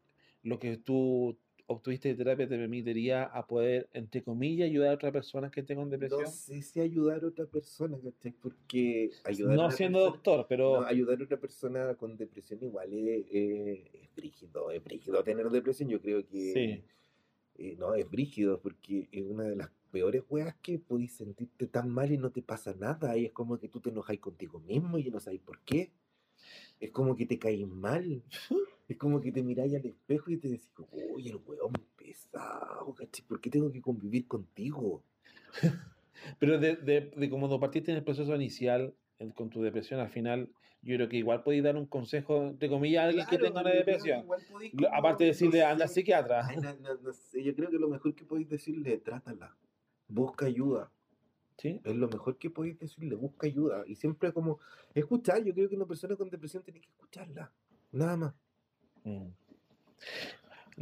lo 0.43 0.59
que 0.59 0.77
tú 0.77 1.35
obtuviste 1.67 2.09
de 2.09 2.15
terapia 2.15 2.47
te 2.47 2.57
permitiría 2.57 3.23
a 3.23 3.45
poder, 3.47 3.89
entre 3.93 4.21
comillas, 4.23 4.65
ayudar 4.69 4.91
a 4.91 4.93
otras 4.95 5.11
personas 5.13 5.51
que 5.51 5.63
tengan 5.63 5.89
depresión? 5.89 6.21
No 6.23 6.27
sé 6.29 6.61
si 6.61 6.79
ayudar 6.81 7.23
a 7.23 7.27
otra 7.27 7.45
persona, 7.45 7.97
¿cachai? 7.97 8.33
Porque 8.33 9.11
ayudar 9.23 9.53
a 9.53 9.55
No 9.55 9.65
una 9.67 9.71
siendo 9.71 9.99
persona- 9.99 10.15
doctor, 10.15 10.45
pero 10.49 10.81
No, 10.81 10.85
ayudar 10.87 11.19
a 11.19 11.23
otra 11.23 11.37
persona 11.39 11.95
con 11.95 12.15
depresión 12.17 12.59
igual 12.61 12.93
es, 12.93 13.25
es, 13.31 13.79
es 13.93 14.15
brígido, 14.15 14.71
es 14.71 14.83
brígido 14.83 15.23
tener 15.23 15.49
depresión, 15.49 15.89
yo 15.89 16.01
creo 16.01 16.25
que 16.27 16.53
Sí. 16.53 16.83
Eh, 17.61 17.75
no, 17.77 17.93
es 17.93 18.09
brígido 18.09 18.59
porque 18.59 19.07
es 19.11 19.23
una 19.23 19.43
de 19.43 19.55
las 19.55 19.69
peores 19.91 20.23
weas 20.29 20.55
que 20.63 20.79
podéis 20.79 21.13
sentirte 21.13 21.67
tan 21.67 21.89
mal 21.89 22.11
y 22.11 22.17
no 22.17 22.31
te 22.31 22.41
pasa 22.41 22.73
nada, 22.73 23.15
y 23.17 23.25
es 23.25 23.31
como 23.33 23.59
que 23.59 23.67
tú 23.67 23.79
te 23.79 23.91
enojáis 23.91 24.19
contigo 24.19 24.59
mismo 24.61 24.97
y 24.97 25.11
no 25.11 25.19
sabes 25.19 25.41
por 25.41 25.59
qué, 25.59 25.91
es 26.79 26.89
como 26.89 27.15
que 27.15 27.27
te 27.27 27.37
caes 27.37 27.67
mal, 27.67 28.23
es 28.89 28.97
como 28.97 29.21
que 29.21 29.31
te 29.31 29.43
miráis 29.43 29.75
al 29.75 29.85
espejo 29.85 30.31
y 30.31 30.37
te 30.37 30.49
decís, 30.49 30.71
uy, 30.91 31.29
el 31.29 31.39
weón 31.45 31.73
pesado, 31.95 32.95
¿cachai? 32.95 33.25
¿Por 33.27 33.39
qué 33.39 33.51
tengo 33.51 33.71
que 33.71 33.81
convivir 33.81 34.27
contigo? 34.27 35.03
Pero 36.39 36.57
de, 36.57 36.77
de, 36.77 37.11
de 37.15 37.29
como 37.29 37.59
partiste 37.59 37.91
en 37.91 37.97
el 37.97 38.03
proceso 38.03 38.35
inicial 38.35 38.95
con 39.29 39.49
tu 39.49 39.61
depresión, 39.61 39.99
al 39.99 40.09
final, 40.09 40.49
yo 40.81 40.95
creo 40.95 41.07
que 41.09 41.17
igual 41.17 41.43
podéis 41.43 41.63
dar 41.63 41.75
un 41.77 41.85
consejo, 41.85 42.43
entre 42.47 42.69
comillas, 42.69 43.03
a 43.03 43.07
alguien 43.07 43.25
que 43.27 43.37
tenga 43.37 43.61
una 43.61 43.69
depresión. 43.71 44.25
podéis 44.51 44.71
como, 44.73 44.87
Aparte 44.93 45.23
de 45.25 45.29
no 45.29 45.33
decirle, 45.33 45.63
anda 45.63 45.83
al 45.83 45.89
sé, 45.89 45.95
psiquiatra. 45.95 46.45
Ay, 46.47 46.57
no, 46.57 46.73
no- 46.75 46.95
no 46.95 47.13
sé, 47.13 47.43
yo 47.43 47.55
creo 47.55 47.69
que 47.69 47.77
lo 47.77 47.87
mejor 47.87 48.15
que 48.15 48.25
podéis 48.25 48.49
decirle, 48.49 48.97
trátala, 48.97 49.55
busca 50.07 50.45
ayuda. 50.47 50.91
¿Sí? 51.57 51.79
Es 51.83 51.95
lo 51.95 52.07
mejor 52.07 52.37
que 52.37 52.49
podéis 52.49 52.79
decirle, 52.79 53.13
busca 53.15 53.45
ayuda. 53.45 53.83
Y 53.85 53.93
siempre 53.95 54.33
como 54.33 54.59
escuchar, 54.95 55.43
yo 55.43 55.53
creo 55.53 55.69
que 55.69 55.75
una 55.75 55.85
persona 55.85 56.15
con 56.15 56.27
depresión 56.29 56.63
tiene 56.63 56.79
que 56.81 56.87
escucharla. 56.89 57.51
Nada 57.91 58.17
más. 58.17 58.33
Mm. 59.03 59.27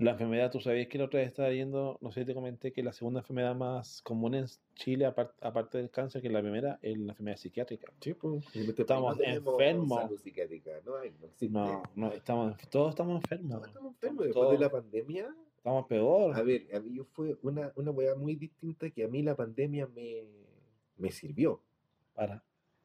La 0.01 0.11
enfermedad, 0.11 0.49
tú 0.51 0.59
sabías 0.61 0.87
que 0.87 0.97
la 0.97 1.05
otra 1.05 1.19
vez 1.19 1.27
estaba 1.27 1.49
viendo, 1.49 1.97
no 2.01 2.11
sé 2.11 2.21
si 2.21 2.25
te 2.27 2.33
comenté 2.33 2.71
que 2.71 2.81
la 2.83 2.93
segunda 2.93 3.19
enfermedad 3.19 3.55
más 3.55 4.01
común 4.01 4.33
en 4.35 4.45
Chile, 4.75 5.05
apar- 5.05 5.33
aparte 5.41 5.77
del 5.77 5.89
cáncer, 5.89 6.21
que 6.21 6.29
la 6.29 6.41
primera, 6.41 6.79
es 6.81 6.97
la 6.97 7.11
enfermedad 7.11 7.37
psiquiátrica. 7.37 7.91
Sí, 7.99 8.13
pues. 8.13 8.45
este 8.55 8.81
Estamos 8.83 9.17
no 9.17 9.23
enfermos. 9.23 10.01
salud 10.01 10.17
psiquiátrica, 10.19 10.71
no 10.85 10.95
hay, 10.95 11.11
no. 11.19 11.49
No, 11.49 11.83
no, 11.95 12.11
estamos, 12.13 12.57
todos 12.69 12.91
estamos 12.91 13.15
enfermos. 13.21 13.51
Todos 13.57 13.67
estamos 13.67 13.93
enfermos. 13.93 14.25
Estamos 14.27 14.47
Después 14.47 14.59
de 14.59 14.65
la 14.65 14.71
pandemia, 14.71 15.35
Estamos 15.57 15.85
peor. 15.87 16.35
a 16.35 16.41
ver, 16.43 16.73
a 16.73 16.79
mí 16.79 16.93
yo 16.95 17.03
fue 17.03 17.37
una, 17.41 17.73
una 17.75 17.91
weá 17.91 18.15
muy 18.15 18.35
distinta 18.35 18.89
que 18.91 19.03
a 19.03 19.07
mí 19.09 19.21
la 19.21 19.35
pandemia 19.35 19.87
me, 19.87 20.23
me 20.97 21.11
sirvió. 21.11 21.61
Para. 22.13 22.41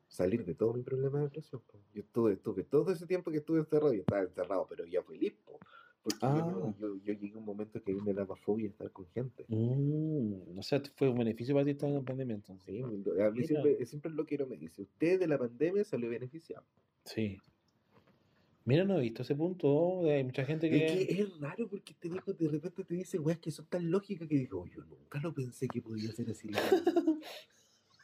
salir 0.08 0.44
de 0.44 0.54
todo 0.54 0.72
mi 0.74 0.82
problema 0.82 1.18
de 1.18 1.24
depresión. 1.24 1.60
Yo 1.92 2.00
estuve, 2.02 2.32
estuve 2.34 2.64
todo 2.64 2.90
ese 2.92 3.06
tiempo 3.06 3.30
que 3.30 3.38
estuve 3.38 3.60
encerrado, 3.60 3.92
yo 3.92 4.00
estaba 4.00 4.22
encerrado, 4.22 4.66
pero 4.68 4.84
ya 4.86 5.02
feliz, 5.02 5.32
po, 5.44 5.58
porque 6.04 6.18
yo, 6.20 6.28
no- 6.28 6.66
Ah. 6.68 6.74
yo, 6.78 6.96
yo 7.02 7.12
llegué 7.14 7.34
a 7.34 7.38
un 7.38 7.44
momento 7.46 7.82
que 7.82 7.92
me 7.94 8.12
daba 8.14 8.36
fobia 8.36 8.68
estar 8.68 8.90
con 8.92 9.06
gente. 9.08 9.44
Mm, 9.48 10.54
no 10.54 10.62
sea, 10.62 10.80
fue 10.94 11.08
un 11.08 11.18
beneficio 11.18 11.54
para 11.54 11.64
ti 11.64 11.70
estar 11.72 11.88
en 11.90 12.04
pandemia 12.04 12.34
entonces. 12.36 12.66
Sí, 12.66 12.82
a 12.82 13.30
mí 13.30 13.44
siempre, 13.44 13.84
siempre 13.86 14.12
lo 14.12 14.24
quiero 14.26 14.46
me 14.46 14.56
dice, 14.56 14.82
usted 14.82 15.18
de 15.18 15.26
la 15.26 15.38
pandemia 15.38 15.82
salió 15.84 16.08
beneficiado. 16.10 16.64
Sí. 17.04 17.38
Mira, 18.66 18.84
no 18.84 18.96
he 18.96 19.00
visto 19.02 19.22
ese 19.22 19.34
punto. 19.34 20.02
de- 20.04 20.14
Hay 20.14 20.24
mucha 20.24 20.44
gente 20.44 20.70
que. 20.70 20.86
Es 20.86 20.92
que 21.06 21.22
es 21.22 21.38
raro 21.40 21.68
porque 21.68 21.92
este 21.92 22.08
viejo 22.08 22.32
de 22.32 22.48
repente 22.48 22.84
te 22.84 22.94
dice 22.94 23.18
weas 23.18 23.38
que 23.38 23.50
son 23.50 23.66
tan 23.66 23.90
lógicas 23.90 24.26
que 24.28 24.36
digo, 24.36 24.66
yo 24.66 24.82
nunca 24.84 25.18
lo 25.20 25.34
pensé 25.34 25.68
que 25.68 25.82
podía 25.82 26.10
ser 26.12 26.30
así. 26.30 26.48
la 26.48 26.60
vida". 26.62 26.82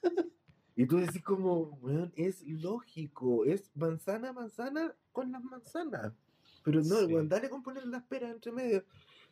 y 0.76 0.86
tú 0.86 0.96
decís 0.98 1.22
como, 1.22 1.78
weón, 1.82 2.12
es 2.16 2.42
lógico, 2.46 3.44
es 3.46 3.70
manzana, 3.74 4.32
manzana 4.32 4.94
con 5.12 5.32
las 5.32 5.42
manzanas. 5.42 6.12
Pero 6.62 6.82
no, 6.82 7.06
Sí. 7.06 7.14
dale 7.28 7.48
con 7.48 7.62
poner 7.62 7.86
las 7.86 8.02
peras 8.04 8.32
entre 8.32 8.52
medio. 8.52 8.84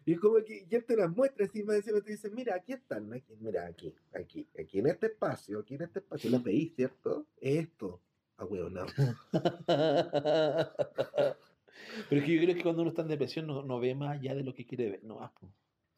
Y 0.06 0.12
es 0.14 0.20
como 0.20 0.36
que 0.44 0.64
ya 0.68 0.80
te 0.80 0.96
las 0.96 1.14
muestra 1.14 1.44
encima 1.44 1.72
de 1.72 1.80
encima 1.80 2.00
te 2.00 2.12
dicen, 2.12 2.34
mira, 2.34 2.55
aquí 2.55 2.72
están, 2.72 3.12
aquí, 3.12 3.34
mira, 3.40 3.66
aquí, 3.66 3.94
aquí, 4.14 4.46
aquí 4.59 4.78
en 4.78 4.86
este 4.86 5.06
espacio, 5.06 5.59
aquí 5.59 5.74
en 5.74 5.82
este 5.82 5.98
espacio, 5.98 6.30
las 6.30 6.42
veis, 6.42 6.72
¿cierto? 6.74 7.26
Esto. 7.40 8.00
Ah, 8.38 8.44
weón, 8.46 8.72
no. 8.74 8.86
Pero 12.09 12.20
es 12.20 12.26
que 12.26 12.34
yo 12.34 12.42
creo 12.42 12.55
que 12.55 12.62
cuando 12.62 12.82
uno 12.82 12.90
está 12.90 13.02
en 13.02 13.09
depresión 13.09 13.46
no, 13.46 13.62
no 13.62 13.80
ve 13.80 13.94
más 13.94 14.18
allá 14.18 14.34
de 14.34 14.42
lo 14.44 14.55
que 14.55 14.66
quiere 14.66 14.90
ver, 14.90 15.05
no 15.05 15.18
más. 15.18 15.30
po. 15.32 15.48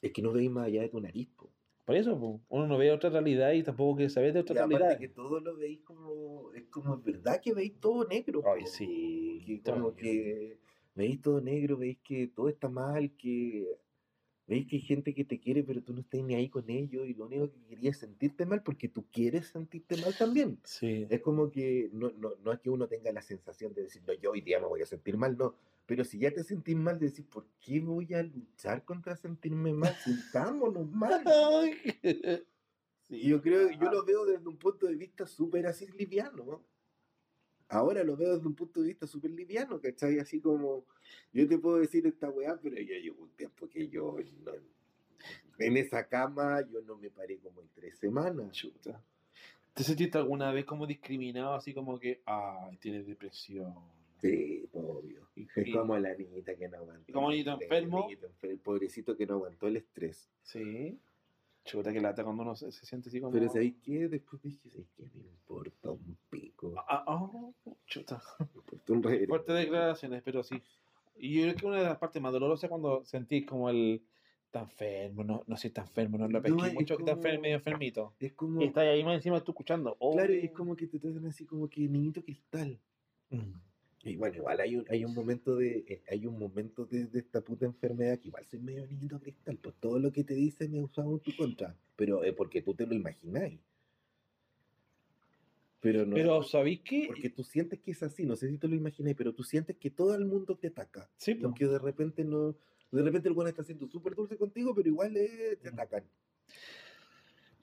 Es 0.03 0.13
que 0.13 0.23
no 0.23 0.33
veis 0.33 0.51
más 0.51 0.67
allá 0.67 0.83
de 0.83 0.89
tu 0.89 1.01
nariz, 1.01 1.29
po. 1.37 1.51
Por 1.85 1.97
eso, 1.97 2.19
po, 2.19 2.41
uno 2.49 2.67
no 2.67 2.79
ve 2.79 2.93
otra 2.93 3.11
realidad 3.11 3.53
y 3.53 3.63
tampoco 3.63 3.97
quiere 3.97 4.11
saber 4.11 4.33
de 4.33 4.41
Y 4.41 4.43
otra 4.43 4.65
aparte 4.65 4.79
realidad. 4.79 4.99
que 4.99 5.09
todo 5.09 5.41
lo 5.41 5.57
veis 5.57 5.81
como, 5.81 6.53
es 6.55 6.65
como 6.67 6.99
verdad 6.99 7.41
que 7.41 7.53
veis 7.53 7.79
todo 7.81 8.07
negro. 8.07 8.43
Ay, 8.47 8.63
po. 8.63 8.67
sí, 8.69 9.43
Que 9.47 9.63
como 9.63 9.95
que 9.95 10.59
veis 11.01 11.21
todo 11.23 11.41
negro, 11.41 11.79
veis 11.79 11.99
que 12.05 12.29
todo 12.29 12.49
está 12.49 12.69
mal, 12.69 13.11
que 13.17 13.67
veis 14.47 14.67
que 14.67 14.77
hay 14.77 14.83
gente 14.83 15.15
que 15.15 15.25
te 15.25 15.39
quiere 15.39 15.63
pero 15.63 15.83
tú 15.83 15.95
no 15.95 16.01
estás 16.01 16.23
ni 16.23 16.35
ahí 16.35 16.49
con 16.49 16.69
ellos 16.69 17.07
y 17.07 17.15
lo 17.15 17.27
único 17.27 17.51
que 17.51 17.61
querías 17.69 17.97
es 17.97 18.01
sentirte 18.01 18.45
mal 18.45 18.63
porque 18.63 18.89
tú 18.89 19.07
quieres 19.11 19.47
sentirte 19.49 19.97
mal 19.97 20.15
también. 20.17 20.59
Sí. 20.65 21.07
Es 21.09 21.21
como 21.21 21.51
que 21.51 21.89
no, 21.93 22.11
no, 22.11 22.35
no 22.43 22.53
es 22.53 22.61
que 22.61 22.69
uno 22.69 22.87
tenga 22.87 23.11
la 23.13 23.23
sensación 23.23 23.73
de 23.73 23.83
decir, 23.83 24.03
no, 24.07 24.13
yo 24.13 24.33
hoy 24.33 24.43
día 24.43 24.61
me 24.61 24.67
voy 24.67 24.83
a 24.83 24.87
sentir 24.87 25.17
mal, 25.17 25.37
no. 25.39 25.55
Pero 25.87 26.05
si 26.05 26.19
ya 26.19 26.31
te 26.31 26.45
sentís 26.45 26.77
mal, 26.77 26.99
de 26.99 27.07
decir, 27.07 27.27
¿por 27.27 27.47
qué 27.61 27.81
voy 27.81 28.13
a 28.15 28.23
luchar 28.23 28.85
contra 28.85 29.17
sentirme 29.17 29.73
mal? 29.73 29.95
Sintámonos 30.05 30.91
mal. 30.91 31.25
Y 33.13 33.29
yo 33.29 33.43
creo, 33.43 33.69
yo 33.81 33.91
lo 33.91 34.05
veo 34.05 34.25
desde 34.25 34.47
un 34.47 34.57
punto 34.57 34.87
de 34.87 34.95
vista 34.95 35.27
súper 35.27 35.67
así 35.67 35.87
liviano. 35.99 36.45
¿no? 36.45 36.65
Ahora 37.71 38.03
lo 38.03 38.17
veo 38.17 38.35
desde 38.35 38.47
un 38.49 38.55
punto 38.55 38.81
de 38.81 38.89
vista 38.89 39.07
súper 39.07 39.31
liviano, 39.31 39.81
¿cachai? 39.81 40.19
Así 40.19 40.41
como, 40.41 40.85
yo 41.33 41.49
te 41.49 41.57
puedo 41.57 41.79
decir 41.79 42.05
esta 42.07 42.29
weá, 42.29 42.59
pero 42.61 42.77
ya 42.77 42.99
llevo 42.99 43.23
un 43.23 43.31
tiempo 43.31 43.69
que 43.69 43.89
yo 43.89 44.17
no- 44.45 44.53
en 45.59 45.77
esa 45.77 46.07
cama 46.09 46.63
yo 46.69 46.81
no 46.83 46.97
me 46.97 47.11
paré 47.11 47.39
como 47.39 47.61
en 47.61 47.69
tres 47.75 47.97
semanas. 47.99 48.51
Chuta. 48.53 49.01
¿Te 49.75 49.85
sentiste 49.85 50.19
alguna 50.19 50.51
vez 50.53 50.65
como 50.65 50.87
discriminado, 50.87 51.55
así 51.55 51.73
como 51.73 51.99
que, 52.01 52.21
ay, 52.27 52.77
tienes 52.79 53.07
depresión? 53.07 53.73
Sí, 54.21 54.69
obvio. 54.73 55.29
Y- 55.37 55.47
Es 55.55 55.73
como 55.73 55.97
la 55.97 56.15
niñita 56.15 56.57
que 56.57 56.69
no 56.69 56.79
aguantó. 56.79 57.05
¿Y 57.09 57.13
como 57.13 57.31
el 57.31 57.37
niñito 57.37 57.53
enfermo? 57.53 57.99
El, 57.99 58.05
niñito 58.19 58.31
el 58.43 58.59
pobrecito 58.59 59.17
que 59.17 59.27
no 59.27 59.35
aguantó 59.35 59.69
el 59.69 59.77
estrés. 59.77 60.29
Sí. 60.43 60.99
Chuta, 61.71 61.93
que 61.93 62.01
lata 62.01 62.25
cuando 62.25 62.43
uno 62.43 62.55
se, 62.57 62.73
se 62.73 62.85
siente 62.85 63.09
así 63.09 63.21
como. 63.21 63.33
Pero 63.33 63.49
¿sabéis 63.49 63.75
qué? 63.83 64.09
Después 64.09 64.43
dije, 64.43 64.69
¿sabéis 64.69 64.89
qué? 64.97 65.05
Me 65.15 65.21
importa 65.31 65.91
un 65.91 66.17
pico. 66.29 66.75
Ah, 66.89 67.05
ah, 67.07 67.31
chuta. 67.87 68.21
Me 68.41 68.47
importa 68.47 68.93
un 68.93 69.03
reverendo. 69.03 69.29
Fuertes 69.29 69.55
declaraciones, 69.57 70.23
pero 70.25 70.43
sí. 70.43 70.61
Y 71.17 71.35
yo 71.37 71.43
creo 71.43 71.57
que 71.57 71.67
una 71.67 71.77
de 71.79 71.85
las 71.85 71.99
partes 71.99 72.21
más 72.21 72.33
dolorosas 72.33 72.65
es 72.65 72.71
cuando 72.71 73.05
sentís 73.05 73.47
como 73.47 73.71
el. 73.71 74.03
Está 74.47 74.63
enfermo, 74.63 75.23
no, 75.23 75.45
no 75.47 75.57
sé, 75.57 75.69
está 75.69 75.83
enfermo, 75.83 76.19
no 76.19 76.27
lo 76.27 76.41
No, 76.41 76.43
pesqué 76.43 76.67
es 76.67 76.75
mucho 76.75 76.97
que 76.97 77.03
está 77.05 77.13
como- 77.13 77.23
enfermo, 77.25 77.43
medio 77.43 77.55
enfermito. 77.55 78.15
Es 78.19 78.33
como... 78.33 78.61
Y 78.61 78.65
está 78.65 78.81
ahí 78.81 79.05
más 79.05 79.15
encima 79.15 79.41
tú 79.45 79.53
escuchando. 79.53 79.97
Oh. 80.01 80.13
Claro, 80.15 80.35
y 80.35 80.39
es 80.47 80.51
como 80.51 80.75
que 80.75 80.89
te 80.89 80.99
tratan 80.99 81.25
así 81.27 81.47
como 81.47 81.69
que 81.69 81.83
niñito 81.83 82.21
cristal. 82.21 82.81
Mm. 83.29 83.53
Y 84.03 84.17
bueno, 84.17 84.37
igual 84.37 84.61
hay 84.61 84.77
un, 84.77 84.85
hay 84.89 85.05
un 85.05 85.15
momento 85.15 85.57
de 85.57 85.85
eh, 85.87 86.03
hay 86.11 86.27
un 86.27 86.39
momento 86.39 86.87
de, 86.87 87.07
de 87.07 87.19
esta 87.19 87.43
puta 87.43 87.67
enfermedad 87.67 88.19
que 88.19 88.29
igual 88.29 88.47
soy 88.47 88.61
medio 88.61 88.87
niñito 88.87 89.21
cristal, 89.21 89.59
pues 89.59 89.75
todo 89.79 89.99
lo 89.99 90.11
que 90.11 90.25
te 90.25 90.35
dicen 90.35 90.75
es 90.75 90.83
usado 90.83 91.13
en 91.13 91.21
tu 91.21 91.37
contra, 91.37 91.77
pero 91.97 92.25
es 92.25 92.33
porque 92.35 92.63
tú 92.63 92.75
te 92.75 92.87
lo 92.87 92.95
imagináis. 92.95 93.61
Pero 95.81 96.05
no 96.07 96.15
Pero, 96.15 96.43
¿sabéis 96.43 96.81
qué? 96.81 97.05
porque 97.07 97.31
tú 97.31 97.43
sientes 97.43 97.81
que 97.81 97.91
es 97.91 98.03
así, 98.03 98.25
no 98.25 98.37
sé 98.37 98.49
si 98.49 98.59
te 98.59 98.69
lo 98.69 98.75
imagináis, 98.75 99.17
pero 99.17 99.35
tú 99.35 99.43
sientes 99.43 99.77
que 99.77 99.91
todo 99.91 100.15
el 100.15 100.25
mundo 100.27 100.57
te 100.57 100.69
ataca. 100.69 101.11
Sí. 101.17 101.39
Aunque 101.43 101.67
de 101.67 101.79
repente 101.79 102.25
no, 102.25 102.55
de 102.93 103.03
repente 103.03 103.29
el 103.29 103.35
bueno 103.35 103.51
está 103.51 103.65
siendo 103.65 103.87
súper 103.87 104.15
dulce 104.15 104.37
contigo, 104.37 104.75
pero 104.75 104.89
igual 104.89 105.17
eh, 105.17 105.59
te 105.63 105.71
Mm. 105.71 105.77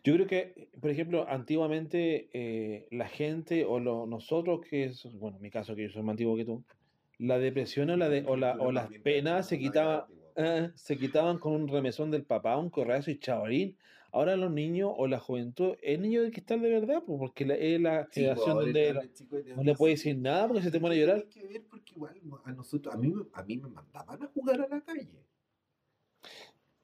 Yo 0.07 0.13
creo 0.13 0.25
que, 0.27 0.69
por 0.79 0.89
ejemplo, 0.89 1.25
antiguamente 1.27 2.29
eh, 2.31 2.87
la 2.91 3.09
gente 3.09 3.65
o 3.65 3.77
lo- 3.77 4.05
nosotros 4.05 4.61
que 4.61 4.85
es, 4.85 5.03
bueno, 5.19 5.35
en 5.35 5.43
mi 5.43 5.49
caso 5.49 5.75
que 5.75 5.83
yo 5.83 5.89
soy 5.89 6.01
más 6.01 6.13
antiguo 6.13 6.37
que 6.37 6.45
tú, 6.45 6.63
la 7.19 7.37
depresión 7.39 7.89
o, 7.89 7.97
la 7.97 8.07
de, 8.07 8.23
o, 8.25 8.37
la- 8.37 8.55
las 8.71 8.89
penas 9.03 9.47
se 9.49 9.55
antiguo. 9.55 10.07
eh, 10.37 10.69
se 10.75 10.97
quitaban 10.97 11.39
con 11.39 11.55
un 11.55 11.67
remesón 11.67 12.09
del 12.09 12.23
papá, 12.23 12.55
un 12.55 12.69
correazo 12.69 13.11
y 13.11 13.19
chavarín. 13.19 13.75
Ahora 14.13 14.37
los 14.37 14.49
niños 14.49 14.93
o 14.95 15.07
la 15.07 15.19
juventud, 15.19 15.75
el 15.81 16.01
niño 16.01 16.21
de 16.21 16.31
cristal 16.31 16.61
de 16.61 16.69
verdad, 16.69 17.03
pues, 17.05 17.19
porque 17.19 17.45
la- 17.45 17.55
es 17.55 17.81
la 17.81 18.07
Sí, 18.09 18.21
generación 18.21 18.55
donde 18.59 18.93
la- 18.93 19.03
no 19.57 19.63
le 19.63 19.75
puede 19.75 19.95
decir 19.95 20.17
nada 20.17 20.47
porque 20.47 20.63
se 20.63 20.71
te 20.71 20.79
pone 20.79 20.95
a 20.95 20.99
llorar. 20.99 21.17
Hay 21.17 21.23
que 21.27 21.45
ver 21.45 21.65
porque 21.69 21.95
igual 21.95 22.15
a 22.45 22.51
nosotros, 22.53 22.95
a 22.95 22.97
mí, 22.97 23.09
me- 23.11 23.25
a 23.33 23.43
mí 23.43 23.57
me 23.57 23.67
mandaban 23.67 24.23
a 24.23 24.27
jugar 24.27 24.61
a 24.61 24.67
la 24.69 24.79
calle. 24.79 25.09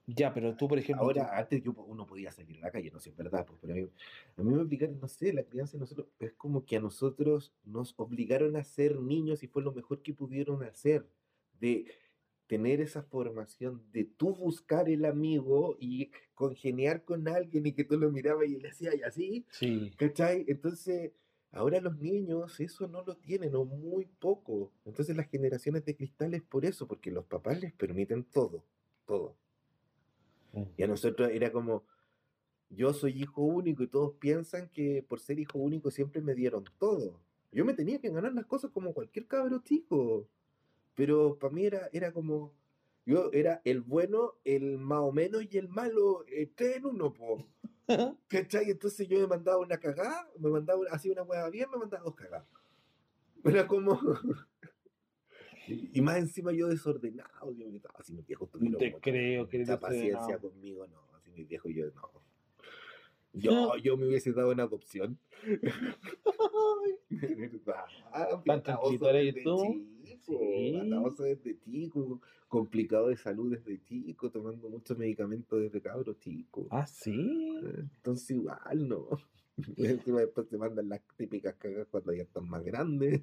Ya, 0.05 0.34
pero 0.34 0.55
tú, 0.55 0.67
por 0.67 0.77
ejemplo, 0.77 1.05
Ahora, 1.05 1.38
antes 1.38 1.63
yo, 1.63 1.71
uno 1.71 2.05
podía 2.05 2.31
salir 2.31 2.57
a 2.57 2.67
la 2.67 2.71
calle, 2.71 2.91
no 2.91 2.99
sé, 2.99 3.11
es 3.11 3.15
verdad, 3.15 3.45
pues, 3.45 3.59
pero 3.61 3.73
a 3.73 3.75
mí, 3.77 3.89
a 4.38 4.43
mí 4.43 4.53
me 4.53 4.61
obligaron, 4.61 4.99
no 4.99 5.07
sé, 5.07 5.31
la 5.31 5.43
crianza 5.43 5.73
de 5.73 5.80
nosotros, 5.80 6.07
es 6.19 6.34
como 6.34 6.65
que 6.65 6.75
a 6.75 6.81
nosotros 6.81 7.53
nos 7.63 7.93
obligaron 7.97 8.57
a 8.57 8.63
ser 8.63 8.99
niños 8.99 9.43
y 9.43 9.47
fue 9.47 9.63
lo 9.63 9.71
mejor 9.71 10.01
que 10.01 10.13
pudieron 10.13 10.61
hacer, 10.63 11.07
de 11.59 11.85
tener 12.47 12.81
esa 12.81 13.03
formación 13.03 13.81
de 13.91 14.03
tú 14.03 14.35
buscar 14.35 14.89
el 14.89 15.05
amigo 15.05 15.77
y 15.80 16.11
congeniar 16.34 17.03
con 17.03 17.27
alguien 17.27 17.65
y 17.65 17.73
que 17.73 17.84
tú 17.84 17.97
lo 17.97 18.11
mirabas 18.11 18.47
y 18.47 18.59
le 18.59 18.69
hacías 18.69 18.95
y 18.95 19.03
así, 19.03 19.45
sí, 19.49 19.91
¿Cachai? 19.97 20.45
Entonces, 20.47 21.13
ahora 21.51 21.80
los 21.80 21.97
niños 21.97 22.59
eso 22.59 22.88
no 22.88 23.03
lo 23.03 23.15
tienen 23.15 23.55
o 23.55 23.63
muy 23.65 24.05
poco. 24.05 24.73
Entonces 24.85 25.15
las 25.15 25.30
generaciones 25.30 25.85
de 25.85 25.95
cristal 25.95 26.34
es 26.34 26.43
por 26.43 26.65
eso, 26.65 26.88
porque 26.88 27.11
los 27.11 27.25
papás 27.25 27.61
les 27.61 27.73
permiten 27.73 28.25
todo, 28.25 28.65
todo. 29.05 29.38
Mm. 30.53 30.63
Y 30.77 30.84
a 30.84 30.88
nosotros 30.88 31.30
era 31.31 31.51
como, 31.51 31.84
yo 32.69 32.93
soy 32.93 33.21
hijo 33.21 33.41
único 33.41 33.84
y 33.84 33.88
todos 33.88 34.13
piensan 34.19 34.69
que 34.69 35.05
por 35.07 35.19
ser 35.19 35.39
hijo 35.39 35.59
único 35.59 35.91
siempre 35.91 36.21
me 36.21 36.34
dieron 36.34 36.63
todo. 36.80 37.19
Yo 37.51 37.65
me 37.65 37.73
tenía 37.73 37.99
que 37.99 38.09
ganar 38.09 38.34
las 38.34 38.45
cosas 38.45 38.71
como 38.71 38.93
cualquier 38.93 39.27
cabro 39.27 39.59
chico. 39.59 40.27
Pero 40.95 41.38
para 41.38 41.53
mí 41.53 41.65
era, 41.65 41.89
era 41.91 42.11
como, 42.11 42.53
yo 43.05 43.30
era 43.31 43.61
el 43.65 43.81
bueno, 43.81 44.34
el 44.43 44.77
más 44.77 44.99
o 44.99 45.11
menos 45.11 45.43
y 45.49 45.57
el 45.57 45.67
malo, 45.69 46.25
eh, 46.27 46.51
tres 46.55 46.77
en 46.77 46.85
uno, 46.85 47.13
po. 47.13 47.45
¿Cachai? 48.27 48.69
Entonces 48.69 49.07
yo 49.07 49.19
me 49.19 49.27
mandaba 49.27 49.57
una 49.57 49.77
cagada, 49.77 50.30
me 50.39 50.49
mandaba 50.49 50.84
hacía 50.91 51.11
una 51.11 51.23
hueá 51.23 51.49
bien, 51.49 51.69
me 51.71 51.77
mandaba 51.77 52.03
dos 52.03 52.15
cagadas. 52.15 52.47
Era 53.43 53.67
como. 53.67 53.99
y, 55.68 56.02
más 56.02 56.18
encima 56.18 56.52
yo 56.52 56.68
desordenado, 56.68 57.53
Dios 57.53 57.72
mío, 57.72 57.81
así 57.95 58.14
mis 58.14 58.26
viejos 58.26 58.49
tuvieron 58.49 58.80
te 58.80 58.94
creo 58.99 59.48
que 59.48 59.60
mucha 59.60 59.80
paciencia 59.80 60.38
conmigo, 60.38 60.85
no, 60.88 60.99
así 61.15 61.31
mis 61.31 61.48
viejos 61.48 61.72
yo 61.73 61.85
no. 61.91 62.23
Yo, 63.35 63.76
yo 63.77 63.98
me 63.98 64.06
hubiese 64.07 64.31
dado 64.31 64.52
en 64.52 64.60
adopción. 64.60 65.18
¿Verdad? 67.10 67.85
Tan 68.14 68.44
Pataoso 68.45 68.99
tranquilito 68.99 69.10
eres 69.10 69.44
tú. 69.44 69.88
Sí. 70.22 70.80
desde 71.19 71.60
chico, 71.60 72.22
complicado 72.48 73.10
de 73.10 73.18
salud 73.18 73.52
desde 73.52 73.81
chico, 73.84 74.30
tomando 74.30 74.69
muchos 74.69 74.98
medicamentos 74.98 75.60
desde 75.60 75.81
cabro 75.81 76.14
chico. 76.14 76.68
Ah, 76.69 76.85
sí. 76.85 77.60
Entonces 77.95 78.30
igual, 78.31 78.88
¿no? 78.88 79.07
Encima 79.77 80.19
después 80.22 80.48
te 80.48 80.57
mandan 80.57 80.90
las 80.90 81.02
típicas 81.18 81.56
cagas 81.56 81.88
cuando 81.90 82.14
ya 82.14 82.23
están 82.23 82.48
más 82.48 82.64
grandes. 82.64 83.22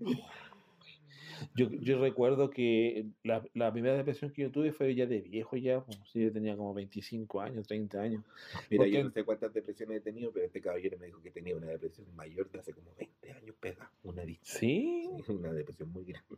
Yo, 1.55 1.69
yo 1.71 2.01
recuerdo 2.01 2.51
que 2.51 3.07
la, 3.23 3.45
la 3.55 3.73
primera 3.73 3.97
depresión 3.97 4.31
que 4.33 4.43
yo 4.43 4.51
tuve 4.51 4.73
fue 4.73 4.95
ya 4.95 5.07
de 5.07 5.21
viejo 5.21 5.57
ya, 5.57 5.81
pues, 5.85 5.99
sí, 6.13 6.23
yo 6.25 6.33
tenía 6.33 6.57
como 6.57 6.75
25 6.75 7.41
años, 7.41 7.67
30 7.67 8.01
años. 8.01 8.23
Mira, 8.71 8.83
Porque- 8.85 8.91
yo 8.93 9.05
no 9.05 9.11
sé 9.11 9.25
cuántas 9.25 9.53
depresiones 9.53 9.99
he 9.99 10.01
tenido, 10.01 10.33
pero 10.33 10.47
este 10.47 10.61
caballero 10.61 10.99
me 10.99 11.07
dijo 11.07 11.21
que 11.23 11.31
tenía 11.31 11.57
una 11.57 11.67
depresión 11.69 12.07
mayor 12.15 12.51
de 12.51 12.59
hace 12.59 12.73
como 12.73 12.95
20 12.97 13.33
años 13.33 13.55
pega, 13.61 13.91
una 14.03 14.25
distinta. 14.25 14.59
¿Sí? 14.59 15.09
Una 15.29 15.53
depresión 15.53 15.91
muy 15.93 16.05
grande. 16.05 16.37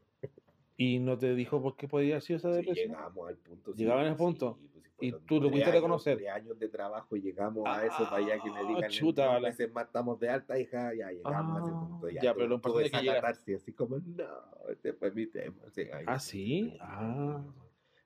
¿Y 0.77 0.99
no 0.99 1.19
te 1.19 1.35
dijo 1.35 1.61
por 1.63 1.77
qué 1.77 1.87
podía 1.89 2.15
haber 2.15 2.23
sido 2.23 2.39
esa 2.39 2.51
Sí, 2.51 2.57
depresión? 2.57 2.89
llegamos 2.93 3.29
al 3.29 3.37
punto. 3.37 3.73
Llegaban 3.75 4.07
al 4.07 4.13
sí, 4.13 4.19
punto. 4.19 4.59
sí, 4.61 4.69
pues, 4.73 4.83
Y 5.01 5.13
tú 5.27 5.41
lo 5.41 5.51
pudiste 5.51 5.71
reconocer. 5.73 6.17
tres 6.17 6.31
años 6.31 6.59
de 6.59 6.69
trabajo 6.69 7.17
llegamos 7.17 7.65
a 7.67 7.85
eso 7.85 8.05
para 8.05 8.17
allá 8.17 8.41
que 8.43 8.51
me 8.51 8.59
Ah, 8.61 8.67
digan 8.69 8.91
chuta, 8.91 9.27
vale. 9.27 9.49
meses 9.49 9.73
más 9.73 9.87
estamos 9.87 10.19
de 10.21 10.29
alta, 10.31 10.59
hija, 10.59 10.95
ya 10.95 11.11
llegamos 11.11 11.57
a 11.61 11.65
ese 11.65 11.75
Ah, 11.75 11.87
punto. 11.89 12.09
Ya, 12.09 12.21
ya, 12.23 12.35
pero 12.35 12.47
lo 12.49 12.55
importante 12.57 12.87
es 12.87 12.93
que 12.93 13.03
llegaste. 13.07 13.55
así 13.57 13.73
como, 13.73 13.99
no, 13.99 14.25
este 14.71 14.93
fue 14.95 15.11
mi 15.11 15.27
tema. 15.27 15.57
Sí, 15.73 15.83
ahí 15.93 16.05
Ah, 16.07 16.19
sí, 16.19 16.77
Ah. 16.81 17.43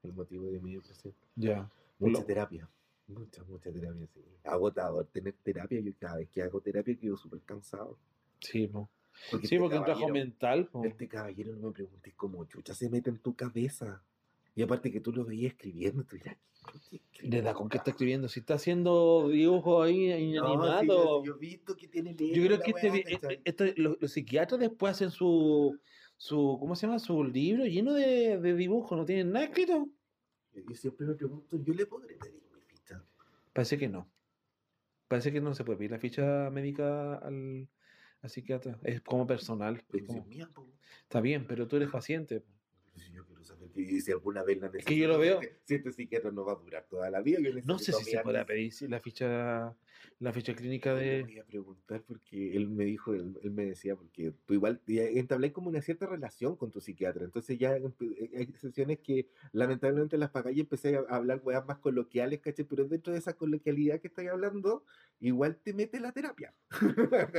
El 0.03 0.13
motivo 0.13 0.47
de 0.51 0.61
mi 0.61 0.75
depresión. 0.75 1.15
Ya. 1.35 1.69
Mucha 1.99 2.21
Lo- 2.21 2.25
terapia. 2.27 2.69
Mucha, 3.09 3.43
mucha 3.45 3.71
terapia, 3.73 4.07
sí. 4.13 4.21
Agotador 4.45 5.07
tener 5.07 5.35
terapia. 5.43 5.81
Yo 5.81 5.93
cada 5.99 6.17
vez 6.17 6.29
que 6.29 6.43
hago 6.43 6.61
terapia 6.61 6.97
quedo 6.97 7.17
súper 7.17 7.41
cansado. 7.43 7.97
Sí, 8.41 8.67
po. 8.69 8.89
Porque 9.31 9.47
Sí, 9.47 9.55
este 9.55 9.63
porque 9.63 9.79
un 9.79 9.85
trabajo 9.85 10.09
mental. 10.09 10.71
Este 10.85 11.09
caballero 11.09 11.55
no 11.57 11.69
me 11.69 11.73
preguntes 11.73 12.15
cómo 12.15 12.45
chucha 12.45 12.75
se 12.75 12.89
mete 12.91 13.11
en 13.11 13.19
tu 13.19 13.35
cabeza. 13.35 14.03
Y 14.55 14.63
aparte 14.63 14.91
que 14.91 15.01
tú 15.01 15.13
lo 15.13 15.25
veías 15.25 15.53
escribiendo, 15.53 16.05
tú 16.05 16.17
dirás, 16.17 16.37
¿qué 17.13 17.29
Le 17.29 17.43
da 17.43 17.53
con 17.55 17.69
qué 17.69 17.77
está 17.79 17.91
escribiendo. 17.91 18.29
Si 18.29 18.41
está 18.41 18.55
haciendo 18.55 19.29
dibujos 19.29 19.87
ahí 19.87 20.33
No, 20.35 20.47
animados. 20.47 21.21
sí, 21.23 21.27
yo, 21.27 21.35
he 21.35 21.39
visto 21.39 21.77
que 21.77 21.89
tiene 21.89 22.15
Yo 22.15 22.45
creo 22.47 22.61
que 22.61 22.71
este, 22.71 23.15
eh, 23.35 23.41
esto- 23.45 23.65
los, 23.77 23.99
los 24.01 24.11
psiquiatras 24.13 24.59
después 24.61 24.93
hacen 24.93 25.11
su, 25.11 25.79
su, 26.17 26.57
¿cómo 26.59 26.75
se 26.75 26.87
llama? 26.87 26.99
Su 26.99 27.23
libro 27.25 27.67
lleno 27.67 27.93
de, 27.93 28.39
de 28.39 28.55
dibujos, 28.55 28.97
no 28.97 29.05
tienen 29.05 29.33
nada 29.33 29.45
escrito. 29.45 29.89
Yo, 30.55 30.63
yo 30.69 30.75
siempre 30.75 31.07
me 31.07 31.15
pregunto, 31.15 31.59
¿yo 31.63 31.75
le 31.75 31.85
podré 31.85 32.15
pedir 32.15 32.43
mi 32.55 32.61
ficha? 32.63 33.05
Parece 33.53 33.77
que 33.77 33.89
no. 33.89 34.11
Parece 35.09 35.33
que 35.33 35.41
no 35.43 35.55
se 35.55 35.65
puede 35.65 35.77
pedir 35.79 35.91
la 35.91 35.99
ficha 35.99 36.49
médica 36.51 37.17
al, 37.17 37.69
al 38.27 38.31
psiquiatra. 38.31 38.79
Es 38.83 39.01
como 39.01 39.27
personal. 39.27 39.77
es 39.77 39.85
Pero 39.91 40.01
si 40.05 40.07
como- 40.07 40.21
es 40.21 40.27
mía, 40.27 40.49
po. 40.55 40.67
está 41.03 41.21
bien, 41.21 41.47
pero 41.47 41.67
tú 41.67 41.77
eres 41.77 41.89
paciente. 41.91 42.41
po. 42.41 42.53
Pero 42.93 42.99
si 43.05 43.13
yo 43.13 43.25
quiero 43.25 43.41
que 43.41 43.47
y 43.77 44.01
si 44.01 44.13
alguna 44.13 44.43
vez 44.43 44.59
la 44.61 44.71
Es 44.73 44.85
que 44.85 44.97
yo 44.97 45.09
lo 45.09 45.19
necesito, 45.19 45.41
veo. 45.41 45.51
Si, 45.65 45.65
si 45.65 45.75
este 45.77 45.93
psiquiatra 45.93 46.31
no 46.31 46.45
va 46.45 46.53
a 46.53 46.57
durar 46.57 46.87
toda 46.89 47.11
la 47.11 47.21
vida, 47.21 47.39
yo 47.41 47.51
No 47.65 47.79
sé 47.79 47.93
necesito 47.93 47.99
si 47.99 48.11
se 48.13 48.19
podrá 48.21 48.45
pedir 48.47 48.73
si 48.73 48.89
la 48.89 49.01
ficha, 49.01 49.75
la 50.19 50.33
ficha 50.33 50.55
clínica 50.55 50.95
de. 50.95 51.23
voy 51.23 51.39
a 51.39 51.45
preguntar 51.45 52.03
porque 52.07 52.57
él 52.57 52.69
me 52.69 52.85
dijo, 52.85 53.13
él, 53.15 53.39
él 53.43 53.51
me 53.51 53.67
decía, 53.67 53.97
porque 53.97 54.33
tú 54.47 54.55
igual 54.55 54.81
entablé 54.87 55.53
como 55.53 55.69
una 55.69 55.83
cierta 55.83 56.07
relación 56.07 56.57
con 56.57 56.71
tu 56.71 56.81
psiquiatra, 56.81 57.25
entonces 57.25 57.59
ya 57.59 57.77
eh, 57.77 57.83
hay 58.37 58.47
sesiones 58.55 58.99
que 59.01 59.29
lamentablemente 59.53 60.17
las 60.19 60.31
pagáis 60.31 60.57
y 60.57 60.61
empecé 60.61 60.97
a 60.97 61.01
hablar 61.17 61.41
weas 61.45 61.67
más 61.67 61.79
coloquiales, 61.79 62.41
¿cachai? 62.41 62.65
Pero 62.65 62.85
dentro 62.87 63.13
de 63.13 63.19
esa 63.19 63.35
coloquialidad 63.35 64.01
que 64.01 64.09
estáis 64.09 64.31
hablando, 64.31 64.85
igual 65.21 65.57
te 65.63 65.73
mete 65.75 66.01
la 66.01 66.13
terapia. 66.13 66.55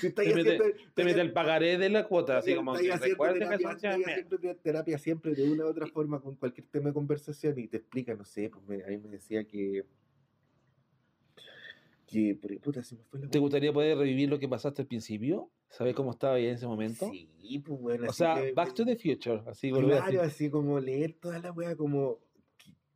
si 0.00 0.10
Te 0.12 0.34
mete- 0.34 0.40
haciendo- 0.40 0.64
Te 0.64 0.70
estáis 0.82 1.06
mete 1.06 1.20
el 1.20 1.32
pagaré 1.32 1.78
de 1.78 1.88
la 1.90 2.06
cuota, 2.06 2.38
así 2.38 2.54
como 2.54 2.74
haciendo 2.74 3.04
recuerden 3.04 3.48
que 3.50 3.56
terapia, 4.62 4.98
siempre 4.98 5.34
de 5.34 5.50
una 5.50 5.64
u 5.64 5.68
otra 5.68 5.86
forma 5.86 6.20
con 6.20 6.36
cualquier 6.36 6.66
tema 6.68 6.88
de 6.88 6.94
conversación 6.94 7.58
y 7.58 7.68
te 7.68 7.78
explica, 7.78 8.14
no 8.14 8.24
sé, 8.24 8.48
pues 8.50 8.64
me, 8.66 8.84
a 8.84 8.88
mí 8.88 8.98
me 8.98 9.08
decía 9.10 9.44
que 9.44 9.84
que 12.06 12.38
puta 12.62 12.84
se 12.84 12.96
me 12.96 13.04
fue 13.04 13.20
la 13.20 13.28
¿Te 13.28 13.38
gustaría 13.38 13.72
poder 13.72 13.96
revivir 13.96 14.28
lo 14.28 14.38
que 14.38 14.48
pasaste 14.48 14.82
al 14.82 14.88
principio? 14.88 15.50
¿Sabes 15.70 15.94
cómo 15.94 16.10
estaba 16.10 16.34
ahí 16.34 16.46
en 16.46 16.54
ese 16.56 16.66
momento? 16.66 17.08
Sí, 17.10 17.58
pues 17.64 17.80
bueno. 17.80 18.06
o 18.08 18.12
sea, 18.12 18.34
que- 18.34 18.52
Back 18.52 18.74
to 18.74 18.84
the 18.84 18.96
Future, 18.96 19.42
así 19.46 19.70
volver 19.70 19.94
así. 19.98 20.12
Claro, 20.12 20.26
así 20.26 20.50
como 20.50 20.78
leer 20.78 21.14
toda 21.14 21.38
la 21.38 21.50
wea 21.52 21.74
como. 21.74 22.18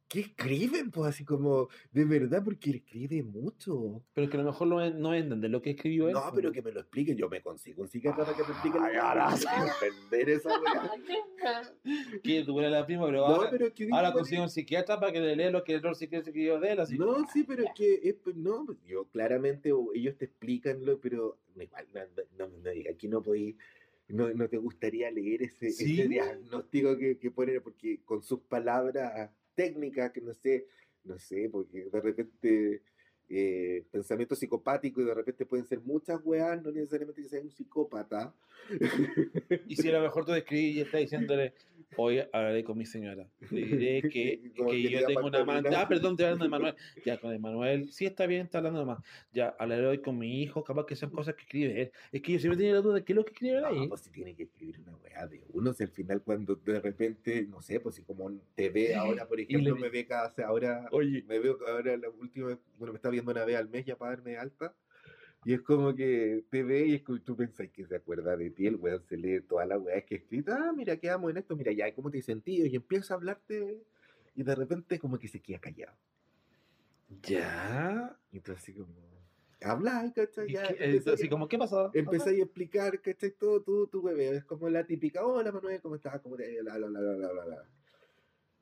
¿Qué, 0.08 0.20
escriben? 0.20 0.90
Pues 0.92 1.08
así 1.10 1.24
como. 1.24 1.68
De 1.90 2.04
verdad, 2.04 2.42
porque 2.44 2.70
escribe 2.70 3.22
mucho. 3.24 4.02
Pero 4.14 4.30
que 4.30 4.36
a 4.36 4.40
lo 4.40 4.46
mejor 4.46 4.68
no, 4.68 4.80
es- 4.80 4.94
no 4.94 5.12
entender 5.12 5.50
lo 5.50 5.60
que 5.60 5.70
escribió 5.70 6.06
él. 6.08 6.14
No, 6.14 6.30
pero 6.32 6.52
que 6.52 6.62
me 6.62 6.70
lo 6.70 6.80
explique. 6.80 7.16
Yo 7.16 7.28
me 7.28 7.42
consigo 7.42 7.82
un 7.82 7.88
psiquiatra 7.88 8.24
para 8.24 8.36
que 8.36 8.44
me 8.44 8.50
explique 8.50 8.78
la 8.78 8.86
Ay, 8.86 8.96
ahora 8.96 9.34
entender 9.34 10.30
esa 10.30 10.48
wea. 10.48 10.90
Que 12.22 12.44
tuviera 12.44 12.70
la 12.70 12.86
prima, 12.86 13.06
pero 13.06 13.18
No, 13.18 13.26
ahora, 13.26 13.50
pero 13.50 13.66
es 13.66 13.72
que 13.72 13.88
ahora 13.90 14.08
digo, 14.08 14.18
consigo 14.20 14.42
un 14.42 14.50
psiquiatra 14.50 14.98
para 15.00 15.12
que 15.12 15.20
le 15.20 15.36
lea 15.36 15.50
lo 15.50 15.64
que 15.64 15.72
el 15.72 15.78
otro 15.78 15.94
psiquiatra 15.94 16.30
escribió 16.30 16.58
de 16.60 16.72
él. 16.72 16.80
Así. 16.80 16.98
No, 16.98 17.26
sí, 17.32 17.44
pero 17.44 17.64
es 17.64 17.70
que 17.74 18.00
es, 18.02 18.14
pues, 18.14 18.36
no, 18.36 18.64
pues, 18.64 18.78
yo 18.84 19.04
claramente 19.06 19.72
ellos 19.94 20.16
te 20.16 20.26
explican 20.26 20.84
lo, 20.84 21.00
pero 21.00 21.38
igual 21.60 21.86
no, 21.94 22.46
no, 22.46 22.48
no, 22.58 22.70
aquí 22.90 23.08
no 23.08 23.22
podéis, 23.22 23.56
no, 24.08 24.32
no 24.32 24.48
te 24.48 24.56
gustaría 24.56 25.10
leer 25.10 25.42
ese, 25.42 25.68
ese 25.68 25.84
¿Sí? 25.84 26.02
diagnóstico 26.08 26.96
que, 26.96 27.18
que 27.18 27.30
ponen, 27.30 27.60
porque 27.62 28.00
con 28.04 28.22
sus 28.22 28.40
palabras 28.40 29.30
técnicas, 29.56 30.12
que 30.12 30.20
no 30.20 30.34
sé, 30.34 30.68
no 31.04 31.18
sé, 31.18 31.48
porque 31.50 31.86
de 31.90 32.00
repente 32.00 32.82
eh, 33.28 33.84
pensamiento 33.90 34.34
psicopático 34.34 35.00
y 35.00 35.04
de 35.04 35.14
repente 35.14 35.46
pueden 35.46 35.66
ser 35.66 35.80
muchas 35.80 36.20
weas, 36.24 36.62
no 36.62 36.70
necesariamente 36.70 37.22
que 37.22 37.28
sea 37.28 37.40
un 37.40 37.50
psicópata. 37.50 38.34
Y 39.68 39.76
si 39.76 39.88
a 39.88 39.92
lo 39.92 40.02
mejor 40.02 40.24
tú 40.24 40.32
describís 40.32 40.76
y 40.76 40.80
estás 40.80 41.00
diciéndole, 41.00 41.54
hoy 41.96 42.20
hablaré 42.32 42.64
con 42.64 42.76
mi 42.76 42.84
señora. 42.84 43.28
Le 43.50 43.60
diré 43.60 44.02
que, 44.02 44.40
que 44.56 44.66
que 44.66 44.90
yo 44.90 45.06
tengo 45.06 45.26
una 45.26 45.40
amante. 45.40 45.70
Ah, 45.74 45.88
perdón, 45.88 46.12
estoy 46.12 46.26
hablando 46.26 46.44
de 46.46 46.50
Manuel. 46.56 46.74
Ya, 47.04 47.20
con 47.20 47.40
Manuel, 47.40 47.92
sí 47.92 48.06
está 48.06 48.26
bien, 48.26 48.46
está 48.46 48.58
hablando 48.58 48.80
nomás. 48.80 49.04
Ya, 49.32 49.54
hablaré 49.58 49.86
hoy 49.86 49.98
con 49.98 50.18
mi 50.18 50.42
hijo, 50.42 50.64
capaz 50.64 50.86
que 50.86 50.96
sean 50.96 51.10
cosas 51.12 51.34
que 51.34 51.42
escribe 51.42 51.80
él. 51.82 51.92
Es 52.10 52.22
que 52.22 52.32
yo 52.32 52.38
siempre 52.40 52.56
tenía 52.58 52.74
la 52.74 52.80
duda 52.80 52.94
de 52.96 53.04
qué 53.04 53.12
es 53.12 53.16
lo 53.16 53.24
que 53.24 53.32
escribe 53.32 53.60
No, 53.60 53.66
ahí. 53.68 53.88
pues 53.88 54.00
si 54.00 54.10
tiene 54.10 54.34
que 54.34 54.44
escribir 54.44 54.80
una 54.80 54.96
weá 54.96 55.26
de 55.28 55.42
uno, 55.52 55.72
si 55.72 55.84
al 55.84 55.90
final 55.90 56.22
cuando 56.22 56.56
de 56.56 56.80
repente, 56.80 57.46
no 57.48 57.62
sé, 57.62 57.78
pues 57.80 57.94
si 57.94 58.02
como 58.02 58.32
te 58.56 58.68
ve 58.70 58.94
ahora, 58.96 59.26
por 59.28 59.36
le 59.38 59.44
ejemplo, 59.44 59.74
di- 59.76 59.80
me 59.80 59.88
ve 59.90 60.06
cada, 60.06 60.34
ahora, 60.46 60.88
Oye, 60.90 61.22
me 61.22 61.38
veo 61.38 61.56
ahora 61.68 61.96
la 61.96 62.10
última, 62.10 62.58
bueno, 62.78 62.92
me 62.92 62.96
está 62.96 63.10
viendo 63.16 63.32
una 63.32 63.44
vez 63.44 63.56
al 63.56 63.68
mes 63.68 63.84
ya 63.84 63.96
para 63.96 64.12
darme 64.12 64.36
alta, 64.36 64.74
y 65.44 65.54
es 65.54 65.60
como 65.62 65.94
que 65.94 66.44
te 66.50 66.62
ve 66.62 66.86
y 66.86 66.94
es 66.96 67.02
como 67.02 67.20
tú 67.20 67.36
pensás 67.36 67.68
que 67.70 67.86
se 67.86 67.96
acuerda 67.96 68.36
de 68.36 68.50
ti, 68.50 68.66
el 68.66 68.76
weón 68.76 69.02
se 69.04 69.16
lee 69.16 69.40
toda 69.40 69.64
la 69.64 69.78
weá 69.78 70.00
que 70.02 70.16
escrita, 70.16 70.56
ah, 70.58 70.72
mira, 70.72 70.96
quedamos 70.96 71.30
en 71.30 71.36
esto, 71.36 71.56
mira, 71.56 71.72
ya, 71.72 71.94
¿cómo 71.94 72.10
te 72.10 72.20
sentido? 72.20 72.66
Y 72.66 72.76
empieza 72.76 73.14
a 73.14 73.16
hablarte, 73.16 73.82
y 74.34 74.42
de 74.42 74.54
repente 74.54 74.98
como 74.98 75.18
que 75.18 75.28
se 75.28 75.40
queda 75.40 75.58
callado. 75.58 75.96
ya. 77.22 78.18
Y 78.32 78.38
entonces 78.38 78.62
así 78.64 78.74
como, 78.74 78.92
habla, 79.62 80.12
¿cachai? 80.14 80.52
Ya, 80.52 80.66
empieza 80.66 81.12
así 81.12 81.28
como, 81.28 81.48
¿qué 81.48 81.58
pasó? 81.58 81.90
Empezáis 81.94 82.40
a 82.40 82.44
explicar, 82.44 83.00
¿cachai? 83.00 83.30
Todo 83.30 83.62
tu, 83.62 83.86
tu 83.86 84.02
bebé. 84.02 84.36
Es 84.36 84.44
como 84.44 84.68
la 84.68 84.84
típica, 84.84 85.24
hola 85.24 85.52
Manuel, 85.52 85.80
¿cómo 85.80 85.94
estás? 85.94 86.20
¿Cómo 86.20 86.36
te 86.36 86.60
bla, 86.60 86.76
bla, 86.76 86.88
bla, 86.88 87.00
bla, 87.00 87.14
bla, 87.14 87.32
bla, 87.32 87.44
bla. 87.44 87.64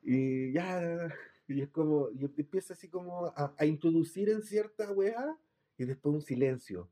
Y 0.03 0.51
ya, 0.51 1.11
y 1.47 1.61
es 1.61 1.69
como, 1.69 2.09
y 2.11 2.25
empieza 2.25 2.73
así 2.73 2.87
como 2.87 3.27
a, 3.27 3.53
a 3.57 3.65
introducir 3.65 4.29
en 4.29 4.41
cierta 4.41 4.91
weá 4.91 5.37
y 5.77 5.85
después 5.85 6.15
un 6.15 6.21
silencio, 6.21 6.89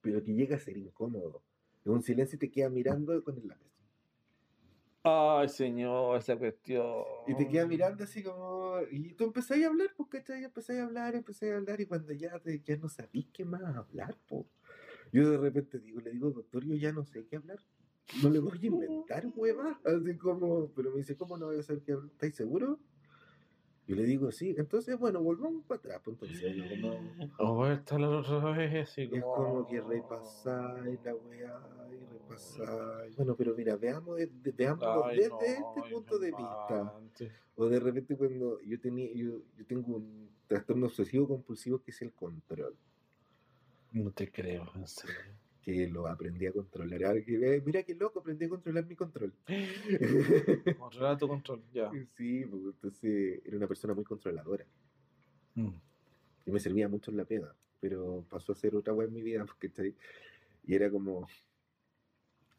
pero 0.00 0.22
que 0.22 0.34
llega 0.34 0.56
a 0.56 0.60
ser 0.60 0.76
incómodo. 0.76 1.42
Es 1.84 1.88
un 1.88 2.02
silencio 2.02 2.36
y 2.36 2.38
te 2.38 2.50
queda 2.50 2.68
mirando 2.68 3.22
con 3.24 3.36
el 3.36 3.48
lápiz. 3.48 3.72
Ay, 5.04 5.48
señor, 5.48 6.16
esa 6.16 6.36
cuestión. 6.36 7.02
Y 7.26 7.34
te 7.34 7.48
queda 7.48 7.66
mirando 7.66 8.04
así 8.04 8.22
como, 8.22 8.76
y 8.88 9.14
tú 9.14 9.24
empezás 9.24 9.60
a 9.60 9.66
hablar, 9.66 9.88
pues, 9.96 10.08
¿cachai? 10.08 10.44
Empezás 10.44 10.76
a 10.76 10.84
hablar, 10.84 11.16
empezás 11.16 11.50
a 11.50 11.56
hablar, 11.56 11.80
y 11.80 11.86
cuando 11.86 12.12
ya, 12.12 12.38
te, 12.38 12.60
ya 12.60 12.76
no 12.76 12.88
sabís 12.88 13.26
qué 13.32 13.44
más 13.44 13.62
hablar, 13.62 14.16
pues. 14.28 14.46
Yo 15.12 15.28
de 15.28 15.38
repente 15.38 15.80
digo, 15.80 16.00
le 16.00 16.12
digo, 16.12 16.30
doctor, 16.30 16.64
yo 16.64 16.76
ya 16.76 16.92
no 16.92 17.04
sé 17.04 17.26
qué 17.26 17.36
hablar. 17.36 17.58
No 18.22 18.30
le 18.30 18.38
voy 18.38 18.58
a 18.62 18.66
inventar 18.66 19.26
huevas. 19.34 19.76
Así 19.84 20.16
como, 20.16 20.68
pero 20.68 20.90
me 20.92 20.98
dice, 20.98 21.16
¿cómo 21.16 21.36
no 21.36 21.46
voy 21.46 21.58
a 21.58 21.62
saber 21.62 21.82
qué 21.82 21.92
hablar? 21.92 22.10
¿Estáis 22.12 22.36
seguros? 22.36 22.78
Yo 23.86 23.96
le 23.96 24.04
digo, 24.04 24.30
sí. 24.30 24.54
Entonces, 24.56 24.98
bueno, 24.98 25.20
volvamos 25.20 25.64
para 25.64 25.78
atrás. 25.78 26.00
Pues 26.04 26.14
entonces, 26.14 26.56
yo 26.56 26.64
como, 26.68 26.98
Oh, 27.38 27.66
está 27.66 27.98
la 27.98 28.08
otra 28.10 28.52
vez, 28.52 28.88
así 28.88 29.02
es 29.12 29.22
como 29.22 29.66
que 29.66 29.80
repasáis 29.80 31.00
la 31.04 31.14
weá 31.14 31.60
y 31.90 32.12
repasáis. 32.12 33.16
Bueno, 33.16 33.34
pero 33.36 33.54
mira, 33.54 33.76
veamos, 33.76 34.18
veámoslo 34.56 35.08
desde 35.08 35.28
no, 35.28 35.40
este 35.40 35.94
punto 35.94 36.18
de 36.18 36.28
vista. 36.28 36.94
O 37.56 37.66
de 37.66 37.80
repente 37.80 38.16
cuando 38.16 38.60
yo 38.62 38.80
tenía, 38.80 39.12
yo, 39.12 39.42
yo 39.56 39.66
tengo 39.66 39.96
un 39.96 40.30
trastorno 40.46 40.86
obsesivo 40.86 41.28
compulsivo 41.28 41.82
que 41.82 41.90
es 41.90 42.02
el 42.02 42.12
control, 42.12 42.76
No 43.92 44.10
te 44.12 44.30
creo, 44.30 44.70
en 44.74 44.86
serio. 44.86 45.41
Que 45.62 45.88
lo 45.88 46.08
aprendí 46.08 46.46
a 46.46 46.52
controlar. 46.52 47.14
Mira 47.64 47.82
qué 47.84 47.94
loco, 47.94 48.20
aprendí 48.20 48.46
a 48.46 48.48
controlar 48.48 48.84
mi 48.84 48.96
control. 48.96 49.32
Controlar 50.78 51.18
tu 51.18 51.28
control, 51.28 51.62
ya. 51.72 51.90
sí, 52.16 52.44
pues, 52.44 52.62
entonces 52.64 53.40
era 53.44 53.56
una 53.56 53.68
persona 53.68 53.94
muy 53.94 54.04
controladora 54.04 54.66
Mm. 55.54 55.68
y 56.46 56.50
me 56.50 56.58
servía 56.58 56.88
mucho 56.88 57.10
en 57.10 57.18
la 57.18 57.26
pega, 57.26 57.54
pero 57.78 58.24
pasó 58.30 58.52
a 58.52 58.54
ser 58.54 58.74
otra 58.74 58.94
wea 58.94 59.06
en 59.06 59.12
mi 59.12 59.20
vida, 59.20 59.44
porque 59.44 59.94
y 60.64 60.74
era 60.74 60.90
como 60.90 61.28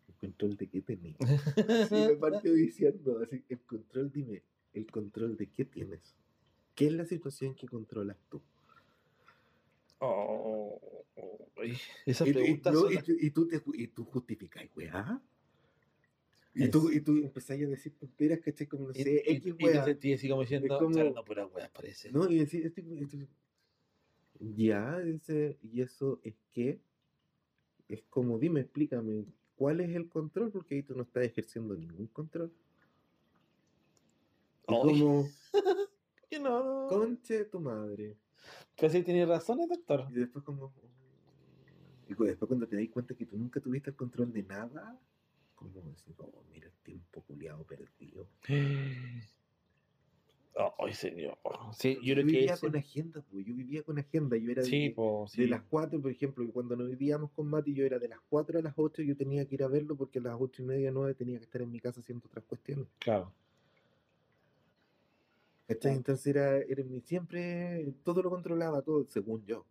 el 0.08 0.14
control 0.20 0.56
de 0.58 0.68
qué 0.68 0.82
tenía. 0.82 1.16
Y 1.92 2.08
me 2.08 2.16
partió 2.18 2.54
diciendo 2.54 3.20
así, 3.24 3.44
el 3.50 3.60
control, 3.62 4.12
dime, 4.12 4.44
el 4.76 4.86
control 4.92 5.36
de 5.36 5.48
qué 5.48 5.66
tienes. 5.66 6.16
¿Qué 6.76 6.86
es 6.86 6.94
la 6.94 7.06
situación 7.06 7.56
que 7.56 7.68
controlas 7.68 8.18
tú? 8.30 8.42
Oh, 10.00 10.80
esa 12.06 12.26
Y, 12.26 12.30
y- 12.30 12.34
pregunta 12.34 12.72
no, 12.72 12.92
y 12.92 12.98
tú- 12.98 13.16
y 13.20 13.32
tú, 13.32 13.48
te, 13.48 13.62
y 13.76 13.88
tú 13.88 14.06
justificas, 14.06 14.64
weá. 14.76 15.22
Y 16.56 16.70
tú, 16.70 16.92
y 16.92 17.02
tú 17.02 17.18
empezás 17.18 17.52
a 17.52 17.66
decir 17.66 17.94
tonteras, 17.98 18.40
¿cachai? 18.40 18.68
Como 18.68 18.88
no 18.88 18.92
Y- 18.94 19.04
sé, 19.04 19.24
y- 19.26 19.32
X 19.38 19.48
y 19.48 19.54
te 19.54 19.64
weá. 19.66 19.84
sentí 19.86 20.14
así 20.14 20.30
como 20.30 20.42
diciendo, 20.42 20.68
como- 20.78 20.90
"Está 20.90 21.02
hablando 21.02 21.26
pura 21.26 21.46
weá, 21.48 21.70
parece. 21.72 22.12
¿No? 22.12 22.30
Y 22.30 22.38
decir, 22.38 22.66
este, 22.66 22.84
este- 23.02 23.28
ya, 24.40 25.00
dice, 25.00 25.58
y 25.64 25.82
eso 25.82 26.20
es 26.24 26.36
que, 26.52 26.80
es 27.90 28.04
como, 28.10 28.38
dime, 28.40 28.62
explícame, 28.62 29.26
¿cuál 29.56 29.80
es 29.82 29.96
el 29.96 30.10
control? 30.10 30.52
Porque 30.52 30.76
ahí 30.76 30.84
tú 30.84 30.96
no 30.96 31.04
estás 31.04 31.24
ejerciendo 31.26 31.76
ningún 31.76 32.08
control. 32.08 32.52
Y 34.64 34.66
como, 34.66 35.28
no. 36.42 36.88
conche 36.90 37.46
tu 37.46 37.60
madre. 37.60 38.16
Sí 38.90 39.04
tiene 39.04 39.26
razón 39.26 39.60
el 39.62 39.70
doctor. 39.70 40.08
Y 40.12 40.16
después 40.16 40.44
como... 40.46 40.74
Y 42.08 42.10
después 42.14 42.38
cuando 42.48 42.68
te 42.68 42.76
das 42.78 42.90
cuenta 42.90 43.16
que 43.16 43.26
tú 43.26 43.38
nunca 43.38 43.60
tuviste 43.60 43.90
el 43.92 43.96
control 43.96 44.32
de 44.34 44.44
nada, 44.44 45.00
como 45.56 45.82
decir, 45.82 46.14
oh, 46.18 46.44
mira 46.52 46.68
el 46.68 46.74
tiempo 46.84 47.22
culiado 47.22 47.64
perdido. 47.64 48.28
Ay, 50.78 50.94
señor. 50.94 51.38
Sí, 51.74 51.96
yo 51.96 52.02
Yo 52.02 52.14
creo 52.14 52.26
que 52.28 52.32
vivía 52.32 52.54
ese- 52.54 52.68
con 52.68 52.76
agenda, 52.76 53.22
pues. 53.32 53.44
Yo 53.46 53.56
vivía 53.56 53.82
con 53.84 53.98
agenda. 53.98 54.38
Yo 54.38 54.52
era 54.52 54.62
de, 54.62 54.68
Sí, 54.70 54.90
que- 54.90 54.96
po, 54.96 55.24
de 55.36 55.44
sí. 55.44 55.48
las 55.48 55.64
4, 55.64 56.00
por 56.00 56.12
ejemplo, 56.12 56.46
que 56.46 56.52
cuando 56.52 56.76
nos 56.76 56.90
vivíamos 56.90 57.32
con 57.32 57.48
Mati, 57.48 57.74
yo 57.74 57.86
era 57.86 57.98
de 57.98 58.08
las 58.08 58.20
4 58.30 58.60
a 58.60 58.62
las 58.62 58.74
8, 58.78 59.02
yo 59.02 59.16
tenía 59.18 59.46
que 59.48 59.56
ir 59.56 59.64
a 59.64 59.68
verlo 59.68 59.96
porque 59.96 60.20
a 60.20 60.22
las 60.22 60.36
8 60.40 60.62
y 60.62 60.66
media, 60.66 60.92
9 60.92 61.16
tenía 61.16 61.40
que 61.40 61.46
estar 61.46 61.62
en 61.64 61.72
mi 61.72 61.80
casa 61.80 62.02
haciendo 62.02 62.28
otras 62.28 62.46
cuestiones. 62.46 62.86
Claro. 63.00 63.32
¿Cachai? 65.68 65.96
Entonces 65.96 66.28
era, 66.28 66.58
era 66.58 66.84
mi- 66.84 67.02
siempre, 67.02 67.92
todo 68.04 68.22
lo 68.22 68.30
controlaba, 68.30 68.82
todo, 68.84 69.06
según 69.10 69.44
yo. 69.46 69.66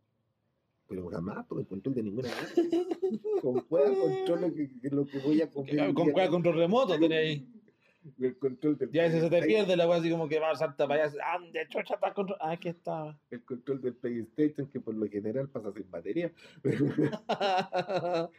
Pero 0.92 1.08
jamás 1.08 1.48
tuve 1.48 1.64
control 1.64 1.94
de 1.94 2.02
ninguna 2.02 2.28
manera. 2.28 2.52
con 3.40 3.60
cuál 3.62 3.96
controlo 3.96 4.52
que, 4.54 4.68
que 4.78 4.90
lo 4.90 5.06
que 5.06 5.18
voy 5.20 5.40
a 5.40 5.48
comer. 5.50 5.78
el 5.80 5.94
Con 5.94 6.10
cuál 6.10 6.26
de- 6.26 6.30
control 6.30 6.54
remoto 6.56 6.98
tenés 6.98 7.18
ahí. 7.18 7.48
El 8.20 8.36
control 8.36 8.76
del 8.76 8.90
Ya 8.90 9.06
ese 9.06 9.20
se 9.22 9.30
te 9.30 9.42
pierde 9.42 9.74
la 9.74 9.88
weá 9.88 9.98
así 10.00 10.10
como 10.10 10.28
que 10.28 10.38
va 10.38 10.50
a 10.50 10.54
saltar 10.54 10.88
para 10.88 11.04
allá. 11.04 11.14
¿Dónde 11.38 11.66
chucha 11.68 11.94
está 11.94 12.12
control? 12.12 12.36
Ah, 12.42 12.50
aquí 12.50 12.68
está. 12.68 13.18
El 13.30 13.42
control 13.42 13.80
del 13.80 13.94
PlayStation, 13.94 14.66
que 14.66 14.80
por 14.80 14.94
lo 14.94 15.08
general 15.08 15.48
pasa 15.48 15.72
sin 15.72 15.90
batería. 15.90 16.30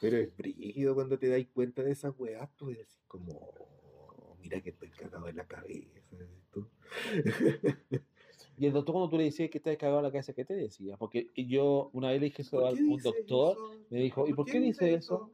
Pero 0.00 0.16
es 0.18 0.36
brígido 0.36 0.94
cuando 0.94 1.18
te 1.18 1.28
das 1.28 1.44
cuenta 1.52 1.82
de 1.82 1.90
esas 1.92 2.14
weas, 2.18 2.48
pues 2.58 2.78
así 2.78 3.00
como, 3.08 3.56
mira 4.40 4.60
que 4.60 4.70
estoy 4.70 4.90
cagado 4.90 5.26
en 5.28 5.36
la 5.36 5.46
cabeza. 5.46 5.98
¿sí 6.10 6.16
tú? 6.52 6.68
Y 8.56 8.66
el 8.66 8.72
doctor 8.72 8.92
cuando 8.92 9.10
tú 9.10 9.18
le 9.18 9.24
decías 9.24 9.50
que 9.50 9.58
estás 9.58 9.76
cagado 9.76 9.98
en 9.98 10.04
la 10.04 10.12
cabeza, 10.12 10.32
¿qué 10.32 10.44
te 10.44 10.54
decía? 10.54 10.96
Porque 10.96 11.30
yo 11.34 11.90
una 11.92 12.10
vez 12.10 12.20
le 12.20 12.26
dije 12.26 12.42
eso 12.42 12.58
¿Por 12.58 12.68
a 12.68 12.70
un 12.72 13.02
doctor. 13.02 13.56
eso? 13.56 13.86
me 13.90 14.00
dijo, 14.00 14.28
¿y 14.28 14.32
por 14.32 14.46
qué 14.46 14.60
dice 14.60 14.94
eso? 14.94 15.32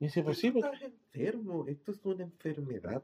Y 0.00 0.06
dice, 0.06 0.22
pues 0.22 0.38
sí, 0.38 0.50
porque... 0.50 0.68
estás 0.74 0.90
enfermo, 0.90 1.66
esto 1.68 1.92
es 1.92 2.04
una 2.04 2.24
enfermedad. 2.24 3.02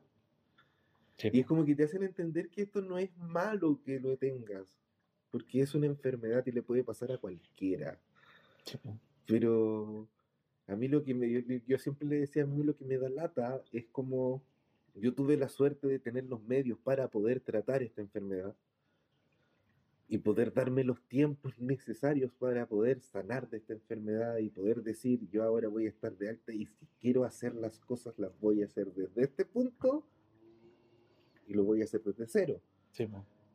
Sí, 1.17 1.31
Y 1.33 1.41
es 1.41 1.47
como 1.47 1.65
que 1.65 1.75
te 1.75 1.85
hacen 1.85 2.03
entender 2.03 2.49
que 2.49 2.63
esto 2.63 2.83
no 2.83 2.99
es 2.99 3.17
malo 3.17 3.81
que 3.85 4.01
lo 4.01 4.17
tengas, 4.17 4.67
porque 5.31 5.61
es 5.61 5.75
una 5.75 5.87
enfermedad 5.87 6.45
y 6.47 6.53
le 6.53 6.63
puede 6.63 6.83
pasar 6.83 7.13
a 7.13 7.19
cualquiera. 7.19 7.99
sí, 8.65 8.77
po. 8.79 8.99
Pero 9.27 10.09
a 10.67 10.75
mí 10.75 10.89
lo 10.89 11.05
que 11.05 11.15
me, 11.15 11.31
yo, 11.31 11.41
yo 11.67 11.79
siempre 11.79 12.09
le 12.09 12.21
decía, 12.21 12.43
a 12.43 12.47
mí 12.47 12.63
lo 12.65 12.77
que 12.77 12.85
me 12.85 12.99
da 12.99 13.09
lata 13.09 13.63
es 13.73 13.87
como 13.87 14.43
yo 14.95 15.15
tuve 15.15 15.37
la 15.37 15.49
suerte 15.49 15.87
de 15.87 15.99
tener 15.99 16.25
los 16.25 16.43
medios 16.43 16.79
para 16.79 17.09
poder 17.09 17.41
tratar 17.41 17.83
esta 17.83 18.03
enfermedad 18.03 18.55
y 20.09 20.19
poder 20.19 20.53
darme 20.53 20.85
los 20.85 21.01
tiempos 21.09 21.59
necesarios 21.59 22.33
para 22.35 22.67
poder 22.67 23.01
sanar 23.01 23.49
de 23.49 23.57
esta 23.59 23.73
enfermedad 23.73 24.37
y 24.39 24.51
poder 24.51 24.83
decir, 24.83 25.27
yo 25.31 25.43
ahora 25.43 25.69
voy 25.69 25.87
a 25.87 25.89
estar 25.89 26.17
de 26.19 26.29
alta 26.31 26.53
y 26.53 26.67
si 26.67 26.87
quiero 27.01 27.25
hacer 27.25 27.55
las 27.55 27.81
cosas 27.81 28.19
las 28.19 28.39
voy 28.41 28.63
a 28.63 28.67
hacer 28.67 28.93
desde 28.93 29.23
este 29.23 29.45
punto 29.47 30.05
y 31.47 31.55
lo 31.55 31.65
voy 31.65 31.81
a 31.81 31.85
hacer 31.85 32.03
desde 32.03 32.27
cero. 32.27 32.61
Sí. 32.91 33.09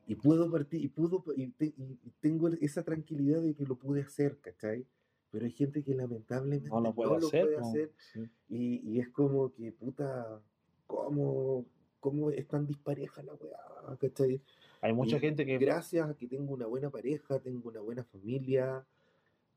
Y 0.07 0.15
puedo 0.15 0.49
partir, 0.49 0.83
y 0.83 0.87
puedo, 0.87 1.23
y, 1.35 1.47
te- 1.49 1.73
y- 1.77 1.99
tengo 2.21 2.47
esa 2.47 2.83
tranquilidad 2.83 3.41
de 3.41 3.53
que 3.53 3.65
lo 3.65 3.75
pude 3.75 4.01
hacer, 4.01 4.37
¿cachai? 4.39 4.85
Pero 5.29 5.45
hay 5.45 5.51
gente 5.51 5.83
que 5.83 5.93
lamentablemente 5.93 6.69
no 6.69 6.79
lo 6.81 6.95
puedo 6.95 7.17
hacer. 7.17 7.43
puede 7.43 7.59
po. 7.59 7.67
hacer 7.67 7.91
Sí. 8.13 8.21
y, 8.49 8.89
y 8.89 8.99
es 8.99 9.09
como 9.09 9.51
que, 9.53 9.71
puta, 9.73 10.41
¿cómo, 10.87 11.65
cómo 12.09 12.31
es 12.31 12.47
tan 12.47 12.65
dispareja 12.65 13.21
la 13.21 13.33
weá, 13.33 13.97
¿cachai? 13.99 14.41
Hay 14.81 14.93
mucha 14.93 15.17
Y 15.17 15.19
gente 15.19 15.45
que... 15.45 15.57
Gracias 15.57 16.09
a 16.09 16.13
que 16.13 16.27
tengo 16.27 16.53
una 16.53 16.65
buena 16.65 16.89
pareja, 16.89 17.39
tengo 17.39 17.67
una 17.67 17.81
buena 17.81 18.03
familia, 18.05 18.85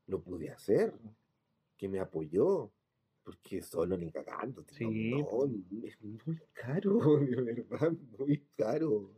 lo 0.07 0.19
pude 0.21 0.49
hacer, 0.49 0.93
que 1.77 1.87
me 1.87 1.99
apoyó. 1.99 2.69
Porque 3.23 3.61
solo 3.61 3.95
ni 3.97 4.11
cagando. 4.11 4.65
Sí, 4.67 5.11
No, 5.11 5.45
es 5.85 6.01
muy 6.01 6.39
caro, 6.53 6.99
de 7.19 7.53
verdad, 7.53 7.93
muy 8.17 8.43
caro. 8.57 9.11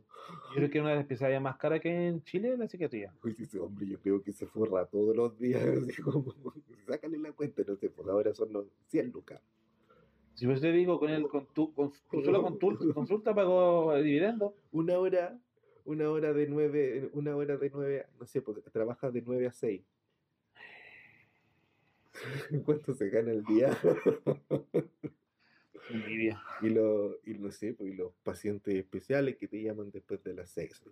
Yo 0.50 0.56
creo 0.56 0.70
que 0.70 0.80
una 0.80 0.90
de 0.90 0.96
las 0.96 1.04
especialidades 1.04 1.42
más 1.42 1.56
caras 1.56 1.80
que 1.80 2.08
en 2.08 2.22
Chile 2.22 2.52
es 2.52 2.58
la 2.58 2.68
psiquiatría. 2.68 3.14
Pues 3.20 3.40
ese 3.40 3.58
hombre 3.58 3.86
yo 3.86 3.98
creo 3.98 4.22
que 4.22 4.32
se 4.32 4.46
forra 4.46 4.86
todos 4.86 5.16
los 5.16 5.38
días, 5.38 5.62
así 5.88 6.02
como, 6.02 6.34
sácale 6.86 7.18
la 7.18 7.32
cuenta, 7.32 7.62
no 7.66 7.76
sé, 7.76 7.88
pues 7.90 8.06
ahora 8.08 8.34
son 8.34 8.52
los 8.52 8.66
100 8.88 9.10
lucas. 9.10 9.40
Si 10.34 10.46
yo 10.46 10.60
te 10.60 10.72
digo, 10.72 10.98
con, 10.98 11.10
el, 11.10 11.28
con 11.28 11.46
tu, 11.46 11.72
con, 11.72 11.92
solo 12.10 12.42
con 12.42 12.58
tu 12.58 12.68
consulta 12.94 13.34
pagó 13.34 13.94
dividendo. 13.96 14.56
Una 14.72 14.98
hora, 14.98 15.38
una 15.84 16.10
hora 16.10 16.32
de 16.32 16.46
nueve, 16.48 17.10
una 17.12 17.36
hora 17.36 17.56
de 17.56 17.70
nueve, 17.70 18.06
no 18.18 18.26
sé, 18.26 18.42
pues 18.42 18.62
trabaja 18.72 19.10
de 19.10 19.22
nueve 19.22 19.46
a 19.46 19.52
seis. 19.52 19.82
¿Cuánto 22.64 22.94
se 22.94 23.10
gana 23.10 23.32
el 23.32 23.44
día? 23.44 23.76
Y, 26.62 26.70
lo, 26.70 27.18
y 27.24 27.34
no 27.34 27.50
sé, 27.50 27.74
pues 27.74 27.92
y 27.92 27.94
los 27.94 28.14
pacientes 28.22 28.74
especiales 28.74 29.36
que 29.36 29.46
te 29.46 29.62
llaman 29.62 29.90
después 29.90 30.22
de 30.24 30.32
las 30.32 30.50
seis. 30.50 30.82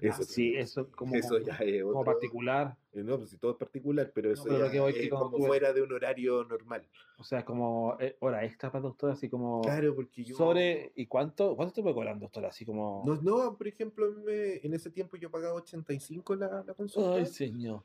Eso, 0.00 0.22
Ah, 0.22 0.24
sí, 0.24 0.54
eso 0.56 0.90
como, 0.90 1.14
eso 1.14 1.38
ya 1.38 1.54
es 1.56 1.82
como 1.82 2.00
otro- 2.00 2.12
particular. 2.12 2.76
eh, 2.92 3.02
No, 3.02 3.18
pues 3.18 3.30
si 3.30 3.36
todo 3.36 3.52
es 3.52 3.56
particular, 3.58 4.10
pero 4.14 4.32
eso 4.32 4.44
pero 4.44 4.58
lo 4.58 4.64
ya 4.66 4.70
que 4.72 4.80
voy 4.80 4.92
es 4.92 4.98
que 4.98 5.08
como 5.10 5.24
como 5.30 5.36
tú- 5.38 5.44
fuera 5.44 5.72
de 5.72 5.82
un 5.82 5.92
horario 5.92 6.44
normal. 6.44 6.86
O 7.18 7.24
sea, 7.24 7.44
como 7.44 7.96
eh, 8.00 8.16
hora 8.20 8.44
extra 8.44 8.70
para 8.72 8.82
doctor, 8.82 9.10
así 9.10 9.28
como 9.28 9.60
Claro, 9.62 9.94
porque 9.94 10.24
yo... 10.24 10.36
sobre. 10.36 10.92
¿Y 10.96 11.06
cuánto, 11.06 11.54
cuánto 11.56 11.74
te 11.74 11.82
puede 11.82 11.94
cobrar 11.94 12.18
doctor? 12.18 12.44
Así 12.46 12.64
como. 12.64 13.02
No, 13.06 13.16
no, 13.22 13.56
por 13.56 13.68
ejemplo, 13.68 14.10
me- 14.24 14.56
en 14.64 14.74
ese 14.74 14.90
tiempo 14.90 15.16
yo 15.16 15.30
pagaba 15.30 15.54
85 15.54 16.34
la, 16.36 16.64
la 16.66 16.74
consulta 16.74 17.14
Ay, 17.16 17.26
señor. 17.26 17.82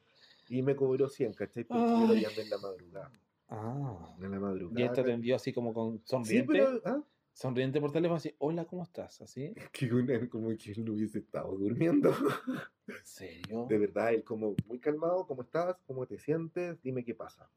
y 0.47 0.61
me 0.61 0.75
cobró 0.75 1.07
100, 1.09 1.33
¿cachai? 1.33 1.63
Porque 1.65 1.83
yo 1.83 2.07
lo 2.07 2.13
Ay. 2.13 2.21
llamé 2.21 2.41
en 2.41 2.49
la 2.49 2.57
madrugada. 2.57 3.11
Ah. 3.49 4.15
En 4.21 4.31
la 4.31 4.39
madrugada. 4.39 4.79
Y 4.79 4.83
él 4.83 4.91
te 4.93 5.01
atendió 5.01 5.35
así 5.35 5.51
como 5.53 5.73
con 5.73 5.97
Sí, 5.97 6.03
sonriente. 6.05 6.51
pero 6.53 6.81
¿ah? 6.85 7.01
Sonriente 7.39 7.79
por 7.79 7.93
teléfono, 7.93 8.17
así, 8.17 8.35
hola, 8.39 8.65
¿cómo 8.65 8.83
estás? 8.83 9.21
Así. 9.21 9.53
que 9.71 9.93
una 9.93 10.27
como 10.27 10.49
que 10.57 10.73
él 10.73 10.83
no 10.83 10.91
hubiese 10.91 11.19
estado 11.19 11.55
durmiendo. 11.57 12.11
¿En 12.87 13.05
serio? 13.05 13.65
De 13.69 13.77
verdad, 13.77 14.13
él 14.13 14.25
como 14.25 14.55
muy 14.67 14.77
calmado, 14.77 15.25
¿cómo 15.25 15.43
estás? 15.43 15.77
¿Cómo 15.87 16.05
te 16.05 16.19
sientes? 16.19 16.81
Dime 16.83 17.05
qué 17.05 17.15
pasa. 17.15 17.49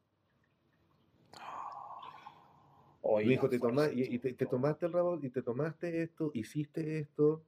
Oye, 3.01 3.25
Me 3.27 3.31
dijo, 3.33 3.49
te, 3.49 3.59
toma- 3.59 3.91
y, 3.91 4.03
y 4.03 4.19
te, 4.19 4.31
te 4.31 4.45
tomaste 4.45 4.85
el 4.85 4.93
rabo, 4.93 5.19
y 5.21 5.29
te 5.29 5.41
tomaste 5.41 6.01
esto, 6.01 6.31
hiciste 6.33 6.99
esto. 6.99 7.43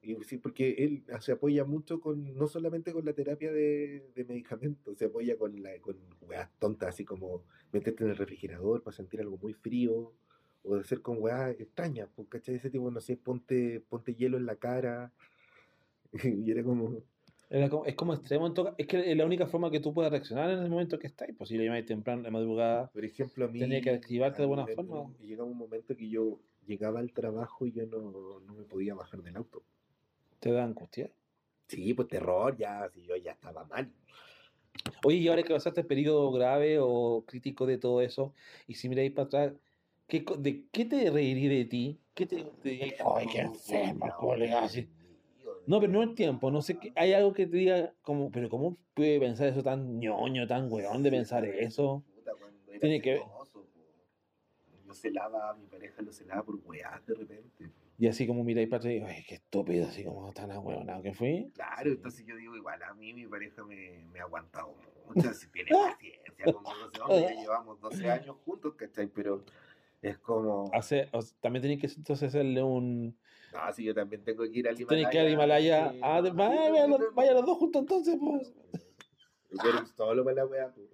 Y 0.00 0.14
sí, 0.24 0.38
porque 0.38 0.70
él 0.78 1.04
se 1.20 1.32
apoya 1.32 1.66
mucho 1.66 2.00
con, 2.00 2.34
no 2.34 2.46
solamente 2.46 2.94
con 2.94 3.04
la 3.04 3.12
terapia 3.12 3.52
de, 3.52 4.10
de 4.14 4.24
medicamentos, 4.24 4.96
se 4.96 5.04
apoya 5.04 5.36
con 5.36 5.62
la, 5.62 5.78
con 5.82 5.98
weas 6.22 6.50
tontas, 6.58 6.88
así 6.94 7.04
como 7.04 7.44
meterte 7.72 8.04
en 8.04 8.10
el 8.10 8.16
refrigerador 8.16 8.82
para 8.82 8.96
sentir 8.96 9.20
algo 9.20 9.36
muy 9.36 9.52
frío, 9.52 10.14
o 10.64 10.74
de 10.76 10.80
hacer 10.80 11.00
con 11.02 11.18
weas 11.20 11.50
extrañas, 11.60 12.08
pues, 12.14 12.28
¿cachai? 12.28 12.56
Ese 12.56 12.70
tipo, 12.70 12.90
no 12.90 13.00
sé, 13.00 13.16
ponte, 13.16 13.80
ponte 13.88 14.14
hielo 14.14 14.36
en 14.38 14.46
la 14.46 14.56
cara. 14.56 15.12
Y 16.46 16.50
era 16.50 16.62
como, 16.62 16.98
Era 17.50 17.68
como- 17.68 17.84
es 17.86 17.94
como 17.94 18.14
extremo. 18.14 18.46
en 18.46 18.54
Es 18.78 18.86
que 18.86 19.10
es 19.10 19.16
la 19.16 19.26
única 19.26 19.46
forma 19.46 19.70
que 19.70 19.80
tú 19.80 19.92
puedas 19.92 20.10
reaccionar 20.10 20.50
en 20.50 20.60
el 20.60 20.70
momento 20.70 20.98
que 20.98 21.06
estás. 21.06 21.28
Pues 21.36 21.48
si 21.50 21.58
le 21.58 21.64
llamas 21.64 21.84
temprano, 21.84 22.22
de 22.22 22.30
madrugada. 22.30 22.88
por 22.90 23.04
ejemplo, 23.04 23.44
a 23.44 23.48
mí. 23.48 23.58
Tenía 23.60 23.80
que 23.80 23.90
activarte 23.90 24.38
de 24.38 24.42
alguna 24.44 24.66
forma. 24.66 25.12
Llegaba 25.20 25.48
un 25.48 25.58
momento 25.58 25.96
que 25.96 26.08
yo 26.08 26.38
llegaba 26.66 27.00
al 27.00 27.12
trabajo 27.12 27.66
y 27.66 27.72
yo 27.72 27.86
no, 27.86 28.40
no 28.40 28.54
me 28.54 28.62
podía 28.64 28.94
bajar 28.94 29.22
del 29.22 29.36
auto. 29.36 29.62
Te 30.40 30.50
da 30.50 30.64
angustia. 30.64 31.10
Sí, 31.68 31.92
pues 31.94 32.08
terror, 32.08 32.56
ya, 32.56 32.88
si 32.92 33.02
yo 33.02 33.16
ya 33.16 33.32
estaba 33.32 33.64
mal. 33.64 33.90
Oye, 35.04 35.18
y 35.18 35.28
ahora 35.28 35.42
que 35.42 35.52
pasaste 35.54 35.82
el 35.82 35.86
periodo 35.86 36.30
grave 36.32 36.78
o 36.80 37.24
crítico 37.26 37.64
de 37.66 37.78
todo 37.78 38.00
eso, 38.00 38.34
y 38.66 38.74
si 38.74 38.88
miráis 38.88 39.12
para 39.12 39.26
atrás, 39.26 39.52
¿qué, 40.06 40.24
¿de 40.38 40.66
qué 40.70 40.84
te 40.84 41.10
reiría 41.10 41.50
de 41.50 41.64
ti? 41.64 42.00
¿Qué 42.14 42.26
te, 42.26 42.44
te 42.62 42.96
Ay, 43.16 43.26
qué 43.26 43.40
enfermo, 43.40 44.06
colega", 44.18 44.64
así? 44.64 44.88
No, 45.66 45.80
pero 45.80 45.92
no 45.92 46.02
el 46.02 46.14
tiempo, 46.14 46.50
no 46.50 46.60
sé 46.62 46.78
qué. 46.78 46.92
Hay 46.94 47.12
algo 47.14 47.32
que 47.32 47.46
te 47.46 47.56
diga, 47.56 47.94
como, 48.02 48.30
pero 48.30 48.48
¿cómo 48.50 48.76
puede 48.92 49.18
pensar 49.18 49.48
eso 49.48 49.62
tan 49.62 49.98
ñoño, 49.98 50.46
tan 50.46 50.70
weón 50.70 51.02
de 51.02 51.10
pensar 51.10 51.44
eso? 51.44 52.04
Tiene 52.80 53.00
que 53.00 53.14
ver-. 53.14 53.22
Yo 54.86 54.92
celaba 54.94 55.50
a 55.50 55.54
mi 55.54 55.66
pareja, 55.66 56.02
lo 56.02 56.12
celaba 56.12 56.42
por 56.44 56.56
weás 56.64 57.04
de 57.06 57.14
repente. 57.14 57.70
Y 57.96 58.08
así 58.08 58.26
como 58.26 58.42
miráis 58.42 58.68
para 58.68 58.78
atrás 58.78 58.90
y 58.90 58.94
digo, 58.96 59.06
ay, 59.06 59.24
qué 59.26 59.36
estúpido, 59.36 59.86
así 59.86 60.04
como 60.04 60.32
tan 60.32 60.50
ahueonado 60.50 61.02
que 61.02 61.14
fui. 61.14 61.50
Claro, 61.54 61.90
entonces 61.90 62.26
yo 62.26 62.36
digo, 62.36 62.56
igual 62.56 62.82
a 62.82 62.92
mí 62.94 63.14
mi 63.14 63.26
pareja 63.26 63.64
me, 63.64 64.04
me 64.12 64.20
ha 64.20 64.24
aguantado 64.24 64.74
mucho, 65.06 65.32
si 65.32 65.46
tiene 65.48 65.70
paciencia 65.98 66.52
conmigo, 66.52 66.90
ese 66.92 67.00
hombre, 67.00 67.22
ya 67.22 67.40
llevamos 67.40 67.80
12 67.80 68.10
años 68.10 68.36
juntos, 68.44 68.74
¿cachai? 68.74 69.06
Pero 69.06 69.44
es 70.08 70.18
como, 70.18 70.70
Hace, 70.72 71.08
o 71.12 71.22
sea, 71.22 71.36
también 71.40 71.62
tenéis 71.62 71.80
que 71.80 71.86
entonces 71.86 72.28
hacerle 72.28 72.62
un... 72.62 73.16
no, 73.52 73.72
si 73.72 73.84
yo 73.84 73.94
también 73.94 74.22
tengo 74.24 74.42
que 74.44 74.58
ir 74.58 74.68
al 74.68 74.74
Himalaya. 74.80 74.88
Tenéis 74.88 75.08
que 75.08 75.16
ir 75.16 75.22
al 75.26 75.32
Himalaya. 75.32 75.92
sí, 75.92 76.00
Ah, 76.02 76.20
no, 76.22 76.34
vaya, 76.34 76.84
sí, 76.84 76.90
los- 76.90 77.14
vaya 77.14 77.34
dos 77.34 77.58
juntos 77.58 77.80
entonces, 77.82 78.16
pues. 78.20 78.52
Pero 79.62 79.86
solo 79.96 80.24
para 80.24 80.36
la 80.36 80.46
weá, 80.46 80.72
pues. 80.74 80.88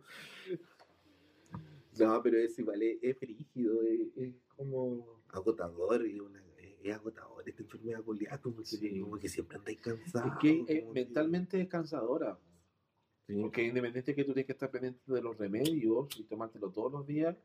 No, 1.98 2.22
pero 2.22 2.38
es 2.38 2.58
igual, 2.58 2.82
es, 2.82 2.98
es 3.02 3.18
frígido, 3.18 3.82
es, 3.82 4.16
es 4.16 4.34
como 4.56 5.22
agotador, 5.28 6.06
es, 6.06 6.18
una, 6.20 6.42
es, 6.58 6.74
es 6.82 6.94
agotador 6.94 7.46
esta 7.48 7.62
enfermedad 7.62 8.02
culiada, 8.02 8.38
como, 8.40 8.62
Sí. 8.64 9.00
como 9.00 9.18
que 9.18 9.28
siempre 9.28 9.58
andáis 9.58 9.80
cansado. 9.80 10.26
Es 10.28 10.38
que 10.40 10.50
eh, 10.50 10.80
como 10.82 10.92
que- 10.94 11.04
mentalmente 11.04 11.60
es 11.60 11.68
cansadora. 11.68 12.38
Sí. 13.26 13.40
Porque 13.40 13.64
independiente 13.64 14.14
que 14.14 14.24
tú 14.24 14.32
tienes 14.32 14.46
que 14.46 14.52
estar 14.52 14.70
pendiente 14.70 15.00
de 15.12 15.20
los 15.22 15.36
remedios 15.36 16.08
y 16.18 16.24
tomártelo 16.24 16.70
todos 16.70 16.90
los 16.92 17.06
días, 17.06 17.36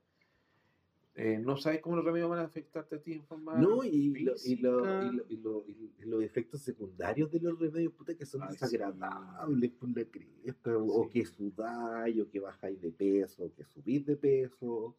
eh, 1.16 1.40
no 1.40 1.56
sabes 1.58 1.82
cómo 1.82 1.96
los 1.96 2.04
remedios 2.06 2.30
van 2.30 2.40
a 2.40 2.44
afectarte 2.44 2.96
a 2.96 3.02
ti 3.02 3.14
en 3.14 3.24
forma 3.24 3.60
No, 3.62 3.84
y, 3.84 4.10
lo- 4.20 4.34
y, 4.44 4.56
lo- 4.58 5.02
y 5.02 5.12
lo- 5.12 5.26
y 5.30 5.38
lo- 5.38 5.66
y 5.68 6.06
los 6.06 6.24
efectos 6.24 6.62
secundarios 6.62 7.32
de 7.32 7.40
los 7.40 7.58
remedios, 7.58 7.94
puta, 7.94 8.16
que 8.16 8.26
son 8.26 8.42
Ay, 8.42 8.50
sí. 8.52 8.60
desagradables 8.60 9.72
por 9.72 9.90
la 9.98 10.04
cresta, 10.06 10.78
o 10.78 11.10
que 11.10 11.26
sudáis, 11.26 12.20
o 12.20 12.30
que 12.30 12.40
bajáis 12.40 12.82
de 12.82 12.92
peso, 12.92 13.46
o 13.46 13.54
que 13.54 13.64
subís 13.64 14.06
de 14.06 14.18
peso, 14.18 14.96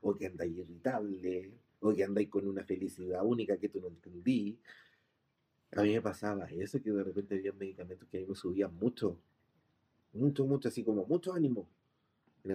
o 0.00 0.14
que 0.16 0.26
andáis 0.26 0.56
irritable, 0.56 1.50
o 1.80 1.92
que 1.92 2.04
andáis 2.04 2.28
con 2.28 2.46
una 2.46 2.64
felicidad 2.64 3.24
única 3.24 3.56
que 3.56 3.68
tú 3.68 3.80
no 3.80 3.88
entendí. 3.88 4.58
A 5.72 5.82
mí 5.82 5.92
me 5.94 6.02
pasaba 6.02 6.44
eso, 6.50 6.80
que 6.82 6.90
de 6.90 7.02
repente 7.04 7.34
había 7.36 7.52
medicamentos 7.52 8.06
que 8.08 8.18
a 8.18 8.20
mí 8.20 8.26
me 8.26 8.34
subían 8.34 8.74
mucho, 8.76 9.18
mucho, 10.12 10.46
mucho, 10.46 10.68
así 10.68 10.84
como 10.84 11.04
mucho 11.06 11.32
ánimo. 11.32 11.68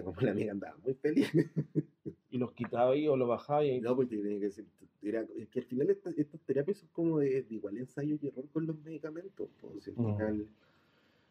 Como 0.02 0.20
la 0.20 0.30
amiga 0.32 0.52
andaba 0.52 0.76
muy 0.84 0.94
feliz. 0.94 1.30
Y 2.30 2.38
los 2.38 2.52
quitaba 2.52 2.90
ahí 2.92 3.06
o 3.06 3.16
los 3.16 3.28
bajaba 3.28 3.64
y 3.64 3.70
ahí. 3.70 3.80
No, 3.80 3.94
porque 3.94 4.16
tenía 4.16 4.40
que 4.40 4.50
ser, 4.50 4.64
era, 5.02 5.24
es 5.38 5.48
que 5.50 5.60
al 5.60 5.66
final 5.66 5.88
esta- 5.90 6.10
estas 6.16 6.40
terapias 6.40 6.78
son 6.78 6.88
como 6.92 7.20
de, 7.20 7.42
de 7.44 7.54
igual 7.54 7.78
ensayo 7.78 8.16
y 8.20 8.26
error 8.26 8.44
con 8.52 8.66
los 8.66 8.76
medicamentos. 8.82 9.48
Pues, 9.60 9.86
al 9.86 9.94
Mm. 9.94 10.16
final, 10.16 10.46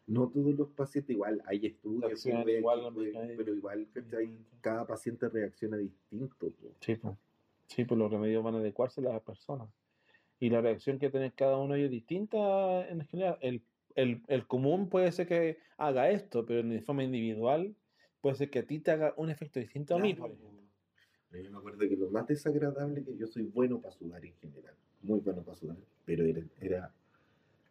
no 0.07 0.27
todos 0.29 0.55
los 0.55 0.69
pacientes, 0.69 1.13
igual 1.13 1.41
hay 1.45 1.65
estudios, 1.65 2.25
igual 2.25 2.93
pero 3.37 3.53
igual 3.53 3.87
cada 4.61 4.87
paciente 4.87 5.27
reacciona 5.27 5.75
distinto. 5.77 6.35
pues. 6.39 6.53
Sí, 6.79 6.95
pues. 6.95 7.15
Sí, 7.67 7.83
pues 7.85 7.97
los 7.97 8.09
remedios 8.11 8.43
van 8.43 8.55
a 8.55 8.59
adecuarse 8.59 9.01
a 9.01 9.03
las 9.13 9.21
personas. 9.21 9.67
Y 10.39 10.49
la 10.49 10.61
reacción 10.61 10.99
que 10.99 11.09
tiene 11.09 11.31
cada 11.31 11.57
uno 11.57 11.73
de 11.73 11.79
ellos 11.81 11.87
es 11.87 11.91
distinta 11.91 12.87
en 12.87 13.01
general. 13.07 13.37
El, 13.41 13.61
el, 13.95 14.21
el 14.27 14.47
común 14.47 14.89
puede 14.89 15.11
ser 15.11 15.27
que 15.27 15.57
haga 15.77 16.09
esto, 16.11 16.45
pero 16.45 16.59
en 16.61 16.81
forma 16.83 17.03
individual 17.03 17.75
puede 18.23 18.37
ser 18.37 18.49
que 18.49 18.59
a 18.59 18.65
ti 18.65 18.79
te 18.79 18.89
haga 18.91 19.13
un 19.17 19.29
efecto 19.29 19.59
distinto 19.59 19.95
a 19.95 19.99
mí, 19.99 20.13
por 20.13 20.29
Claro, 20.29 20.33
ejemplo. 20.33 21.43
Yo 21.43 21.51
me 21.51 21.57
acuerdo 21.57 21.79
que 21.79 21.97
lo 21.97 22.09
más 22.09 22.25
desagradable 22.25 23.03
que 23.03 23.17
yo 23.17 23.27
soy 23.27 23.43
bueno 23.43 23.81
para 23.81 23.93
sudar 23.93 24.23
en 24.23 24.33
general, 24.35 24.75
muy 25.01 25.19
bueno 25.19 25.43
para 25.43 25.57
sudar, 25.57 25.75
pero 26.05 26.23
era, 26.23 26.41
era 26.61 26.93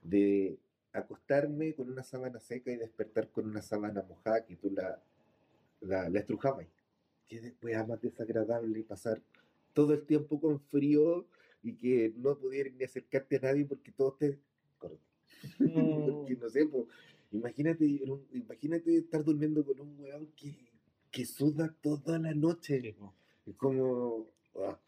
de 0.03 0.59
acostarme 0.93 1.73
con 1.75 1.89
una 1.91 2.03
sábana 2.03 2.39
seca 2.39 2.71
y 2.71 2.77
despertar 2.77 3.31
con 3.31 3.47
una 3.47 3.63
sábana 3.63 4.03
mojada 4.03 4.45
que 4.45 4.57
tú 4.57 4.71
la, 4.71 5.03
la, 5.81 6.11
la 6.11 6.19
estrujabas. 6.21 6.67
Que 7.27 7.41
después 7.41 7.73
era 7.73 7.87
más 7.87 8.03
desagradable 8.03 8.83
pasar 8.83 9.23
todo 9.73 9.95
el 9.95 10.05
tiempo 10.05 10.39
con 10.39 10.61
frío 10.61 11.25
y 11.63 11.77
que 11.77 12.13
no 12.17 12.37
pudieras 12.37 12.75
ni 12.75 12.85
acercarte 12.85 13.37
a 13.37 13.41
nadie 13.41 13.65
porque 13.65 13.91
todos 13.91 14.19
te... 14.19 14.39
Correcto. 14.79 15.07
Porque 15.59 16.37
no 16.37 16.49
sé, 16.51 16.67
po, 16.67 16.87
imagínate, 17.33 17.85
imagínate 18.33 18.97
estar 18.99 19.25
durmiendo 19.25 19.65
con 19.65 19.81
un 19.81 19.99
weón 20.01 20.27
que, 20.37 20.55
que 21.11 21.25
suda 21.25 21.75
toda 21.83 22.19
la 22.19 22.35
noche. 22.35 22.97
Es 23.47 23.57
como. 23.57 24.27
ah, 24.57 24.79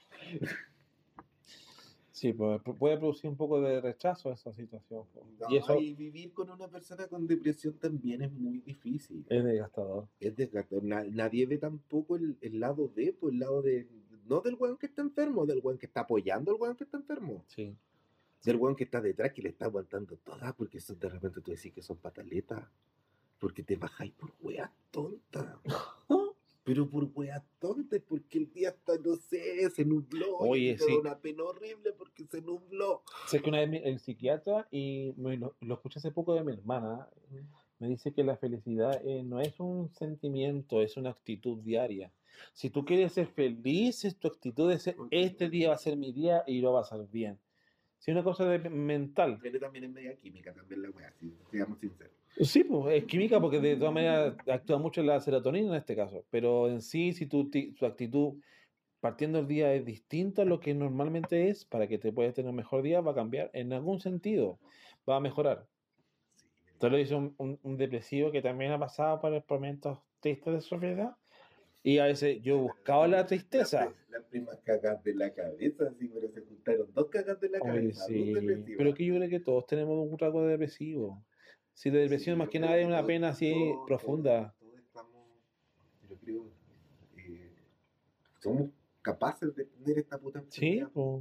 Sí, 2.13 2.33
pues 2.33 2.61
pu- 2.63 2.77
puede 2.79 2.97
producir 2.97 3.29
un 3.29 3.37
poco 3.37 3.61
de 3.61 3.81
rechazo 3.81 4.31
esa 4.33 4.53
situación. 4.53 5.03
no, 5.41 5.51
Y 5.51 5.57
eso 5.57 5.79
y 5.81 5.95
vivir 5.95 6.33
con 6.33 6.49
una 6.49 6.69
persona 6.69 7.09
con 7.09 7.27
depresión 7.27 7.75
también 7.79 8.23
es 8.23 8.33
muy 8.33 8.61
difícil. 8.61 9.27
es 9.29 9.43
desgastador. 9.45 10.07
Es 10.21 10.37
desgastador. 10.37 10.85
Na- 10.85 11.03
nadie 11.05 11.45
ve 11.47 11.59
tampoco 11.59 12.15
el, 12.17 12.37
el 12.41 12.61
lado 12.61 12.87
de, 12.95 13.13
pues 13.15 13.33
el 13.35 13.41
lado 13.41 13.63
de. 13.63 13.89
No 14.27 14.41
del 14.41 14.55
weón 14.55 14.79
que 14.79 14.87
está 14.87 15.03
enfermo, 15.03 15.45
del 15.45 15.61
weón 15.63 15.77
que 15.77 15.87
está 15.87 16.01
apoyando 16.03 16.53
al 16.53 16.61
weón 16.61 16.77
que 16.77 16.85
está 16.85 16.97
enfermo. 16.97 17.45
Sí. 17.49 17.75
Del 18.45 18.57
weón 18.57 18.77
que 18.77 18.85
está 18.85 19.01
detrás 19.01 19.33
que 19.33 19.43
le 19.43 19.49
está 19.49 19.67
aguantando 19.67 20.17
todas, 20.19 20.53
porque 20.55 20.79
eso 20.79 20.95
de 20.95 21.09
repente 21.09 21.41
tú 21.41 21.51
decís 21.51 21.73
que 21.73 21.83
son 21.83 21.97
pataletas. 21.97 22.65
Porque 23.39 23.63
te 23.63 23.77
bajáis 23.77 24.13
por 24.13 24.33
weas 24.41 24.71
tontas. 24.91 25.59
Pero 26.63 26.89
por 26.89 27.11
weas 27.15 27.43
tontas, 27.59 28.01
porque 28.09 28.39
el 28.39 28.51
día 28.53 28.71
está, 28.71 28.97
no 28.97 29.17
sé, 29.17 29.69
se 29.71 29.85
nubló. 29.85 30.39
Oye, 30.39 30.79
sí. 30.79 30.95
una 30.95 31.19
pena 31.19 31.45
horrible 31.45 31.93
porque 31.93 32.25
se 32.25 32.41
nubló. 32.41 33.03
Sé 33.27 33.43
que 33.43 33.51
una 33.51 33.67
vez 33.67 33.83
el 33.85 33.99
psiquiatra, 33.99 34.67
y 34.71 35.13
me 35.19 35.37
lo, 35.37 35.57
lo 35.61 35.75
escuché 35.75 35.99
hace 35.99 36.11
poco 36.11 36.35
de 36.35 36.43
mi 36.43 36.53
hermana, 36.53 37.07
me 37.79 37.89
dice 37.89 38.15
que 38.15 38.25
la 38.25 38.37
felicidad 38.37 38.99
eh, 39.05 39.23
no 39.23 39.41
es 39.41 39.61
un 39.61 39.91
sentimiento, 39.93 40.81
es 40.81 40.97
una 40.97 41.11
actitud 41.11 41.59
diaria. 41.59 42.11
Si 42.53 42.71
tú 42.71 42.85
quieres 42.85 43.13
ser 43.13 43.27
feliz, 43.27 44.05
es 44.05 44.17
tu 44.17 44.29
actitud 44.29 44.71
de 44.71 44.79
ser, 44.79 44.97
este 45.11 45.51
día 45.51 45.69
va 45.69 45.75
a 45.75 45.79
ser 45.79 45.97
mi 45.97 46.13
día 46.13 46.45
y 46.47 46.61
lo 46.61 46.73
va 46.73 46.81
a 46.81 46.83
pasar 46.83 47.07
bien. 47.11 47.39
Si 48.05 48.11
es 48.11 48.15
una 48.17 48.23
cosa 48.23 48.45
de, 48.45 48.69
mental. 48.69 49.39
Pero 49.41 49.59
también 49.59 49.85
es 49.87 49.91
media 49.91 50.15
química, 50.17 50.53
también 50.53 50.83
la 50.83 50.91
wea, 50.91 51.11
si 51.19 51.33
seamos 51.51 51.79
sinceros. 51.79 52.13
Sí, 52.39 52.63
pues 52.63 52.97
es 52.97 53.05
química 53.07 53.41
porque 53.41 53.61
de 53.61 53.77
todas 53.77 53.95
maneras 53.95 54.35
actúa 54.47 54.77
mucho 54.77 55.03
la 55.03 55.19
serotonina 55.21 55.69
en 55.71 55.75
este 55.77 55.97
caso. 55.97 56.23
Pero 56.29 56.69
en 56.69 56.83
sí, 56.83 57.15
si 57.15 57.25
tu, 57.25 57.49
tu 57.49 57.87
actitud 57.87 58.35
partiendo 59.01 59.39
el 59.39 59.47
día 59.47 59.73
es 59.73 59.87
distinta 59.87 60.43
a 60.43 60.45
lo 60.45 60.61
que 60.61 60.75
normalmente 60.75 61.49
es, 61.49 61.65
para 61.65 61.87
que 61.89 61.97
te 61.97 62.13
puedas 62.13 62.35
tener 62.35 62.51
un 62.51 62.57
mejor 62.57 62.83
día, 62.83 63.01
va 63.01 63.13
a 63.13 63.15
cambiar 63.15 63.51
en 63.55 63.73
algún 63.73 64.01
sentido, 64.01 64.59
va 65.09 65.17
a 65.17 65.21
mejorar. 65.21 65.67
Sí, 66.35 66.75
Te 66.79 66.91
lo 66.91 66.99
dice 66.99 67.15
un, 67.15 67.35
un- 67.39 67.59
un 67.63 67.77
depresivo 67.79 68.31
que 68.33 68.43
también 68.43 68.73
ha 68.73 68.79
pasado 68.79 69.19
por 69.19 69.43
momentos 69.49 69.99
tristes 70.21 70.53
de 70.53 70.61
su 70.61 70.77
vida. 70.77 71.17
Y 71.87 71.99
a 71.99 72.05
veces 72.07 72.41
yo 72.43 72.59
buscaba 72.59 73.07
la 73.07 73.27
tristeza. 73.27 73.85
Las 73.85 73.95
las 74.11 74.23
primas 74.25 74.59
cagas 74.65 75.03
de 75.05 75.15
la 75.15 75.33
cabeza, 75.35 75.93
sí, 75.99 76.09
pero 76.09 76.29
se 76.31 76.41
juntaron 76.41 76.93
dos 76.95 77.09
cagas 77.11 77.39
de 77.41 77.49
la 77.51 77.59
Oye, 77.61 77.67
cabeza. 77.73 78.05
sí, 78.07 78.33
dos 78.33 78.41
depresivas. 78.43 78.79
pero 78.79 78.95
que 78.95 79.05
yo 79.05 79.15
creo 79.17 79.29
que 79.29 79.41
todos 79.41 79.67
tenemos 79.67 80.09
un 80.11 80.19
rasgo 80.19 80.43
de 80.45 80.51
depresivo. 80.53 81.23
Si 81.75 81.91
la 81.91 81.99
depresión 81.99 82.37
Sí, 82.37 82.39
más 82.39 82.49
que 82.49 82.59
nada 82.61 82.79
es 82.79 82.87
una 82.87 83.05
pena 83.05 83.29
así 83.31 83.53
todos- 83.53 83.87
profunda. 83.87 84.55
Todos, 84.61 84.79
estamos, 84.79 85.27
yo 86.09 86.17
creo, 86.17 86.47
eh, 87.19 87.53
somos 88.41 88.71
capaces 89.03 89.55
de 89.55 89.65
tener 89.67 89.99
esta 89.99 90.19
puta 90.19 90.43
Sí, 90.49 90.79
enfermedad. 90.79 91.21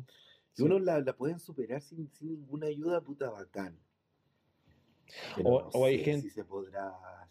Si 0.54 0.58
sí. 0.58 0.64
uno 0.64 0.80
la, 0.80 1.00
la 1.02 1.14
pueden 1.14 1.40
superar 1.40 1.82
sin, 1.82 2.08
sin 2.14 2.30
ninguna 2.30 2.68
ayuda, 2.68 3.02
puta 3.02 3.30
bacán. 3.32 3.76
O- 5.44 5.62
no 5.64 5.68
o 5.74 5.86
hay 5.86 5.98
sé 5.98 6.04
gente- 6.06 6.30
si 6.30 6.30
se 6.30 6.46
podrá. 6.46 7.23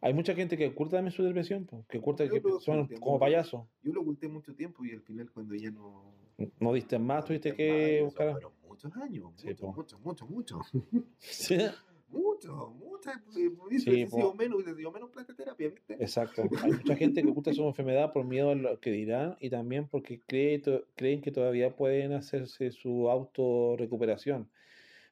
Hay 0.00 0.14
mucha 0.14 0.34
gente 0.34 0.56
que 0.56 0.68
oculta 0.68 0.96
también 0.96 1.12
su 1.12 1.22
depresión, 1.24 1.66
que 1.88 1.98
oculta 1.98 2.24
Yo 2.24 2.32
que 2.32 2.40
son 2.60 2.80
oculté 2.80 3.00
como 3.00 3.18
payasos. 3.18 3.62
Yo 3.82 3.92
lo 3.92 4.02
oculté 4.02 4.28
mucho 4.28 4.54
tiempo 4.54 4.84
y 4.84 4.92
al 4.92 5.02
final 5.02 5.30
cuando 5.32 5.54
ya 5.54 5.70
no... 5.70 6.14
No 6.60 6.72
diste 6.72 6.98
más, 7.00 7.24
tuviste 7.24 7.52
que 7.54 8.00
buscar. 8.04 8.30
fueron 8.32 8.52
muchos 8.68 8.96
años, 8.96 9.32
Sí, 9.36 9.48
muchos, 9.48 9.74
muchos, 9.74 10.00
muchos, 10.00 10.30
muchos. 10.30 10.72
Sí, 11.18 11.58
Mucho, 12.10 12.70
muchas. 12.70 13.16
eh, 13.36 13.50
Hubiese 13.58 13.90
Sí, 13.90 14.06
sido 14.06 14.32
menos, 14.34 14.64
sido 14.64 14.90
menos 14.92 15.10
plata 15.10 15.34
terapia, 15.34 15.68
¿viste? 15.68 15.94
Exacto. 15.94 16.42
Hay 16.62 16.72
mucha 16.72 16.94
gente 16.96 17.22
que 17.22 17.28
oculta 17.28 17.52
su 17.52 17.64
enfermedad 17.66 18.12
por 18.12 18.24
miedo 18.24 18.50
a 18.50 18.54
lo 18.54 18.80
que 18.80 18.90
dirán 18.92 19.36
y 19.40 19.50
también 19.50 19.88
porque 19.88 20.20
cree, 20.26 20.58
to- 20.60 20.84
creen 20.94 21.20
que 21.20 21.32
todavía 21.32 21.74
pueden 21.76 22.12
hacerse 22.12 22.70
su 22.70 23.10
autorrecuperación. 23.10 24.48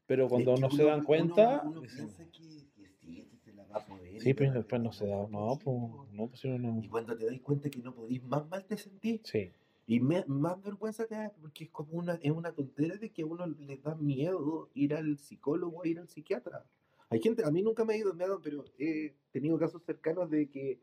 Pero 0.06 0.28
cuando 0.28 0.54
Es 0.54 0.60
que 0.60 0.66
no 0.66 0.70
se 0.70 0.84
dan 0.84 1.02
cuenta, 1.04 1.62
Uno, 1.66 1.80
dicen, 1.80 2.06
piensa 2.06 2.24
que, 2.30 2.66
que 2.76 2.88
sí, 2.88 3.26
que 3.28 3.36
se 3.38 3.52
la 3.52 3.56
va 3.56 3.62
a 3.62 3.64
poder. 3.84 4.20
sí, 4.20 4.34
pero 4.34 4.52
de 4.52 4.58
después 4.58 4.80
no 4.82 4.92
se 4.92 5.06
da. 5.06 5.26
No, 5.28 5.58
pues, 5.62 5.76
no, 6.12 6.26
pues 6.28 6.40
si 6.40 6.48
uno 6.48 6.72
no. 6.72 6.82
Y 6.82 6.88
cuando 6.88 7.16
te 7.16 7.26
das 7.26 7.40
cuenta 7.40 7.68
que 7.70 7.80
no 7.80 7.94
podís, 7.94 8.22
más 8.24 8.48
mal 8.48 8.64
te 8.64 8.76
sentís. 8.76 9.20
Sí, 9.24 9.50
Y 9.86 10.00
me- 10.00 10.24
más 10.26 10.60
vergüenza 10.62 11.06
te 11.06 11.14
da, 11.14 11.32
porque 11.40 11.64
es 11.64 11.70
como 11.70 11.92
una, 11.92 12.14
es 12.22 12.30
una 12.32 12.52
tontera 12.52 12.96
de 12.96 13.10
que 13.10 13.22
a 13.22 13.26
uno 13.26 13.46
le 13.46 13.76
da 13.78 13.94
miedo 13.94 14.70
ir 14.74 14.94
al 14.94 15.18
psicólogo 15.18 15.84
ir 15.84 15.98
al 15.98 16.08
psiquiatra. 16.08 16.64
Hay 17.08 17.20
gente, 17.20 17.44
a 17.44 17.50
mí 17.50 17.62
nunca 17.62 17.84
me 17.84 17.94
ha 17.94 17.96
ido, 17.96 18.12
me 18.14 18.24
ha 18.24 18.28
dado, 18.28 18.40
pero 18.40 18.64
he 18.78 19.14
tenido 19.30 19.58
casos 19.58 19.82
cercanos 19.84 20.28
de 20.30 20.48
que 20.48 20.80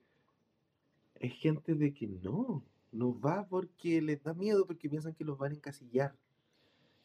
hay 1.21 1.29
gente 1.29 1.75
de 1.75 1.93
que 1.93 2.07
no, 2.07 2.63
no 2.91 3.19
va 3.19 3.45
porque 3.47 4.01
les 4.01 4.21
da 4.23 4.33
miedo, 4.33 4.65
porque 4.65 4.89
piensan 4.89 5.13
que 5.13 5.23
los 5.25 5.37
van 5.37 5.51
a 5.51 5.55
encasillar. 5.55 6.15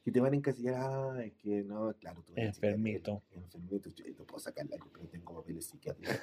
Que 0.09 0.13
te 0.13 0.21
van 0.21 0.33
a 0.33 0.37
encasillar, 0.37 0.75
ah, 0.81 1.23
es 1.23 1.35
que 1.35 1.63
no, 1.65 1.93
claro, 2.01 2.23
tú 2.23 2.33
eres 2.35 2.57
Enfermito. 2.57 3.23
Enfermito, 3.31 3.91
yo 3.91 4.07
no 4.17 4.25
puedo 4.25 4.39
sacar 4.39 4.65
la 4.65 4.79
pero 4.91 5.07
tengo 5.07 5.35
papeles 5.35 5.67
psiquiátricos. 5.67 6.17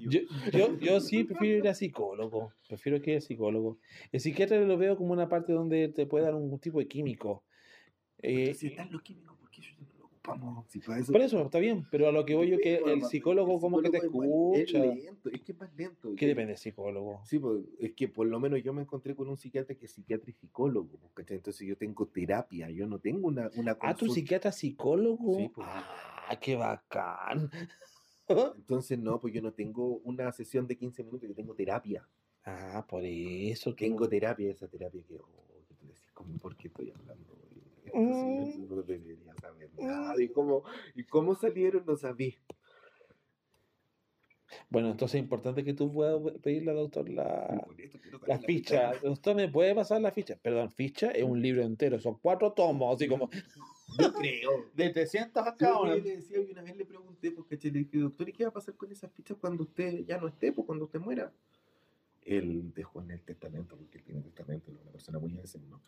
Yo, 0.00 0.20
yo, 0.52 0.78
yo 0.80 1.00
sí 1.00 1.22
prefiero 1.22 1.58
ir 1.58 1.68
a 1.68 1.74
psicólogo. 1.74 2.52
Prefiero 2.66 3.00
que 3.00 3.12
ir 3.12 3.16
al 3.18 3.22
psicólogo. 3.22 3.78
El 4.10 4.18
psiquiatra 4.18 4.60
lo 4.60 4.76
veo 4.76 4.96
como 4.96 5.12
una 5.12 5.28
parte 5.28 5.52
donde 5.52 5.90
te 5.90 6.06
puede 6.06 6.24
dar 6.24 6.34
un 6.34 6.58
tipo 6.58 6.80
de 6.80 6.88
químico. 6.88 7.44
Eh, 8.18 8.52
si 8.54 8.66
están 8.66 8.90
los 8.90 9.02
químicos, 9.02 9.38
¿por 9.38 9.48
qué 9.48 9.60
ellos 9.60 9.76
no 9.78 9.86
lo 9.96 10.08
ocupamos? 10.24 10.66
Si 10.68 10.80
para 10.80 10.98
eso, 11.00 11.12
por 11.12 11.20
eso 11.20 11.42
está 11.44 11.58
bien, 11.58 11.86
pero 11.90 12.08
a 12.08 12.12
lo 12.12 12.24
que 12.24 12.34
voy 12.34 12.48
yo 12.50 12.58
que 12.58 12.76
el 12.76 13.02
psicólogo 13.04 13.60
como 13.60 13.80
que 13.82 13.90
te 13.90 13.98
escucha. 13.98 14.60
Es 14.60 14.72
lento, 14.72 15.28
es 15.30 15.42
que 15.42 15.52
es 15.52 15.58
más 15.58 15.74
lento. 15.74 16.10
¿Qué 16.10 16.16
que- 16.16 16.26
depende 16.28 16.52
del 16.52 16.58
psicólogo? 16.58 17.20
Sí, 17.24 17.38
pues, 17.38 17.64
es 17.78 17.92
que 17.92 18.08
por 18.08 18.26
lo 18.26 18.40
menos 18.40 18.62
yo 18.62 18.72
me 18.72 18.82
encontré 18.82 19.14
con 19.14 19.28
un 19.28 19.36
psiquiatra 19.36 19.74
que 19.76 19.86
es 19.86 19.92
psiquiatra 19.92 20.30
y 20.30 20.32
psicólogo, 20.32 20.98
pues, 20.98 21.12
¿cachai? 21.14 21.36
Entonces 21.36 21.66
yo 21.66 21.76
tengo 21.76 22.06
terapia, 22.06 22.70
yo 22.70 22.86
no 22.86 22.98
tengo 22.98 23.28
una, 23.28 23.50
una 23.56 23.72
Ah, 23.72 23.78
tu 23.94 24.06
consulta. 24.06 24.14
psiquiatra 24.14 24.52
psicólogo. 24.52 25.36
Sí, 25.36 25.48
pues. 25.54 25.66
Ah, 25.70 26.38
qué 26.40 26.56
bacán. 26.56 27.50
Entonces 28.56 28.98
no, 28.98 29.20
pues 29.20 29.34
yo 29.34 29.42
no 29.42 29.52
tengo 29.52 29.98
una 30.04 30.32
sesión 30.32 30.66
de 30.66 30.76
15 30.76 31.02
minutos, 31.04 31.28
yo 31.28 31.34
tengo 31.34 31.54
terapia. 31.54 32.08
Ah, 32.44 32.84
por 32.88 33.02
eso. 33.04 33.70
tú- 33.70 33.76
Tengo 33.76 34.08
terapia, 34.08 34.50
esa 34.50 34.68
terapia 34.68 35.02
que, 35.06 35.16
oh, 35.16 35.64
que 35.68 35.74
tú 35.74 35.86
decís, 35.86 36.10
como, 36.12 36.36
¿por 36.38 36.56
qué 36.56 36.68
estoy 36.68 36.90
hablando? 36.90 37.38
Mm. 37.92 38.68
No 38.68 38.82
debería 38.82 39.34
saber 39.40 39.70
nada. 39.78 40.14
¿Y 40.22 40.28
cómo, 40.28 40.62
¿Y 40.94 41.04
cómo 41.04 41.34
salieron? 41.34 41.84
No 41.86 41.96
sabía. 41.96 42.34
Bueno, 44.70 44.90
entonces 44.90 45.16
es 45.16 45.22
importante 45.22 45.64
que 45.64 45.74
tú 45.74 45.92
puedas 45.92 46.20
pedirle 46.42 46.70
al 46.70 46.76
doctor 46.76 47.08
la, 47.08 47.66
la 48.26 48.38
ficha. 48.38 48.92
Doctor, 49.02 49.34
¿me 49.36 49.48
puede 49.48 49.74
pasar 49.74 50.00
la 50.00 50.10
ficha? 50.10 50.36
Perdón, 50.40 50.70
ficha 50.70 51.10
es 51.10 51.24
un 51.24 51.40
libro 51.40 51.62
entero, 51.62 51.98
son 51.98 52.18
cuatro 52.20 52.52
tomos, 52.52 52.94
así 52.94 53.08
como 53.08 53.30
Yo 53.98 54.12
creo. 54.12 54.70
de 54.74 54.90
300 54.90 55.46
a 55.46 55.54
cada 55.56 55.80
uno. 55.80 55.94
le 55.94 56.16
decía, 56.16 56.38
y 56.40 56.50
una 56.50 56.62
vez 56.62 56.76
le 56.76 56.84
pregunté, 56.84 57.30
porque 57.30 57.56
le 57.62 57.70
dije, 57.70 57.98
doctor, 57.98 58.28
¿y 58.28 58.32
qué 58.32 58.44
va 58.44 58.50
a 58.50 58.54
pasar 58.54 58.74
con 58.74 58.90
esas 58.90 59.12
fichas 59.12 59.36
cuando 59.40 59.64
usted 59.64 60.04
ya 60.04 60.18
no 60.18 60.28
esté, 60.28 60.52
pues 60.52 60.66
cuando 60.66 60.86
usted 60.86 61.00
muera? 61.00 61.32
Él 62.24 62.72
dejó 62.74 63.02
en 63.02 63.10
el 63.12 63.20
testamento, 63.20 63.76
porque 63.76 63.98
él 63.98 64.04
tiene 64.04 64.20
testamento, 64.22 64.70
es 64.72 64.80
una 64.80 64.90
persona 64.92 65.18
muy 65.18 65.32
decente, 65.32 65.68
¿no? 65.68 65.80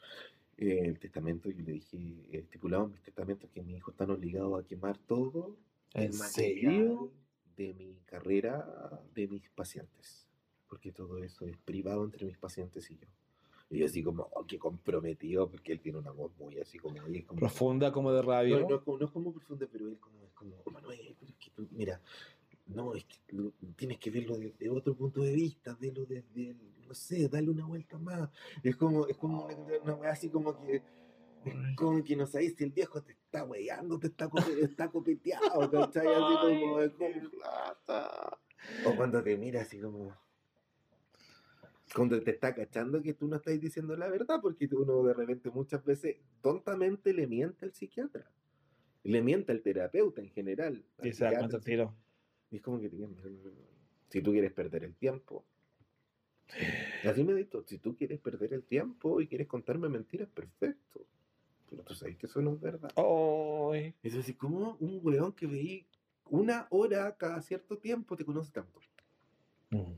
Eh, 0.58 0.80
el 0.86 0.98
testamento, 0.98 1.50
yo 1.50 1.62
le 1.62 1.72
dije, 1.72 1.98
estipulado 2.32 2.84
en 2.86 2.92
mis 2.92 3.02
testamentos 3.02 3.50
que 3.50 3.62
mis 3.62 3.76
hijos 3.78 3.92
están 3.94 4.10
obligados 4.10 4.62
a 4.62 4.66
quemar 4.66 4.96
todo 4.98 5.56
¿En 5.94 6.04
el 6.04 6.12
serio? 6.14 6.70
material 6.70 7.10
de 7.56 7.74
mi 7.74 7.94
carrera, 8.06 9.02
de 9.14 9.28
mis 9.28 9.48
pacientes. 9.50 10.26
Porque 10.68 10.92
todo 10.92 11.22
eso 11.22 11.46
es 11.46 11.56
privado 11.58 12.04
entre 12.04 12.26
mis 12.26 12.36
pacientes 12.38 12.90
y 12.90 12.96
yo. 12.98 13.06
Y 13.68 13.78
yo 13.78 13.86
así 13.86 14.02
como, 14.02 14.28
oh, 14.32 14.46
qué 14.46 14.58
comprometido, 14.58 15.48
porque 15.50 15.72
él 15.72 15.80
tiene 15.80 15.98
una 15.98 16.10
voz 16.12 16.32
muy 16.38 16.58
así 16.58 16.78
como, 16.78 16.96
como 17.26 17.40
Profunda 17.40 17.90
como 17.92 18.12
de 18.12 18.22
radio. 18.22 18.60
no, 18.60 18.68
no, 18.68 18.74
es 18.76 18.82
como- 18.82 18.98
no 18.98 19.04
es 19.06 19.10
como 19.10 19.32
profundo, 19.32 19.68
pero 19.70 19.88
él 19.88 19.98
como, 19.98 20.24
es 20.24 20.32
como, 20.34 20.54
"Oh, 20.64 20.70
Manuel, 20.70 21.16
mira, 21.72 22.00
no, 22.66 22.94
es 22.94 23.04
que 23.04 23.18
lo- 23.32 23.52
tienes 23.76 23.98
que 23.98 24.10
verlo 24.10 24.36
desde 24.38 24.68
otro 24.70 24.94
punto 24.94 25.22
de 25.22 25.32
vista, 25.32 25.76
verlo 25.80 26.04
desde, 26.06 26.50
el- 26.50 26.86
no 26.86 26.94
sé, 26.94 27.28
darle 27.28 27.50
una 27.50 27.66
vuelta 27.66 27.98
más. 27.98 28.30
Es 28.62 28.76
como, 28.76 29.06
es 29.06 29.16
como 29.16 29.46
una, 29.46 30.10
así 30.10 30.28
como 30.28 30.60
que, 30.64 30.76
es 31.44 31.76
como 31.76 32.02
que 32.02 32.16
no 32.16 32.26
sabes 32.26 32.54
si 32.56 32.64
el 32.64 32.70
viejo 32.70 33.02
te 33.02 33.12
está 33.12 33.44
weyando, 33.44 33.98
te 33.98 34.08
está, 34.08 34.28
cope- 34.28 34.62
está 34.64 34.88
copeteado, 34.88 35.70
¿cachai? 35.70 36.06
Así 36.08 36.36
como, 36.60 36.80
es 36.80 36.92
como, 36.92 37.10
o 38.84 38.96
cuando 38.96 39.22
te 39.22 39.36
mira 39.36 39.62
así 39.62 39.78
como, 39.80 40.12
cuando 41.94 42.20
te 42.20 42.32
está 42.32 42.54
cachando 42.54 43.00
que 43.02 43.14
tú 43.14 43.28
no 43.28 43.36
estás 43.36 43.60
diciendo 43.60 43.96
la 43.96 44.08
verdad, 44.08 44.40
porque 44.42 44.68
uno 44.72 45.02
de 45.04 45.14
repente 45.14 45.50
muchas 45.50 45.84
veces 45.84 46.16
tontamente 46.42 47.12
le 47.12 47.26
miente 47.26 47.64
al 47.64 47.72
psiquiatra, 47.72 48.28
le 49.04 49.22
miente 49.22 49.52
al 49.52 49.62
terapeuta 49.62 50.20
en 50.20 50.30
general. 50.30 50.84
al 50.98 51.08
Y 51.08 51.12
se 51.12 51.24
da 51.24 51.38
cuenta 51.38 51.60
tiro. 51.60 51.94
Y 52.50 52.56
es 52.56 52.62
como 52.62 52.80
que 52.80 52.88
tienes- 52.88 53.16
si 54.08 54.22
tú 54.22 54.32
quieres 54.32 54.52
perder 54.52 54.84
el 54.84 54.94
tiempo. 54.94 55.44
Así 57.04 57.24
me 57.24 57.34
dicho, 57.34 57.64
si 57.66 57.78
tú 57.78 57.96
quieres 57.96 58.20
perder 58.20 58.54
el 58.54 58.62
tiempo 58.62 59.20
y 59.20 59.26
quieres 59.26 59.48
contarme 59.48 59.88
mentiras, 59.88 60.28
perfecto. 60.28 61.04
Pero 61.68 61.82
tú 61.82 61.94
sabes 61.94 62.16
que 62.16 62.26
eso 62.26 62.40
no 62.40 62.52
es 62.54 62.60
verdad. 62.60 62.92
Ay. 62.96 63.94
Es 64.02 64.14
así 64.14 64.34
como 64.34 64.76
un 64.78 65.00
weón 65.02 65.32
que 65.32 65.46
veí 65.46 65.86
una 66.30 66.66
hora 66.70 67.16
cada 67.16 67.42
cierto 67.42 67.78
tiempo 67.78 68.16
te 68.16 68.24
conoce 68.24 68.52
tanto. 68.52 68.80
Mm. 69.70 69.94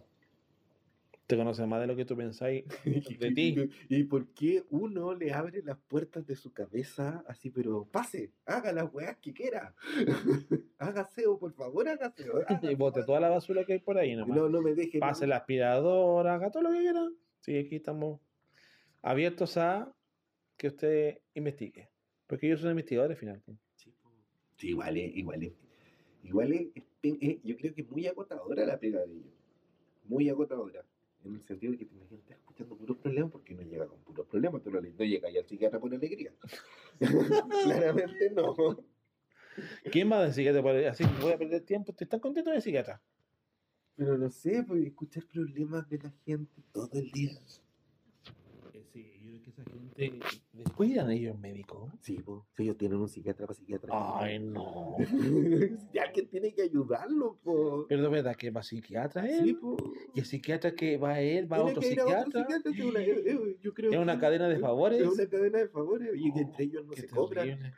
Te 1.28 1.36
conoce 1.36 1.66
más 1.66 1.78
de 1.82 1.86
lo 1.86 1.94
que 1.94 2.06
tú 2.06 2.16
pensáis 2.16 2.64
de 3.20 3.30
ti. 3.32 3.70
¿Y 3.90 4.05
por 4.05 4.28
qué 4.28 4.64
uno 4.70 5.14
le 5.14 5.30
abre 5.30 5.62
las 5.62 5.76
puertas 5.76 6.26
de 6.26 6.34
su 6.34 6.55
cabeza 6.55 7.22
así, 7.28 7.50
pero 7.50 7.84
pase, 7.84 8.32
haga 8.46 8.72
las 8.72 8.90
weas 8.94 9.18
que 9.18 9.34
quiera? 9.34 9.74
hágaseo, 10.78 11.38
por 11.38 11.52
favor, 11.52 11.86
hágaseo. 11.86 12.46
Y 12.72 12.74
bote 12.76 13.02
toda 13.05 13.20
la 13.20 13.28
basura 13.28 13.62
que 13.66 13.74
hay 13.74 13.78
por 13.78 13.98
ahí 13.98 14.16
nomás. 14.16 14.38
No, 14.38 14.48
no 14.48 14.62
me 14.62 14.74
deje. 14.74 15.00
Pase 15.00 15.26
la 15.26 15.36
aspiradora, 15.36 16.32
haga 16.32 16.50
todo 16.50 16.62
lo 16.62 16.70
que 16.70 16.78
quiera. 16.78 17.06
Sí, 17.40 17.59
aquí 17.59 17.76
estamos 17.76 18.22
abiertos 19.02 19.59
a 19.59 19.94
que 20.56 20.68
usted 20.68 21.18
investigue. 21.34 21.90
Porque 22.26 22.46
ellos 22.46 22.62
son 22.62 22.70
investigadores 22.70 23.16
al 23.16 23.20
final. 23.20 23.42
Sí, 24.56 24.68
igual 24.68 24.96
es, 24.96 25.14
igual 25.14 25.42
es, 25.42 25.52
igual 26.22 26.52
es, 26.55 26.68
yo 27.44 27.55
creo 27.59 27.74
que 27.74 27.82
es 27.82 27.90
muy 27.90 28.06
agotadora 28.06 28.64
la 28.64 28.80
pega 28.80 29.05
de 29.05 29.12
ellos. 29.12 29.34
Muy 30.05 30.30
agotadora. 30.30 30.82
En 31.28 31.34
el 31.34 31.44
sentido 31.46 31.72
de 31.72 31.78
que 31.78 31.84
te 31.84 31.94
imaginas 31.94 32.20
estar 32.22 32.36
escuchando 32.38 32.76
puros 32.76 32.96
problemas 32.96 33.30
porque 33.30 33.55
no 33.55 33.62
llega 33.62 33.86
con 33.86 33.98
puros 34.00 34.26
problemas, 34.26 34.62
tú 34.62 34.70
no, 34.70 34.80
le- 34.80 34.90
no 34.92 35.05
llega 35.05 35.30
ya 35.30 35.40
al 35.40 35.46
psiquiatra 35.46 35.78
por 35.78 35.92
alegría. 35.94 36.32
Claramente 37.64 38.30
no. 38.30 38.56
¿Quién 39.92 40.10
va 40.10 40.20
a 40.20 40.24
decir 40.26 40.44
que 40.46 40.52
te 40.52 40.62
puede- 40.62 40.88
así 40.88 41.05
voy 41.20 41.32
a 41.32 41.38
perder 41.38 41.62
tiempo? 41.62 41.92
¿Te 41.92 42.05
están 42.05 42.20
contentos 42.20 42.55
de 42.55 42.60
psiquiatra? 42.60 43.00
Pero 43.96 44.16
no 44.16 44.30
sé, 44.30 44.62
pues 44.66 44.86
escuchar 44.86 45.24
problemas 45.26 45.88
de 45.90 45.98
la 45.98 46.10
gente 46.24 46.62
todo 46.72 46.90
el 46.92 47.10
día. 47.10 47.32
Eh, 48.72 48.84
Sí, 48.92 49.12
yo 49.22 49.30
creo 49.32 49.42
que 49.42 49.47
esa 49.62 49.70
gente. 49.70 50.18
Después 50.52 50.90
irán 50.90 51.10
ellos 51.10 51.39
médicos. 51.39 51.93
Sí, 52.01 52.18
pues, 52.24 52.43
ellos 52.59 52.76
tienen 52.76 52.98
un 52.98 53.09
psiquiatra 53.09 53.47
para 53.47 53.56
psiquiatra. 53.56 53.90
Ay, 53.93 54.39
no. 54.39 54.97
y 55.93 55.98
alguien 55.98 56.28
tiene 56.28 56.52
que 56.55 56.62
ayudarlo, 56.62 57.39
pues. 57.43 57.86
Pero 57.89 58.02
de 58.02 58.09
verdad 58.09 58.36
que 58.36 58.51
va 58.51 58.62
psiquiatra 58.62 59.26
él. 59.28 59.44
Sí, 59.44 59.55
pues. 59.55 59.76
Y 60.14 60.20
el 60.20 60.26
psiquiatra 60.26 60.72
que 60.74 60.97
va 60.97 61.12
a 61.14 61.20
él, 61.20 61.51
va 61.51 61.59
a 61.59 61.64
otro 61.64 61.80
que 61.80 61.93
ir 61.93 62.01
a 62.01 62.05
otro 62.05 62.22
psiquiatra. 62.43 62.56
es 62.72 62.80
una- 62.85 63.02
es- 63.02 63.26
es- 63.26 63.60
yo 63.60 63.74
creo 63.74 63.93
Es 63.93 63.98
una 63.98 64.14
que- 64.14 64.20
cadena 64.20 64.48
de 64.48 64.55
es- 64.55 64.60
favores. 64.60 65.01
Es 65.01 65.09
una 65.09 65.26
cadena 65.26 65.59
de 65.59 65.68
favores 65.68 66.10
y 66.16 66.32
que 66.32 66.39
Oh, 66.40 66.43
entre 66.43 66.64
ellos 66.64 66.86
no 66.86 66.93
se 66.94 67.06
cobran. 67.09 67.72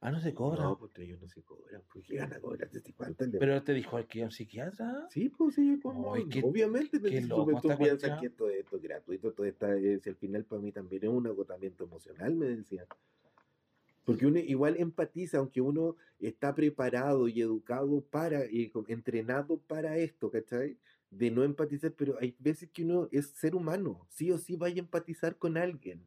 Ah, 0.00 0.12
no 0.12 0.20
se 0.20 0.32
cobra. 0.32 0.62
No, 0.62 0.78
entre 0.80 1.04
ellos 1.04 1.20
no 1.20 1.28
se 1.28 1.42
cobran, 1.42 1.82
pues 1.92 2.08
llegan 2.08 2.32
a 2.32 2.40
cobrar 2.40 2.70
desde 2.70 2.92
cuánto 2.92 3.26
le 3.26 3.38
Pero 3.38 3.62
te 3.62 3.74
dijo 3.74 3.98
que 4.06 4.22
un 4.22 4.30
psiquiatra. 4.30 5.08
Sí, 5.10 5.28
pues 5.28 5.56
sí, 5.56 5.80
como, 5.82 6.14
Ay, 6.14 6.24
qué- 6.26 6.40
obviamente, 6.42 7.00
pero 7.00 7.12
qué 7.14 7.20
tú, 7.22 7.28
loco 7.28 7.50
tú 7.50 7.56
esta 7.56 7.78
piensas 7.78 8.20
que 8.20 8.30
todo 8.30 8.50
esto 8.50 8.76
es 8.76 8.82
gratuito, 8.82 9.32
todo 9.32 9.46
está, 9.46 9.76
eh, 9.76 9.98
si 10.02 10.08
al 10.10 10.16
final 10.16 10.44
para 10.44 10.62
mí 10.62 10.70
también 10.70 11.02
es 11.04 11.10
un 11.10 11.26
agotamiento 11.26 11.84
emocional, 11.84 12.34
me 12.36 12.46
decían. 12.46 12.86
Porque 14.04 14.26
uno 14.26 14.38
igual 14.38 14.76
empatiza, 14.78 15.38
aunque 15.38 15.60
uno 15.60 15.96
está 16.18 16.54
preparado 16.54 17.28
y 17.28 17.40
educado 17.42 18.00
para, 18.00 18.44
entrenado 18.88 19.58
para 19.58 19.98
esto, 19.98 20.30
¿cachai? 20.30 20.78
De 21.10 21.30
no 21.30 21.42
empatizar, 21.44 21.92
pero 21.92 22.16
hay 22.20 22.34
veces 22.38 22.70
que 22.70 22.84
uno 22.84 23.08
es 23.12 23.30
ser 23.30 23.54
humano, 23.54 24.06
sí 24.08 24.30
o 24.30 24.38
sí 24.38 24.56
vaya 24.56 24.76
a 24.76 24.84
empatizar 24.84 25.36
con 25.36 25.56
alguien. 25.56 26.06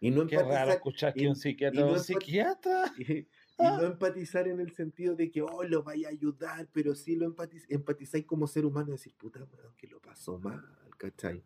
Y 0.00 0.10
no 0.10 0.26
Qué 0.26 0.36
raro 0.36 0.48
empatizar, 0.50 0.68
escuchar 0.76 1.14
que 1.14 1.22
y- 1.24 1.26
un 1.26 1.36
psiquiatra 1.36 1.80
y 1.80 1.82
es 1.82 1.86
no 1.86 1.92
un 1.92 1.98
empat- 1.98 2.04
psiquiatra. 2.04 2.94
y, 2.98 3.12
y 3.18 3.26
no 3.58 3.82
empatizar 3.82 4.48
en 4.48 4.60
el 4.60 4.72
sentido 4.72 5.14
de 5.16 5.30
que, 5.30 5.40
oh, 5.42 5.64
lo 5.64 5.82
vaya 5.82 6.08
a 6.08 6.10
ayudar, 6.10 6.68
pero 6.72 6.94
sí 6.94 7.16
lo 7.16 7.24
empatiz 7.24 7.64
empatizáis 7.70 8.26
como 8.26 8.46
ser 8.46 8.66
humano 8.66 8.88
y 8.90 8.92
decir, 8.92 9.14
puta, 9.16 9.38
weón, 9.44 9.74
que 9.78 9.86
lo 9.86 9.98
pasó 10.00 10.38
mal, 10.38 10.62
¿cachai? 10.98 11.42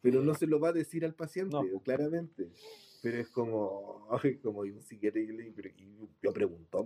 Pero 0.00 0.22
no 0.22 0.32
se 0.34 0.46
lo 0.46 0.58
va 0.60 0.68
a 0.68 0.72
decir 0.72 1.04
al 1.04 1.14
paciente, 1.14 1.54
No. 1.56 1.80
claramente. 1.80 2.48
Pero 3.00 3.18
es 3.18 3.28
como, 3.28 4.08
como 4.42 4.60
un 4.60 4.82
psiquiatra, 4.82 5.20
y 5.20 5.26
yo 5.28 5.32
le 5.34 5.42
dije, 5.44 5.52
pero 5.54 5.68
y 5.76 5.94
yo 6.22 6.32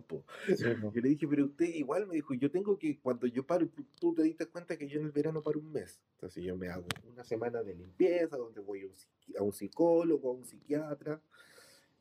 po. 0.07 0.25
Yo 0.59 1.01
le 1.01 1.09
dije, 1.09 1.27
pero 1.27 1.47
usted 1.47 1.67
igual 1.67 2.07
me 2.07 2.15
dijo, 2.15 2.35
yo 2.35 2.51
tengo 2.51 2.79
que, 2.79 2.99
cuando 2.99 3.27
yo 3.27 3.47
paro, 3.47 3.69
tú, 3.99 4.15
te 4.15 4.23
diste 4.23 4.47
cuenta 4.47 4.77
que 4.77 4.89
yo 4.89 5.01
en 5.01 5.07
el 5.07 5.13
verano 5.13 5.43
paro 5.43 5.59
un 5.61 5.73
mes. 5.73 6.01
Entonces 6.15 6.45
yo 6.45 6.57
me 6.57 6.69
hago 6.69 6.87
una 7.11 7.25
semana 7.25 7.63
de 7.63 7.75
limpieza, 7.75 8.37
donde 8.37 8.61
voy 8.61 8.83
a 8.83 8.87
un, 8.87 8.93
a 9.39 9.43
un 9.43 9.53
psicólogo, 9.53 10.31
a 10.31 10.33
un 10.33 10.45
psiquiatra, 10.45 11.21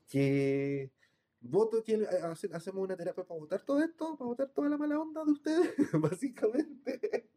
que 0.10 0.92
voto 1.40 1.84
que 1.84 2.06
hace- 2.24 2.50
hacemos 2.54 2.84
una 2.84 2.96
terapia 2.98 3.24
para 3.24 3.40
votar 3.40 3.62
todo 3.64 3.82
esto, 3.82 4.18
para 4.18 4.28
votar 4.28 4.50
toda 4.50 4.70
la 4.70 4.78
mala 4.78 5.00
onda 5.00 5.24
de 5.24 5.32
ustedes, 5.32 5.74
básicamente. 5.94 7.30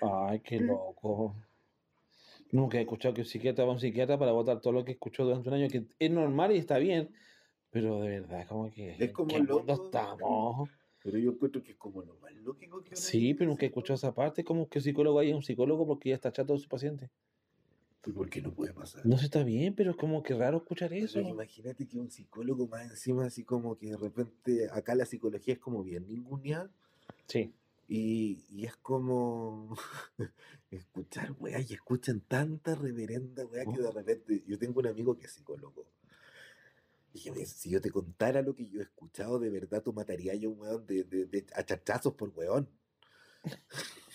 Ay, 0.00 0.40
qué 0.40 0.60
loco. 0.60 1.34
Nunca 2.50 2.78
he 2.78 2.82
escuchado 2.82 3.14
que 3.14 3.20
un 3.22 3.26
psiquiatra 3.26 3.64
va 3.64 3.70
a 3.72 3.74
un 3.74 3.80
psiquiatra 3.80 4.18
para 4.18 4.32
votar 4.32 4.60
todo 4.60 4.72
lo 4.72 4.84
que 4.84 4.92
escuchó 4.92 5.24
durante 5.24 5.48
un 5.48 5.54
año, 5.54 5.68
que 5.68 5.84
es 5.98 6.10
normal 6.10 6.52
y 6.52 6.58
está 6.58 6.78
bien, 6.78 7.10
pero 7.70 8.00
de 8.00 8.08
verdad, 8.08 8.46
como 8.46 8.70
que. 8.70 8.96
Es 8.98 9.12
como 9.12 9.36
¿en 9.36 9.46
qué 9.46 9.52
loco. 9.52 9.84
estamos? 9.84 10.70
Pero 11.02 11.18
yo 11.18 11.30
encuentro 11.32 11.62
que 11.62 11.72
es 11.72 11.76
como 11.78 12.02
lo 12.02 12.16
más 12.16 12.32
lógico 12.34 12.82
que 12.82 12.96
Sí, 12.96 13.34
pero 13.34 13.50
nunca 13.50 13.64
he 13.66 13.68
¿no? 13.68 13.70
escuchado 13.70 13.94
esa 13.96 14.14
parte, 14.14 14.44
como 14.44 14.68
que 14.68 14.78
un 14.78 14.82
psicólogo 14.82 15.18
haya 15.18 15.36
un 15.36 15.42
psicólogo 15.42 15.86
porque 15.86 16.08
ya 16.10 16.14
está 16.16 16.32
chato 16.32 16.54
de 16.54 16.58
su 16.58 16.68
paciente. 16.68 17.10
¿Y 18.06 18.12
por 18.12 18.30
qué 18.30 18.40
no 18.40 18.52
puede 18.52 18.72
pasar? 18.72 19.04
No 19.04 19.18
sé, 19.18 19.26
está 19.26 19.42
bien, 19.42 19.74
pero 19.74 19.90
es 19.90 19.96
como 19.96 20.22
que 20.22 20.34
raro 20.34 20.58
escuchar 20.58 20.92
eso. 20.94 21.14
Pero 21.18 21.28
imagínate 21.28 21.86
que 21.86 21.98
un 21.98 22.10
psicólogo 22.10 22.66
más 22.66 22.90
encima, 22.90 23.26
así 23.26 23.44
como 23.44 23.76
que 23.76 23.90
de 23.90 23.96
repente 23.96 24.68
acá 24.72 24.94
la 24.94 25.04
psicología 25.04 25.54
es 25.54 25.60
como 25.60 25.82
bien 25.82 26.06
ninguneada 26.08 26.70
Sí. 27.26 27.52
y, 27.86 28.38
y 28.48 28.64
es 28.64 28.76
como 28.76 29.76
escuchar 30.76 31.32
weá 31.38 31.60
y 31.60 31.72
escuchan 31.72 32.20
tanta 32.20 32.74
reverenda 32.74 33.44
weá 33.46 33.64
que 33.64 33.80
de 33.80 33.90
repente 33.90 34.44
yo 34.46 34.58
tengo 34.58 34.80
un 34.80 34.86
amigo 34.86 35.16
que 35.16 35.26
es 35.26 35.32
psicólogo. 35.32 35.86
Y 37.14 37.22
que 37.22 37.32
me 37.32 37.38
dice, 37.38 37.56
si 37.56 37.70
yo 37.70 37.80
te 37.80 37.90
contara 37.90 38.42
lo 38.42 38.54
que 38.54 38.68
yo 38.68 38.80
he 38.80 38.82
escuchado, 38.82 39.38
de 39.38 39.48
verdad 39.50 39.82
tú 39.82 39.92
matarías 39.92 40.36
a 40.42 40.48
un 40.48 40.60
weón 40.60 40.86
de, 40.86 41.04
de, 41.04 41.24
de 41.26 41.46
a 41.54 41.64
chachazos 41.64 42.14
por 42.14 42.30
weón. 42.30 42.68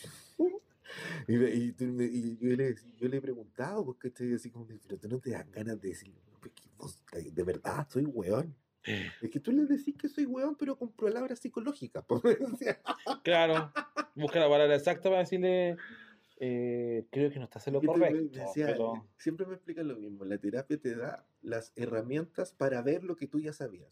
Y, 1.27 1.35
y 1.35 1.75
y 1.79 2.37
yo, 2.37 2.55
le, 2.55 2.75
yo 2.97 3.07
le 3.07 3.17
he 3.17 3.21
preguntado, 3.21 3.85
porque 3.85 4.09
estoy 4.09 4.33
así 4.33 4.49
como, 4.51 4.67
pero 4.67 4.97
tú 4.99 5.07
no 5.07 5.19
te 5.19 5.31
dan 5.31 5.49
ganas 5.51 5.79
de 5.81 5.89
decir, 5.89 6.13
"No, 6.13 6.39
pues 6.39 6.53
vos, 6.77 7.01
de 7.11 7.43
verdad, 7.43 7.87
soy 7.89 8.05
weón. 8.05 8.55
Es 8.83 9.29
que 9.29 9.39
tú 9.39 9.51
le 9.51 9.65
decís 9.65 9.95
que 9.97 10.09
soy 10.09 10.25
weón, 10.25 10.55
pero 10.55 10.77
con 10.77 10.91
palabras 10.91 11.39
psicológicas. 11.39 12.03
Claro. 13.23 13.71
Busca 14.15 14.39
la 14.39 14.49
palabra 14.49 14.75
exacta 14.75 15.09
para 15.09 15.19
decirle. 15.19 15.77
Eh, 16.45 17.07
creo 17.09 17.31
que 17.31 17.39
no 17.39 17.45
está 17.45 17.59
haciendo 17.59 17.81
lo 17.81 17.93
correcto. 17.93 18.37
decía, 18.37 18.65
pero... 18.67 19.07
Siempre 19.17 19.45
me 19.45 19.53
explican 19.53 19.87
lo 19.87 19.95
mismo. 19.95 20.25
La 20.25 20.37
terapia 20.37 20.77
te 20.77 20.93
da 20.93 21.25
las 21.41 21.71
herramientas 21.77 22.51
para 22.51 22.81
ver 22.81 23.05
lo 23.05 23.15
que 23.15 23.27
tú 23.27 23.39
ya 23.39 23.53
sabías. 23.53 23.89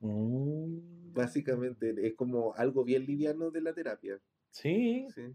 Mm. 0.00 1.12
Básicamente 1.12 1.94
es 2.06 2.14
como 2.14 2.54
algo 2.54 2.84
bien 2.84 3.04
liviano 3.04 3.50
de 3.50 3.60
la 3.60 3.74
terapia. 3.74 4.18
Sí, 4.50 5.06
Sí. 5.14 5.34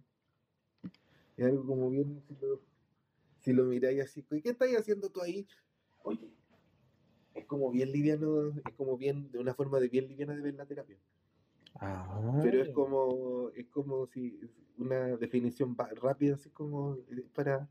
Es 1.37 1.45
algo 1.45 1.65
como 1.67 1.89
bien, 1.91 2.21
si 2.27 2.35
lo, 2.41 2.61
si 3.39 3.53
lo 3.53 3.63
miráis 3.65 4.01
así, 4.01 4.25
¿y 4.31 4.41
qué 4.41 4.49
estáis 4.49 4.75
haciendo 4.75 5.09
tú 5.09 5.21
ahí? 5.21 5.47
Oye, 6.03 6.33
es 7.35 7.45
como 7.45 7.71
bien 7.71 7.91
liviano, 7.91 8.49
es 8.49 8.73
como 8.75 8.97
bien, 8.97 9.31
de 9.31 9.39
una 9.39 9.53
forma 9.53 9.79
de 9.79 9.87
bien 9.87 10.07
liviana 10.07 10.35
de 10.35 10.41
ver 10.41 10.55
la 10.55 10.65
terapia. 10.65 10.97
Ah, 11.75 12.39
Pero 12.41 12.61
es 12.61 12.69
como, 12.69 13.49
es 13.55 13.67
como 13.67 14.07
si 14.07 14.39
una 14.77 15.17
definición 15.17 15.75
rápida, 15.77 16.35
así 16.35 16.49
como 16.49 16.95
eh, 17.09 17.25
para 17.33 17.69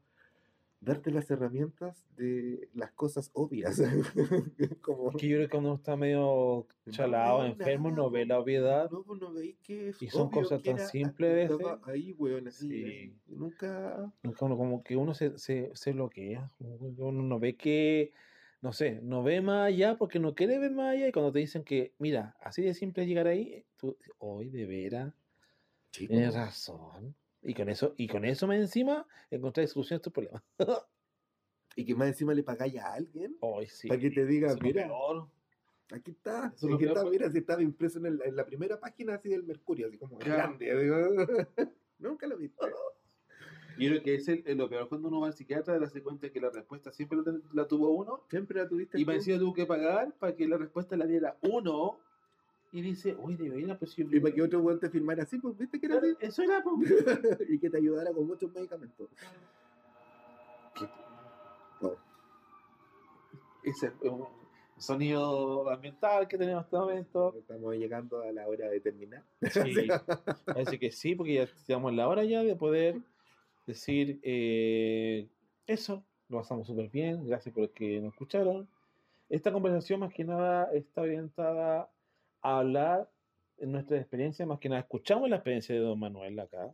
darte 0.80 1.10
las 1.10 1.28
herramientas 1.30 2.06
de 2.16 2.68
las 2.74 2.92
cosas 2.92 3.30
obvias. 3.34 3.80
como, 4.80 5.10
que 5.10 5.28
yo 5.28 5.36
creo 5.38 5.48
que 5.48 5.56
uno 5.56 5.74
está 5.74 5.96
medio 5.96 6.66
chalado, 6.90 7.40
veo 7.40 7.48
enfermo, 7.48 7.90
nada, 7.90 8.02
no 8.02 8.10
ve 8.10 8.26
la 8.26 8.38
obviedad. 8.38 8.90
No, 8.90 9.04
no 9.14 9.32
veis 9.32 9.56
que 9.62 9.88
es 9.88 10.02
Y 10.02 10.08
son 10.08 10.28
obvio 10.28 10.42
cosas 10.42 10.62
tan 10.62 10.78
simples 10.78 11.50
ahí, 11.84 12.12
weón, 12.12 12.48
así, 12.48 12.68
Sí. 12.68 13.16
nunca... 13.26 14.12
Nunca 14.22 14.44
uno 14.44 14.56
como 14.56 14.82
que 14.82 14.96
uno 14.96 15.14
se, 15.14 15.38
se, 15.38 15.70
se 15.74 15.92
bloquea, 15.92 16.50
uno 16.60 17.22
no 17.22 17.38
ve 17.40 17.56
que, 17.56 18.12
no 18.60 18.72
sé, 18.72 19.00
no 19.02 19.22
ve 19.22 19.40
más 19.40 19.68
allá 19.68 19.96
porque 19.96 20.18
no 20.18 20.34
quiere 20.34 20.58
ver 20.58 20.72
más 20.72 20.94
allá 20.94 21.08
y 21.08 21.12
cuando 21.12 21.32
te 21.32 21.38
dicen 21.40 21.64
que, 21.64 21.94
mira, 21.98 22.36
así 22.40 22.62
de 22.62 22.74
simple 22.74 23.02
es 23.04 23.08
llegar 23.08 23.26
ahí, 23.26 23.64
tú, 23.76 23.96
hoy 24.18 24.48
de 24.50 24.66
veras, 24.66 25.14
Sí, 25.92 26.06
tienes 26.08 26.34
razón. 26.34 27.14
Y 27.42 27.54
con 27.54 27.68
eso, 27.68 27.94
y 27.96 28.08
con 28.08 28.24
eso 28.24 28.46
más 28.46 28.56
encima, 28.58 29.06
encontrar 29.30 29.66
solución 29.68 29.98
a 29.98 30.02
tu 30.02 30.10
problema. 30.12 30.44
Y 31.76 31.84
que 31.84 31.94
más 31.94 32.08
encima 32.08 32.34
le 32.34 32.42
pagáis 32.42 32.76
a 32.78 32.92
alguien 32.94 33.36
Hoy 33.40 33.68
sí. 33.68 33.86
para 33.86 34.00
que 34.00 34.10
te 34.10 34.26
diga, 34.26 34.48
eso 34.48 34.58
mira, 34.60 34.86
peor. 34.88 35.28
aquí 35.92 36.10
está, 36.10 36.52
Eso 36.56 36.66
aquí 36.66 36.78
peor, 36.78 36.88
está, 36.88 37.02
pues. 37.02 37.12
mira, 37.12 37.30
si 37.30 37.38
estaba 37.38 37.62
impreso 37.62 38.00
en, 38.00 38.06
el- 38.06 38.22
en 38.24 38.34
la 38.34 38.44
primera 38.44 38.80
página 38.80 39.14
así 39.14 39.28
del 39.28 39.44
Mercurio, 39.44 39.86
así 39.86 39.96
como 39.96 40.18
Claro. 40.18 40.58
grande. 40.58 40.82
digo, 40.82 40.96
Nunca 41.98 42.26
lo 42.26 42.36
viste. 42.36 42.66
Yo 43.78 43.90
creo 43.90 44.02
que 44.02 44.14
es 44.16 44.28
el- 44.28 44.44
lo 44.56 44.68
peor 44.68 44.88
cuando 44.88 45.08
uno 45.08 45.20
va 45.20 45.28
al 45.28 45.34
psiquiatra, 45.34 45.78
darse 45.78 46.02
cuenta 46.02 46.30
que 46.30 46.40
la 46.40 46.50
respuesta 46.50 46.90
siempre 46.92 47.18
la, 47.52 47.66
tuvo 47.66 47.90
uno 47.90 48.22
Siempre 48.28 48.60
la 48.60 48.68
tuviste 48.68 49.00
y 49.00 49.04
más 49.04 49.16
encima 49.16 49.38
tuvo 49.38 49.52
que 49.54 49.66
pagar 49.66 50.12
para 50.18 50.34
que 50.34 50.46
la 50.48 50.56
respuesta 50.56 50.96
la 50.96 51.06
diera 51.06 51.36
uno 51.42 51.98
y 52.70 52.82
dice, 52.82 53.16
uy, 53.18 53.34
de 53.36 53.48
veras, 53.48 53.78
pues 53.78 53.98
Y 53.98 54.20
para 54.20 54.34
que 54.34 54.42
otro 54.42 54.60
weón 54.60 54.78
te 54.78 54.90
firmara 54.90 55.22
así, 55.22 55.38
pues 55.38 55.56
viste 55.56 55.80
que 55.80 55.86
era 55.86 55.96
así. 55.96 56.14
Eso 56.20 56.42
era, 56.42 56.62
pues. 56.62 56.76
y 57.48 57.58
que 57.58 57.70
te 57.70 57.78
ayudara 57.78 58.12
con 58.12 58.26
muchos 58.26 58.52
medicamentos. 58.52 59.08
Oh, 61.80 61.96
Ese 63.62 63.86
es 63.86 63.92
un 64.02 64.26
sonido 64.76 65.68
ambiental 65.70 66.28
que 66.28 66.36
tenemos 66.36 66.62
en 66.62 66.66
este 66.66 66.76
momento. 66.76 67.34
estamos 67.38 67.74
llegando 67.74 68.22
a 68.22 68.30
la 68.32 68.46
hora 68.46 68.68
de 68.68 68.80
terminar. 68.80 69.24
Sí, 69.50 69.88
parece 70.46 70.78
que 70.78 70.90
sí, 70.92 71.14
porque 71.14 71.34
ya 71.34 71.42
estamos 71.44 71.90
en 71.90 71.96
la 71.96 72.08
hora 72.08 72.24
ya 72.24 72.42
de 72.42 72.54
poder 72.54 73.00
decir 73.68 74.18
eh, 74.22 75.28
eso. 75.66 76.04
Lo 76.28 76.38
pasamos 76.38 76.66
súper 76.66 76.90
bien, 76.90 77.26
gracias 77.26 77.54
por 77.54 77.70
que 77.70 78.00
nos 78.00 78.12
escucharon. 78.12 78.68
Esta 79.28 79.52
conversación 79.52 80.00
más 80.00 80.12
que 80.12 80.24
nada 80.24 80.70
está 80.72 81.02
orientada 81.02 81.90
a 82.42 82.58
hablar 82.58 83.08
en 83.58 83.72
nuestra 83.72 83.98
experiencia, 83.98 84.46
más 84.46 84.58
que 84.58 84.68
nada 84.68 84.80
escuchamos 84.80 85.28
la 85.28 85.36
experiencia 85.36 85.74
de 85.74 85.80
don 85.80 85.98
Manuel 85.98 86.38
acá, 86.38 86.72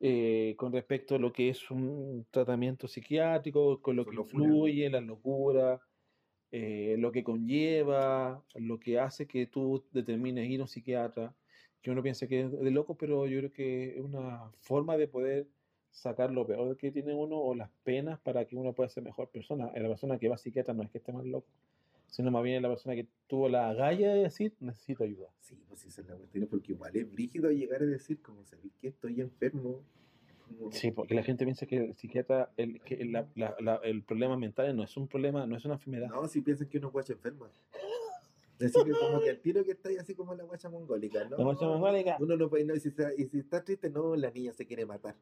eh, 0.00 0.54
con 0.56 0.72
respecto 0.72 1.14
a 1.14 1.18
lo 1.18 1.32
que 1.32 1.48
es 1.48 1.70
un 1.70 2.26
tratamiento 2.30 2.88
psiquiátrico, 2.88 3.80
con 3.80 3.96
lo 3.96 4.04
que 4.04 4.16
influye, 4.16 4.90
la 4.90 5.00
locura, 5.00 5.80
eh, 6.50 6.96
lo 6.98 7.12
que 7.12 7.24
conlleva, 7.24 8.42
lo 8.54 8.78
que 8.78 8.98
hace 8.98 9.26
que 9.26 9.46
tú 9.46 9.84
determines 9.92 10.48
ir 10.48 10.60
a 10.60 10.64
un 10.64 10.68
psiquiatra, 10.68 11.34
que 11.82 11.90
uno 11.90 12.02
piensa 12.02 12.26
que 12.26 12.42
es 12.42 12.50
de 12.50 12.70
loco, 12.70 12.96
pero 12.96 13.26
yo 13.26 13.38
creo 13.40 13.52
que 13.52 13.96
es 13.96 14.00
una 14.00 14.50
forma 14.60 14.96
de 14.96 15.06
poder 15.06 15.46
sacar 15.94 16.30
lo 16.32 16.44
peor 16.46 16.76
que 16.76 16.90
tiene 16.90 17.14
uno 17.14 17.38
o 17.38 17.54
las 17.54 17.70
penas 17.84 18.18
para 18.20 18.44
que 18.44 18.56
uno 18.56 18.72
pueda 18.72 18.88
ser 18.88 19.04
mejor 19.04 19.28
persona. 19.28 19.70
La 19.74 19.88
persona 19.88 20.18
que 20.18 20.28
va 20.28 20.34
a 20.34 20.38
psiquiatra 20.38 20.74
no 20.74 20.82
es 20.82 20.90
que 20.90 20.98
esté 20.98 21.12
más 21.12 21.24
loco, 21.24 21.46
sino 22.08 22.30
más 22.32 22.42
bien 22.42 22.62
la 22.62 22.68
persona 22.68 22.94
que 22.96 23.06
tuvo 23.28 23.48
la 23.48 23.72
galla 23.74 24.12
de 24.12 24.22
decir, 24.24 24.52
necesito 24.60 25.04
ayuda. 25.04 25.28
Sí, 25.40 25.56
pues 25.68 25.84
esa 25.86 26.00
es 26.02 26.08
la 26.08 26.16
cuestión, 26.16 26.46
porque 26.48 26.72
igual 26.72 26.94
es 26.96 27.10
brígido 27.10 27.50
llegar 27.50 27.82
a 27.82 27.86
decir, 27.86 28.20
como 28.20 28.44
sabéis 28.44 28.72
que 28.80 28.88
estoy 28.88 29.20
enfermo. 29.20 29.80
como- 30.46 30.70
Sí, 30.72 30.90
porque 30.90 31.14
la 31.14 31.22
gente 31.22 31.44
piensa 31.44 31.64
que 31.64 31.76
el 31.76 31.94
psiquiatra, 31.94 32.50
el, 32.58 32.78
que 32.82 33.02
la- 33.06 33.26
la- 33.34 33.56
la- 33.60 33.76
el 33.82 34.02
problema 34.02 34.36
mental 34.36 34.76
no 34.76 34.82
es 34.82 34.94
un 34.96 35.08
problema, 35.08 35.46
no 35.46 35.56
es 35.56 35.64
una 35.64 35.74
enfermedad. 35.74 36.08
No, 36.10 36.28
si 36.28 36.42
piensan 36.42 36.68
que 36.68 36.76
uno 36.78 36.90
guacha 36.90 37.14
enferma. 37.14 37.50
Decir 38.58 38.84
que 38.84 38.90
como 38.92 39.20
que 39.20 39.30
el 39.30 39.40
tiro 39.40 39.64
que 39.64 39.72
está 39.72 39.88
ahí 39.88 39.96
así 39.96 40.14
como 40.14 40.34
la 40.34 40.44
guacha 40.44 40.68
mongólica, 40.68 41.24
¿no? 41.24 41.38
La 41.38 41.44
guacha 41.44 41.66
mongólica. 41.66 42.16
Uno 42.20 42.36
no 42.36 42.48
puede, 42.50 42.64
no, 42.66 42.74
y 42.74 42.80
si, 42.80 42.88
está, 42.88 43.10
y 43.16 43.24
si 43.26 43.38
está 43.38 43.64
triste, 43.64 43.88
no, 43.90 44.14
la 44.16 44.30
niña 44.30 44.52
se 44.52 44.66
quiere 44.66 44.84
matar. 44.86 45.16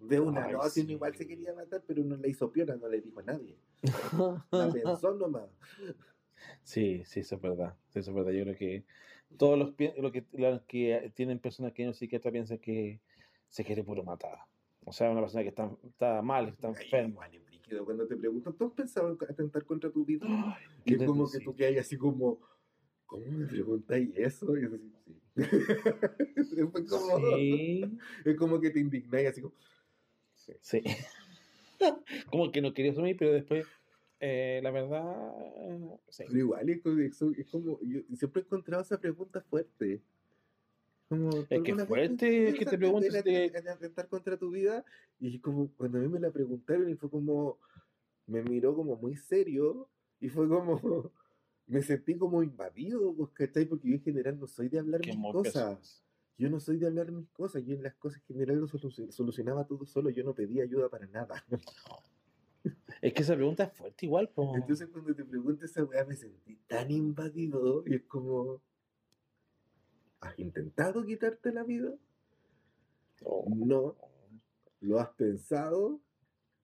De 0.00 0.18
una, 0.20 0.44
Ay, 0.46 0.52
no, 0.54 0.62
si 0.68 0.80
uno 0.80 0.92
igual 0.92 1.14
se 1.14 1.26
quería 1.26 1.52
matar, 1.54 1.82
pero 1.86 2.02
uno 2.02 2.16
le 2.16 2.28
hizo 2.28 2.50
piola, 2.50 2.76
no 2.76 2.88
le 2.88 3.00
dijo 3.00 3.20
a 3.20 3.22
nadie. 3.24 3.56
La 4.50 4.70
pensó 4.72 5.14
nomás. 5.14 5.48
Sí, 6.62 7.02
sí, 7.04 7.20
eso 7.20 7.34
es 7.36 7.40
verdad. 7.42 7.76
sí, 7.88 7.98
eso 8.00 8.10
es 8.10 8.14
verdad. 8.16 8.32
Yo 8.32 8.44
creo 8.44 8.56
que 8.56 8.84
todos 9.36 9.58
los, 9.58 9.74
lo 9.98 10.10
que, 10.12 10.24
los 10.32 10.62
que 10.62 11.12
tienen 11.14 11.38
personas 11.38 11.72
que 11.72 11.84
no 11.84 11.92
psiquiatra 11.92 12.32
piensan 12.32 12.58
que 12.58 13.00
se 13.48 13.64
quiere 13.64 13.84
puro 13.84 14.02
matar. 14.02 14.38
O 14.84 14.92
sea, 14.92 15.10
una 15.10 15.20
persona 15.20 15.42
que 15.42 15.50
está, 15.50 15.70
está 15.84 16.22
mal, 16.22 16.48
está 16.48 16.68
Ay, 16.68 16.74
enferma. 16.84 17.08
igual 17.10 17.34
es 17.34 17.44
brígido 17.44 17.84
cuando 17.84 18.06
te 18.06 18.16
preguntan, 18.16 18.54
¿tú 18.56 18.64
has 18.66 18.72
pensado 18.72 19.10
en 19.10 19.18
atentar 19.30 19.64
contra 19.64 19.90
tu 19.90 20.04
vida? 20.04 20.26
Ay, 20.28 20.64
Y 20.84 20.94
es 20.94 21.02
como 21.04 21.30
que 21.30 21.38
sí. 21.38 21.44
tú 21.44 21.54
quedas 21.54 21.86
así 21.86 21.96
como, 21.98 22.40
¿cómo 23.06 23.26
me 23.26 23.46
preguntáis 23.46 24.10
eso? 24.16 24.56
Y 24.56 24.64
es 24.64 24.72
así, 24.72 24.92
sí. 25.04 25.20
Fue 26.72 26.86
como, 26.86 27.18
Sí, 27.18 27.82
Es 28.24 28.36
como 28.36 28.60
que 28.60 28.70
te 28.70 28.80
indignáis 28.80 29.28
así 29.28 29.42
como, 29.42 29.54
sí. 30.60 30.82
Como 32.30 32.52
que 32.52 32.60
no 32.60 32.74
quería 32.74 32.92
asumir, 32.92 33.16
pero 33.16 33.32
después, 33.32 33.66
eh, 34.20 34.60
la 34.62 34.70
verdad, 34.70 35.32
sí. 36.08 36.24
pero 36.26 36.38
igual 36.38 36.68
es 36.68 36.82
como, 36.82 37.00
es 37.00 37.46
como- 37.50 37.80
yo 37.82 38.00
siempre 38.16 38.42
he 38.42 38.44
encontrado 38.44 38.82
esa 38.82 38.98
pregunta 39.00 39.40
fuerte. 39.40 40.02
Como, 41.08 41.30
¿tú 41.30 41.46
Es 41.50 41.62
que 41.62 41.74
fuerte 41.86 42.48
es 42.50 42.58
que 42.58 42.64
te 42.66 42.78
preguntes 42.78 43.14
atentar 43.68 44.08
contra 44.08 44.36
tu 44.36 44.50
vida? 44.50 44.84
Y 45.18 45.40
como 45.40 45.68
cuando 45.72 45.98
a 45.98 46.02
mí 46.02 46.08
me 46.08 46.20
la 46.20 46.30
preguntaron 46.30 46.88
y 46.88 46.94
fue 46.94 47.10
como, 47.10 47.58
me 48.26 48.42
miró 48.42 48.76
como 48.76 48.96
muy 48.96 49.16
serio 49.16 49.88
y 50.20 50.28
fue 50.28 50.48
como, 50.48 50.80
me 51.66 51.82
sentí 51.82 52.16
como 52.16 52.42
invadido, 52.42 53.14
¿cachai? 53.32 53.64
Porque 53.64 53.88
yo 53.88 53.94
en 53.94 54.02
general 54.02 54.38
no 54.38 54.46
soy 54.46 54.68
de 54.68 54.78
hablar 54.78 55.00
mis 55.04 55.16
cosas. 55.32 56.04
Yo 56.40 56.48
no 56.48 56.58
soy 56.58 56.78
de 56.78 56.86
hablar 56.86 57.12
mis 57.12 57.28
cosas, 57.28 57.62
yo 57.66 57.74
en 57.74 57.82
las 57.82 57.94
cosas 57.96 58.22
que 58.22 58.32
en 58.32 58.38
general 58.38 58.60
lo 58.60 58.66
solu- 58.66 59.10
solucionaba 59.10 59.66
todo 59.66 59.84
solo, 59.84 60.08
yo 60.08 60.24
no 60.24 60.34
pedía 60.34 60.62
ayuda 60.62 60.88
para 60.88 61.06
nada. 61.06 61.44
Es 63.02 63.12
que 63.12 63.22
esa 63.22 63.34
pregunta 63.34 63.64
es 63.64 63.72
fuerte 63.74 64.06
igual, 64.06 64.28
po. 64.30 64.54
Entonces 64.56 64.88
cuando 64.90 65.14
te 65.14 65.22
pregunto 65.24 65.64
esa 65.66 65.84
weá 65.84 66.04
me 66.06 66.16
sentí 66.16 66.56
tan 66.66 66.90
invadido 66.90 67.82
y 67.86 67.94
es 67.96 68.02
como, 68.04 68.62
¿has 70.20 70.38
intentado 70.38 71.04
quitarte 71.04 71.52
la 71.52 71.62
vida? 71.62 71.94
Oh, 73.24 73.44
No. 73.54 73.96
¿Lo 74.80 74.98
has 74.98 75.10
pensado? 75.10 76.00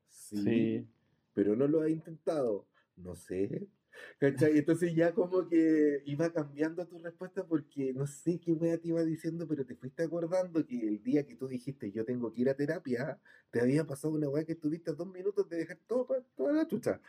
Sí. 0.09 0.39
Sí. 0.43 0.87
Pero 1.35 1.55
no 1.55 1.67
lo 1.69 1.83
has 1.83 1.91
intentado. 1.91 2.67
No 2.97 3.15
sé. 3.15 3.67
¿Cachai? 4.19 4.59
Entonces 4.59 4.95
ya 4.95 5.13
como 5.15 5.47
que 5.49 6.03
iba 6.07 6.33
cambiando 6.33 6.87
tu 6.87 6.99
respuesta 6.99 7.47
porque 7.47 7.93
no 7.95 8.07
sé 8.07 8.39
qué 8.41 8.53
wea 8.53 8.79
te 8.79 8.89
iba 8.89 9.03
diciendo, 9.05 9.47
pero 9.49 9.65
te 9.67 9.75
fuiste 9.77 10.03
acordando 10.05 10.67
que 10.67 10.87
el 10.89 11.03
día 11.03 11.27
que 11.27 11.35
tú 11.37 11.49
dijiste 11.49 11.91
yo 11.93 12.05
tengo 12.05 12.33
que 12.33 12.43
ir 12.43 12.49
a 12.51 12.57
terapia, 12.57 13.21
te 13.51 13.61
había 13.61 13.85
pasado 13.87 14.15
una 14.15 14.29
wea 14.29 14.45
que 14.45 14.53
estuviste 14.53 14.91
a 14.91 14.95
dos 14.95 15.09
minutos 15.09 15.49
de 15.49 15.59
dejar 15.59 15.79
todo 15.87 16.07
pa- 16.07 16.23
toda 16.37 16.53
la 16.53 16.67
chucha. 16.67 17.01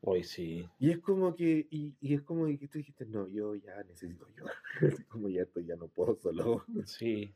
Hoy 0.00 0.24
sí. 0.24 0.68
Y 0.78 0.90
es 0.90 0.98
como 0.98 1.34
que, 1.34 1.66
y, 1.70 1.94
y 2.00 2.14
es 2.14 2.22
como 2.22 2.46
que 2.46 2.66
tú 2.68 2.78
dijiste, 2.78 3.06
no, 3.06 3.28
yo 3.28 3.54
ya 3.54 3.82
necesito. 3.84 4.26
Así 4.80 5.04
como 5.04 5.28
ya 5.28 5.42
esto 5.42 5.60
ya 5.60 5.76
no 5.76 5.88
puedo 5.88 6.16
solo. 6.16 6.64
Sí. 6.86 7.34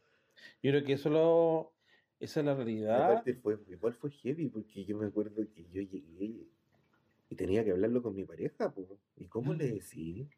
Yo 0.63 0.71
creo 0.73 0.85
que 0.85 0.95
eso 0.95 1.11
lo. 1.11 1.73
Esa 2.19 2.41
es 2.41 2.47
la 2.47 2.55
realidad. 2.55 3.05
aparte 3.13 3.35
fue, 3.35 3.59
igual 3.69 3.95
fue 3.95 4.11
heavy, 4.11 4.49
porque 4.49 4.85
yo 4.85 4.97
me 4.97 5.07
acuerdo 5.07 5.47
que 5.55 5.65
yo 5.71 5.83
llegué 5.83 6.49
y 7.35 7.37
tenía 7.37 7.65
que 7.65 7.73
hablarlo 7.73 8.01
con 8.01 8.15
mi 8.15 8.25
pareja, 8.25 8.73
po. 8.73 8.97
¿Y 9.17 9.27
cómo 9.27 9.55
le 9.55 9.73
decí? 9.73 10.29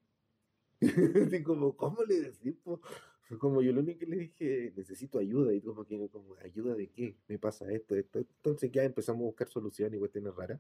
Así 0.81 1.43
como, 1.43 1.77
¿cómo 1.77 2.02
le 2.05 2.20
decís, 2.20 2.55
po? 2.64 2.81
Fue 3.28 3.39
como 3.39 3.60
yo 3.60 3.73
lo 3.73 3.81
único 3.81 3.98
que 3.98 4.06
le 4.06 4.16
dije, 4.16 4.73
necesito 4.74 5.18
ayuda, 5.18 5.52
y 5.52 5.60
como 5.60 5.85
que, 5.85 6.09
como, 6.09 6.36
¿ayuda 6.43 6.74
de 6.74 6.89
qué? 6.89 7.14
Me 7.28 7.39
pasa 7.39 7.70
esto, 7.70 7.94
esto. 7.97 8.20
Entonces 8.20 8.70
ya 8.73 8.82
empezamos 8.82 9.23
a 9.23 9.27
buscar 9.27 9.48
soluciones 9.48 9.97
y 9.97 9.98
cuestiones 9.98 10.35
raras, 10.35 10.59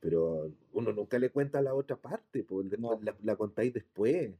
pero 0.00 0.50
uno 0.72 0.92
nunca 0.92 1.18
le 1.18 1.28
cuenta 1.28 1.58
a 1.58 1.62
la 1.62 1.74
otra 1.74 1.96
parte, 1.96 2.46
No. 2.78 2.98
la, 3.02 3.14
la 3.22 3.36
contáis 3.36 3.74
después. 3.74 4.32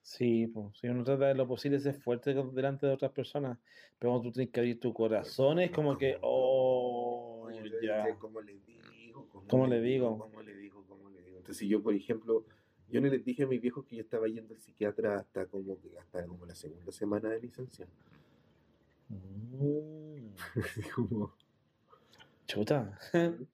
Sí, 0.00 0.46
pues, 0.46 0.76
si 0.78 0.88
uno 0.88 1.02
trata 1.02 1.28
de 1.28 1.34
lo 1.34 1.48
posible 1.48 1.80
ser 1.80 1.94
fuerte 1.94 2.34
delante 2.34 2.86
de 2.86 2.92
otras 2.92 3.10
personas, 3.12 3.58
pero 3.98 4.12
cuando 4.12 4.28
tú 4.28 4.32
tienes 4.34 4.52
que 4.52 4.60
abrir 4.60 4.78
tu 4.78 4.92
corazón, 4.92 5.58
es 5.58 5.72
como 5.72 5.98
que, 5.98 6.18
oh, 6.20 7.50
ya. 7.82 8.16
¿Cómo 8.18 8.40
le 8.40 8.52
digo? 8.66 8.81
¿Cómo 9.48 9.66
le 9.66 9.80
digo? 9.80 10.18
¿Cómo 10.18 10.42
le 10.42 10.56
digo? 10.56 10.84
¿Cómo 10.88 11.10
le 11.10 11.22
digo? 11.22 11.38
Entonces 11.38 11.68
yo, 11.68 11.82
por 11.82 11.94
ejemplo, 11.94 12.44
Yo 12.88 13.00
no 13.00 13.08
les 13.08 13.24
dije 13.24 13.44
a 13.44 13.46
mis 13.46 13.60
viejos 13.60 13.86
que 13.86 13.96
yo 13.96 14.02
estaba 14.02 14.28
yendo 14.28 14.52
al 14.52 14.60
psiquiatra 14.60 15.16
hasta 15.16 15.46
como 15.46 15.78
hasta 15.98 16.26
como 16.26 16.44
la 16.44 16.54
segunda 16.54 16.92
semana 16.92 17.30
de 17.30 17.40
licencia. 17.40 17.88
Mm. 19.08 20.34
Como, 20.94 21.34
Chuta. 22.46 22.98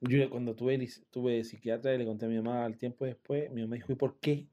Yo 0.00 0.28
cuando 0.30 0.56
tuve, 0.56 0.88
tuve 1.10 1.44
psiquiatra 1.44 1.94
y 1.94 1.98
le 1.98 2.04
conté 2.04 2.26
a 2.26 2.28
mi 2.28 2.36
mamá 2.36 2.64
al 2.64 2.76
tiempo 2.76 3.04
después, 3.04 3.48
mi 3.52 3.62
mamá 3.62 3.76
dijo, 3.76 3.92
¿y 3.92 3.94
por 3.94 4.18
qué? 4.18 4.48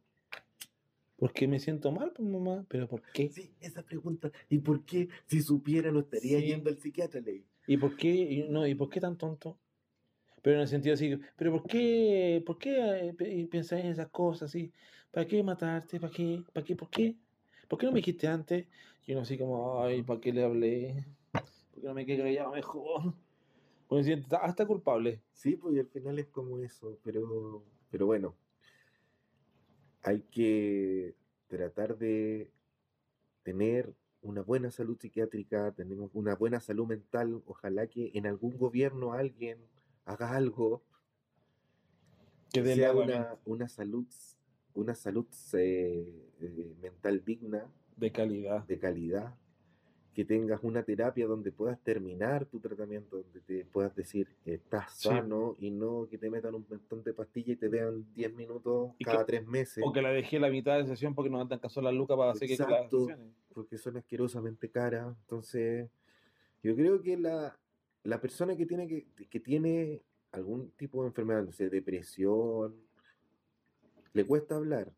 ¿Por 1.18 1.34
qué 1.34 1.48
me 1.48 1.60
siento 1.60 1.92
mal, 1.92 2.12
pues 2.16 2.30
mamá? 2.30 2.66
¿Pero 2.70 2.88
por 2.88 3.02
qué? 3.12 3.30
sí, 3.30 3.52
esa 3.60 3.82
pregunta. 3.84 4.32
¿Y 4.50 4.60
por 4.60 4.86
qué 4.86 5.10
si 5.26 5.42
supiera 5.42 5.92
no 5.92 6.02
estaría 6.02 6.40
Sí. 6.40 6.46
yendo 6.46 6.70
al 6.70 6.78
psiquiatra? 6.78 7.20
Leí. 7.22 7.44
¿Y 7.66 7.78
por 7.78 7.98
qué? 7.98 8.10
y 8.10 8.48
no, 8.50 8.68
¿y 8.68 8.76
por 8.76 8.90
qué 8.90 9.00
tan 9.02 9.18
tonto? 9.18 9.58
Pero 10.42 10.56
en 10.58 10.62
el 10.62 10.68
sentido 10.68 10.94
así, 10.94 11.20
¿pero 11.36 11.52
por 11.52 11.68
qué? 11.68 12.44
¿Por 12.46 12.58
qué 12.58 13.10
eh, 13.10 13.14
pe- 13.14 13.48
pensás 13.52 13.80
en 13.82 13.88
esas 13.88 14.10
cosas 14.10 14.50
así? 14.50 14.72
¿Para 15.12 15.28
qué 15.28 15.44
matarte? 15.44 16.00
¿Para 16.00 16.14
qué? 16.14 16.44
¿Para 16.54 16.66
qué? 16.66 16.76
¿Por 16.76 16.90
qué? 16.90 17.18
¿Por 17.68 17.80
qué 17.80 17.86
no 17.86 17.92
me 17.92 18.00
dijiste 18.00 18.28
antes? 18.28 18.68
Y 19.06 19.12
uno 19.14 19.22
así 19.22 19.38
como, 19.38 19.82
ay, 19.84 20.04
¿para 20.04 20.20
qué 20.20 20.32
le 20.34 20.44
hablé? 20.44 21.06
¿Por 21.72 21.82
qué 21.82 21.88
no 21.88 21.94
me 21.94 22.06
quedé 22.06 22.24
callado 22.24 22.52
mejor? 22.54 23.14
Uno 23.90 24.02
se 24.04 24.06
siente 24.06 24.36
hasta 24.36 24.66
culpable. 24.68 25.24
Sí, 25.34 25.56
pues 25.56 25.76
y 25.76 25.80
al 25.80 25.88
final 25.88 26.20
es 26.20 26.28
como 26.28 26.60
eso, 26.60 27.00
pero, 27.04 27.64
pero 27.90 28.06
bueno, 28.06 28.36
hay 30.04 30.22
que 30.24 31.16
tratar 31.48 31.98
de 31.98 32.52
tener 33.44 33.96
una 34.22 34.42
buena 34.42 34.72
salud 34.72 34.98
psiquiátrica, 35.00 35.74
tenemos 35.74 36.12
una 36.14 36.36
buena 36.36 36.60
salud 36.60 36.88
mental, 36.88 37.42
ojalá 37.46 37.88
que 37.88 38.12
en 38.16 38.28
algún 38.28 38.58
gobierno 38.58 39.14
alguien 39.14 39.60
haga 40.10 40.36
algo 40.36 40.82
Que 42.52 42.64
sea 42.66 42.94
la 42.94 43.00
una, 43.02 43.36
una 43.46 43.68
salud, 43.70 44.08
una 44.74 44.96
salud 44.96 45.26
eh, 45.54 46.04
eh, 46.42 46.76
mental 46.82 47.24
digna, 47.24 47.66
de 47.96 48.12
calidad. 48.12 48.66
de 48.66 48.80
calidad, 48.80 49.36
que 50.16 50.26
tengas 50.26 50.64
una 50.64 50.82
terapia 50.84 51.28
donde 51.28 51.52
puedas 51.52 51.80
terminar 51.82 52.46
tu 52.48 52.60
tratamiento, 52.60 53.18
donde 53.18 53.40
te 53.42 53.66
puedas 53.66 53.96
decir 53.96 54.28
estás 54.46 54.92
Sí. 54.96 55.10
sano 55.10 55.56
y 55.60 55.70
no 55.70 56.08
que 56.10 56.18
te 56.18 56.30
metan 56.32 56.56
un 56.56 56.66
montón 56.68 57.04
de 57.04 57.14
pastillas 57.14 57.50
y 57.50 57.56
te 57.58 57.70
den 57.70 58.06
10 58.16 58.34
minutos 58.34 58.94
Y 58.98 59.06
cada 59.06 59.20
que- 59.20 59.26
tres 59.34 59.48
meses, 59.48 59.84
O 59.86 59.94
que 59.94 60.02
la 60.02 60.10
dejé 60.10 60.40
la 60.40 60.50
mitad 60.50 60.74
de 60.76 60.82
la 60.82 60.88
sesión 60.88 61.14
porque 61.14 61.30
no 61.30 61.44
dan 61.46 61.60
caso 61.60 61.82
las 61.82 61.94
lucas 61.94 62.18
para 62.18 62.32
hacer 62.32 62.48
que 62.48 62.58
las 62.58 62.68
Exacto. 62.68 63.00
sesiones. 63.02 63.34
porque 63.54 63.78
son 63.78 63.98
asquerosamente 63.98 64.70
caras. 64.70 65.16
Entonces, 65.22 65.90
yo 66.64 66.76
creo 66.76 67.02
que 67.02 67.18
la, 67.18 67.58
la 68.04 68.20
persona 68.22 68.56
que 68.56 68.66
tiene, 68.66 68.88
que, 68.88 69.08
que 69.30 69.40
tiene 69.40 70.02
algún 70.32 70.72
tipo 70.72 71.02
de 71.02 71.10
enfermedad, 71.10 71.44
no 71.44 71.52
sé, 71.52 71.70
depresión, 71.70 72.76
le 74.14 74.26
cuesta 74.26 74.56
hablar, 74.56 74.92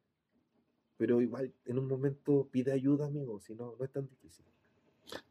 pero 0.97 1.21
igual 1.21 1.53
en 1.65 1.79
un 1.79 1.87
momento 1.87 2.47
pide 2.51 2.71
ayuda, 2.71 3.07
amigo, 3.07 3.39
si 3.39 3.55
no, 3.55 3.75
no 3.77 3.85
es 3.85 3.91
tan 3.91 4.07
difícil. 4.07 4.45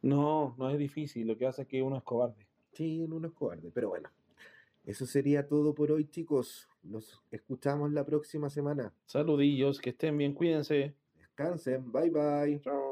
No, 0.02 0.54
no 0.58 0.70
es 0.70 0.78
difícil. 0.78 1.26
Lo 1.26 1.36
que 1.36 1.46
pasa 1.46 1.62
es 1.62 1.68
que 1.68 1.82
uno 1.82 1.96
es 1.96 2.02
cobarde. 2.02 2.46
Sí, 2.72 3.06
no 3.08 3.24
es 3.24 3.32
cobarde, 3.32 3.70
pero 3.72 3.90
bueno. 3.90 4.10
Eso 4.84 5.06
sería 5.06 5.46
todo 5.46 5.74
por 5.74 5.92
hoy, 5.92 6.06
chicos. 6.08 6.68
Nos 6.82 7.22
escuchamos 7.30 7.92
la 7.92 8.04
próxima 8.04 8.48
semana. 8.48 8.92
Saludillos, 9.06 9.80
que 9.80 9.90
estén 9.90 10.16
bien, 10.16 10.34
cuídense. 10.34 10.94
Descansen, 11.16 11.92
bye 11.92 12.10
bye. 12.10 12.60
Chao. 12.62 12.89